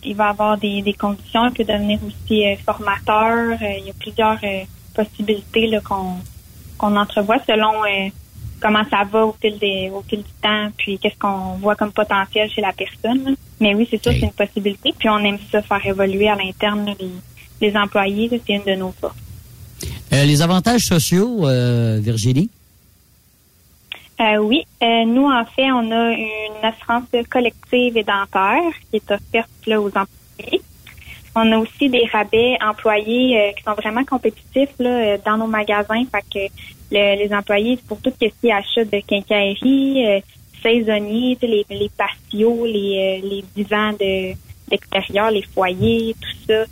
il 0.02 0.16
va 0.16 0.30
avoir 0.30 0.58
des, 0.58 0.82
des 0.82 0.92
conditions, 0.92 1.46
il 1.46 1.52
peut 1.52 1.72
devenir 1.72 2.00
aussi 2.04 2.42
formateur. 2.66 3.56
Il 3.60 3.86
y 3.86 3.90
a 3.90 3.92
plusieurs 3.96 4.38
possibilités 4.92 5.68
là, 5.68 5.80
qu'on 5.80 6.16
qu'on 6.76 6.96
entrevoit 6.96 7.38
selon 7.46 7.70
comment 8.60 8.82
ça 8.90 9.04
va 9.04 9.26
au 9.26 9.36
fil, 9.40 9.56
des, 9.58 9.88
au 9.94 10.02
fil 10.02 10.18
du 10.18 10.32
temps, 10.42 10.68
puis 10.76 10.98
qu'est-ce 10.98 11.16
qu'on 11.16 11.58
voit 11.60 11.76
comme 11.76 11.92
potentiel 11.92 12.50
chez 12.50 12.60
la 12.60 12.72
personne. 12.72 13.22
là. 13.24 13.30
Mais 13.60 13.74
oui, 13.76 13.86
c'est 13.88 14.02
sûr, 14.02 14.10
c'est 14.12 14.26
une 14.26 14.32
possibilité. 14.32 14.92
Puis 14.98 15.08
on 15.08 15.18
aime 15.18 15.38
ça 15.52 15.62
faire 15.62 15.86
évoluer 15.86 16.28
à 16.28 16.34
l'interne 16.34 16.84
là, 16.84 16.92
les, 16.98 17.68
les 17.68 17.76
employés. 17.76 18.28
C'est 18.30 18.52
une 18.52 18.64
de 18.64 18.74
nos 18.74 18.92
forces. 19.00 19.14
Les 20.10 20.42
avantages 20.42 20.86
sociaux, 20.86 21.46
euh, 21.46 21.98
Virginie? 22.00 22.50
Euh, 24.20 24.36
oui, 24.38 24.64
Euh, 24.82 25.04
nous 25.06 25.26
en 25.26 25.44
fait, 25.44 25.70
on 25.72 25.90
a 25.90 26.12
une 26.12 26.62
assurance 26.62 27.04
collective 27.28 27.96
et 27.96 28.02
dentaire 28.04 28.70
qui 28.90 28.96
est 28.96 29.10
offerte 29.10 29.50
là, 29.66 29.80
aux 29.80 29.88
employés. 29.88 30.60
On 31.34 31.50
a 31.50 31.58
aussi 31.58 31.88
des 31.88 32.04
rabais 32.12 32.56
employés 32.62 33.36
euh, 33.40 33.52
qui 33.56 33.64
sont 33.64 33.72
vraiment 33.74 34.04
compétitifs 34.04 34.70
là, 34.78 34.90
euh, 34.90 35.18
dans 35.24 35.36
nos 35.36 35.48
magasins. 35.48 36.04
Fait 36.12 36.24
que 36.32 36.52
le- 36.92 37.16
les 37.26 37.34
employés, 37.34 37.76
pour 37.88 38.00
tout 38.00 38.12
ce 38.20 38.26
qui 38.26 38.48
est 38.48 38.52
achat 38.52 38.84
de 38.84 39.00
quincaillerie, 39.00 40.06
euh, 40.06 40.20
saisonniers, 40.62 41.36
tu 41.40 41.46
sais, 41.48 41.52
les, 41.52 41.66
les 41.76 41.88
patios, 41.90 42.64
les, 42.66 43.20
euh, 43.22 43.28
les 43.28 43.44
divans 43.56 43.92
de 43.92 44.34
d'extérieur, 44.68 45.30
les 45.30 45.42
foyers, 45.42 46.14
tout 46.18 46.36
ça, 46.48 46.64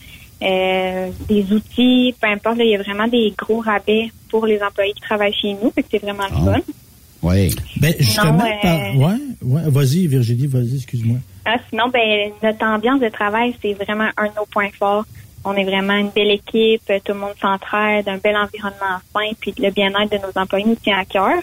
euh, 0.46 1.10
des 1.28 1.52
outils, 1.52 2.14
peu 2.20 2.26
importe, 2.28 2.56
là, 2.56 2.64
il 2.64 2.70
y 2.70 2.74
a 2.74 2.78
vraiment 2.78 3.06
des 3.06 3.34
gros 3.36 3.60
rabais 3.60 4.10
pour 4.30 4.46
les 4.46 4.62
employés 4.62 4.92
qui 4.94 5.00
travaillent 5.02 5.34
chez 5.34 5.52
nous. 5.54 5.70
Fait 5.72 5.82
que 5.82 5.88
c'est 5.90 5.98
vraiment 6.02 6.24
le 6.30 6.36
fun. 6.52 6.60
Oui. 7.22 7.54
Ben, 7.80 7.94
justement, 7.98 8.32
Non, 8.32 8.44
euh, 8.44 8.62
par- 8.62 8.96
ouais, 8.96 9.16
ouais, 9.42 9.62
vas-y, 9.70 10.06
Virginie, 10.06 10.46
vas-y, 10.46 10.76
excuse-moi. 10.76 11.18
Ah, 11.44 11.56
sinon, 11.70 11.88
ben, 11.88 12.30
notre 12.42 12.64
ambiance 12.64 13.00
de 13.00 13.08
travail, 13.08 13.54
c'est 13.62 13.74
vraiment 13.74 14.08
un 14.16 14.26
de 14.26 14.32
nos 14.36 14.46
points 14.46 14.70
forts. 14.76 15.04
On 15.44 15.54
est 15.54 15.64
vraiment 15.64 15.94
une 15.94 16.10
belle 16.10 16.30
équipe, 16.30 16.82
euh, 16.90 16.98
tout 17.04 17.12
le 17.12 17.18
monde 17.18 17.34
s'entraide, 17.40 18.08
un 18.08 18.18
bel 18.18 18.36
environnement 18.36 18.98
sain, 19.12 19.30
puis 19.40 19.52
le 19.58 19.70
bien-être 19.70 20.10
de 20.12 20.18
nos 20.18 20.40
employés 20.40 20.66
nous 20.66 20.76
tient 20.76 20.98
à 20.98 21.04
cœur. 21.04 21.34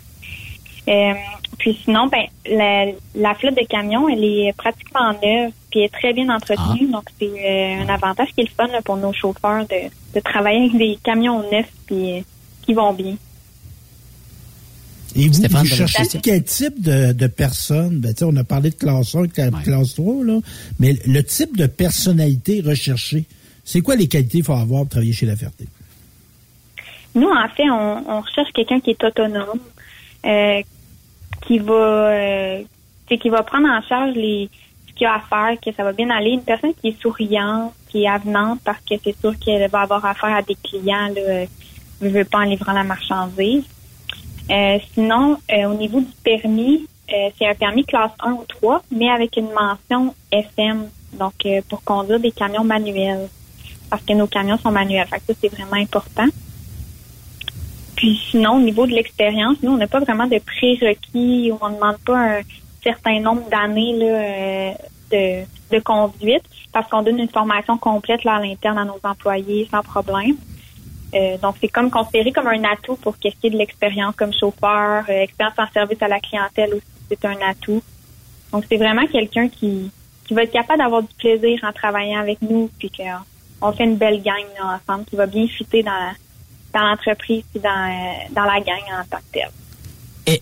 Euh, 0.87 1.13
puis 1.57 1.77
sinon, 1.83 2.07
ben, 2.07 2.23
la, 2.49 2.85
la 3.15 3.35
flotte 3.35 3.55
de 3.55 3.65
camions, 3.67 4.07
elle 4.09 4.23
est 4.23 4.53
pratiquement 4.57 5.11
neuve, 5.21 5.51
puis 5.69 5.81
elle 5.81 5.85
est 5.85 5.89
très 5.89 6.13
bien 6.13 6.29
entretenue, 6.33 6.87
donc 6.89 7.03
c'est 7.19 7.25
euh, 7.27 7.83
un 7.83 7.89
avantage 7.89 8.29
qui 8.33 8.41
est 8.41 8.45
le 8.45 8.49
fun 8.55 8.67
là, 8.67 8.81
pour 8.81 8.95
nos 8.97 9.11
chauffeurs 9.13 9.65
de, 9.67 9.89
de 10.15 10.19
travailler 10.21 10.61
avec 10.69 10.77
des 10.77 10.97
camions 11.03 11.43
neufs 11.51 11.69
puis 11.85 12.19
euh, 12.19 12.21
qui 12.63 12.73
vont 12.73 12.93
bien. 12.93 13.15
Et 15.15 15.27
vous, 15.27 15.33
Stéphane, 15.33 15.61
vous 15.65 15.75
cherchez 15.87 16.19
quel 16.21 16.43
type 16.43 16.81
de, 16.81 17.13
de 17.13 17.27
personne? 17.27 17.99
Ben, 17.99 18.13
tu 18.13 18.19
sais, 18.19 18.25
on 18.25 18.35
a 18.35 18.43
parlé 18.43 18.69
de 18.69 18.75
classe 18.75 19.15
1, 19.15 19.23
cla- 19.23 19.63
classe 19.63 19.95
3, 19.95 20.23
là, 20.25 20.39
mais 20.79 20.95
le 21.05 21.23
type 21.23 21.57
de 21.57 21.65
personnalité 21.65 22.61
recherchée, 22.61 23.25
c'est 23.65 23.81
quoi 23.81 23.95
les 23.95 24.07
qualités 24.07 24.37
qu'il 24.39 24.43
faut 24.43 24.53
avoir 24.53 24.81
pour 24.83 24.89
travailler 24.89 25.13
chez 25.13 25.25
La 25.25 25.35
Ferté? 25.35 25.65
Nous, 27.15 27.27
en 27.27 27.47
fait, 27.49 27.69
on, 27.69 28.03
on 28.07 28.21
recherche 28.21 28.51
quelqu'un 28.53 28.79
qui 28.79 28.91
est 28.91 29.03
autonome, 29.03 29.59
euh, 30.25 30.61
qui 31.47 31.57
va, 31.59 31.73
euh, 31.73 32.63
qui 33.09 33.29
va 33.29 33.41
prendre 33.43 33.67
en 33.67 33.81
charge 33.81 34.15
les 34.15 34.49
ce 34.87 34.93
qu'il 34.93 35.03
y 35.03 35.07
a 35.07 35.15
à 35.15 35.21
faire, 35.21 35.59
que 35.59 35.71
ça 35.75 35.83
va 35.83 35.93
bien 35.93 36.09
aller. 36.09 36.31
Une 36.31 36.43
personne 36.43 36.73
qui 36.81 36.89
est 36.89 37.01
souriante, 37.01 37.73
qui 37.89 38.03
est 38.03 38.07
avenante, 38.07 38.59
parce 38.63 38.79
que 38.87 38.95
c'est 39.03 39.15
sûr 39.19 39.33
qu'elle 39.39 39.69
va 39.71 39.81
avoir 39.81 40.05
affaire 40.05 40.35
à 40.35 40.41
des 40.41 40.55
clients, 40.55 41.07
là, 41.15 41.21
euh, 41.21 41.45
veut 42.01 42.25
pas 42.25 42.39
en 42.39 42.43
livrant 42.43 42.73
la 42.73 42.83
marchandise. 42.83 43.63
Euh, 44.49 44.79
sinon, 44.93 45.37
euh, 45.51 45.65
au 45.65 45.75
niveau 45.75 45.99
du 45.99 46.11
permis, 46.23 46.87
euh, 47.13 47.29
c'est 47.37 47.47
un 47.47 47.53
permis 47.53 47.85
classe 47.85 48.11
1 48.19 48.31
ou 48.31 48.45
3, 48.47 48.81
mais 48.91 49.09
avec 49.09 49.37
une 49.37 49.49
mention 49.51 50.15
FM, 50.31 50.87
donc 51.13 51.33
pour 51.67 51.83
conduire 51.83 52.19
des 52.19 52.31
camions 52.31 52.63
manuels, 52.63 53.29
parce 53.89 54.03
que 54.03 54.13
nos 54.13 54.27
camions 54.27 54.57
sont 54.57 54.71
manuels. 54.71 55.07
Fait 55.07 55.17
que 55.17 55.33
ça, 55.33 55.39
c'est 55.41 55.49
vraiment 55.49 55.75
important. 55.75 56.27
Puis 57.95 58.19
sinon, 58.31 58.55
au 58.55 58.59
niveau 58.59 58.87
de 58.87 58.91
l'expérience, 58.93 59.57
nous, 59.61 59.71
on 59.71 59.77
n'a 59.77 59.87
pas 59.87 59.99
vraiment 59.99 60.27
de 60.27 60.39
prérequis 60.39 61.51
ou 61.51 61.57
on 61.61 61.69
ne 61.69 61.75
demande 61.75 61.97
pas 61.97 62.17
un 62.17 62.41
certain 62.81 63.19
nombre 63.19 63.43
d'années 63.49 63.93
de 65.11 65.79
conduite 65.79 66.43
parce 66.71 66.89
qu'on 66.89 67.01
donne 67.01 67.19
une 67.19 67.29
formation 67.29 67.77
complète 67.77 68.23
là, 68.23 68.35
à 68.35 68.39
l'interne 68.39 68.77
à 68.77 68.85
nos 68.85 68.99
employés 69.03 69.67
sans 69.69 69.81
problème. 69.81 70.37
Euh, 71.13 71.37
donc, 71.37 71.55
c'est 71.59 71.67
comme 71.67 71.89
considéré 71.89 72.31
comme 72.31 72.47
un 72.47 72.63
atout 72.63 72.95
pour 72.95 73.15
ce 73.15 73.29
qui 73.29 73.47
est 73.47 73.49
de 73.49 73.57
l'expérience 73.57 74.15
comme 74.15 74.33
chauffeur, 74.33 75.03
euh, 75.09 75.23
expérience 75.23 75.57
en 75.57 75.71
service 75.73 76.01
à 76.01 76.07
la 76.07 76.19
clientèle 76.19 76.75
aussi, 76.75 76.85
c'est 77.09 77.25
un 77.25 77.37
atout. 77.47 77.81
Donc, 78.51 78.65
c'est 78.69 78.77
vraiment 78.77 79.05
quelqu'un 79.07 79.49
qui, 79.49 79.91
qui 80.25 80.33
va 80.33 80.43
être 80.43 80.51
capable 80.51 80.79
d'avoir 80.79 81.01
du 81.01 81.13
plaisir 81.17 81.59
en 81.63 81.73
travaillant 81.73 82.19
avec 82.19 82.41
nous, 82.41 82.69
puis 82.77 82.91
qu'on 82.91 83.71
fait 83.71 83.85
une 83.85 83.97
belle 83.97 84.21
gang 84.21 84.45
ensemble, 84.61 85.05
qui 85.05 85.15
va 85.15 85.25
bien 85.25 85.47
fitter 85.47 85.81
dans, 85.81 86.11
dans 86.73 86.81
l'entreprise 86.81 87.43
puis 87.51 87.61
dans, 87.61 87.69
euh, 87.69 88.33
dans 88.35 88.43
la 88.43 88.59
gang 88.59 88.81
en 88.91 89.05
tant 89.09 89.17
que 89.17 89.33
telle. 89.39 89.51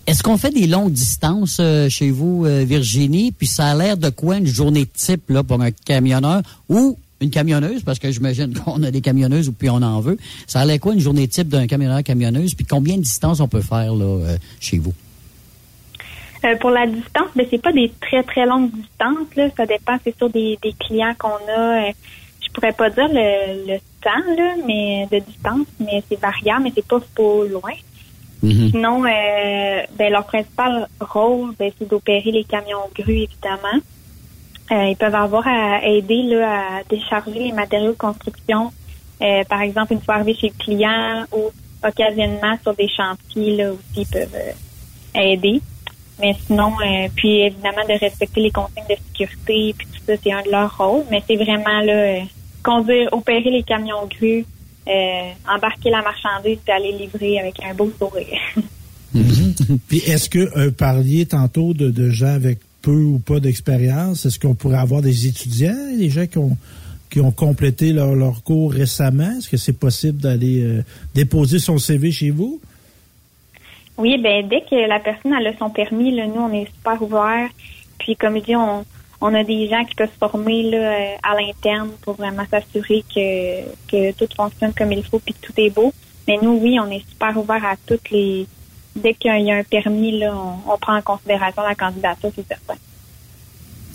Est-ce 0.05 0.21
qu'on 0.21 0.37
fait 0.37 0.49
des 0.49 0.67
longues 0.67 0.91
distances 0.91 1.59
euh, 1.61 1.87
chez 1.87 2.11
vous, 2.11 2.45
euh, 2.45 2.65
Virginie? 2.65 3.31
Puis 3.31 3.47
ça 3.47 3.67
a 3.67 3.75
l'air 3.75 3.95
de 3.95 4.09
quoi 4.09 4.37
une 4.37 4.45
journée 4.45 4.85
type 4.85 5.29
là, 5.29 5.43
pour 5.43 5.61
un 5.61 5.71
camionneur? 5.71 6.41
Ou 6.67 6.97
une 7.21 7.29
camionneuse? 7.29 7.83
Parce 7.83 7.99
que 7.99 8.11
j'imagine 8.11 8.53
qu'on 8.65 8.83
a 8.83 8.91
des 8.91 9.01
camionneuses 9.01 9.49
ou 9.49 9.53
puis 9.53 9.69
on 9.69 9.81
en 9.81 9.99
veut. 9.99 10.17
Ça 10.45 10.61
a 10.61 10.65
l'air 10.65 10.79
quoi 10.79 10.93
une 10.93 10.99
journée 10.99 11.27
type 11.27 11.47
d'un 11.49 11.67
camionneur 11.67 12.03
camionneuse? 12.03 12.55
Puis 12.55 12.65
combien 12.65 12.97
de 12.97 13.01
distance 13.01 13.39
on 13.39 13.47
peut 13.47 13.61
faire 13.61 13.93
là, 13.93 14.05
euh, 14.05 14.37
chez 14.59 14.77
vous? 14.77 14.93
Euh, 16.45 16.55
pour 16.57 16.69
la 16.69 16.85
distance, 16.85 17.29
ben 17.35 17.45
c'est 17.49 17.61
pas 17.61 17.71
des 17.71 17.91
très 17.99 18.23
très 18.23 18.45
longues 18.45 18.71
distances 18.71 19.35
là. 19.35 19.49
Ça 19.57 19.65
dépend, 19.65 19.97
c'est 20.03 20.15
sûr 20.17 20.29
des, 20.29 20.57
des 20.61 20.73
clients 20.73 21.13
qu'on 21.17 21.29
a. 21.29 21.87
Euh, 21.87 21.91
je 22.41 22.51
pourrais 22.51 22.73
pas 22.73 22.89
dire 22.89 23.07
le, 23.09 23.73
le 23.73 23.79
temps 24.01 24.33
là, 24.37 24.55
mais 24.65 25.07
de 25.11 25.19
distance, 25.19 25.67
mais 25.79 26.03
c'est 26.07 26.19
variable, 26.19 26.63
mais 26.65 26.71
c'est 26.75 26.85
pas 26.85 26.99
trop 27.15 27.43
loin. 27.45 27.73
Sinon, 28.41 29.03
euh, 29.03 29.81
ben 29.97 30.11
leur 30.11 30.25
principal 30.25 30.87
rôle, 30.99 31.53
ben, 31.57 31.71
c'est 31.77 31.87
d'opérer 31.87 32.31
les 32.31 32.43
camions 32.43 32.87
grues 32.95 33.23
évidemment. 33.23 33.81
Euh, 34.71 34.89
ils 34.89 34.97
peuvent 34.97 35.15
avoir 35.15 35.47
à 35.47 35.85
aider 35.85 36.23
là, 36.23 36.79
à 36.79 36.83
décharger 36.83 37.39
les 37.39 37.51
matériaux 37.51 37.91
de 37.91 37.97
construction. 37.97 38.71
Euh, 39.21 39.43
par 39.45 39.61
exemple, 39.61 39.93
une 39.93 40.01
fois 40.01 40.15
arrivés 40.15 40.35
chez 40.35 40.49
le 40.49 40.63
client 40.63 41.25
ou 41.31 41.51
occasionnellement 41.87 42.57
sur 42.61 42.73
des 42.75 42.89
chantiers 42.89 43.55
là 43.55 43.71
aussi 43.71 44.01
ils 44.01 44.07
peuvent 44.07 44.35
euh, 44.35 45.19
aider. 45.19 45.61
Mais 46.19 46.35
sinon, 46.47 46.73
puis 47.15 47.41
évidemment 47.41 47.85
de 47.87 47.99
respecter 47.99 48.41
les 48.41 48.49
consignes 48.49 48.87
de 48.89 48.95
sécurité, 48.95 49.75
puis 49.77 49.87
tout 49.87 50.01
ça, 50.07 50.13
c'est 50.21 50.31
un 50.31 50.41
de 50.41 50.49
leurs 50.49 50.75
rôles. 50.75 51.03
Mais 51.11 51.21
c'est 51.27 51.35
vraiment 51.35 51.79
là, 51.81 52.23
conduire, 52.63 53.07
opérer 53.11 53.51
les 53.51 53.61
camions 53.61 54.07
grues, 54.07 54.43
embarquer 55.47 55.91
la 55.91 56.01
marchandise 56.01 56.57
puis 56.65 56.73
aller 56.73 56.91
livrer 56.91 57.39
avec 57.39 57.63
un 57.63 57.75
beau 57.75 57.91
sourire. 57.99 58.39
Puis 59.87 59.99
est-ce 59.99 60.27
que 60.27 60.69
parliez 60.69 61.27
tantôt 61.27 61.73
de 61.75 62.09
gens 62.09 62.33
avec 62.33 62.59
peu 62.87 63.03
ou 63.03 63.19
pas 63.19 63.41
d'expérience? 63.41 64.25
Est-ce 64.25 64.39
qu'on 64.39 64.55
pourrait 64.55 64.77
avoir 64.77 65.01
des 65.01 65.27
étudiants, 65.27 65.75
des 65.97 66.09
gens 66.09 66.25
qui 66.25 66.37
ont 66.37 66.57
qui 67.09 67.19
ont 67.19 67.31
complété 67.31 67.91
leur, 67.91 68.15
leur 68.15 68.43
cours 68.43 68.71
récemment? 68.71 69.31
Est-ce 69.37 69.49
que 69.49 69.57
c'est 69.57 69.77
possible 69.77 70.19
d'aller 70.19 70.61
euh, 70.63 70.83
déposer 71.13 71.59
son 71.59 71.77
CV 71.77 72.11
chez 72.11 72.31
vous? 72.31 72.61
Oui, 73.97 74.17
ben 74.17 74.47
dès 74.47 74.61
que 74.61 74.87
la 74.87 74.99
personne 74.99 75.33
a 75.33 75.57
son 75.57 75.69
permis, 75.69 76.13
nous 76.13 76.41
on 76.41 76.53
est 76.53 76.67
super 76.67 77.01
ouverts. 77.01 77.49
Puis 77.99 78.15
comme 78.15 78.37
je 78.37 78.43
dis, 78.43 78.55
on, 78.55 78.85
on 79.19 79.33
a 79.33 79.43
des 79.43 79.67
gens 79.67 79.83
qui 79.83 79.95
peuvent 79.95 80.11
se 80.11 80.17
former 80.17 80.63
là, 80.63 80.77
euh, 80.77 81.15
à 81.23 81.35
l'interne 81.41 81.89
pour 82.01 82.15
vraiment 82.15 82.45
s'assurer 82.49 83.03
que, 83.13 83.63
que 83.91 84.11
tout 84.13 84.33
fonctionne 84.33 84.73
comme 84.73 84.93
il 84.93 85.03
faut 85.03 85.19
puis 85.19 85.33
que 85.33 85.45
tout 85.45 85.53
est 85.57 85.71
beau. 85.71 85.91
Mais 86.25 86.37
nous, 86.41 86.57
oui, 86.61 86.77
on 86.79 86.89
est 86.89 87.05
super 87.09 87.37
ouverts 87.37 87.65
à 87.65 87.75
toutes 87.85 88.09
les. 88.11 88.47
Dès 88.97 89.13
qu'il 89.13 89.45
y 89.45 89.51
a 89.51 89.55
un 89.55 89.63
permis, 89.63 90.19
là, 90.19 90.35
on, 90.35 90.73
on 90.73 90.77
prend 90.77 90.97
en 90.97 91.01
considération 91.01 91.61
la 91.61 91.75
candidature, 91.75 92.31
c'est 92.35 92.47
certain. 92.47 92.75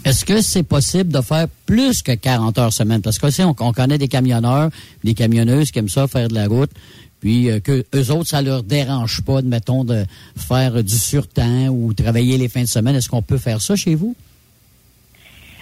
Est-ce 0.05 0.25
que 0.25 0.41
c'est 0.41 0.65
possible 0.65 1.13
de 1.13 1.21
faire 1.21 1.47
plus 1.65 2.03
que 2.03 2.13
40 2.13 2.59
heures 2.59 2.73
semaine? 2.73 3.03
Parce 3.03 3.19
que 3.19 3.43
on, 3.45 3.55
on 3.61 3.73
connaît 3.73 3.99
des 3.99 4.09
camionneurs, 4.09 4.71
des 5.05 5.15
camionneuses 5.15 5.71
qui 5.71 5.79
aiment 5.79 5.89
ça, 5.89 6.09
faire 6.09 6.29
de 6.29 6.35
la 6.35 6.49
route, 6.49 6.71
puis 7.21 7.51
euh, 7.51 7.61
que 7.61 7.85
eux 7.95 8.11
autres, 8.11 8.29
ça 8.29 8.43
leur 8.43 8.65
dérange 8.65 9.23
pas, 9.23 9.43
mettons, 9.43 9.85
de 9.85 10.05
faire 10.37 10.83
du 10.83 10.97
surtemps 10.99 11.69
ou 11.69 11.95
travailler 11.95 12.37
les 12.37 12.49
fins 12.49 12.63
de 12.63 12.67
semaine. 12.67 12.97
Est-ce 12.97 13.09
qu'on 13.09 13.23
peut 13.23 13.39
faire 13.39 13.61
ça 13.61 13.77
chez 13.77 13.95
vous? 13.95 14.17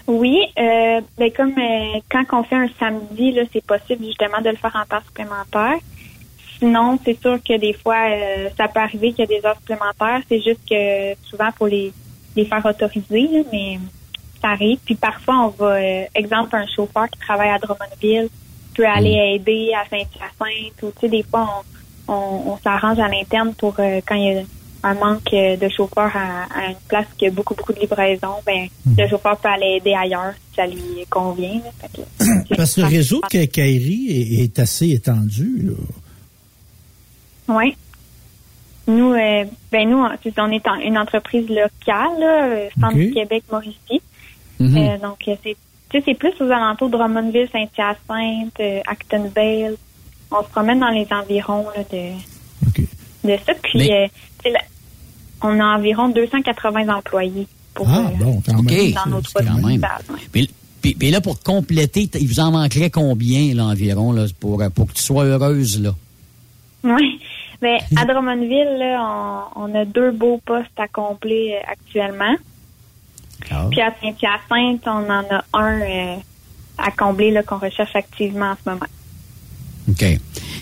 Oui, 0.07 0.41
euh, 0.59 1.01
ben 1.19 1.31
comme 1.37 1.53
euh, 1.59 2.01
quand 2.11 2.25
on 2.33 2.43
fait 2.43 2.57
un 2.57 2.69
samedi, 2.79 3.37
c'est 3.53 3.65
possible 3.65 4.05
justement 4.07 4.41
de 4.41 4.49
le 4.49 4.57
faire 4.57 4.75
en 4.75 4.87
temps 4.87 5.05
supplémentaire. 5.07 5.79
Sinon, 6.61 6.99
c'est 7.05 7.21
sûr 7.21 7.39
que 7.43 7.59
des 7.59 7.73
fois, 7.73 7.97
euh, 8.11 8.49
ça 8.57 8.69
peut 8.69 8.81
arriver 8.81 9.13
qu'il 9.13 9.21
y 9.21 9.35
a 9.35 9.41
des 9.41 9.45
heures 9.47 9.57
supplémentaires. 9.57 10.21
C'est 10.29 10.41
juste 10.41 10.61
que 10.71 11.15
souvent, 11.29 11.49
faut 11.59 11.67
les, 11.67 11.93
les 12.37 12.45
faire 12.45 12.65
autoriser, 12.65 13.29
là, 13.33 13.41
mais 13.53 13.79
ça 14.41 14.49
arrive. 14.51 14.79
Puis 14.85 14.95
parfois, 14.95 15.47
on 15.47 15.49
va, 15.49 15.75
euh, 15.77 16.05
exemple, 16.15 16.55
un 16.57 16.67
chauffeur 16.67 17.09
qui 17.11 17.19
travaille 17.19 17.51
à 17.51 17.59
Drummondville 17.59 18.29
peut 18.75 18.87
aller 18.87 19.35
aider 19.35 19.71
à 19.75 19.89
Saint-Hyacinthe 19.89 20.83
ou, 20.83 20.93
tu 20.93 21.01
sais, 21.01 21.09
des 21.09 21.23
fois, 21.25 21.49
on, 22.09 22.13
on, 22.13 22.53
on 22.53 22.59
s'arrange 22.59 22.99
à 22.99 23.09
l'interne 23.09 23.53
pour 23.55 23.75
euh, 23.79 24.01
quand 24.07 24.15
il 24.15 24.33
y 24.35 24.39
a 24.39 24.43
un 24.83 24.95
manque 24.95 25.33
euh, 25.35 25.57
de 25.57 25.69
chauffeurs 25.69 26.11
à, 26.15 26.45
à 26.55 26.67
une 26.71 26.77
place 26.89 27.07
qui 27.19 27.27
a 27.27 27.31
beaucoup, 27.31 27.55
beaucoup 27.55 27.73
de 27.75 27.81
livraison, 27.81 28.35
ben, 28.47 28.67
le 28.97 29.09
chauffeur 29.09 29.37
peut 29.39 29.49
aller 29.49 29.77
aider 29.79 29.93
ailleurs 29.95 30.33
si 30.51 30.57
ça 30.57 30.67
lui 30.67 31.05
convient. 31.11 31.61
là. 31.65 31.89
Que- 32.49 32.55
Parce 32.57 32.75
que 32.75 32.81
le 32.83 32.87
réseau 32.87 33.21
de 33.23 33.29
quincaillerie 33.29 34.07
est, 34.11 34.45
est 34.45 34.59
assez 34.59 34.91
étendu. 34.93 35.63
Là. 35.65 35.73
Oui. 37.51 37.77
Nous, 38.87 39.13
euh, 39.13 39.45
ben 39.71 39.89
nous, 39.89 39.99
on 39.99 40.51
est 40.51 40.67
en- 40.69 40.81
une 40.81 40.99
entreprise 40.99 41.49
locale, 41.49 42.19
là, 42.19 42.45
euh, 42.47 42.69
Centre 42.81 42.95
du 42.97 43.11
Québec 43.13 43.45
Mauricie. 43.53 44.01
Mhm. 44.59 44.77
Euh, 44.77 44.99
donc 44.99 45.19
euh, 45.29 45.35
c'est 45.43 45.57
tu 45.91 45.99
sais, 45.99 46.05
c'est 46.07 46.15
plus 46.15 46.33
aux 46.41 46.51
alentours 46.51 46.89
de 46.89 46.97
Drummondville, 46.97 47.49
Saint-Hyacinthe, 47.53 48.61
Actonville. 48.87 49.77
On 50.31 50.43
se 50.45 50.49
promène 50.49 50.79
dans 50.81 50.91
les 50.91 51.07
environs 51.11 51.67
là, 51.77 51.83
de 51.93 52.13
de 53.29 53.37
ça. 53.47 53.53
Puis 53.63 53.79
Mais- 53.79 53.93
euh, 53.93 54.07
tu 54.43 54.43
sais, 54.45 54.51
là, 54.53 54.61
on 55.43 55.59
a 55.61 55.65
environ 55.77 56.09
280 56.09 56.89
employés 56.95 57.47
pour 57.75 57.89
Ah, 57.89 57.99
euh, 58.13 58.25
bon, 58.25 58.43
quand 58.47 58.59
OK. 58.59 58.71
même. 58.71 58.93
dans 58.93 59.07
nos 59.07 59.21
trois 59.21 59.43
Quand 59.43 59.55
même. 59.55 59.63
succursales, 59.81 60.05
ouais. 60.11 60.17
Puis, 60.33 60.51
puis- 60.83 60.95
puis 60.95 61.11
là, 61.11 61.21
pour 61.21 61.41
compléter, 61.43 62.09
il 62.21 62.27
vous 62.29 62.41
en 62.41 62.51
manquerait 62.53 62.91
combien, 62.91 63.55
là, 63.55 63.65
environ, 63.67 64.13
là, 64.13 64.27
pour, 64.39 64.63
pour 64.75 64.87
que 64.89 64.93
tu 64.95 65.03
sois 65.03 65.25
heureuse, 65.25 65.81
là? 65.83 65.91
Oui. 66.85 67.21
Ben, 67.61 67.79
à 67.97 68.07
Drummondville, 68.07 68.79
là, 68.79 69.51
on, 69.55 69.65
on 69.65 69.75
a 69.75 69.85
deux 69.85 70.13
beaux 70.13 70.41
postes 70.45 70.79
à 70.79 70.89
combler 70.89 71.57
euh, 71.57 71.71
actuellement. 71.71 72.35
Ah. 73.51 73.67
Puis 73.71 73.81
à 73.81 73.93
Saint-Hyacinthe, 74.01 74.83
on 74.87 75.11
en 75.11 75.25
a 75.31 75.45
un 75.53 75.81
euh, 75.81 76.17
à 76.79 76.91
combler 76.91 77.39
qu'on 77.47 77.59
recherche 77.59 77.95
activement 77.95 78.53
en 78.53 78.57
ce 78.63 78.71
moment. 78.71 78.87
OK. 79.89 80.05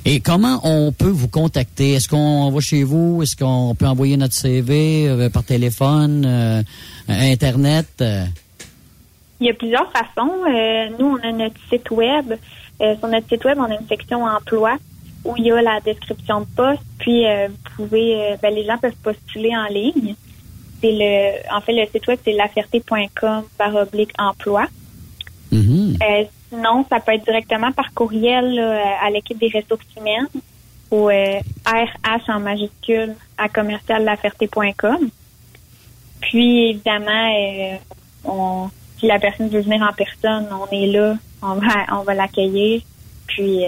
Et 0.04 0.20
comment 0.20 0.60
on 0.64 0.90
peut 0.90 1.08
vous 1.08 1.28
contacter? 1.28 1.94
Est-ce 1.94 2.08
qu'on 2.08 2.50
va 2.50 2.60
chez 2.60 2.82
vous? 2.82 3.22
Est-ce 3.22 3.36
qu'on 3.36 3.74
peut 3.74 3.86
envoyer 3.86 4.16
notre 4.16 4.34
CV 4.34 5.08
euh, 5.08 5.28
par 5.28 5.44
téléphone, 5.44 6.24
euh, 6.26 6.62
Internet? 7.08 8.02
Il 9.40 9.46
y 9.46 9.50
a 9.50 9.54
plusieurs 9.54 9.90
façons. 9.92 10.32
Nous, 10.98 11.06
on 11.06 11.28
a 11.28 11.30
notre 11.30 11.60
site 11.70 11.90
web. 11.90 12.34
Sur 12.80 13.08
notre 13.08 13.28
site 13.28 13.44
web, 13.44 13.58
on 13.58 13.64
a 13.64 13.74
une 13.74 13.86
section 13.88 14.24
emploi 14.24 14.78
où 15.24 15.34
il 15.36 15.46
y 15.46 15.52
a 15.52 15.60
la 15.62 15.80
description 15.80 16.40
de 16.40 16.46
poste. 16.56 16.82
Puis, 16.98 17.26
euh, 17.26 17.48
vous 17.48 17.84
pouvez, 17.84 18.14
euh, 18.14 18.36
ben, 18.42 18.54
les 18.54 18.64
gens 18.64 18.78
peuvent 18.78 18.96
postuler 19.02 19.54
en 19.56 19.66
ligne. 19.66 20.14
C'est 20.80 20.92
le, 20.92 21.54
en 21.54 21.60
fait, 21.60 21.72
le 21.72 21.86
site 21.86 22.06
web, 22.06 22.18
c'est 22.24 22.32
laferté.com 22.32 23.44
par 23.56 23.74
oblique 23.74 24.12
emploi. 24.18 24.66
Mhm. 25.50 25.96
Euh, 26.02 26.24
sinon, 26.48 26.84
ça 26.88 27.00
peut 27.00 27.12
être 27.12 27.24
directement 27.24 27.72
par 27.72 27.92
courriel 27.94 28.54
là, 28.54 28.98
à 29.02 29.10
l'équipe 29.10 29.38
des 29.38 29.50
ressources 29.52 29.86
humaines 29.96 30.28
euh, 30.92 31.40
RH 31.66 32.30
en 32.30 32.40
majuscule 32.40 33.14
à 33.36 33.48
commerciallaferté.com. 33.48 35.10
Puis, 36.20 36.70
évidemment, 36.70 37.78
on, 38.24 38.70
si 38.98 39.06
la 39.06 39.18
personne 39.18 39.48
veut 39.48 39.60
venir 39.60 39.82
en 39.82 39.92
personne, 39.92 40.48
on 40.50 40.66
est 40.74 40.86
là, 40.86 41.16
on 41.42 41.54
va, 41.54 41.86
on 41.92 42.02
va 42.02 42.14
l'accueillir. 42.14 42.82
Puis, 43.26 43.64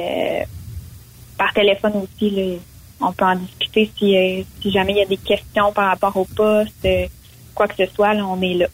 par 1.41 1.55
téléphone 1.55 1.93
aussi, 2.03 2.29
là, 2.31 2.59
on 3.01 3.12
peut 3.12 3.25
en 3.25 3.37
discuter 3.37 3.91
si, 3.97 4.15
euh, 4.15 4.43
si 4.61 4.71
jamais 4.71 4.93
il 4.93 4.99
y 4.99 5.03
a 5.03 5.07
des 5.07 5.17
questions 5.17 5.73
par 5.73 5.89
rapport 5.89 6.15
au 6.15 6.27
poste, 6.27 6.85
euh, 6.85 7.07
quoi 7.55 7.67
que 7.67 7.77
ce 7.79 7.91
soit, 7.95 8.12
là, 8.12 8.27
on 8.27 8.43
est 8.43 8.53
là. 8.53 8.67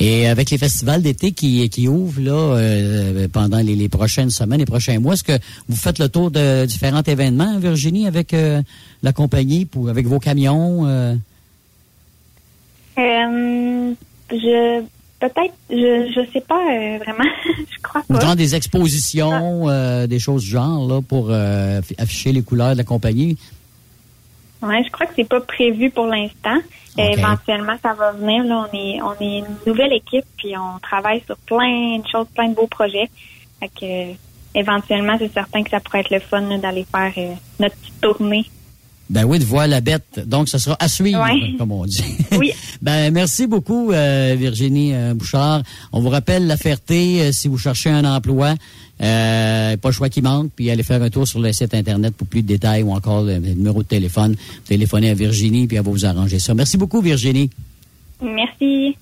Et 0.00 0.26
avec 0.28 0.48
les 0.48 0.56
festivals 0.56 1.02
d'été 1.02 1.32
qui, 1.32 1.68
qui 1.68 1.86
ouvrent 1.86 2.22
là 2.22 2.56
euh, 2.56 3.28
pendant 3.30 3.58
les, 3.58 3.76
les 3.76 3.90
prochaines 3.90 4.30
semaines, 4.30 4.60
les 4.60 4.64
prochains 4.64 4.98
mois, 4.98 5.12
est-ce 5.12 5.24
que 5.24 5.38
vous 5.68 5.76
faites 5.76 5.98
le 5.98 6.08
tour 6.08 6.30
de 6.30 6.64
différents 6.64 7.02
événements, 7.02 7.58
Virginie, 7.58 8.06
avec 8.06 8.32
euh, 8.32 8.62
la 9.02 9.12
compagnie, 9.12 9.66
pour, 9.66 9.90
avec 9.90 10.06
vos 10.06 10.20
camions? 10.20 10.86
Euh, 10.86 11.16
je 14.30 14.82
peut-être 15.20 15.54
je 15.70 16.12
je 16.14 16.32
sais 16.32 16.40
pas 16.40 16.60
euh, 16.60 16.98
vraiment. 16.98 17.28
Je 17.70 17.82
crois 17.82 18.02
pas. 18.08 18.20
Genre 18.20 18.36
des 18.36 18.54
expositions, 18.54 19.68
euh, 19.68 20.06
des 20.06 20.18
choses 20.18 20.42
du 20.42 20.50
genre, 20.50 20.86
là, 20.88 21.00
pour 21.00 21.28
euh, 21.30 21.80
affi- 21.80 21.94
afficher 22.00 22.32
les 22.32 22.42
couleurs 22.42 22.72
de 22.72 22.78
la 22.78 22.84
compagnie? 22.84 23.36
ouais 24.60 24.82
je 24.84 24.90
crois 24.90 25.06
que 25.06 25.12
c'est 25.14 25.28
pas 25.28 25.40
prévu 25.40 25.90
pour 25.90 26.06
l'instant. 26.06 26.58
Éventuellement 26.96 27.76
ça 27.80 27.94
va 27.94 28.10
venir 28.12 28.42
là. 28.42 28.66
On 28.72 28.76
est 28.76 29.00
on 29.02 29.12
est 29.20 29.38
une 29.38 29.56
nouvelle 29.68 29.92
équipe 29.92 30.24
puis 30.36 30.56
on 30.56 30.80
travaille 30.80 31.22
sur 31.26 31.36
plein 31.38 31.98
de 31.98 32.08
choses 32.10 32.26
plein 32.34 32.48
de 32.48 32.54
beaux 32.56 32.66
projets. 32.66 33.08
Fait 33.60 33.68
que 33.68 34.58
éventuellement 34.58 35.14
c'est 35.18 35.32
certain 35.32 35.62
que 35.62 35.70
ça 35.70 35.78
pourrait 35.78 36.00
être 36.00 36.10
le 36.10 36.18
fun 36.18 36.58
d'aller 36.58 36.84
faire 36.90 37.12
notre 37.60 37.76
petite 37.76 38.00
tournée 38.00 38.44
Ben 39.10 39.24
oui, 39.24 39.38
de 39.38 39.44
voir 39.44 39.66
la 39.66 39.80
bête. 39.80 40.20
Donc, 40.26 40.48
ce 40.50 40.58
sera 40.58 40.76
à 40.78 40.86
suivre, 40.88 41.22
Ouais. 41.22 41.54
comme 41.58 41.72
on 41.72 41.86
dit. 41.86 42.04
Oui. 42.36 42.52
ben, 42.82 43.10
merci 43.10 43.46
beaucoup, 43.46 43.90
euh, 43.90 44.36
Virginie 44.38 44.92
euh, 44.94 45.14
Bouchard. 45.14 45.62
On 45.92 46.00
vous 46.00 46.10
rappelle 46.10 46.46
la 46.46 46.58
Ferté, 46.58 47.22
euh, 47.22 47.32
si 47.32 47.48
vous 47.48 47.56
cherchez 47.56 47.88
un 47.88 48.04
emploi, 48.04 48.54
euh, 49.00 49.76
pas 49.78 49.88
le 49.88 49.94
choix 49.94 50.10
qui 50.10 50.20
manque, 50.20 50.50
puis 50.54 50.70
allez 50.70 50.82
faire 50.82 51.02
un 51.02 51.08
tour 51.08 51.26
sur 51.26 51.40
le 51.40 51.52
site 51.54 51.72
Internet 51.72 52.14
pour 52.16 52.26
plus 52.26 52.42
de 52.42 52.48
détails 52.48 52.82
ou 52.82 52.92
encore 52.92 53.22
le, 53.22 53.34
le 53.38 53.54
numéro 53.54 53.82
de 53.82 53.88
téléphone. 53.88 54.36
Téléphonez 54.66 55.08
à 55.10 55.14
Virginie, 55.14 55.66
puis 55.66 55.78
elle 55.78 55.84
va 55.84 55.90
vous 55.90 56.04
arranger 56.04 56.38
ça. 56.38 56.52
Merci 56.52 56.76
beaucoup, 56.76 57.00
Virginie. 57.00 57.48
merci 58.22 58.94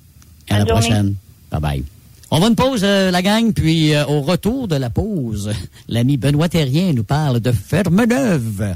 À 0.48 0.58
la 0.60 0.66
journée. 0.66 0.80
prochaine. 0.86 1.14
Bye-bye. 1.50 1.95
On 2.32 2.40
va 2.40 2.48
une 2.48 2.56
pause, 2.56 2.80
euh, 2.82 3.12
la 3.12 3.22
gang, 3.22 3.52
puis 3.52 3.94
euh, 3.94 4.04
au 4.06 4.20
retour 4.20 4.66
de 4.66 4.74
la 4.74 4.90
pause, 4.90 5.52
l'ami 5.88 6.16
Benoît 6.16 6.48
Terrien 6.48 6.92
nous 6.92 7.04
parle 7.04 7.38
de 7.38 7.52
Ferme-Neuve. 7.52 8.74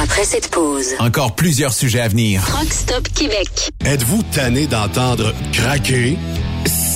Après 0.00 0.24
cette 0.24 0.48
pause, 0.48 0.86
Encore 1.00 1.34
plusieurs 1.34 1.72
sujets 1.72 2.00
à 2.00 2.06
venir. 2.06 2.44
Truck 2.46 2.72
Stop 2.72 3.08
Québec. 3.08 3.72
Êtes-vous 3.84 4.22
tanné 4.32 4.68
d'entendre 4.68 5.34
craquer, 5.52 6.16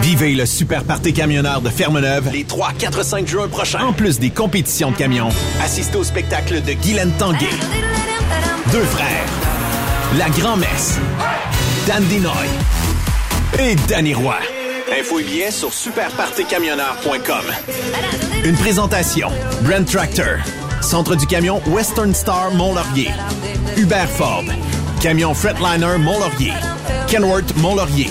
Vivez 0.00 0.34
le 0.34 0.46
super 0.46 0.84
party 0.84 1.12
camionneur 1.12 1.60
de 1.60 1.68
Fermeneuve 1.68 2.30
les 2.32 2.44
3, 2.44 2.72
4, 2.78 3.04
5 3.04 3.26
juin 3.26 3.48
prochains. 3.48 3.84
En 3.84 3.92
plus 3.92 4.18
des 4.18 4.30
compétitions 4.30 4.92
de 4.92 4.96
camions, 4.96 5.28
assistez 5.62 5.98
au 5.98 6.04
spectacle 6.04 6.62
de 6.62 6.72
Guylaine 6.72 7.12
Tanguay. 7.18 7.50
Deux 8.72 8.84
frères. 8.84 9.49
La 10.18 10.28
Grand-Messe. 10.28 10.98
Dan 11.86 12.02
Dinoy. 12.04 12.32
Et 13.60 13.76
Danny 13.86 14.12
Roy. 14.12 14.34
Info 14.98 15.20
et 15.20 15.22
billets 15.22 15.52
sur 15.52 15.72
superpartycamionneur.com. 15.72 17.44
Une 18.44 18.56
présentation. 18.56 19.28
Brent 19.62 19.84
Tractor. 19.84 20.38
Centre 20.80 21.14
du 21.14 21.26
camion 21.26 21.62
Western 21.66 22.12
Star 22.12 22.50
Mont-Laurier. 22.54 23.12
Hubert 23.76 24.08
Ford. 24.08 24.44
Camion 25.00 25.32
Fretliner 25.32 25.98
Mont-Laurier. 25.98 26.54
Kenworth 27.06 27.56
Mont-Laurier. 27.58 28.10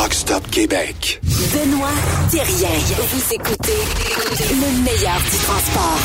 Truck 0.00 0.14
Stop 0.14 0.50
Québec. 0.50 1.20
Benoît 1.22 1.90
Thérien. 2.30 2.70
Vous 2.96 3.34
écoutez 3.34 3.82
le 4.50 4.82
meilleur 4.82 5.18
du 5.18 5.36
transport. 5.44 6.00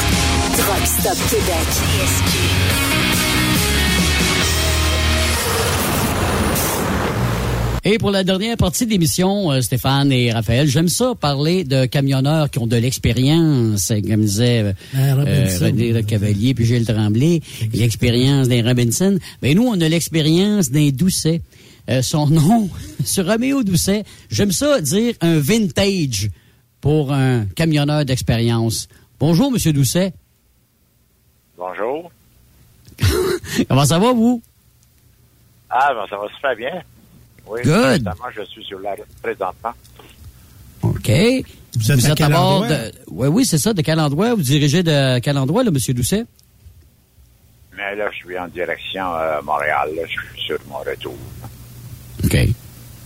Truck 0.57 0.85
Stop 0.85 1.29
Québec. 1.29 2.75
Et 7.87 7.99
pour 7.99 8.09
la 8.09 8.23
dernière 8.23 8.57
partie 8.57 8.85
de 8.87 8.91
l'émission, 8.91 9.51
euh, 9.51 9.61
Stéphane 9.61 10.11
et 10.11 10.31
Raphaël, 10.31 10.67
j'aime 10.67 10.89
ça 10.89 11.13
parler 11.13 11.63
de 11.63 11.85
camionneurs 11.85 12.49
qui 12.49 12.57
ont 12.57 12.65
de 12.65 12.75
l'expérience, 12.75 13.93
comme 14.09 14.21
disait 14.25 14.63
euh, 14.63 14.73
Ah, 14.95 15.13
Robinson. 15.13 15.63
euh, 15.63 15.65
René 15.67 15.93
Le 15.93 16.01
Cavalier 16.01 16.55
puis 16.55 16.65
Gilles 16.65 16.85
Tremblay, 16.87 17.41
l'expérience 17.73 18.49
d'un 18.49 18.63
Robinson. 18.67 19.19
Ben 19.41 19.55
nous, 19.55 19.67
on 19.67 19.79
a 19.79 19.87
l'expérience 19.87 20.71
d'un 20.71 20.89
Doucet. 20.89 21.41
Euh, 21.89 22.01
son 22.01 22.27
nom, 22.27 22.69
sur 23.03 23.25
Roméo 23.25 23.63
Doucet, 23.63 24.03
j'aime 24.29 24.51
ça 24.51 24.81
dire 24.81 25.15
un 25.21 25.39
vintage 25.39 26.29
pour 26.81 27.13
un 27.13 27.45
camionneur 27.45 28.05
d'expérience. 28.05 28.87
Bonjour, 29.19 29.51
Monsieur 29.51 29.73
Doucet. 29.73 30.13
Bonjour. 31.57 32.11
Comment 33.69 33.85
ça 33.85 33.99
va, 33.99 34.13
vous? 34.13 34.41
Ah, 35.69 35.93
ben, 35.93 36.05
ça 36.09 36.17
va 36.17 36.27
super 36.35 36.55
bien. 36.55 36.81
Oui, 37.47 37.61
Good. 37.63 37.93
justement, 37.95 38.29
je 38.35 38.41
suis 38.43 38.63
sur 38.63 38.79
la 38.79 38.91
route 38.91 39.05
présentement. 39.21 39.73
OK. 40.81 41.11
Vous 41.77 41.91
êtes 41.91 42.05
à 42.05 42.15
quel 42.15 42.31
bord 42.31 42.61
endroit? 42.61 42.67
de... 42.69 42.91
Oui, 43.09 43.27
oui, 43.27 43.45
c'est 43.45 43.57
ça. 43.57 43.73
De 43.73 43.81
quel 43.81 43.99
endroit? 43.99 44.33
Vous 44.33 44.41
dirigez 44.41 44.81
de 44.81 45.19
quel 45.19 45.37
endroit, 45.37 45.63
là, 45.63 45.71
Monsieur 45.71 45.93
Doucet? 45.93 46.25
Mais 47.75 47.95
là, 47.95 48.09
je 48.11 48.17
suis 48.17 48.37
en 48.39 48.47
direction 48.47 49.13
euh, 49.15 49.41
Montréal. 49.41 49.89
Là, 49.95 50.03
je 50.05 50.11
suis 50.11 50.45
sur 50.45 50.57
mon 50.69 50.77
retour. 50.79 51.17
OK. 52.25 52.37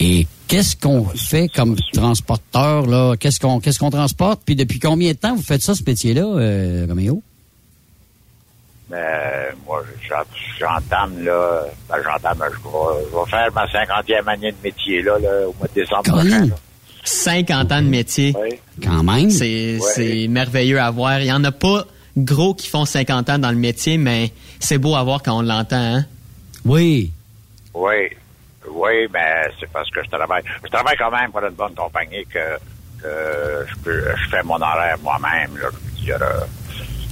Et 0.02 0.28
qu'est-ce 0.48 0.76
qu'on 0.76 1.06
fait 1.06 1.50
comme 1.50 1.76
transporteur, 1.94 2.86
là? 2.88 3.16
Qu'est-ce 3.20 3.40
qu'on 3.40 3.60
qu'est-ce 3.60 3.80
qu'on 3.80 3.90
transporte? 3.90 4.41
Puis 4.46 4.56
depuis 4.56 4.80
combien 4.80 5.12
de 5.12 5.18
temps 5.18 5.36
vous 5.36 5.41
faites 5.44 5.62
ça, 5.62 5.76
ce 5.76 5.84
métier-là, 5.86 6.22
euh, 6.26 6.86
Roméo? 6.88 7.22
Mais 8.90 8.98
euh, 8.98 9.52
moi, 9.68 9.84
j'en- 10.08 10.16
j'entame, 10.60 11.24
là, 11.24 11.64
ben, 11.90 11.98
j'entame, 12.04 12.38
je 12.40 12.58
vais, 12.58 13.06
je 13.12 13.16
vais 13.16 13.30
faire 13.30 13.48
ma 13.54 13.66
50e 13.68 14.28
année 14.28 14.52
de 14.52 14.58
métier, 14.64 15.02
là, 15.04 15.20
là, 15.20 15.48
au 15.48 15.54
mois 15.60 15.68
de 15.68 15.80
décembre 15.82 16.04
prochain. 16.04 16.46
là. 16.48 16.56
50 17.04 17.72
ans 17.72 17.82
de 17.82 17.88
métier. 17.88 18.36
Oui. 18.41 18.56
Quand 18.84 19.04
même. 19.04 19.30
C'est 19.30 20.28
merveilleux 20.30 20.80
à 20.80 20.90
voir. 20.91 21.20
Il 21.20 21.28
y 21.28 21.32
en 21.32 21.44
a 21.44 21.52
pas 21.52 21.86
gros 22.18 22.54
qui 22.54 22.68
font 22.68 22.86
50 22.86 23.30
ans 23.30 23.38
dans 23.40 23.52
le 23.52 23.58
métier, 23.58 23.98
mais 23.98 24.32
c'est 24.60 24.78
beau 24.78 24.96
à 24.96 25.04
voir 25.04 25.22
quand 25.24 25.38
on 25.38 25.41
l'entend. 25.41 25.78
Hein? 25.98 26.06
Oui. 26.66 27.12
Oui. 27.74 27.94
Oui, 28.81 29.07
mais 29.14 29.43
c'est 29.60 29.69
parce 29.72 29.89
que 29.91 30.01
je 30.03 30.10
travaille. 30.10 30.43
Je 30.64 30.69
travaille 30.69 30.95
quand 30.97 31.11
même 31.11 31.31
pour 31.31 31.41
une 31.43 31.53
bonne 31.56 31.76
compagnie 31.76 32.26
que, 32.26 32.57
que 33.01 33.65
je 33.69 33.76
peux, 33.84 34.03
je 34.15 34.30
fais 34.30 34.41
mon 34.43 34.56
horaire 34.61 34.97
moi-même, 35.03 35.57
là. 35.61 35.68
Je 35.72 35.99
veux 35.99 36.06
dire, 36.06 36.18
euh, 36.22 36.45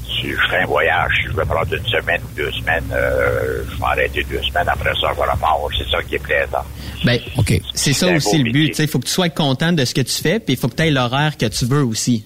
si 0.06 0.30
je 0.32 0.48
fais 0.50 0.60
un 0.64 0.66
voyage, 0.66 1.12
si 1.18 1.24
je 1.28 1.32
veux 1.34 1.46
prendre 1.46 1.74
une 1.74 1.86
semaine 1.88 2.22
ou 2.24 2.36
deux 2.36 2.52
semaines, 2.54 2.90
euh, 2.94 3.64
je 3.70 3.76
vais 3.78 3.84
arrêter 3.86 4.24
deux 4.24 4.42
semaines 4.44 4.70
après 4.70 4.94
ça, 5.00 5.10
je 5.14 5.20
vais 5.22 5.30
reprendre. 5.30 5.70
C'est 5.78 5.90
ça 5.90 6.02
qui 6.04 6.16
est 6.16 6.20
plaisant. 6.20 6.64
Ben, 7.06 7.20
OK. 7.38 7.54
c'est 7.74 7.94
ça 7.94 8.08
aussi 8.16 8.42
le 8.42 8.52
but. 8.52 8.80
Il 8.80 8.88
faut 8.88 9.00
que 9.00 9.06
tu 9.06 9.12
sois 9.12 9.30
content 9.30 9.74
de 9.74 9.84
ce 9.84 9.94
que 9.94 10.02
tu 10.02 10.22
fais, 10.22 10.40
puis 10.40 10.54
il 10.54 10.58
faut 10.58 10.70
que 10.70 10.76
tu 10.76 10.84
aies 10.84 10.92
l'horaire 10.92 11.36
que 11.38 11.46
tu 11.48 11.66
veux 11.66 11.84
aussi. 11.84 12.26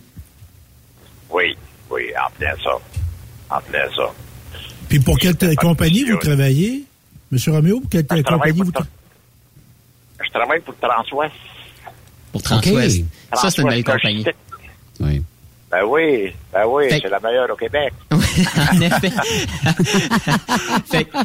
Oui, 1.32 1.58
oui, 1.90 2.12
en 2.24 2.30
plein 2.38 2.54
ça. 2.64 2.78
En 3.50 3.60
plein 3.62 3.88
ça. 3.96 4.04
Puis 4.88 5.00
pour 5.00 5.18
quelle 5.18 5.36
compagnie 5.56 6.04
vous 6.04 6.18
travaillez? 6.18 6.84
Monsieur 7.32 7.54
Roméo, 7.54 7.80
pour 7.80 7.90
quelle 7.90 8.06
compagnie 8.24 8.60
vous 8.60 8.66
Tra- 8.72 8.74
travaillez? 8.74 8.92
Je 10.34 10.40
travaille 10.40 10.60
pour 10.62 10.76
Transwest. 10.78 11.34
Pour 12.32 12.42
Transwest. 12.42 13.02
OK. 13.02 13.38
Ça, 13.38 13.50
c'est 13.50 13.62
une 13.62 13.70
belle 13.70 13.84
compagnie. 13.84 14.26
Oui. 15.00 15.22
Ben 15.70 15.84
oui, 15.86 16.34
ben 16.52 16.66
oui, 16.68 16.90
Fait- 16.90 17.00
c'est 17.02 17.10
la 17.10 17.20
meilleure 17.22 17.50
au 17.50 17.56
Québec. 17.56 17.94
en 18.12 18.82
effet. 18.82 19.10
fait 20.92 21.06
que, 21.06 21.18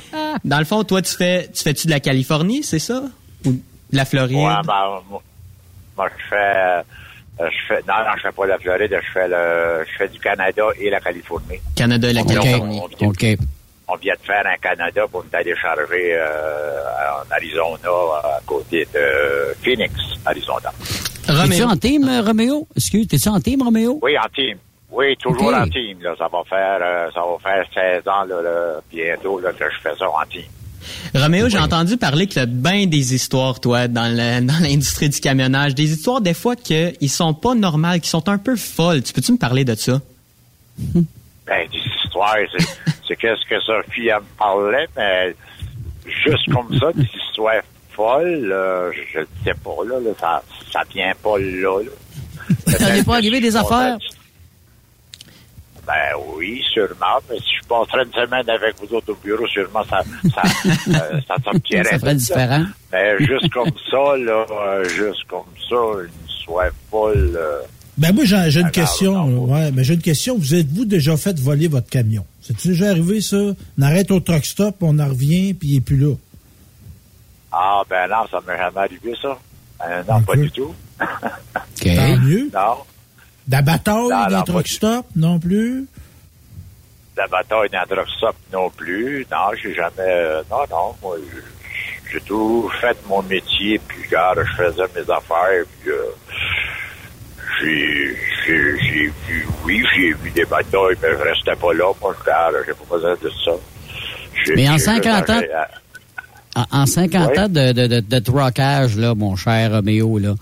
dans 0.45 0.61
le 0.61 0.65
fond, 0.65 0.85
toi, 0.85 1.03
tu 1.03 1.13
fais, 1.17 1.49
tu 1.53 1.65
fais-tu 1.65 1.89
de 1.89 1.93
la 1.93 1.99
Californie, 1.99 2.63
c'est 2.63 2.79
ça? 2.79 3.03
Ou 3.45 3.51
de 3.53 3.61
la 3.97 4.05
Floride? 4.05 4.37
Ouais, 4.37 4.63
ben, 4.65 5.03
moi, 5.11 5.23
moi, 5.97 6.09
je 6.17 6.25
fais, 6.31 6.37
euh, 6.37 6.83
je 7.41 7.67
fais, 7.67 7.81
non, 7.89 7.95
non, 8.05 8.13
je 8.17 8.23
fais 8.23 8.33
pas 8.33 8.47
la 8.47 8.59
Floride, 8.59 9.01
je 9.05 9.13
fais 9.13 9.27
le, 9.27 9.85
je 9.91 9.97
fais 9.99 10.09
du 10.09 10.21
Canada 10.21 10.63
et 10.81 10.91
la 10.91 11.01
Californie. 11.01 11.59
Canada 11.75 12.09
et 12.09 12.13
la. 12.13 12.23
Californie. 12.23 12.81
OK. 13.01 13.27
On 13.89 13.97
vient 13.97 14.15
de 14.15 14.27
faire 14.27 14.45
un 14.47 14.57
Canada 14.57 15.03
pour 15.11 15.23
nous 15.25 15.31
aller 15.33 15.55
charger 15.57 16.15
euh, 16.15 16.81
en 17.13 17.33
Arizona, 17.33 17.89
à 18.25 18.41
côté 18.45 18.87
de 18.93 19.55
Phoenix, 19.63 19.93
Arizona. 20.25 20.73
T'es-tu 21.27 21.63
en 21.63 21.77
team, 21.77 22.09
euh, 22.09 22.23
Roméo? 22.23 22.67
Excuse, 22.77 23.07
t'es-tu 23.07 23.29
en 23.29 23.41
team, 23.41 23.63
Roméo? 23.63 23.99
Oui, 24.03 24.17
en 24.19 24.29
team. 24.35 24.59
Oui, 24.91 25.17
toujours 25.17 25.55
en 25.55 25.69
team. 25.69 26.01
Là. 26.01 26.15
Ça 26.19 26.29
va 26.33 26.43
faire, 26.49 26.79
euh, 26.81 27.11
ça 27.13 27.21
va 27.21 27.37
faire 27.43 27.65
16 28.03 28.09
ans 28.09 28.25
là, 28.25 28.43
là, 28.43 28.81
bientôt 28.93 29.39
là, 29.41 29.53
que 29.53 29.65
je 29.71 29.81
fais 29.81 29.97
ça 29.97 30.09
en 30.09 30.27
team. 30.31 30.43
Roméo, 31.15 31.49
j'ai 31.49 31.59
entendu 31.59 31.97
parler 31.97 32.27
que 32.27 32.35
tu 32.35 32.39
as 32.39 32.47
bien 32.47 32.87
des 32.87 33.15
histoires, 33.15 33.61
toi, 33.61 33.89
dans 33.89 34.13
l'industrie 34.63 35.09
du 35.09 35.21
camionnage. 35.21 35.75
Des 35.75 35.93
histoires, 35.93 36.21
des 36.21 36.35
fois, 36.35 36.57
qu'ils 36.57 37.11
sont 37.11 37.35
pas 37.35 37.55
normales, 37.55 38.01
qui 38.01 38.09
sont 38.09 38.29
un 38.29 38.39
peu 38.39 38.57
folles. 38.57 39.03
Tu 39.03 39.13
peux-tu 39.13 39.33
me 39.33 39.39
parler 39.39 39.65
de 39.65 39.75
ça? 39.75 40.01
Ben, 41.47 41.69
des 41.71 41.79
c'est, 43.09 43.17
qu'est-ce 43.17 43.49
que 43.49 43.61
Sophie 43.61 44.09
elle 44.09 44.17
me 44.21 44.39
parlait, 44.39 44.89
mais 44.97 45.35
juste 46.07 46.53
comme 46.53 46.77
ça, 46.79 46.93
des 46.93 47.09
histoires 47.29 47.63
folles, 47.91 48.51
euh, 48.53 48.93
je 49.13 49.21
ne 49.21 49.27
sais 49.45 49.55
pas, 49.55 49.85
là, 49.87 50.01
là, 50.01 50.11
ça, 50.21 50.43
ça 50.73 50.83
vient 50.93 51.13
pas 51.23 51.39
là. 51.39 51.81
là. 51.83 51.91
Ça 52.67 52.93
n'est 52.93 53.03
pas 53.03 53.17
arrivé 53.17 53.41
des 53.41 53.57
affaires? 53.57 53.97
Ben 55.87 55.95
oui, 56.35 56.63
sûrement, 56.73 57.19
mais 57.31 57.39
si 57.39 57.57
je 57.63 57.69
passerais 57.69 58.03
une 58.03 58.13
semaine 58.13 58.49
avec 58.51 58.75
vous 58.81 58.93
autres 58.97 59.13
au 59.13 59.15
bureau, 59.17 59.47
sûrement 59.47 59.85
ça, 59.85 60.03
ça, 60.35 60.43
euh, 60.89 61.21
ça 61.29 61.37
sortirait. 61.45 61.85
Ça 61.85 61.99
ferait 61.99 62.15
vite, 62.15 62.19
différent. 62.19 62.59
là. 62.59 62.67
Mais 62.93 63.19
juste 63.25 63.51
comme 63.53 63.71
ça, 63.89 64.17
là, 64.17 64.47
euh, 64.51 64.85
juste 64.89 65.25
comme 65.29 65.45
ça, 65.69 65.77
une 66.03 66.29
soirée 66.45 66.71
folle, 66.91 67.33
euh, 67.37 67.61
Ben 67.99 68.13
moi, 68.15 68.25
j'ai 68.25 68.61
une 68.61 68.71
question. 68.71 69.45
Ouais, 69.47 69.71
mais 69.73 69.83
j'ai 69.83 69.95
une 69.95 70.03
question. 70.03 70.37
Vous 70.37 70.55
êtes-vous 70.55 70.85
déjà 70.85 71.17
fait 71.17 71.39
voler 71.39 71.67
votre 71.69 71.89
camion? 71.89 72.27
C'est 72.43 72.67
déjà 72.67 72.91
arrivé, 72.91 73.21
ça? 73.23 73.37
On 73.79 73.83
arrête 73.83 74.11
au 74.11 74.21
truck 74.21 74.45
stop, 74.45 74.77
on 74.83 74.99
en 74.99 75.09
revient, 75.09 75.55
puis 75.55 75.69
il 75.71 75.77
est 75.79 75.81
plus 75.81 75.97
là. 75.97 76.15
Ah, 77.53 77.83
ben 77.89 78.07
non, 78.09 78.27
ça 78.31 78.39
m'est 78.47 78.57
jamais 78.59 78.79
arrivé, 78.81 79.15
ça. 79.21 79.39
Euh, 79.89 80.03
non, 80.09 80.21
pas 80.27 80.37
du 80.37 80.51
tout. 80.51 80.75
Tant 80.99 82.19
mieux. 82.21 82.51
Non. 82.53 82.77
La 83.49 83.63
bataille 83.63 83.95
Non, 84.03 84.09
dans 84.11 84.31
non, 84.31 84.39
le 84.41 84.45
truck 84.45 84.65
du- 84.67 84.73
stop, 84.73 85.07
non 85.15 85.39
plus? 85.39 85.87
La 87.17 87.27
bataille 87.29 87.71
dans 87.73 87.81
le 87.89 87.97
drop 87.97 88.09
stop 88.19 88.37
non 88.53 88.69
plus. 88.71 89.27
Non, 89.33 89.55
j'ai 89.63 89.75
jamais. 89.75 89.93
euh, 90.01 90.43
non, 90.51 90.59
non. 90.71 90.95
Moi, 91.03 91.17
j'ai- 91.33 92.13
j'ai 92.13 92.21
tout 92.21 92.71
fait 92.81 92.97
mon 93.09 93.23
métier, 93.23 93.81
puis 93.89 94.05
regarde, 94.07 94.41
je 94.45 94.63
faisais 94.65 94.83
mes 94.95 95.11
affaires, 95.11 95.65
puis 95.81 95.91
euh, 95.93 96.03
j'ai, 97.63 98.17
j'ai, 98.47 98.79
j'ai 98.81 99.07
vu, 99.27 99.47
oui, 99.65 99.83
j'ai 99.97 100.13
vu 100.15 100.31
des 100.35 100.45
batailles, 100.45 100.97
mais 101.03 101.09
je 101.13 101.23
restais 101.29 101.57
pas 101.61 101.73
là. 101.75 101.93
Moi, 102.01 102.15
regarde, 102.21 102.55
j'ai 102.67 102.73
pas 102.75 102.95
besoin 102.97 103.15
de 103.15 103.31
ça. 103.45 103.53
J'ai- 104.47 104.55
Mais 104.57 104.69
en 104.69 104.73
j'ai- 104.79 104.85
50 104.85 105.31
ans- 105.31 105.41
En, 106.55 106.65
en 106.83 106.87
50 106.87 107.31
Ouais. 107.31 107.39
ans 107.39 107.49
de, 107.49 107.73
de, 107.73 107.87
de, 107.87 108.01
de 108.01 109.01
là, 109.01 109.15
mon 109.15 109.37
cher 109.37 109.73
Roméo, 109.73 110.19
là, 110.19 110.35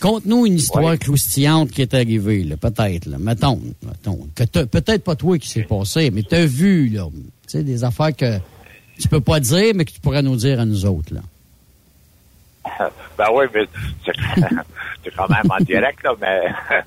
conte-nous 0.00 0.46
une 0.46 0.54
histoire 0.56 0.96
croustillante 0.98 1.70
qui 1.72 1.82
est 1.82 1.92
arrivée, 1.92 2.44
là, 2.44 2.56
peut-être, 2.56 3.06
là. 3.06 3.16
Mettons, 3.18 3.60
mettons, 3.84 4.28
que 4.34 4.44
t'as- 4.44 4.66
peut-être 4.66 5.02
pas 5.02 5.16
toi 5.16 5.38
qui 5.38 5.48
s'est 5.48 5.64
passé, 5.64 6.10
mais 6.12 6.22
t'as 6.22 6.46
vu, 6.46 6.88
là, 6.90 7.06
tu 7.12 7.18
sais, 7.48 7.62
des 7.64 7.82
affaires 7.82 8.14
que 8.14 8.38
tu 9.00 9.08
peux 9.08 9.20
pas 9.20 9.40
dire, 9.40 9.72
mais 9.74 9.84
que 9.84 9.90
tu 9.90 9.98
pourrais 10.00 10.22
nous 10.22 10.36
dire 10.36 10.60
à 10.60 10.64
nous 10.64 10.86
autres, 10.86 11.12
là. 11.14 11.20
Ben 13.18 13.26
oui, 13.32 13.44
mais 13.54 13.66
c'est, 15.04 15.10
quand 15.16 15.28
même 15.28 15.50
en 15.50 15.58
direct, 15.64 16.02
là, 16.02 16.12
mais. 16.20 16.42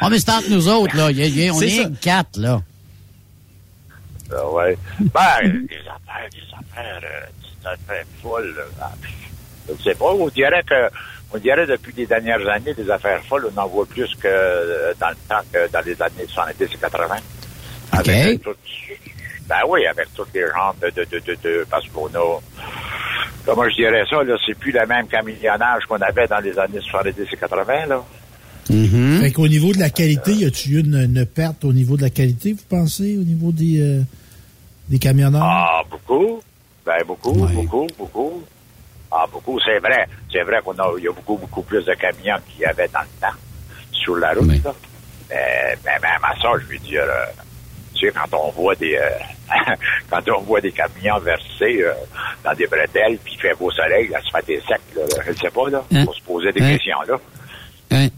Ah, 0.00 0.08
mais 0.10 0.18
c'est 0.18 0.30
entre 0.30 0.50
nous 0.50 0.68
autres, 0.68 0.96
là. 0.96 1.10
Il 1.10 1.18
y 1.18 1.22
a- 1.22 1.26
il 1.26 1.44
y 1.44 1.48
a- 1.48 1.52
on 1.54 1.60
est 1.60 2.00
quatre, 2.00 2.36
là. 2.38 2.60
Ah 4.32 4.48
ouais. 4.50 4.76
Ben, 5.00 5.66
des 5.66 5.78
affaires, 5.78 6.28
des 6.32 6.42
affaires, 6.52 7.00
euh, 7.02 7.26
des 7.62 7.66
affaires 7.66 8.04
folles. 8.22 8.54
là. 8.56 8.88
Je 9.68 9.72
ne 9.72 9.78
sais 9.78 9.94
pas, 9.94 10.04
on 10.06 10.28
dirait 10.28 10.62
que, 10.64 10.88
on 11.32 11.38
dirait 11.38 11.66
depuis 11.66 11.92
les 11.96 12.06
dernières 12.06 12.46
années, 12.48 12.74
des 12.74 12.90
affaires 12.90 13.22
folles, 13.24 13.48
on 13.54 13.60
en 13.60 13.66
voit 13.68 13.86
plus 13.86 14.14
que 14.16 14.28
euh, 14.28 14.92
dans 15.00 15.08
le 15.10 15.16
temps 15.28 15.40
que 15.52 15.70
dans 15.72 15.80
les 15.84 16.00
années 16.02 16.26
70 16.28 16.62
et 16.64 16.76
80. 16.78 17.16
Avec 17.92 18.46
euh, 18.46 18.52
tout- 18.52 18.58
ben 19.48 19.60
oui, 19.68 19.86
avec 19.86 20.12
tous 20.14 20.26
les 20.34 20.42
genres 20.48 20.74
de, 20.82 20.90
de, 20.90 21.04
de, 21.04 21.18
de, 21.20 21.34
de- 21.42 21.66
parce 21.70 21.86
qu'on 21.88 22.06
a, 22.08 22.40
comment 23.46 23.68
je 23.70 23.76
dirais 23.76 24.04
ça, 24.10 24.22
là, 24.22 24.36
c'est 24.44 24.58
plus 24.58 24.72
le 24.72 24.84
même 24.86 25.06
camionnage 25.06 25.84
qu'on 25.88 25.96
avait 25.96 26.26
dans 26.26 26.40
les 26.40 26.58
années 26.58 26.80
70 26.80 27.22
et 27.32 27.36
80, 27.36 27.86
là. 27.86 28.04
Fait 29.20 29.30
qu'au 29.30 29.46
niveau 29.46 29.72
de 29.72 29.78
la 29.78 29.90
qualité, 29.90 30.32
y 30.32 30.44
a-tu 30.44 30.70
eu 30.70 30.80
une, 30.80 30.96
une 30.96 31.24
perte 31.24 31.64
au 31.64 31.72
niveau 31.72 31.96
de 31.96 32.02
la 32.02 32.10
qualité, 32.10 32.52
vous 32.52 32.64
pensez, 32.68 33.16
au 33.16 33.22
niveau 33.22 33.52
des, 33.52 33.80
euh, 33.80 34.02
des 34.88 34.98
camionneurs? 34.98 35.44
Ah, 35.44 35.82
beaucoup. 35.88 36.42
Ben, 36.84 36.98
beaucoup, 37.06 37.32
beaucoup, 37.32 37.86
beaucoup. 37.96 38.42
Ah, 39.12 39.24
beaucoup, 39.32 39.58
c'est 39.60 39.78
vrai. 39.78 40.06
C'est 40.32 40.42
vrai 40.42 40.58
qu'on 40.64 40.72
a, 40.72 40.92
il 40.98 41.04
y 41.04 41.08
a 41.08 41.12
beaucoup, 41.12 41.36
beaucoup 41.36 41.62
plus 41.62 41.84
de 41.84 41.94
camions 41.94 42.36
qu'il 42.48 42.62
y 42.62 42.64
avait 42.64 42.88
dans 42.88 43.00
le 43.00 43.20
temps 43.20 43.36
sur 43.92 44.16
la 44.16 44.32
route, 44.32 44.64
là. 44.64 44.74
Mais, 45.30 45.76
mais 45.84 45.98
même 46.02 46.24
à 46.24 46.34
ça, 46.40 46.48
je 46.60 46.72
veux 46.72 46.78
dire, 46.78 47.02
euh, 47.02 47.24
tu 47.94 48.06
sais, 48.06 48.12
quand 48.12 48.36
on 48.36 48.50
voit 48.50 48.74
des, 48.74 48.96
euh, 48.96 49.08
quand 50.10 50.20
on 50.36 50.42
voit 50.42 50.60
des 50.60 50.72
camions 50.72 51.18
versés 51.20 51.82
euh, 51.82 51.92
dans 52.44 52.54
des 52.54 52.66
bretelles, 52.66 53.18
puis 53.24 53.34
il 53.34 53.40
fait 53.40 53.54
beau 53.58 53.70
soleil, 53.70 54.08
là, 54.08 54.18
se 54.22 54.30
fait 54.30 54.46
des 54.46 54.60
secs, 54.60 54.80
là, 54.96 55.02
je 55.24 55.30
ne 55.30 55.36
sais 55.36 55.50
pas, 55.50 55.68
là. 55.70 55.84
Hein? 55.94 56.04
Faut 56.04 56.12
se 56.14 56.20
poser 56.22 56.52
des 56.52 56.60
Hein? 56.62 56.72
questions, 56.76 57.00
là. 57.08 57.16
Hein? 57.92 58.08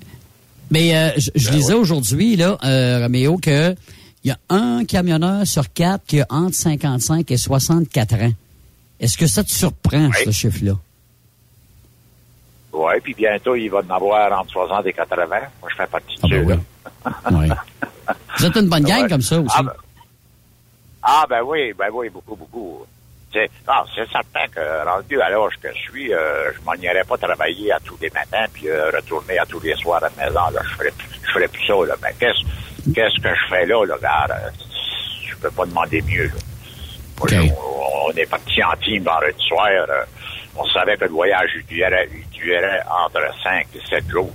Mais 0.70 0.94
euh, 0.96 1.10
je, 1.16 1.30
Ben 1.30 1.40
je 1.40 1.50
lisais 1.50 1.74
aujourd'hui, 1.74 2.36
là, 2.36 2.56
euh, 2.64 3.00
Roméo, 3.02 3.36
que 3.38 3.74
il 4.24 4.28
y 4.28 4.30
a 4.32 4.38
un 4.50 4.84
camionneur 4.84 5.46
sur 5.46 5.72
quatre 5.72 6.04
qui 6.06 6.20
a 6.20 6.26
entre 6.28 6.54
55 6.54 7.30
et 7.30 7.36
64 7.36 8.14
ans. 8.16 8.32
Est-ce 9.00 9.16
que 9.16 9.26
ça 9.26 9.44
te 9.44 9.50
surprend, 9.50 10.10
ce 10.24 10.30
chiffre-là? 10.32 10.72
Oui, 12.72 12.92
puis 13.02 13.14
bientôt, 13.14 13.54
il 13.54 13.68
va 13.68 13.78
en 13.88 13.94
avoir 13.94 14.40
entre 14.40 14.50
60 14.50 14.86
et 14.86 14.92
80. 14.92 15.26
Moi, 15.60 15.70
je 15.70 15.76
fais 15.76 15.86
partie 15.86 16.16
de 16.22 16.28
ceux, 16.28 16.42
là. 16.42 16.56
Oui. 17.30 17.48
Vous 18.38 18.46
êtes 18.46 18.56
une 18.56 18.68
bonne 18.68 18.84
gang 18.84 19.02
Ouais. 19.02 19.08
comme 19.08 19.22
ça 19.22 19.38
aussi. 19.40 19.54
Ah, 19.58 19.62
ben, 19.62 19.72
ah, 21.02 21.24
ben 21.28 21.42
oui, 21.42 21.72
ben 21.72 21.88
oui, 21.92 22.08
beaucoup, 22.08 22.36
beaucoup. 22.36 22.84
C'est, 23.32 23.50
non, 23.66 23.84
c'est 23.94 24.08
certain 24.10 24.46
que 24.48 24.84
rendu 24.88 25.20
à 25.20 25.28
l'âge 25.28 25.52
que 25.62 25.68
je 25.68 25.78
suis, 25.90 26.12
euh, 26.14 26.50
je 26.54 26.60
m'en 26.64 26.72
irais 26.74 27.04
pas 27.04 27.18
travailler 27.18 27.70
à 27.72 27.80
tous 27.80 27.96
les 28.00 28.10
matins 28.10 28.46
puis 28.52 28.68
euh, 28.68 28.90
retourner 28.90 29.38
à 29.38 29.44
tous 29.46 29.60
les 29.60 29.74
soirs 29.76 30.02
à 30.02 30.08
la 30.08 30.24
maison. 30.24 30.40
Là, 30.50 30.60
je 30.64 30.74
ferais, 30.76 30.92
je 31.22 31.30
ferais 31.32 31.48
plus 31.48 31.66
ça. 31.66 31.74
Là. 31.86 31.94
Mais 32.02 32.14
qu'est-ce, 32.18 32.92
qu'est-ce 32.92 33.20
que 33.22 33.28
je 33.34 33.48
fais 33.50 33.66
là, 33.66 33.84
là, 33.84 33.96
gars? 34.00 34.26
Je 35.28 35.36
peux 35.36 35.50
pas 35.50 35.66
demander 35.66 36.00
mieux. 36.02 36.24
Là. 36.24 36.32
On, 37.60 38.08
on 38.08 38.10
est 38.12 38.26
parti 38.26 38.62
en 38.62 38.72
team 38.82 39.02
vendredi 39.04 39.42
soir. 39.46 39.68
euh, 39.68 40.04
on 40.56 40.64
savait 40.70 40.96
que 40.96 41.04
le 41.04 41.10
voyage 41.10 41.50
il 41.56 41.66
durait, 41.66 42.08
il 42.12 42.28
durait 42.30 42.82
entre 43.04 43.20
5 43.44 43.66
et 43.74 43.80
7 43.88 44.08
jours. 44.08 44.32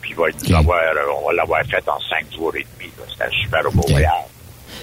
Puis 0.00 0.10
il 0.10 0.16
va 0.16 0.58
avoir, 0.58 0.78
euh, 0.80 1.12
on 1.22 1.26
va 1.28 1.32
l'avoir 1.32 1.62
fait 1.64 1.86
en 1.88 1.98
5 1.98 2.32
jours 2.32 2.54
et 2.56 2.66
demi. 2.78 2.92
C'était 3.10 3.24
un 3.24 3.30
super 3.42 3.62
beau 3.72 3.82
voyage. 3.88 4.12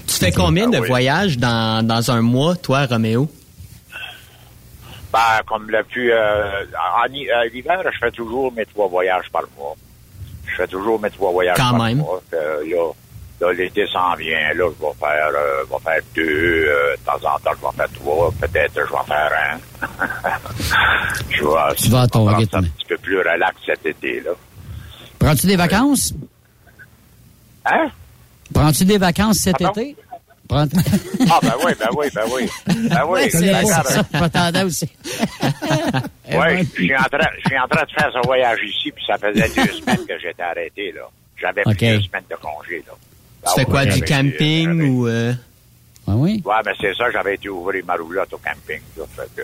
Tu 0.07 0.13
fais 0.13 0.31
combien 0.31 0.69
de 0.69 0.77
Ah 0.77 0.87
voyages 0.87 1.37
dans, 1.37 1.85
dans 1.85 2.11
un 2.11 2.21
mois, 2.21 2.55
toi, 2.55 2.85
Roméo? 2.85 3.29
Ben, 5.11 5.41
comme 5.47 5.69
le 5.69 5.83
plus... 5.83 6.11
Euh, 6.11 6.63
en 6.99 7.11
hi- 7.11 7.29
euh, 7.29 7.49
l'hiver, 7.53 7.81
je 7.91 7.97
fais 7.99 8.11
toujours 8.11 8.51
mes 8.53 8.65
trois 8.65 8.87
voyages 8.87 9.29
par 9.31 9.43
mois. 9.57 9.75
Je 10.45 10.55
fais 10.55 10.67
toujours 10.67 10.99
mes 10.99 11.09
trois 11.09 11.31
voyages 11.31 11.57
Quand 11.57 11.71
par 11.71 11.83
même. 11.83 11.97
mois. 11.99 12.21
Euh, 12.33 12.63
là, 12.69 12.91
là, 13.47 13.53
l'été 13.53 13.85
s'en 13.87 14.13
vient. 14.15 14.53
Là, 14.53 14.69
je 14.79 14.85
vais 14.85 14.93
faire, 14.99 15.29
euh, 15.35 15.63
je 15.65 15.71
vais 15.73 15.81
faire 15.83 16.01
deux. 16.15 16.65
euh, 16.67 16.95
de 16.95 16.99
temps 17.05 17.33
en 17.33 17.39
temps, 17.39 17.51
je 17.61 17.65
vais 17.65 17.75
faire 17.77 17.93
trois. 17.99 18.31
Peut-être 18.41 18.73
je 18.75 18.79
vais 18.81 19.05
faire 19.07 19.31
un. 19.51 20.37
je 21.29 21.43
vais, 21.43 21.75
Tu 21.77 21.89
vas 21.89 22.01
à 22.01 22.07
ton 22.07 22.25
rythme. 22.25 22.57
un 22.57 22.63
petit 22.63 22.85
peu 22.87 22.97
plus 22.97 23.17
relax 23.19 23.55
cet 23.65 23.85
été. 23.85 24.19
là. 24.21 24.31
Prends-tu 25.17 25.47
des 25.47 25.55
vacances? 25.55 26.13
Hein? 27.65 27.87
Prends-tu 28.53 28.85
des 28.85 28.97
vacances 28.97 29.37
cet 29.39 29.57
Pardon? 29.57 29.81
été? 29.81 29.95
Prends- 30.47 30.67
Ah, 31.31 31.39
ben 31.41 31.53
oui, 31.65 31.71
ben 31.79 31.87
oui, 31.97 32.07
ben 32.13 32.21
oui. 32.31 32.49
Ben 32.89 33.03
oui, 33.07 33.21
Ouais, 33.21 33.29
c'est 33.31 33.51
ben, 33.51 33.65
ça, 33.65 33.83
je 34.13 34.19
m'attendais 34.19 34.63
aussi. 34.63 34.89
Oui, 36.27 36.63
je 36.75 36.83
suis 36.83 36.95
en 36.95 37.03
train, 37.03 37.27
je 37.43 37.47
suis 37.49 37.57
en 37.59 37.67
train 37.67 37.83
de 37.83 37.91
faire 37.91 38.11
ce 38.13 38.25
voyage 38.25 38.59
ici, 38.63 38.91
puis 38.91 39.03
ça 39.07 39.17
faisait 39.17 39.47
deux 39.49 39.71
semaines 39.79 40.05
que 40.07 40.19
j'étais 40.19 40.41
arrêté, 40.43 40.91
là. 40.91 41.01
J'avais 41.39 41.61
OK. 41.65 41.77
plus 41.77 41.87
deux 41.87 42.01
semaines 42.01 42.23
de 42.29 42.35
congé, 42.35 42.83
là. 42.87 42.93
Tu 43.47 43.53
fais 43.59 43.65
quoi, 43.65 43.81
ouais, 43.81 43.87
du 43.87 44.01
camping 44.01 44.81
ou... 44.89 45.07
euh, 45.07 45.33
Ah 46.07 46.13
oui? 46.15 46.41
Ouais, 46.45 46.55
mais 46.65 46.71
c'est 46.81 46.93
ça, 46.95 47.05
j'avais 47.11 47.35
été 47.35 47.47
ouvrir 47.49 47.83
ma 47.85 47.95
roulotte 47.95 48.33
au 48.33 48.37
camping, 48.39 48.81
là. 48.97 49.03
Fait 49.15 49.29
que, 49.35 49.43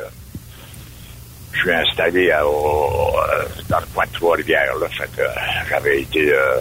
je 1.53 1.59
suis 1.59 1.71
installé 1.71 2.31
à- 2.31 2.45
au- 2.47 3.17
euh, 3.19 3.45
dans 3.69 3.79
le 3.79 3.85
coin 3.93 4.05
de 4.05 4.11
Trois-Rivières, 4.13 4.75
là. 4.79 4.87
Fait 4.89 5.09
que, 5.15 5.21
j'avais 5.69 6.01
été, 6.01 6.31
euh, 6.33 6.57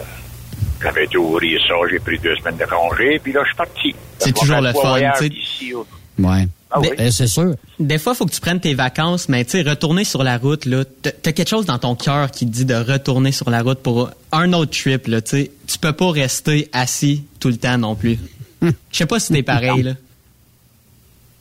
j'avais 0.81 1.05
été 1.05 1.17
ouvrir 1.17 1.59
ça, 1.67 1.73
j'ai 1.89 1.99
pris 1.99 2.17
deux 2.19 2.35
semaines 2.37 2.57
de 2.57 2.65
congé, 2.65 3.19
puis 3.19 3.31
là, 3.33 3.41
je 3.43 3.47
suis 3.47 3.55
parti. 3.57 3.95
C'est 4.19 4.33
toujours 4.33 4.61
le 4.61 4.73
fun, 4.73 4.99
tu 5.19 5.75
Ouais. 6.19 6.47
Ah 6.69 6.79
oui? 6.79 6.89
C'est 7.11 7.27
sûr. 7.27 7.55
Des 7.79 7.97
fois, 7.97 8.13
il 8.13 8.15
faut 8.15 8.25
que 8.25 8.31
tu 8.31 8.39
prennes 8.39 8.59
tes 8.59 8.73
vacances, 8.73 9.27
mais 9.27 9.43
tu 9.43 9.51
sais, 9.51 9.69
retourner 9.69 10.03
sur 10.03 10.23
la 10.23 10.37
route, 10.37 10.65
là, 10.65 10.83
t'as 11.01 11.11
t'as 11.11 11.31
quelque 11.33 11.49
chose 11.49 11.65
dans 11.65 11.79
ton 11.79 11.95
cœur 11.95 12.31
qui 12.31 12.45
te 12.45 12.51
dit 12.51 12.65
de 12.65 12.75
retourner 12.75 13.31
sur 13.31 13.49
la 13.49 13.61
route 13.61 13.81
pour 13.81 14.09
un 14.31 14.53
autre 14.53 14.71
trip, 14.71 15.07
là, 15.07 15.21
tu 15.21 15.29
sais. 15.29 15.51
Tu 15.67 15.77
peux 15.79 15.91
pas 15.93 16.11
rester 16.11 16.69
assis 16.71 17.25
tout 17.39 17.49
le 17.49 17.57
temps 17.57 17.77
non 17.77 17.95
plus. 17.95 18.17
Je 18.61 18.71
sais 18.91 19.05
pas 19.05 19.19
si 19.19 19.33
t'es 19.33 19.43
pareil, 19.43 19.83
là. 19.83 19.93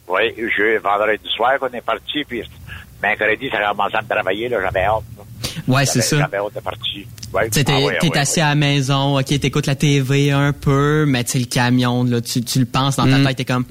Oui, 0.08 0.34
je, 0.36 0.78
vendredi 0.80 1.28
soir, 1.36 1.52
on 1.60 1.68
est 1.68 1.80
parti, 1.80 2.24
puis 2.26 2.42
mercredi, 3.00 3.48
ça 3.50 3.58
a 3.58 3.70
commencé 3.70 3.96
à 3.96 4.02
me 4.02 4.08
travailler, 4.08 4.48
là, 4.48 4.58
j'avais 4.62 4.84
hâte. 4.84 5.04
là. 5.16 5.24
Ouais, 5.70 5.86
c'est 5.86 6.00
ça. 6.02 6.18
J'avais 6.18 6.36
hâte 6.38 6.54
de 6.54 6.60
partir. 6.60 7.04
Ouais. 7.32 7.48
Tu 7.50 7.58
sais, 7.58 7.64
t'es 7.64 7.72
Ah 7.72 7.80
ouais, 7.86 7.98
t'es 8.00 8.08
ouais, 8.08 8.18
assis 8.18 8.40
à 8.40 8.48
la 8.50 8.54
maison, 8.56 9.18
ok, 9.18 9.24
t'écoutes 9.26 9.66
la 9.66 9.74
TV 9.76 10.30
un 10.32 10.52
peu, 10.52 11.04
mais 11.06 11.22
tu 11.24 11.32
sais, 11.32 11.38
le 11.38 11.44
camion, 11.46 12.04
là, 12.04 12.20
tu, 12.20 12.42
tu 12.42 12.58
le 12.58 12.64
penses 12.66 12.96
dans 12.96 13.04
ta 13.08 13.18
Mm. 13.18 13.26
tête, 13.26 13.36
t'es 13.36 13.44
comme... 13.44 13.64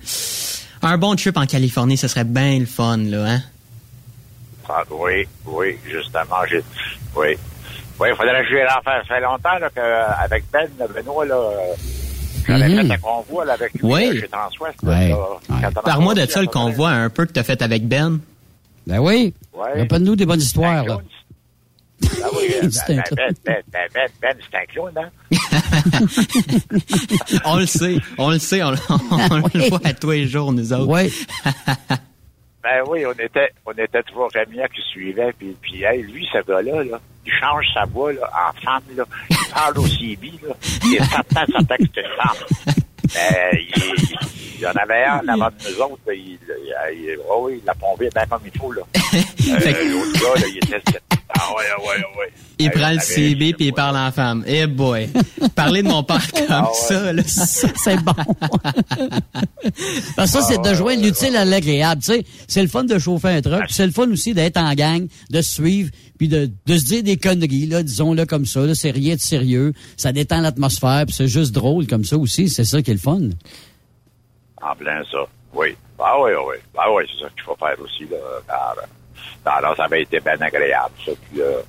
Un 0.82 0.98
bon 0.98 1.16
trip 1.16 1.36
en 1.38 1.46
Californie, 1.46 1.98
ce 1.98 2.08
serait 2.08 2.24
bien 2.24 2.58
le 2.60 2.66
fun, 2.66 2.98
là, 2.98 3.26
hein? 3.26 3.42
Ah, 4.70 4.84
oui, 4.92 5.28
oui, 5.46 5.78
justement, 5.92 6.38
j'ai, 6.50 6.64
oui. 7.16 7.36
Oui, 8.00 8.08
il 8.12 8.16
faudrait 8.16 8.44
que 8.44 8.50
je 8.50 8.56
en 8.78 8.82
faire. 8.82 9.04
Ça 9.08 9.16
fait 9.16 9.22
longtemps, 9.22 9.58
là, 9.60 9.70
qu'avec 9.74 10.44
Ben, 10.54 10.70
Benoît, 10.96 11.26
là, 11.26 11.36
euh, 11.36 11.74
j'avais 12.48 12.70
Mhm. 12.70 12.88
fait 12.88 12.94
un 12.94 12.98
convoi, 13.00 13.44
là, 13.46 13.54
avec 13.54 13.74
lui, 13.74 13.82
Oui. 13.84 14.06
là, 14.14 14.22
chez 14.22 14.28
Transwest. 14.30 14.76
là, 14.84 15.68
a 15.68 15.82
Parle-moi 15.82 16.14
de 16.14 16.26
ça, 16.28 16.40
le 16.42 16.48
convoi 16.48 16.92
un 16.92 17.10
peu 17.10 17.26
que 17.26 17.34
t'as 17.34 17.44
fait 17.44 17.62
avec 17.62 17.86
Ben. 17.88 18.20
Ben 18.88 19.00
oui. 19.00 19.34
Ouais. 19.54 19.82
Rappelle-nous 19.82 20.16
des 20.16 20.26
bonnes 20.26 20.40
histoires, 20.40 20.86
là. 20.86 21.00
Ah 22.24 22.28
oui, 22.38 22.48
C'est 22.72 22.94
un 22.94 22.96
ben, 22.96 23.04
ben, 23.16 23.34
ben, 23.46 23.62
ben, 23.74 23.88
ben, 23.94 24.08
ben, 24.22 24.36
c'est 24.52 24.58
un 24.58 24.66
clown, 24.66 24.92
hein? 24.98 25.10
on 27.46 27.56
le 27.58 27.66
sait, 27.66 27.98
on 28.18 28.30
le 28.32 28.40
sait, 28.40 28.62
on, 28.64 28.70
on 28.70 28.74
le 29.54 29.70
voit 29.70 29.80
à 29.84 29.94
tous 29.94 30.12
les 30.12 30.28
jours, 30.28 30.52
nous 30.52 30.74
autres. 30.74 30.88
Oui. 30.88 31.14
Ben 32.62 32.84
oui, 32.88 33.06
on 33.06 33.14
était, 33.14 33.52
on 33.66 33.72
était 33.72 34.04
trois 34.04 34.28
camions 34.30 34.66
qui 34.76 34.82
suivaient, 34.92 35.32
puis, 35.38 35.56
puis 35.62 35.82
hey, 35.84 36.02
lui, 36.04 36.28
ce 36.32 36.40
gars-là, 36.46 36.84
là, 36.84 37.00
il 37.26 37.32
change 37.40 37.66
sa 37.74 37.86
voix 37.86 38.12
là, 38.14 38.30
en 38.50 38.54
femme, 38.62 38.84
là. 38.96 39.06
Il 39.30 39.38
parle 39.54 39.78
au 39.80 39.88
CB, 39.88 40.32
là. 40.44 40.54
Il 40.86 40.96
est 40.96 41.04
certain, 41.06 41.46
certain 41.46 41.78
que 41.78 41.84
c'est 41.96 42.02
une 42.02 42.16
femme. 42.18 42.36
Ben, 43.14 43.50
il, 43.54 43.70
il 44.56 44.62
y 44.62 44.68
en 44.68 44.72
avait 44.72 45.06
un 45.06 45.26
avant 45.30 45.48
de 45.48 45.54
nous 45.72 45.80
autres, 45.82 46.14
il, 46.14 46.38
il- 46.94 47.18
oh 47.30 47.46
oui, 47.48 47.60
il 47.62 47.66
l'a 47.66 47.74
pompé 47.76 48.10
bien 48.14 48.26
comme 48.30 48.42
il 48.46 48.52
faut, 48.60 48.72
là. 48.74 48.82
Euh, 48.94 49.92
L'autre 49.92 50.20
gars, 50.20 50.36
là, 50.42 50.48
il 50.48 50.58
était... 50.58 50.82
Ah 51.38 51.54
ouais, 51.56 51.64
ah 51.76 51.80
ouais, 51.82 52.04
ah 52.04 52.18
ouais. 52.20 52.34
Il 52.58 52.66
Hey, 52.66 52.72
prend 52.72 52.92
le 52.92 53.00
CB 53.00 53.54
puis 53.54 53.68
il 53.68 53.74
parle 53.74 53.96
en 53.96 54.12
femme. 54.12 54.44
Eh 54.48 54.66
boy. 54.68 55.10
Parler 55.56 55.82
de 55.84 55.88
mon 55.88 56.04
père 56.04 56.30
comme 56.32 56.46
Ah 56.50 56.64
ouais. 56.64 56.74
ça, 56.74 57.14
là. 57.14 57.22
c'est 57.26 57.98
bon. 58.04 58.14
Parce 60.16 60.32
que 60.34 60.40
ça, 60.40 60.42
c'est 60.42 60.62
de 60.62 60.74
joindre 60.74 61.04
l'utile 61.04 61.36
à 61.36 61.46
l'agréable. 61.46 62.02
Tu 62.02 62.14
sais, 62.14 62.26
c'est 62.48 62.62
le 62.62 62.68
fun 62.68 62.84
de 62.84 62.98
chauffer 63.00 63.30
un 63.30 63.42
truck, 63.42 63.66
puis 63.66 63.74
c'est 63.74 63.86
le 63.86 63.92
fun 63.92 64.10
aussi 64.12 64.34
d'être 64.34 64.58
en 64.58 64.74
gang, 64.74 65.08
de 65.30 65.42
se 65.42 65.54
suivre, 65.54 65.92
puis 66.18 66.28
de, 66.28 66.50
de 66.66 66.78
se 66.78 66.86
dire 66.86 67.04
des 67.04 67.18
conneries, 67.18 67.68
là, 67.68 67.84
disons-le 67.84 68.26
comme 68.26 68.46
ça. 68.46 68.62
Là, 68.62 68.76
c'est 68.76 68.92
rien 68.92 69.16
de 69.16 69.22
sérieux. 69.22 69.74
Ça 69.98 70.12
détend 70.12 70.42
l'atmosphère, 70.42 71.06
puis 71.06 71.16
c'est 71.16 71.28
juste 71.28 71.52
drôle 71.54 71.88
comme 71.88 72.04
ça 72.04 72.18
aussi. 72.18 72.50
C'est 72.50 72.66
ça 72.66 72.82
qui 72.82 72.92
est 72.92 72.96
le 72.96 73.00
fun. 73.00 73.20
En 74.62 74.76
plein 74.76 75.02
ça, 75.12 75.20
oui. 75.54 75.76
Ah 76.00 76.16
oui, 76.22 76.32
ah 76.36 76.42
oui. 76.48 76.56
Ah 76.78 76.92
oui, 76.94 77.04
c'est 77.14 77.24
ça 77.24 77.30
qu'il 77.34 77.44
faut 77.44 77.56
faire 77.56 77.76
aussi, 77.82 78.04
là. 78.10 78.18
euh, 78.18 78.82
alors, 79.46 79.76
ça 79.76 79.86
avait 79.86 80.02
été 80.04 80.20
bien 80.20 80.40
agréable, 80.40 80.94
ça. 81.06 81.12
Puis, 81.32 81.42
euh, 81.42 81.60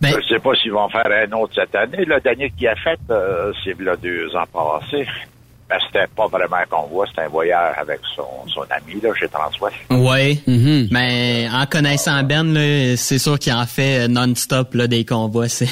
Ben- 0.00 0.14
je 0.16 0.34
sais 0.34 0.38
pas 0.40 0.54
s'ils 0.54 0.72
vont 0.72 0.88
faire 0.88 1.06
un 1.06 1.30
autre 1.36 1.52
cette 1.54 1.74
année. 1.74 2.04
Le 2.06 2.20
dernier 2.20 2.50
qui 2.56 2.66
a 2.66 2.74
fait, 2.76 2.98
euh, 3.10 3.52
c'est 3.64 3.78
là 3.80 3.96
deux 3.96 4.34
ans 4.34 4.46
passés. 4.52 5.06
Ben, 5.68 5.76
c'était 5.86 6.06
pas 6.16 6.26
vraiment 6.26 6.56
un 6.56 6.64
convoi, 6.66 7.06
c'était 7.08 7.22
un 7.22 7.28
voyage 7.28 7.76
avec 7.78 8.00
son, 8.16 8.24
son 8.48 8.62
ami, 8.62 9.00
là, 9.00 9.10
chez 9.14 9.28
Transwest. 9.28 9.76
Ouais. 9.90 10.38
Mais 10.90 11.48
en 11.52 11.64
connaissant 11.66 12.22
Ben, 12.24 12.96
c'est 12.96 13.18
sûr 13.18 13.38
qu'il 13.38 13.52
en 13.52 13.66
fait 13.66 14.04
euh, 14.04 14.08
non-stop 14.08 14.74
là, 14.74 14.86
des 14.88 15.04
convois. 15.04 15.48
C'est 15.48 15.68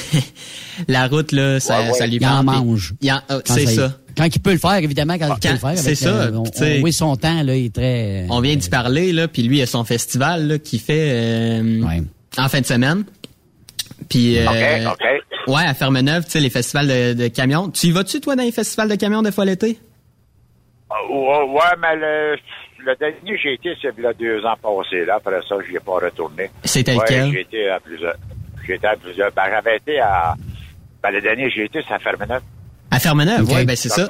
la 0.87 1.09
route 1.09 1.33
là, 1.33 1.59
ça, 1.59 1.81
Ouais, 1.81 1.87
ouais. 1.89 1.93
ça 1.95 2.07
lui 2.07 2.17
Il 2.21 2.27
en 2.27 2.41
des- 2.41 2.45
mange. 2.45 2.95
Il 3.01 3.11
en- 3.11 3.21
Quand 3.29 3.41
c'est 3.47 3.67
ça. 3.67 3.91
Quand 4.19 4.27
il 4.27 4.43
peut 4.43 4.53
le 4.53 4.59
faire, 4.59 4.77
évidemment, 4.77 5.17
quand, 5.17 5.35
il 5.35 5.41
peut 5.41 5.53
le 5.55 5.59
faire. 5.59 5.79
c'est 5.79 5.95
ça, 5.95 6.09
euh, 6.09 6.33
on, 6.33 6.43
on 6.43 6.81
voit 6.81 6.93
son 6.93 7.17
temps, 7.17 7.43
là, 7.45 7.55
il 7.55 7.67
est 7.67 7.75
très... 7.75 8.27
On 8.29 8.41
vient 8.41 8.57
d'y 8.57 8.69
parler 8.69 9.13
là, 9.13 9.29
puis 9.29 9.43
lui 9.43 9.59
il 9.59 9.63
a 9.63 9.67
son 9.67 9.85
festival 9.85 10.49
là 10.49 10.59
qu'il 10.59 10.81
fait 10.81 11.11
euh, 11.13 11.83
en 12.37 12.49
fin 12.49 12.61
de 12.61 12.67
semaine. 12.67 13.05
Puis 14.09 14.39
euh, 14.39 14.47
OK, 14.47 14.93
OK. 14.93 15.55
ouais 15.55 15.65
à 15.65 15.75
Fermeneuve, 15.75 16.25
tu 16.25 16.33
sais 16.33 16.41
les 16.41 16.51
festivals 16.51 16.89
de, 16.89 17.13
de 17.15 17.29
camions. 17.29 17.71
Tu 17.71 17.87
y 17.87 17.91
vas-tu 17.93 18.21
toi 18.21 18.37
dans 18.37 18.43
les 18.43 18.53
festivals 18.53 18.89
de 18.89 18.95
camions 18.97 19.23
de 19.23 19.31
fois 19.31 19.45
l'été? 19.45 19.79
Euh, 20.91 21.15
ouais, 21.15 21.51
ouais, 21.53 21.77
mais 21.81 21.97
le, 21.97 22.37
le 22.85 22.97
dernier 22.97 23.39
j'ai 23.41 23.55
été, 23.55 23.75
c'est 23.81 23.97
là 23.99 24.13
deux 24.15 24.45
ans 24.45 24.57
passés. 24.63 25.05
Là. 25.05 25.17
Après 25.17 25.41
ça, 25.49 25.57
je 25.65 25.71
n'y 25.71 25.77
ai 25.77 25.81
pas 25.81 25.93
retourné. 25.93 26.51
C'était 26.65 26.95
ouais, 26.95 27.05
lequel? 27.05 27.33
J'ai 27.33 27.41
été 27.43 27.69
à 27.69 27.81
plusieurs. 27.81 28.17
J'ai 28.67 28.75
été 28.75 28.87
à 28.87 28.97
plusieurs. 28.97 29.33
Ben, 29.33 29.45
j'avais 29.51 29.77
été 29.77 30.01
à. 30.01 30.35
Ben, 31.03 31.11
le 31.11 31.21
dernier 31.21 31.51
j'ai 31.51 31.65
été, 31.65 31.81
c'est 31.87 31.95
à 31.95 31.99
Fermeneuve. 31.99 32.43
À 32.91 32.99
Fermeneuve, 32.99 33.43
Ok. 33.49 33.55
ouais, 33.55 33.65
ben 33.65 33.77
c'est 33.77 33.89
ça. 33.89 34.09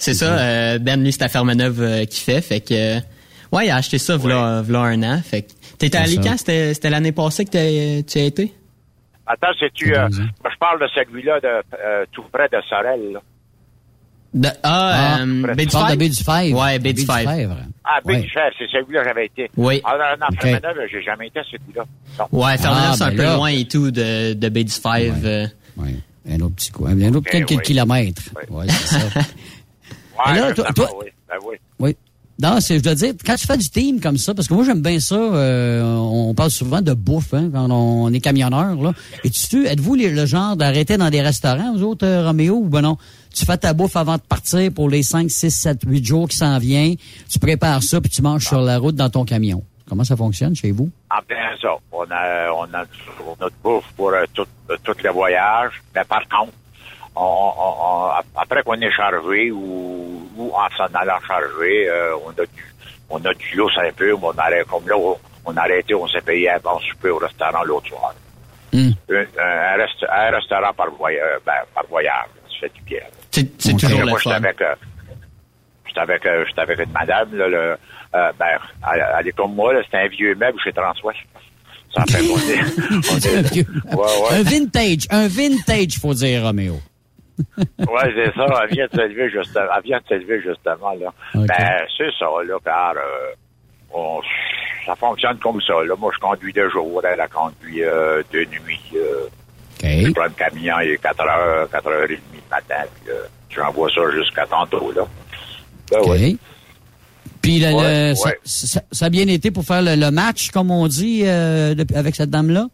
C'est 0.00 0.14
ça, 0.14 0.38
euh, 0.38 0.78
Ben 0.78 1.02
lui 1.02 1.12
c'est 1.12 1.22
à 1.22 1.28
Fermeneuve 1.28 1.80
euh, 1.82 2.04
qui 2.04 2.20
fait, 2.20 2.40
fait 2.40 2.60
que 2.60 2.72
euh, 2.98 3.00
ouais, 3.52 3.66
il 3.66 3.70
a 3.70 3.76
acheté 3.76 3.98
ça 3.98 4.16
v'là, 4.16 4.62
v'là 4.62 4.80
un 4.80 5.02
an, 5.02 5.20
fait 5.24 5.42
que 5.42 5.48
t'étais 5.76 5.98
à. 5.98 6.02
Alicant, 6.02 6.36
c'était, 6.36 6.72
c'était 6.74 6.90
l'année 6.90 7.12
passée 7.12 7.44
que 7.44 7.50
t'as- 7.50 8.02
tu 8.04 8.18
as 8.18 8.22
été? 8.24 8.54
Attends, 9.26 9.48
c'est-tu. 9.58 9.94
Euh, 9.94 10.08
je 10.10 10.56
parle 10.58 10.80
de 10.80 10.86
celui-là 10.94 11.40
de, 11.40 11.48
euh, 11.48 12.04
tout 12.12 12.22
près 12.32 12.48
de 12.48 12.56
Sorel. 12.68 13.12
Là. 13.14 13.20
De, 14.34 14.48
ah, 14.62 15.18
euh, 15.20 15.54
Baie 15.54 15.66
du 15.66 15.66
de 15.66 15.70
Fèvre? 15.72 16.24
Fèvre. 16.24 16.60
Ouais, 16.62 16.78
Baie 16.78 16.92
du 16.92 17.04
Fèvre. 17.04 17.30
Fèvre. 17.30 17.56
Ah, 17.84 17.98
Ouais. 18.04 18.20
du 18.20 18.28
Fer, 18.30 18.50
c'est 18.58 18.68
celui-là 18.70 19.00
que 19.02 19.08
j'avais 19.08 19.26
été. 19.26 19.50
Oui. 19.56 19.80
Ah, 19.84 19.96
non, 19.98 20.20
non, 20.20 20.26
Ok. 20.32 20.40
Fermeneuve, 20.42 20.86
j'ai 20.92 21.02
jamais 21.02 21.26
été 21.26 21.40
à 21.40 21.44
celui-là. 21.44 21.84
Non. 22.20 22.26
Ouais, 22.32 22.56
Fermeneuve, 22.56 22.88
Ah, 22.92 22.94
c'est 22.96 23.04
un 23.04 23.08
ben 23.10 23.16
peu 23.16 23.22
là. 23.24 23.34
loin 23.36 23.48
et 23.48 23.64
tout 23.66 23.90
de, 23.90 24.32
de 24.34 24.48
Baie 24.48 24.64
du 24.64 24.72
Fèvre. 24.72 25.16
euh. 25.24 25.46
Un 26.28 26.40
autre 26.40 26.54
petit 26.56 26.70
coup. 26.70 26.86
Un 26.86 27.14
autre 27.14 27.30
quelques 27.30 27.50
oui. 27.50 27.62
kilomètres. 27.64 28.22
Ouais, 28.50 28.66
c'est 28.68 28.94
ça. 28.98 29.00
Ouais, 30.26 30.34
là, 30.40 30.52
toi- 30.52 30.64
toi- 30.74 30.86
pas, 30.86 30.92
oui. 31.00 31.06
Ben 31.28 31.36
oui. 31.48 31.56
Oui. 31.78 31.96
Non, 32.40 32.60
c'est, 32.60 32.78
je 32.78 32.82
dois 32.82 32.94
dire, 32.94 33.14
quand 33.24 33.36
tu 33.36 33.46
fais 33.46 33.56
du 33.56 33.68
team 33.68 34.00
comme 34.00 34.16
ça, 34.16 34.32
parce 34.34 34.46
que 34.48 34.54
moi 34.54 34.64
j'aime 34.64 34.80
bien 34.80 34.98
ça, 35.00 35.16
euh, 35.16 35.84
on 35.84 36.34
parle 36.34 36.50
souvent 36.50 36.80
de 36.82 36.92
bouffe 36.92 37.34
hein, 37.34 37.50
quand 37.52 37.68
on 37.70 38.12
est 38.12 38.20
camionneur. 38.20 38.80
Là. 38.80 38.94
Et 39.24 39.30
tu, 39.30 39.66
êtes-vous 39.66 39.94
le 39.96 40.26
genre 40.26 40.56
d'arrêter 40.56 40.96
dans 40.96 41.10
des 41.10 41.20
restaurants, 41.20 41.72
vous 41.72 41.82
autres, 41.84 42.06
euh, 42.06 42.26
Roméo, 42.26 42.56
ou 42.56 42.68
ben 42.68 42.80
non? 42.82 42.96
Tu 43.34 43.44
fais 43.44 43.56
ta 43.58 43.74
bouffe 43.74 43.96
avant 43.96 44.16
de 44.16 44.22
partir 44.22 44.72
pour 44.72 44.88
les 44.88 45.02
5, 45.04 45.30
6, 45.30 45.50
7, 45.50 45.80
8 45.86 46.04
jours 46.04 46.28
qui 46.28 46.36
s'en 46.36 46.58
viennent, 46.58 46.96
tu 47.28 47.38
prépares 47.38 47.82
ça, 47.82 48.00
puis 48.00 48.10
tu 48.10 48.22
manges 48.22 48.46
sur 48.46 48.60
la 48.60 48.78
route 48.78 48.94
dans 48.96 49.10
ton 49.10 49.24
camion? 49.24 49.62
Comment 49.88 50.04
ça 50.04 50.16
fonctionne 50.16 50.54
chez 50.54 50.70
vous? 50.70 50.90
En 51.10 51.22
plein 51.22 51.56
ça. 51.60 51.74
On 51.92 52.04
a, 52.10 52.50
on 52.52 52.64
a 52.74 52.84
notre 53.40 53.56
bouffe 53.62 53.90
pour 53.96 54.10
euh, 54.12 54.24
tout, 54.34 54.46
euh, 54.70 54.76
tout 54.84 54.94
le 55.02 55.10
voyage. 55.10 55.82
Mais 55.94 56.04
par 56.04 56.20
contre, 56.28 56.52
on, 57.16 57.22
on- 57.22 57.74
on- 57.80 58.10
après 58.40 58.62
qu'on 58.62 58.74
est 58.80 58.90
chargé 58.92 59.50
ou, 59.50 60.28
ou 60.36 60.52
en 60.54 60.68
s'en 60.76 60.92
allant 60.94 61.18
charger, 61.26 61.88
euh, 61.88 62.14
on 62.26 62.30
a 62.30 62.44
du, 62.46 62.74
on 63.10 63.24
a 63.24 63.32
du 63.34 63.56
lousse 63.56 63.78
un 63.78 63.90
peu, 63.92 64.12
mais 64.12 64.18
on 64.22 64.38
arrête, 64.38 64.66
comme 64.66 64.86
là, 64.88 64.96
on, 65.44 65.56
a 65.56 65.60
arrêté, 65.62 65.94
on 65.94 66.06
s'est 66.06 66.20
payé 66.20 66.50
un 66.50 66.58
bon 66.58 66.78
souper 66.80 67.08
au 67.10 67.18
restaurant 67.18 67.64
l'autre 67.64 67.88
soir. 67.88 68.14
Hmm. 68.72 68.90
Un, 69.10 69.24
un 69.38 69.76
rest- 69.78 70.06
un 70.10 70.30
restaurant 70.30 70.72
par, 70.74 70.90
voy- 70.90 71.18
euh, 71.18 71.38
ben, 71.46 71.54
par 71.74 71.86
voyage. 71.86 72.26
Ça 72.50 72.60
fait 72.60 72.74
du 72.74 72.82
bien. 72.82 73.00
C'est, 73.30 73.58
toujours 73.76 74.04
Moi, 74.04 74.18
j'étais 74.22 74.34
avec, 74.36 74.60
euh, 74.60 74.74
avec, 75.96 76.26
euh, 76.26 76.44
avec 76.56 76.78
une 76.80 76.92
madame, 76.92 77.34
là, 77.34 77.48
le, 77.48 77.76
euh, 78.14 78.32
ben, 78.38 79.26
est 79.26 79.32
comme 79.32 79.54
moi, 79.54 79.72
là, 79.74 79.80
c'était 79.84 79.98
un 79.98 80.08
vieux 80.08 80.34
meuble 80.34 80.58
chez 80.62 80.72
Transwest. 80.72 81.18
Ça 81.94 82.04
fait 82.08 82.26
qu'on 82.26 82.38
est, 82.38 82.60
on 83.10 83.16
un, 83.94 83.96
ouais, 83.96 84.04
ouais. 84.04 84.38
un 84.38 84.42
vintage, 84.42 85.06
un 85.10 85.28
vintage, 85.28 85.98
faut 86.00 86.14
dire, 86.14 86.42
Roméo. 86.42 86.80
Ouais, 87.58 88.12
c'est 88.16 88.34
ça. 88.34 88.46
Elle 88.64 88.74
vient 88.74 88.86
de 88.92 88.96
s'élever 88.96 89.30
justement. 89.30 89.66
Elle 89.76 89.82
vient 89.84 89.98
de 89.98 90.04
s'élever 90.08 90.42
justement 90.42 90.92
là. 91.00 91.12
Ben, 91.34 91.86
c'est 91.96 92.10
ça 92.18 92.26
là, 92.44 92.56
car 92.64 92.94
euh, 92.96 93.32
on- 93.94 94.20
ça 94.84 94.96
fonctionne 94.96 95.38
comme 95.38 95.60
ça. 95.60 95.74
Là, 95.86 95.94
moi, 95.96 96.10
je 96.14 96.18
conduis 96.18 96.52
de 96.52 96.68
jour. 96.68 97.00
Elle 97.04 97.20
a 97.20 97.28
conduit 97.28 97.84
euh, 97.84 98.22
de 98.32 98.40
nuit. 98.40 98.80
Euh, 98.96 99.28
Je 100.06 100.12
prends 100.12 100.24
le 100.24 100.30
camion, 100.30 100.80
il 100.80 100.90
est 100.90 100.98
4 101.02 101.20
heures, 101.20 101.70
4 101.70 101.86
heures 101.86 102.04
et 102.04 102.08
demie 102.08 102.42
le 102.44 102.50
matin. 102.50 102.84
Puis, 103.00 103.12
euh, 103.12 103.22
j'envoie 103.50 103.88
ça 103.94 104.00
jusqu'à 104.10 104.44
tantôt 104.46 104.90
là. 104.92 105.02
Ben. 105.92 106.00
Puis 107.48 107.60
le- 107.60 107.72
Ouais, 107.72 108.10
le- 108.10 108.14
ça, 108.14 108.28
ouais. 108.28 108.38
ça- 108.44 108.82
ça 108.92 109.06
a 109.06 109.08
bien 109.08 109.26
été 109.28 109.50
pour 109.50 109.64
faire 109.64 109.80
le, 109.82 109.94
le 109.96 110.10
match, 110.10 110.50
comme 110.50 110.70
on 110.70 110.86
dit, 110.86 111.22
euh, 111.24 111.74
de- 111.74 111.94
avec 111.96 112.14
cette 112.14 112.30
dame-là? 112.30 112.66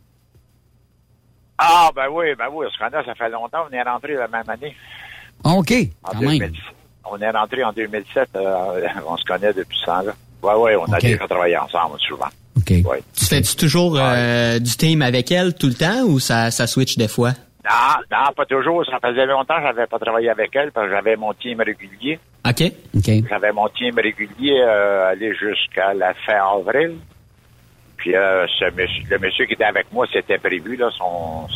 Ah, 1.59 1.91
ben 1.95 2.07
oui, 2.11 2.27
ben 2.37 2.47
oui. 2.53 2.67
Ce 2.73 2.79
ça 2.79 3.15
fait 3.15 3.29
longtemps. 3.31 3.65
On 3.71 3.73
est 3.73 3.83
rentré 3.83 4.15
la 4.15 4.27
même 4.29 4.49
année. 4.49 4.75
OK, 5.45 5.73
En 6.03 6.11
quand 6.13 6.21
même. 6.21 6.39
2000. 6.39 6.53
On 7.11 7.19
est 7.21 7.31
rentré 7.31 7.63
en 7.63 7.73
2007. 7.73 8.29
euh, 8.37 8.81
on 9.07 9.17
se 9.17 9.25
connaît 9.25 9.53
depuis 9.53 9.79
ce 9.79 9.87
temps-là. 9.87 10.13
Ouais, 10.43 10.55
ouais, 10.55 10.77
on 10.77 10.93
a 10.93 10.99
déjà 10.99 11.27
travaillé 11.29 11.57
ensemble 11.57 11.99
souvent. 12.01 12.29
OK. 12.57 12.71
Ouais. 12.85 13.03
Tu 13.17 13.25
fais-tu 13.27 13.57
toujours 13.57 13.97
euh, 13.99 14.59
du 14.59 14.77
team 14.77 15.03
avec 15.03 15.31
elle 15.31 15.55
tout 15.55 15.69
le 15.69 15.75
temps 15.75 16.03
ou 16.07 16.19
ça, 16.19 16.51
ça 16.51 16.67
switch 16.67 16.97
des 16.97 17.09
fois? 17.09 17.33
Non, 17.65 18.03
non, 18.11 18.33
pas 18.37 18.45
toujours. 18.45 18.85
Ça 18.87 18.99
faisait 19.03 19.27
longtemps 19.27 19.57
que 19.57 19.63
j'avais 19.63 19.87
pas 19.87 19.99
travaillé 19.99 20.29
avec 20.31 20.55
elle 20.55 20.71
parce 20.71 20.87
que 20.89 20.93
j'avais 20.95 21.17
mon 21.17 21.33
team 21.33 21.61
régulier. 21.61 22.19
OK. 22.47 22.63
OK. 22.97 23.11
J'avais 23.29 23.53
mon 23.53 23.69
team 23.69 23.95
régulier 23.97 24.61
euh, 24.61 25.11
aller 25.11 25.35
jusqu'à 25.35 25.95
la 25.95 26.13
fin 26.27 26.37
avril. 26.59 26.97
Puis 27.97 28.15
euh, 28.15 28.47
ce 28.59 28.67
monsieur, 28.67 29.03
le 29.11 29.19
monsieur 29.19 29.47
qui 29.47 29.55
était 29.55 29.65
avec 29.65 29.91
moi, 29.93 30.07
c'était 30.13 30.37
prévu, 30.37 30.77
là, 30.77 30.91
son, 30.99 31.47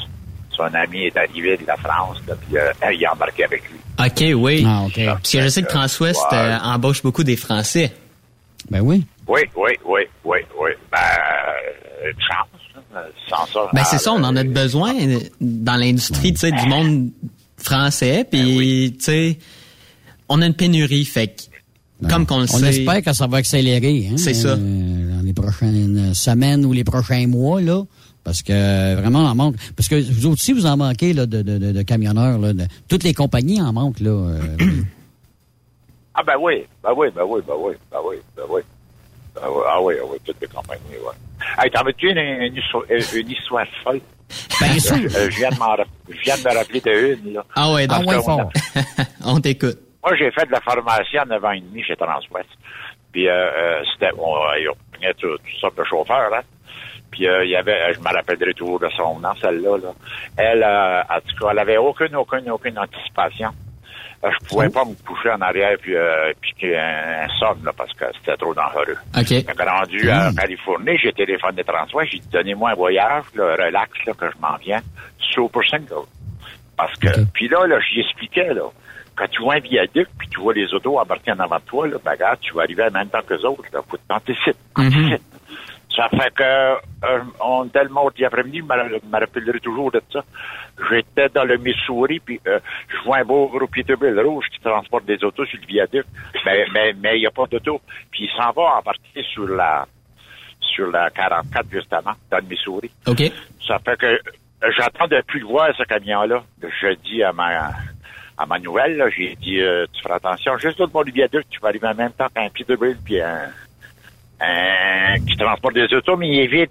son 0.51 0.74
ami 0.74 1.05
est 1.06 1.16
arrivé 1.16 1.59
de 1.59 1.66
la 1.66 1.76
France, 1.76 2.22
là, 2.26 2.35
puis 2.36 2.56
euh, 2.56 2.93
il 2.93 3.05
a 3.05 3.12
embarqué 3.12 3.44
avec 3.44 3.62
lui. 3.68 3.78
OK, 3.98 4.35
oui. 4.43 4.64
Ah, 4.66 4.85
OK. 4.86 5.05
Parce 5.05 5.30
que 5.32 5.40
je 5.43 5.48
sais 5.48 5.62
que 5.62 5.68
Transwest 5.68 6.24
Ouais. 6.32 6.39
euh, 6.39 6.56
embauche 6.64 7.02
beaucoup 7.02 7.24
des 7.24 7.36
Français. 7.36 7.93
Ben 8.70 8.80
oui. 8.80 9.05
Oui, 9.26 9.40
oui, 9.56 9.72
oui, 9.85 10.02
oui, 10.24 10.39
oui. 10.59 10.70
Ben, 10.90 10.98
euh, 10.98 12.10
une 12.10 12.20
chance. 12.20 12.57
Ben 13.73 13.85
c'est 13.85 13.99
ça, 13.99 14.12
on 14.12 14.23
en 14.25 14.35
a 14.37 14.45
besoin 14.45 14.95
dans 15.41 15.77
l'industrie, 15.77 16.33
tu 16.33 16.41
sais, 16.41 16.53
du 16.53 16.66
monde 16.69 17.11
français, 17.57 18.27
Ben 18.31 18.45
puis 18.45 18.95
tu 18.99 19.05
sais, 19.05 19.39
on 20.29 20.41
a 20.43 20.47
une 20.47 20.55
pénurie, 20.55 21.05
fait 21.05 21.29
que, 21.29 22.09
comme 22.09 22.27
qu'on 22.27 22.39
le 22.39 22.45
On 22.45 22.59
sait. 22.59 22.69
espère 22.69 23.03
que 23.03 23.12
ça 23.12 23.27
va 23.27 23.39
accélérer. 23.39 24.09
Hein, 24.12 24.16
C'est 24.16 24.35
ça. 24.35 24.49
euh, 24.51 25.16
dans 25.16 25.23
les 25.25 25.33
prochaines 25.33 26.15
semaines 26.15 26.65
ou 26.65 26.73
les 26.73 26.85
prochains 26.85 27.27
mois, 27.27 27.61
là. 27.61 27.83
Parce 28.25 28.43
que 28.43 28.53
euh, 28.53 28.97
vraiment, 29.01 29.20
on 29.20 29.27
en 29.27 29.35
manque. 29.35 29.57
Parce 29.75 29.89
que 29.89 29.95
vous 30.12 30.27
autres 30.27 30.35
aussi, 30.43 30.53
vous 30.53 30.66
en 30.66 30.77
manquez 30.77 31.15
là, 31.15 31.25
de, 31.25 31.41
de, 31.43 31.57
de, 31.59 31.73
de 31.73 31.83
camionneurs. 31.83 32.39
Là, 32.39 32.53
de- 32.53 32.66
toutes 32.87 33.03
les 33.05 33.15
compagnies 33.15 33.61
en 33.62 33.73
manquent. 33.73 34.01
Là, 34.01 34.11
euh, 34.11 34.39
Ah 36.15 36.23
ben 36.27 36.35
oui, 36.41 36.65
ben 36.83 36.91
oui, 36.97 37.09
ben 37.15 37.23
oui, 37.27 37.41
ben 37.47 37.55
oui, 37.59 37.75
ben 37.91 37.99
oui, 38.09 38.16
ben 38.37 38.43
oui. 38.51 38.61
Ben 39.40 39.48
oui, 39.51 39.62
ah 39.69 39.81
oui, 39.81 39.94
ah 40.01 40.05
oui, 40.10 40.19
toutes 40.24 40.40
les 40.40 40.47
compagnies, 40.48 40.82
ouais. 40.93 41.15
Hey, 41.65 41.70
t'en 41.70 41.85
veux-tu 41.85 42.10
une, 42.10 42.19
une, 42.19 42.56
histoire- 42.56 42.85
une 42.90 43.31
histoire 43.31 43.66
folle? 43.85 44.01
Ben 44.60 44.78
sûr. 44.78 44.97
Euh, 44.97 45.31
je, 45.31 45.31
je 45.31 45.36
viens 45.39 45.51
de 45.51 45.55
me 46.48 46.55
rappeler 46.59 46.81
de 46.81 47.15
une, 47.24 47.35
là. 47.35 47.44
Ah 47.55 47.69
Parce 47.89 48.05
donc, 48.05 48.24
qu'on 48.24 48.43
a- 48.43 48.48
on 49.24 49.40
t'écoute. 49.40 49.78
Moi, 50.05 50.16
j'ai 50.16 50.31
fait 50.31 50.47
de 50.47 50.52
la 50.52 50.60
formation 50.60 51.23
à 51.23 51.24
9 51.24 51.44
ans 51.44 51.51
et 51.52 51.60
demi 51.60 51.82
chez 51.82 51.97
Transwest. 51.97 52.48
Puis, 53.12 53.28
euh, 53.28 53.32
euh, 53.32 53.82
c'était, 53.93 54.12
on- 54.19 54.35
pognait 54.93 55.15
tout- 55.15 55.36
toutes 55.39 55.60
sortes 55.60 55.78
de 55.78 55.85
chauffeurs, 55.85 56.32
hein. 56.35 56.40
Puis 57.10 57.27
euh, 57.27 57.44
il 57.44 57.51
y 57.51 57.56
avait, 57.56 57.94
je 57.94 58.01
me 58.01 58.05
rappellerai 58.15 58.52
toujours 58.52 58.78
de 58.81 58.89
son 58.90 59.19
nom, 59.19 59.35
celle-là. 59.40 59.78
Là. 59.78 59.93
Elle, 60.36 60.62
euh, 60.62 61.01
en 61.02 61.20
tout 61.20 61.36
cas, 61.40 61.52
elle 61.52 61.59
avait 61.59 61.78
aucune, 61.78 62.15
aucune, 62.16 62.51
aucune 62.51 62.78
anticipation. 62.78 63.48
Euh, 64.24 64.31
je 64.32 64.49
pouvais 64.49 64.69
pas 64.69 64.85
me 64.85 64.95
coucher 65.07 65.31
en 65.31 65.40
arrière 65.40 65.77
puis 65.81 65.95
euh, 65.95 66.32
piquer 66.40 66.77
un, 66.77 67.24
un 67.24 67.28
somme, 67.39 67.65
là, 67.65 67.73
parce 67.77 67.93
que 67.95 68.05
c'était 68.19 68.36
trop 68.36 68.53
dangereux. 68.53 68.97
OK. 69.16 69.57
Quand 69.57 69.65
rendu 69.65 70.11
à 70.11 70.32
Californie, 70.36 70.99
j'ai 71.03 71.12
téléphoné 71.12 71.62
François, 71.62 72.05
j'ai 72.05 72.19
dit 72.19 72.28
donnez-moi 72.32 72.70
un 72.70 72.74
voyage, 72.74 73.24
là, 73.35 73.55
relax, 73.55 73.90
là, 74.07 74.12
que 74.15 74.27
je 74.27 74.40
m'en 74.40 74.57
viens, 74.57 74.81
super 75.19 75.62
single. 75.69 76.07
Parce 76.77 76.95
que, 76.99 77.09
puis 77.32 77.49
là, 77.49 77.66
là, 77.66 77.78
j'y 77.81 78.01
expliquais, 78.01 78.55
là, 78.55 78.70
quand 79.16 79.27
tu 79.31 79.43
vois 79.43 79.55
un 79.55 79.61
viaduc, 79.61 80.09
puis 80.19 80.28
tu 80.28 80.40
vois 80.40 80.55
les 80.55 80.73
autos 80.74 80.99
embarquées 80.99 81.32
en 81.32 81.40
avant 81.40 81.57
de 81.57 81.62
toi, 81.62 81.89
là, 81.89 81.97
ben, 82.05 82.12
regarde, 82.12 82.39
tu 82.40 82.55
vas 82.55 82.62
arriver 82.62 82.85
en 82.85 82.90
même 82.90 83.09
temps 83.09 83.20
que 83.27 83.35
les 83.35 83.45
autres, 83.45 83.65
là, 83.73 83.81
faut 83.89 83.97
que 83.97 84.03
t'anticipes, 84.09 84.57
anticipe. 84.77 85.23
Ça 85.99 86.09
fait 86.11 86.33
que, 86.33 86.43
euh, 86.45 87.20
on 87.41 87.65
était 87.65 87.83
le 87.83 87.89
mort 87.89 88.12
après-midi, 88.25 88.59
je 88.59 88.62
me 88.62 89.19
rappellerai 89.19 89.59
toujours 89.59 89.91
de 89.91 90.01
ça. 90.12 90.25
J'étais 90.89 91.29
dans 91.31 91.43
le 91.43 91.57
Missouri, 91.57 92.20
puis 92.20 92.41
euh, 92.47 92.61
je 92.89 93.05
vois 93.05 93.19
un 93.19 93.25
beau 93.25 93.49
gros 93.49 93.66
Peterbilt 93.66 94.16
rouge 94.20 94.47
qui 94.53 94.61
transporte 94.61 95.07
des 95.07 95.23
autos 95.25 95.45
sur 95.45 95.59
le 95.61 95.66
viaduc, 95.66 96.07
mais 96.47 96.66
mais 96.73 96.93
mais 96.93 97.16
il 97.16 97.23
n'y 97.23 97.27
a 97.27 97.33
pas 97.33 97.47
d'auto. 97.47 97.81
Puis 98.12 98.27
il 98.27 98.31
s'en 98.31 98.53
va 98.53 98.79
embarquer 98.79 99.25
sur 99.35 99.49
la 99.49 99.89
sur 100.61 100.89
la 100.89 101.11
44 101.11 101.66
justement, 101.69 102.12
dans 102.31 102.39
le 102.39 102.45
Missouri. 102.45 102.93
OK. 103.09 103.33
Ça 103.66 103.81
fait 103.81 103.99
que 103.99 104.07
euh, 104.07 104.70
j'attends 104.77 105.09
de 105.09 105.20
plus 105.23 105.41
le 105.41 105.47
voir 105.47 105.75
ce 105.77 105.83
camion-là. 105.83 106.45
Je 106.62 106.95
dis 107.03 107.25
à 107.25 107.33
ma 107.33 107.73
à 108.37 108.47
ma 108.47 108.61
nouvelle, 108.61 109.03
j'ai 109.16 109.35
dit 109.35 109.61
euh, 109.61 109.85
tu 109.93 110.01
feras 110.01 110.15
attention, 110.15 110.57
juste 110.59 110.79
l'autre 110.79 110.93
bord 110.93 111.05
du 111.05 111.11
viaduc, 111.11 111.45
tu 111.51 111.59
vas 111.59 111.70
arriver 111.70 111.89
en 111.89 111.95
même 111.97 112.12
temps 112.12 112.29
qu'un 112.33 112.49
Peterbilt 112.51 112.99
puis 113.05 113.20
un, 113.20 113.51
un 114.40 115.19
qui 115.27 115.36
transporte 115.36 115.74
des 115.74 115.93
autos, 115.94 116.16
mais 116.16 116.28
il 116.28 116.39
est 116.40 116.47
vide. 116.47 116.70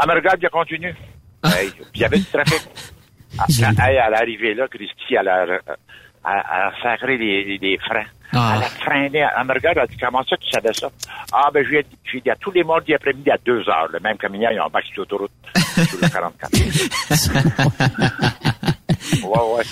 Elle 0.00 0.08
me 0.08 0.14
regarde, 0.14 0.38
il 0.42 0.48
continue. 0.50 0.94
Hey, 1.44 1.70
puis 1.70 1.84
il 1.94 2.00
y 2.00 2.04
avait 2.04 2.18
du 2.18 2.24
trafic. 2.26 2.62
Ah, 3.38 3.44
quand 3.60 3.74
elle, 3.86 3.98
à 3.98 4.08
l'arrivée 4.10 4.54
là, 4.54 4.66
Christy, 4.68 5.14
elle 5.14 5.28
a, 5.28 5.42
elle 5.44 5.60
a- 6.24 6.66
a 6.68 6.72
sacré 6.82 7.18
les, 7.18 7.44
les- 7.44 7.58
les 7.58 7.78
freins. 7.78 8.06
Ah. 8.32 8.54
Elle 8.56 8.62
a 8.64 8.68
freiné. 8.68 9.18
Elle 9.18 9.44
me 9.46 9.52
regarde, 9.52 9.78
elle 9.80 9.86
dit, 9.88 9.96
comment 9.98 10.24
ça, 10.24 10.36
tu 10.38 10.48
savais 10.50 10.72
ça? 10.72 10.88
Ah, 11.32 11.50
ben, 11.52 11.62
je 11.62 11.68
lui 11.68 11.76
ai 11.76 11.82
dit, 11.82 12.22
je 12.24 12.30
à 12.30 12.36
tous 12.36 12.50
les 12.52 12.64
mardis 12.64 12.94
après-midi, 12.94 13.30
à 13.30 13.36
2 13.44 13.68
heures, 13.68 13.88
le 13.92 14.00
même 14.00 14.16
camion, 14.16 14.48
ils 14.50 14.58
ont 14.58 14.64
embarqué 14.64 14.88
sur 14.92 15.02
l'autoroute, 15.02 15.30
sur 15.54 15.98
le 16.02 16.08
44. 16.08 16.52
ouais, 19.22 19.22
ouais. 19.22 19.64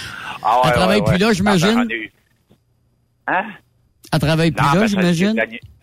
Ah, 0.42 0.60
ouais, 0.60 0.62
Elle 0.66 0.72
travaille 0.74 1.00
ouais, 1.00 1.06
plus 1.06 1.18
là, 1.18 1.26
ouais. 1.28 1.34
j'imagine? 1.34 1.78
Ah, 1.78 1.80
a 1.80 1.84
eu- 1.94 2.12
Hein? 3.28 3.44
Elle 4.12 4.18
travaille 4.18 4.50
plus 4.52 4.64
Non, 4.64 4.72
là, 4.72 4.80
ben, 4.80 4.86
j'imagine? 4.86 5.34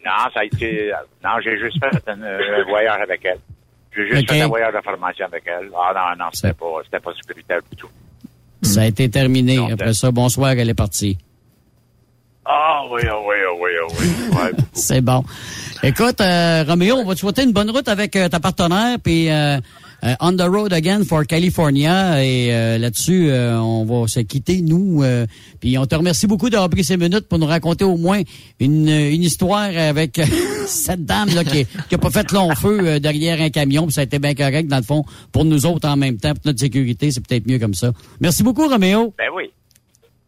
Non, 0.06 0.12
ça 0.34 0.40
a 0.41 0.45
été. 0.45 0.91
Non, 1.24 1.32
j'ai 1.44 1.58
juste 1.60 1.78
fait 1.80 2.10
un, 2.10 2.22
euh, 2.22 2.64
voyage 2.68 3.02
avec 3.02 3.22
elle. 3.26 3.40
J'ai 3.95 4.08
juste 4.08 4.30
fait 4.30 4.41
un 4.41 4.48
voyage 4.48 4.74
de 4.74 4.82
formation 4.82 5.26
avec 5.26 5.44
elle. 5.45 5.70
Ah 5.76 5.94
non, 5.94 6.26
non, 6.26 6.30
c'était 6.34 6.54
pas, 6.54 6.82
c'était 6.84 7.00
pas 7.00 7.12
sécuritaire 7.14 7.60
du 7.70 7.78
tout. 7.78 7.90
Ça 8.62 8.82
a 8.82 8.86
été 8.86 9.10
terminé. 9.10 9.60
Après 9.72 9.94
ça, 9.94 10.12
bonsoir, 10.12 10.52
elle 10.52 10.70
est 10.70 10.74
partie. 10.74 11.18
Ah 12.45 12.82
oui, 12.91 13.02
ah 13.10 13.16
oui, 13.26 13.36
ah 13.48 13.54
oui, 13.60 13.72
ah 13.82 13.94
oui. 14.00 14.38
Ouais. 14.38 14.52
C'est 14.74 15.02
bon. 15.02 15.24
Écoute, 15.82 16.20
euh, 16.20 16.64
Roméo, 16.68 16.95
on 16.98 17.06
va 17.06 17.14
te 17.14 17.20
souhaiter 17.20 17.44
une 17.44 17.54
bonne 17.54 17.70
route 17.70 17.88
avec 17.88 18.16
euh, 18.16 18.28
ta 18.28 18.40
partenaire, 18.40 18.98
puis 19.02 19.30
euh, 20.03 20.13
on 20.19 20.34
the 20.35 20.41
road 20.41 20.73
again 20.73 21.03
for 21.03 21.25
California. 21.25 22.23
Et 22.23 22.53
euh, 22.53 22.77
là-dessus, 22.77 23.30
euh, 23.30 23.57
on 23.59 23.85
va 23.85 24.07
se 24.07 24.19
quitter, 24.21 24.61
nous. 24.61 25.01
euh, 25.03 25.25
puis 25.59 25.77
on 25.77 25.85
te 25.85 25.95
remercie 25.95 26.27
beaucoup 26.27 26.49
d'avoir 26.49 26.69
pris 26.69 26.84
ces 26.84 26.97
minutes 26.97 27.27
pour 27.27 27.39
nous 27.39 27.45
raconter 27.45 27.85
au 27.85 27.97
moins 27.97 28.21
une, 28.59 28.89
une 28.89 29.23
histoire 29.23 29.69
avec 29.75 30.19
cette 30.67 31.05
dame 31.05 31.30
là 31.34 31.43
qui, 31.43 31.65
qui 31.89 31.95
a 31.95 31.97
pas 31.97 32.09
fait 32.09 32.31
long 32.31 32.53
feu 32.55 32.80
euh, 32.81 32.99
derrière 32.99 33.41
un 33.41 33.49
camion. 33.49 33.84
Puis 33.85 33.93
ça 33.93 34.01
a 34.01 34.03
été 34.03 34.19
bien 34.19 34.35
correct, 34.35 34.67
dans 34.67 34.77
le 34.77 34.84
fond, 34.84 35.03
pour 35.31 35.45
nous 35.45 35.65
autres 35.65 35.88
en 35.88 35.95
même 35.95 36.17
temps, 36.17 36.34
pour 36.34 36.45
notre 36.45 36.59
sécurité. 36.59 37.11
C'est 37.11 37.25
peut-être 37.25 37.47
mieux 37.47 37.59
comme 37.59 37.73
ça. 37.73 37.91
Merci 38.19 38.43
beaucoup, 38.43 38.67
Roméo. 38.67 39.13
Ben 39.17 39.27
oui. 39.35 39.51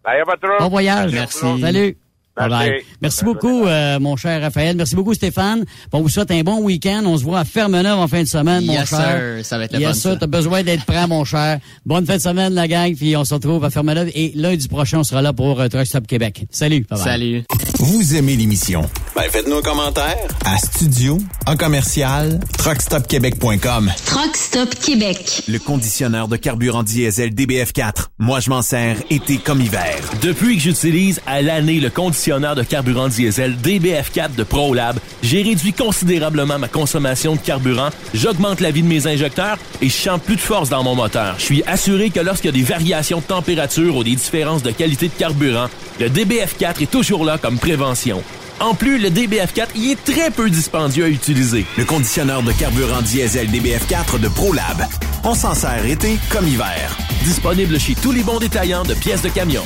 Y 0.07 0.21
a 0.21 0.25
pas 0.25 0.37
trop. 0.37 0.59
Bon 0.59 0.69
voyage. 0.69 1.11
Merci. 1.13 1.39
Salut. 1.59 1.97
Bye 2.37 2.49
Merci. 2.49 2.69
bye. 2.69 2.81
Merci 3.01 3.23
beaucoup, 3.23 3.65
euh, 3.65 3.99
mon 3.99 4.15
cher 4.17 4.41
Raphaël. 4.41 4.75
Merci 4.75 4.95
beaucoup, 4.95 5.13
Stéphane. 5.13 5.63
Bon, 5.91 5.99
on 5.99 6.01
vous 6.01 6.09
souhaite 6.09 6.31
un 6.31 6.41
bon 6.41 6.59
week-end. 6.61 7.03
On 7.05 7.17
se 7.17 7.23
voit 7.23 7.39
à 7.39 7.45
Fermeneuve 7.45 7.97
en 7.97 8.07
fin 8.09 8.23
de 8.23 8.27
semaine, 8.27 8.65
mon 8.65 8.73
Yes, 8.73 8.89
cher. 8.89 8.99
sir. 9.37 9.45
Ça 9.45 9.57
va 9.57 9.63
être 9.65 9.73
le 9.73 9.79
Yes, 9.79 9.87
fun, 9.89 9.93
sir. 9.93 10.11
ça. 10.11 10.17
T'as 10.17 10.27
besoin 10.27 10.61
d'être 10.63 10.83
prêt, 10.85 11.07
mon 11.07 11.23
cher. 11.23 11.59
Bonne 11.85 12.05
fin 12.05 12.17
de 12.17 12.21
semaine, 12.21 12.53
la 12.53 12.67
gang. 12.67 12.93
Puis 12.93 13.15
on 13.15 13.23
se 13.23 13.33
retrouve 13.33 13.63
à 13.63 13.69
Fermeneuve. 13.69 14.09
Et 14.15 14.33
lundi 14.35 14.67
prochain, 14.67 14.99
on 14.99 15.03
sera 15.03 15.21
là 15.21 15.31
pour 15.31 15.61
euh, 15.61 15.69
Truck 15.69 15.85
Stop 15.85 16.07
Québec. 16.07 16.45
Salut. 16.51 16.85
Bye 16.89 16.97
bye. 16.99 17.03
Salut. 17.07 17.43
Vous 17.79 18.15
aimez 18.15 18.35
l'émission? 18.35 18.81
Ben, 19.15 19.23
faites-nous 19.29 19.55
un 19.57 19.61
commentaire. 19.61 20.17
À 20.45 20.57
studio, 20.57 21.17
en 21.45 21.55
commercial, 21.55 22.41
truckstopquebec.com. 22.57 23.91
Truck 24.05 24.35
Stop 24.35 24.75
Québec. 24.75 25.43
Le 25.47 25.57
conditionneur 25.59 26.27
de 26.27 26.35
carburant 26.35 26.83
diesel 26.83 27.29
DBF4. 27.33 28.07
Moi, 28.19 28.39
je 28.41 28.49
m'en 28.49 28.61
sers 28.61 28.97
été 29.09 29.37
comme 29.37 29.61
hiver. 29.61 29.95
Depuis 30.21 30.55
que 30.57 30.61
j'utilise 30.63 31.21
à 31.27 31.41
l'année 31.41 31.79
le 31.79 31.89
conditionneur 31.89 32.24
de 32.25 32.63
carburant 32.63 33.07
diesel 33.07 33.55
DBF4 33.63 34.33
de 34.35 34.43
ProLab, 34.43 34.97
j'ai 35.21 35.43
réduit 35.43 35.73
considérablement 35.73 36.57
ma 36.57 36.67
consommation 36.67 37.35
de 37.35 37.39
carburant, 37.39 37.89
j'augmente 38.15 38.61
la 38.61 38.71
vie 38.71 38.81
de 38.81 38.87
mes 38.87 39.05
injecteurs 39.05 39.59
et 39.79 39.89
je 39.89 39.93
sens 39.95 40.19
plus 40.19 40.35
de 40.35 40.41
force 40.41 40.69
dans 40.69 40.81
mon 40.81 40.95
moteur. 40.95 41.35
Je 41.37 41.43
suis 41.43 41.63
assuré 41.67 42.09
que 42.09 42.19
lorsqu'il 42.19 42.47
y 42.47 42.49
a 42.49 42.57
des 42.57 42.63
variations 42.63 43.19
de 43.19 43.25
température 43.25 43.95
ou 43.95 44.03
des 44.03 44.15
différences 44.15 44.63
de 44.63 44.71
qualité 44.71 45.07
de 45.07 45.13
carburant, 45.13 45.67
le 45.99 46.09
DBF4 46.09 46.81
est 46.81 46.89
toujours 46.89 47.25
là 47.25 47.37
comme 47.37 47.59
prévention. 47.59 48.23
En 48.59 48.73
plus, 48.73 48.97
le 48.97 49.09
DBF4 49.09 49.67
y 49.75 49.91
est 49.91 50.03
très 50.03 50.31
peu 50.31 50.49
dispendieux 50.49 51.05
à 51.05 51.09
utiliser. 51.09 51.65
Le 51.77 51.85
conditionneur 51.85 52.41
de 52.41 52.53
carburant 52.53 53.03
diesel 53.03 53.49
DBF4 53.49 54.19
de 54.19 54.29
ProLab. 54.29 54.87
On 55.23 55.35
s'en 55.35 55.53
sert 55.53 55.85
été 55.85 56.17
comme 56.31 56.47
hiver. 56.47 56.97
Disponible 57.23 57.79
chez 57.79 57.93
tous 57.93 58.11
les 58.11 58.23
bons 58.23 58.39
détaillants 58.39 58.83
de 58.83 58.95
pièces 58.95 59.21
de 59.21 59.29
camion. 59.29 59.63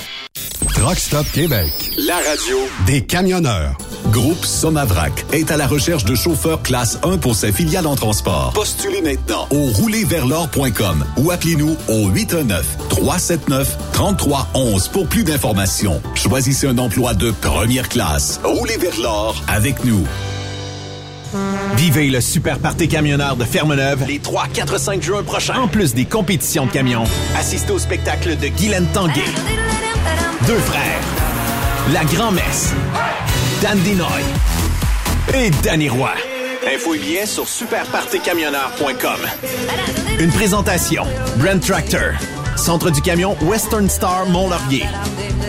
Truck 0.73 0.97
Stop 0.99 1.25
Québec. 1.33 1.69
La 1.97 2.15
radio 2.15 2.57
Des 2.85 3.03
camionneurs. 3.05 3.75
Groupe 4.11 4.45
Somavrac 4.45 5.25
est 5.33 5.51
à 5.51 5.57
la 5.57 5.67
recherche 5.67 6.05
de 6.05 6.15
chauffeurs 6.15 6.61
classe 6.61 6.97
1 7.03 7.17
pour 7.17 7.35
ses 7.35 7.51
filiales 7.51 7.87
en 7.87 7.95
transport. 7.95 8.51
Postulez 8.53 9.01
maintenant 9.01 9.47
au 9.51 9.65
roulerversl'or.com 9.73 11.05
ou 11.17 11.31
appelez-nous 11.31 11.75
au 11.89 12.09
819-379-3311 12.11 14.89
pour 14.91 15.07
plus 15.07 15.23
d'informations. 15.23 16.01
Choisissez 16.15 16.67
un 16.67 16.77
emploi 16.77 17.13
de 17.13 17.31
première 17.31 17.89
classe. 17.89 18.39
Roulez 18.43 18.77
vers 18.77 18.97
l'or 19.01 19.35
avec 19.47 19.83
nous. 19.83 20.05
Vivez 21.75 22.09
le 22.09 22.21
super 22.21 22.57
party 22.59 22.87
camionneur 22.87 23.35
de 23.35 23.43
Fermeneuve 23.43 24.05
les 24.07 24.19
3, 24.19 24.47
4, 24.53 24.79
5 24.79 25.03
juin 25.03 25.23
prochains. 25.23 25.59
En 25.59 25.67
plus 25.67 25.93
des 25.93 26.05
compétitions 26.05 26.65
de 26.65 26.71
camions, 26.71 27.03
assistez 27.37 27.71
au 27.71 27.79
spectacle 27.79 28.37
de 28.37 28.47
Guylaine 28.47 28.87
Tanguay. 28.93 29.21
Deux 30.49 30.57
frères. 30.57 30.99
La 31.93 32.03
Grand-Messe. 32.05 32.73
Dan 33.61 33.77
Dinoy. 33.81 34.23
Et 35.35 35.51
Danny 35.61 35.89
Roy. 35.89 36.09
Info 36.73 36.95
et 36.95 36.97
billets 36.97 37.27
sur 37.27 37.47
superpartycamionneur.com. 37.47 39.19
Une 40.17 40.31
présentation. 40.31 41.03
Brand 41.37 41.61
Tractor. 41.61 42.13
Centre 42.57 42.89
du 42.89 42.99
camion 43.03 43.37
Western 43.43 43.87
Star 43.87 44.25
Mont-Laurier. 44.25 44.87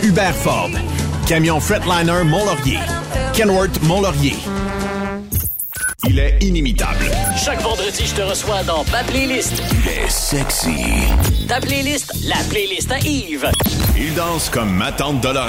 Hubert 0.02 0.34
Ford. 0.34 0.68
Camion 1.26 1.60
Fretliner 1.60 2.22
Mont-Laurier. 2.24 2.80
Kenworth 3.32 3.80
Mont-Laurier. 3.84 4.36
Il 6.08 6.18
est 6.18 6.38
inimitable. 6.40 7.10
Chaque 7.36 7.60
vendredi, 7.60 8.06
je 8.06 8.14
te 8.14 8.22
reçois 8.22 8.62
dans 8.62 8.84
ma 8.90 9.04
playlist. 9.04 9.62
Il 9.72 9.88
est 9.88 10.08
sexy. 10.08 10.70
Ta 11.46 11.60
playlist, 11.60 12.12
la 12.26 12.36
playlist 12.48 12.90
à 12.90 12.98
Yves. 13.00 13.50
Il 13.96 14.14
danse 14.14 14.48
comme 14.48 14.70
ma 14.70 14.92
tante 14.92 15.20
Dolores. 15.20 15.46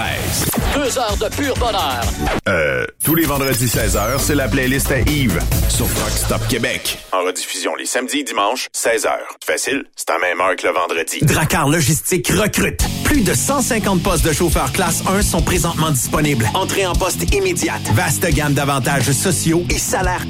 Deux 0.75 0.97
heures 0.97 1.15
de 1.17 1.33
pur 1.35 1.53
bonheur. 1.55 2.01
Euh, 2.49 2.85
tous 3.03 3.15
les 3.15 3.23
vendredis 3.25 3.65
16h, 3.67 4.19
c'est 4.19 4.35
la 4.35 4.49
playlist 4.49 4.91
à 4.91 4.99
Yves 4.99 5.39
sur 5.69 5.85
Rock 5.85 6.11
Stop 6.15 6.47
Québec. 6.49 6.97
En 7.13 7.23
rediffusion 7.23 7.73
les 7.75 7.85
samedis 7.85 8.19
et 8.19 8.23
dimanches, 8.23 8.67
16h. 8.75 9.09
Facile, 9.45 9.85
c'est 9.95 10.09
à 10.09 10.17
même 10.19 10.41
heure 10.41 10.55
que 10.57 10.67
le 10.67 10.73
vendredi. 10.73 11.19
Dracar 11.21 11.69
Logistique 11.69 12.27
recrute. 12.29 12.83
Plus 13.05 13.21
de 13.21 13.33
150 13.33 14.03
postes 14.03 14.25
de 14.25 14.33
chauffeurs 14.33 14.71
classe 14.73 15.03
1 15.07 15.21
sont 15.21 15.41
présentement 15.41 15.91
disponibles. 15.91 16.49
Entrée 16.53 16.85
en 16.85 16.93
poste 16.93 17.33
immédiate. 17.33 17.81
Vaste 17.93 18.25
gamme 18.33 18.53
d'avantages 18.53 19.11
sociaux 19.11 19.63
et 19.69 19.77
salaires 19.77 20.27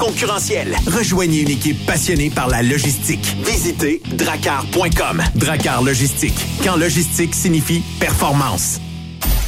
Rejoignez 0.88 1.42
une 1.42 1.50
équipe 1.50 1.86
passionnée 1.86 2.30
par 2.30 2.48
la 2.48 2.64
logistique. 2.64 3.36
Visitez 3.46 4.02
dracar.com. 4.14 5.22
Dracar 5.36 5.84
Logistique. 5.84 6.40
Quand 6.64 6.76
logistique 6.76 7.34
signifie 7.36 7.82
performance. 8.00 8.80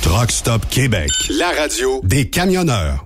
Truck 0.02 0.32
Stop 0.32 0.68
Québec. 0.70 1.10
La 1.30 1.52
radio 1.52 2.02
Des 2.04 2.30
camionneurs. 2.30 3.06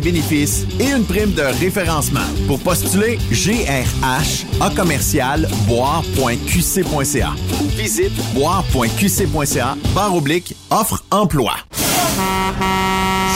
bénéfices 0.00 0.66
et 0.80 0.90
une 0.90 1.04
prime 1.04 1.32
de 1.32 1.42
référencement. 1.42 2.20
Pour 2.46 2.60
postuler, 2.60 3.18
GRH 3.30 4.46
A 4.60 4.70
commercial 4.70 5.48
boire.qc.ca 5.66 7.32
visite 7.76 8.12
boire.qc.ca 8.34 9.76
barre 9.94 10.14
oblique 10.14 10.56
offre 10.70 11.04
emploi. 11.10 11.54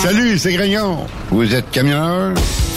Salut, 0.03 0.39
c'est 0.39 0.53
Grignon. 0.53 0.99
Vous 1.31 1.55
êtes 1.55 1.71
camionneur? 1.71 2.35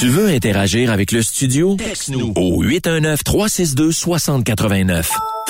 Tu 0.00 0.08
veux 0.08 0.26
interagir 0.28 0.90
avec 0.90 1.12
le 1.12 1.22
studio? 1.22 1.76
Texte-nous 1.76 2.32
au 2.34 2.64
819-362-6089. 2.64 5.04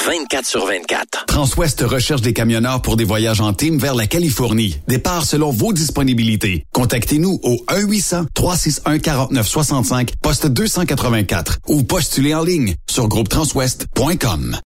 24 0.04 0.44
sur 0.44 0.66
24. 0.66 1.26
Transwest 1.26 1.82
recherche 1.82 2.20
des 2.20 2.32
camionneurs 2.32 2.82
pour 2.82 2.96
des 2.96 3.04
voyages 3.04 3.40
en 3.40 3.52
team 3.52 3.78
vers 3.78 3.94
la 3.94 4.08
Californie. 4.08 4.80
Départ 4.88 5.24
selon 5.24 5.52
vos 5.52 5.72
disponibilités. 5.72 6.66
Contactez-nous 6.72 7.38
au 7.44 7.58
1-800-361-4965, 7.68 10.14
poste 10.20 10.48
284 10.48 11.58
ou 11.68 11.84
postulez 11.84 12.34
en 12.34 12.42
ligne 12.42 12.74
sur 12.90 13.06
groupetranswest.com. 13.06 14.58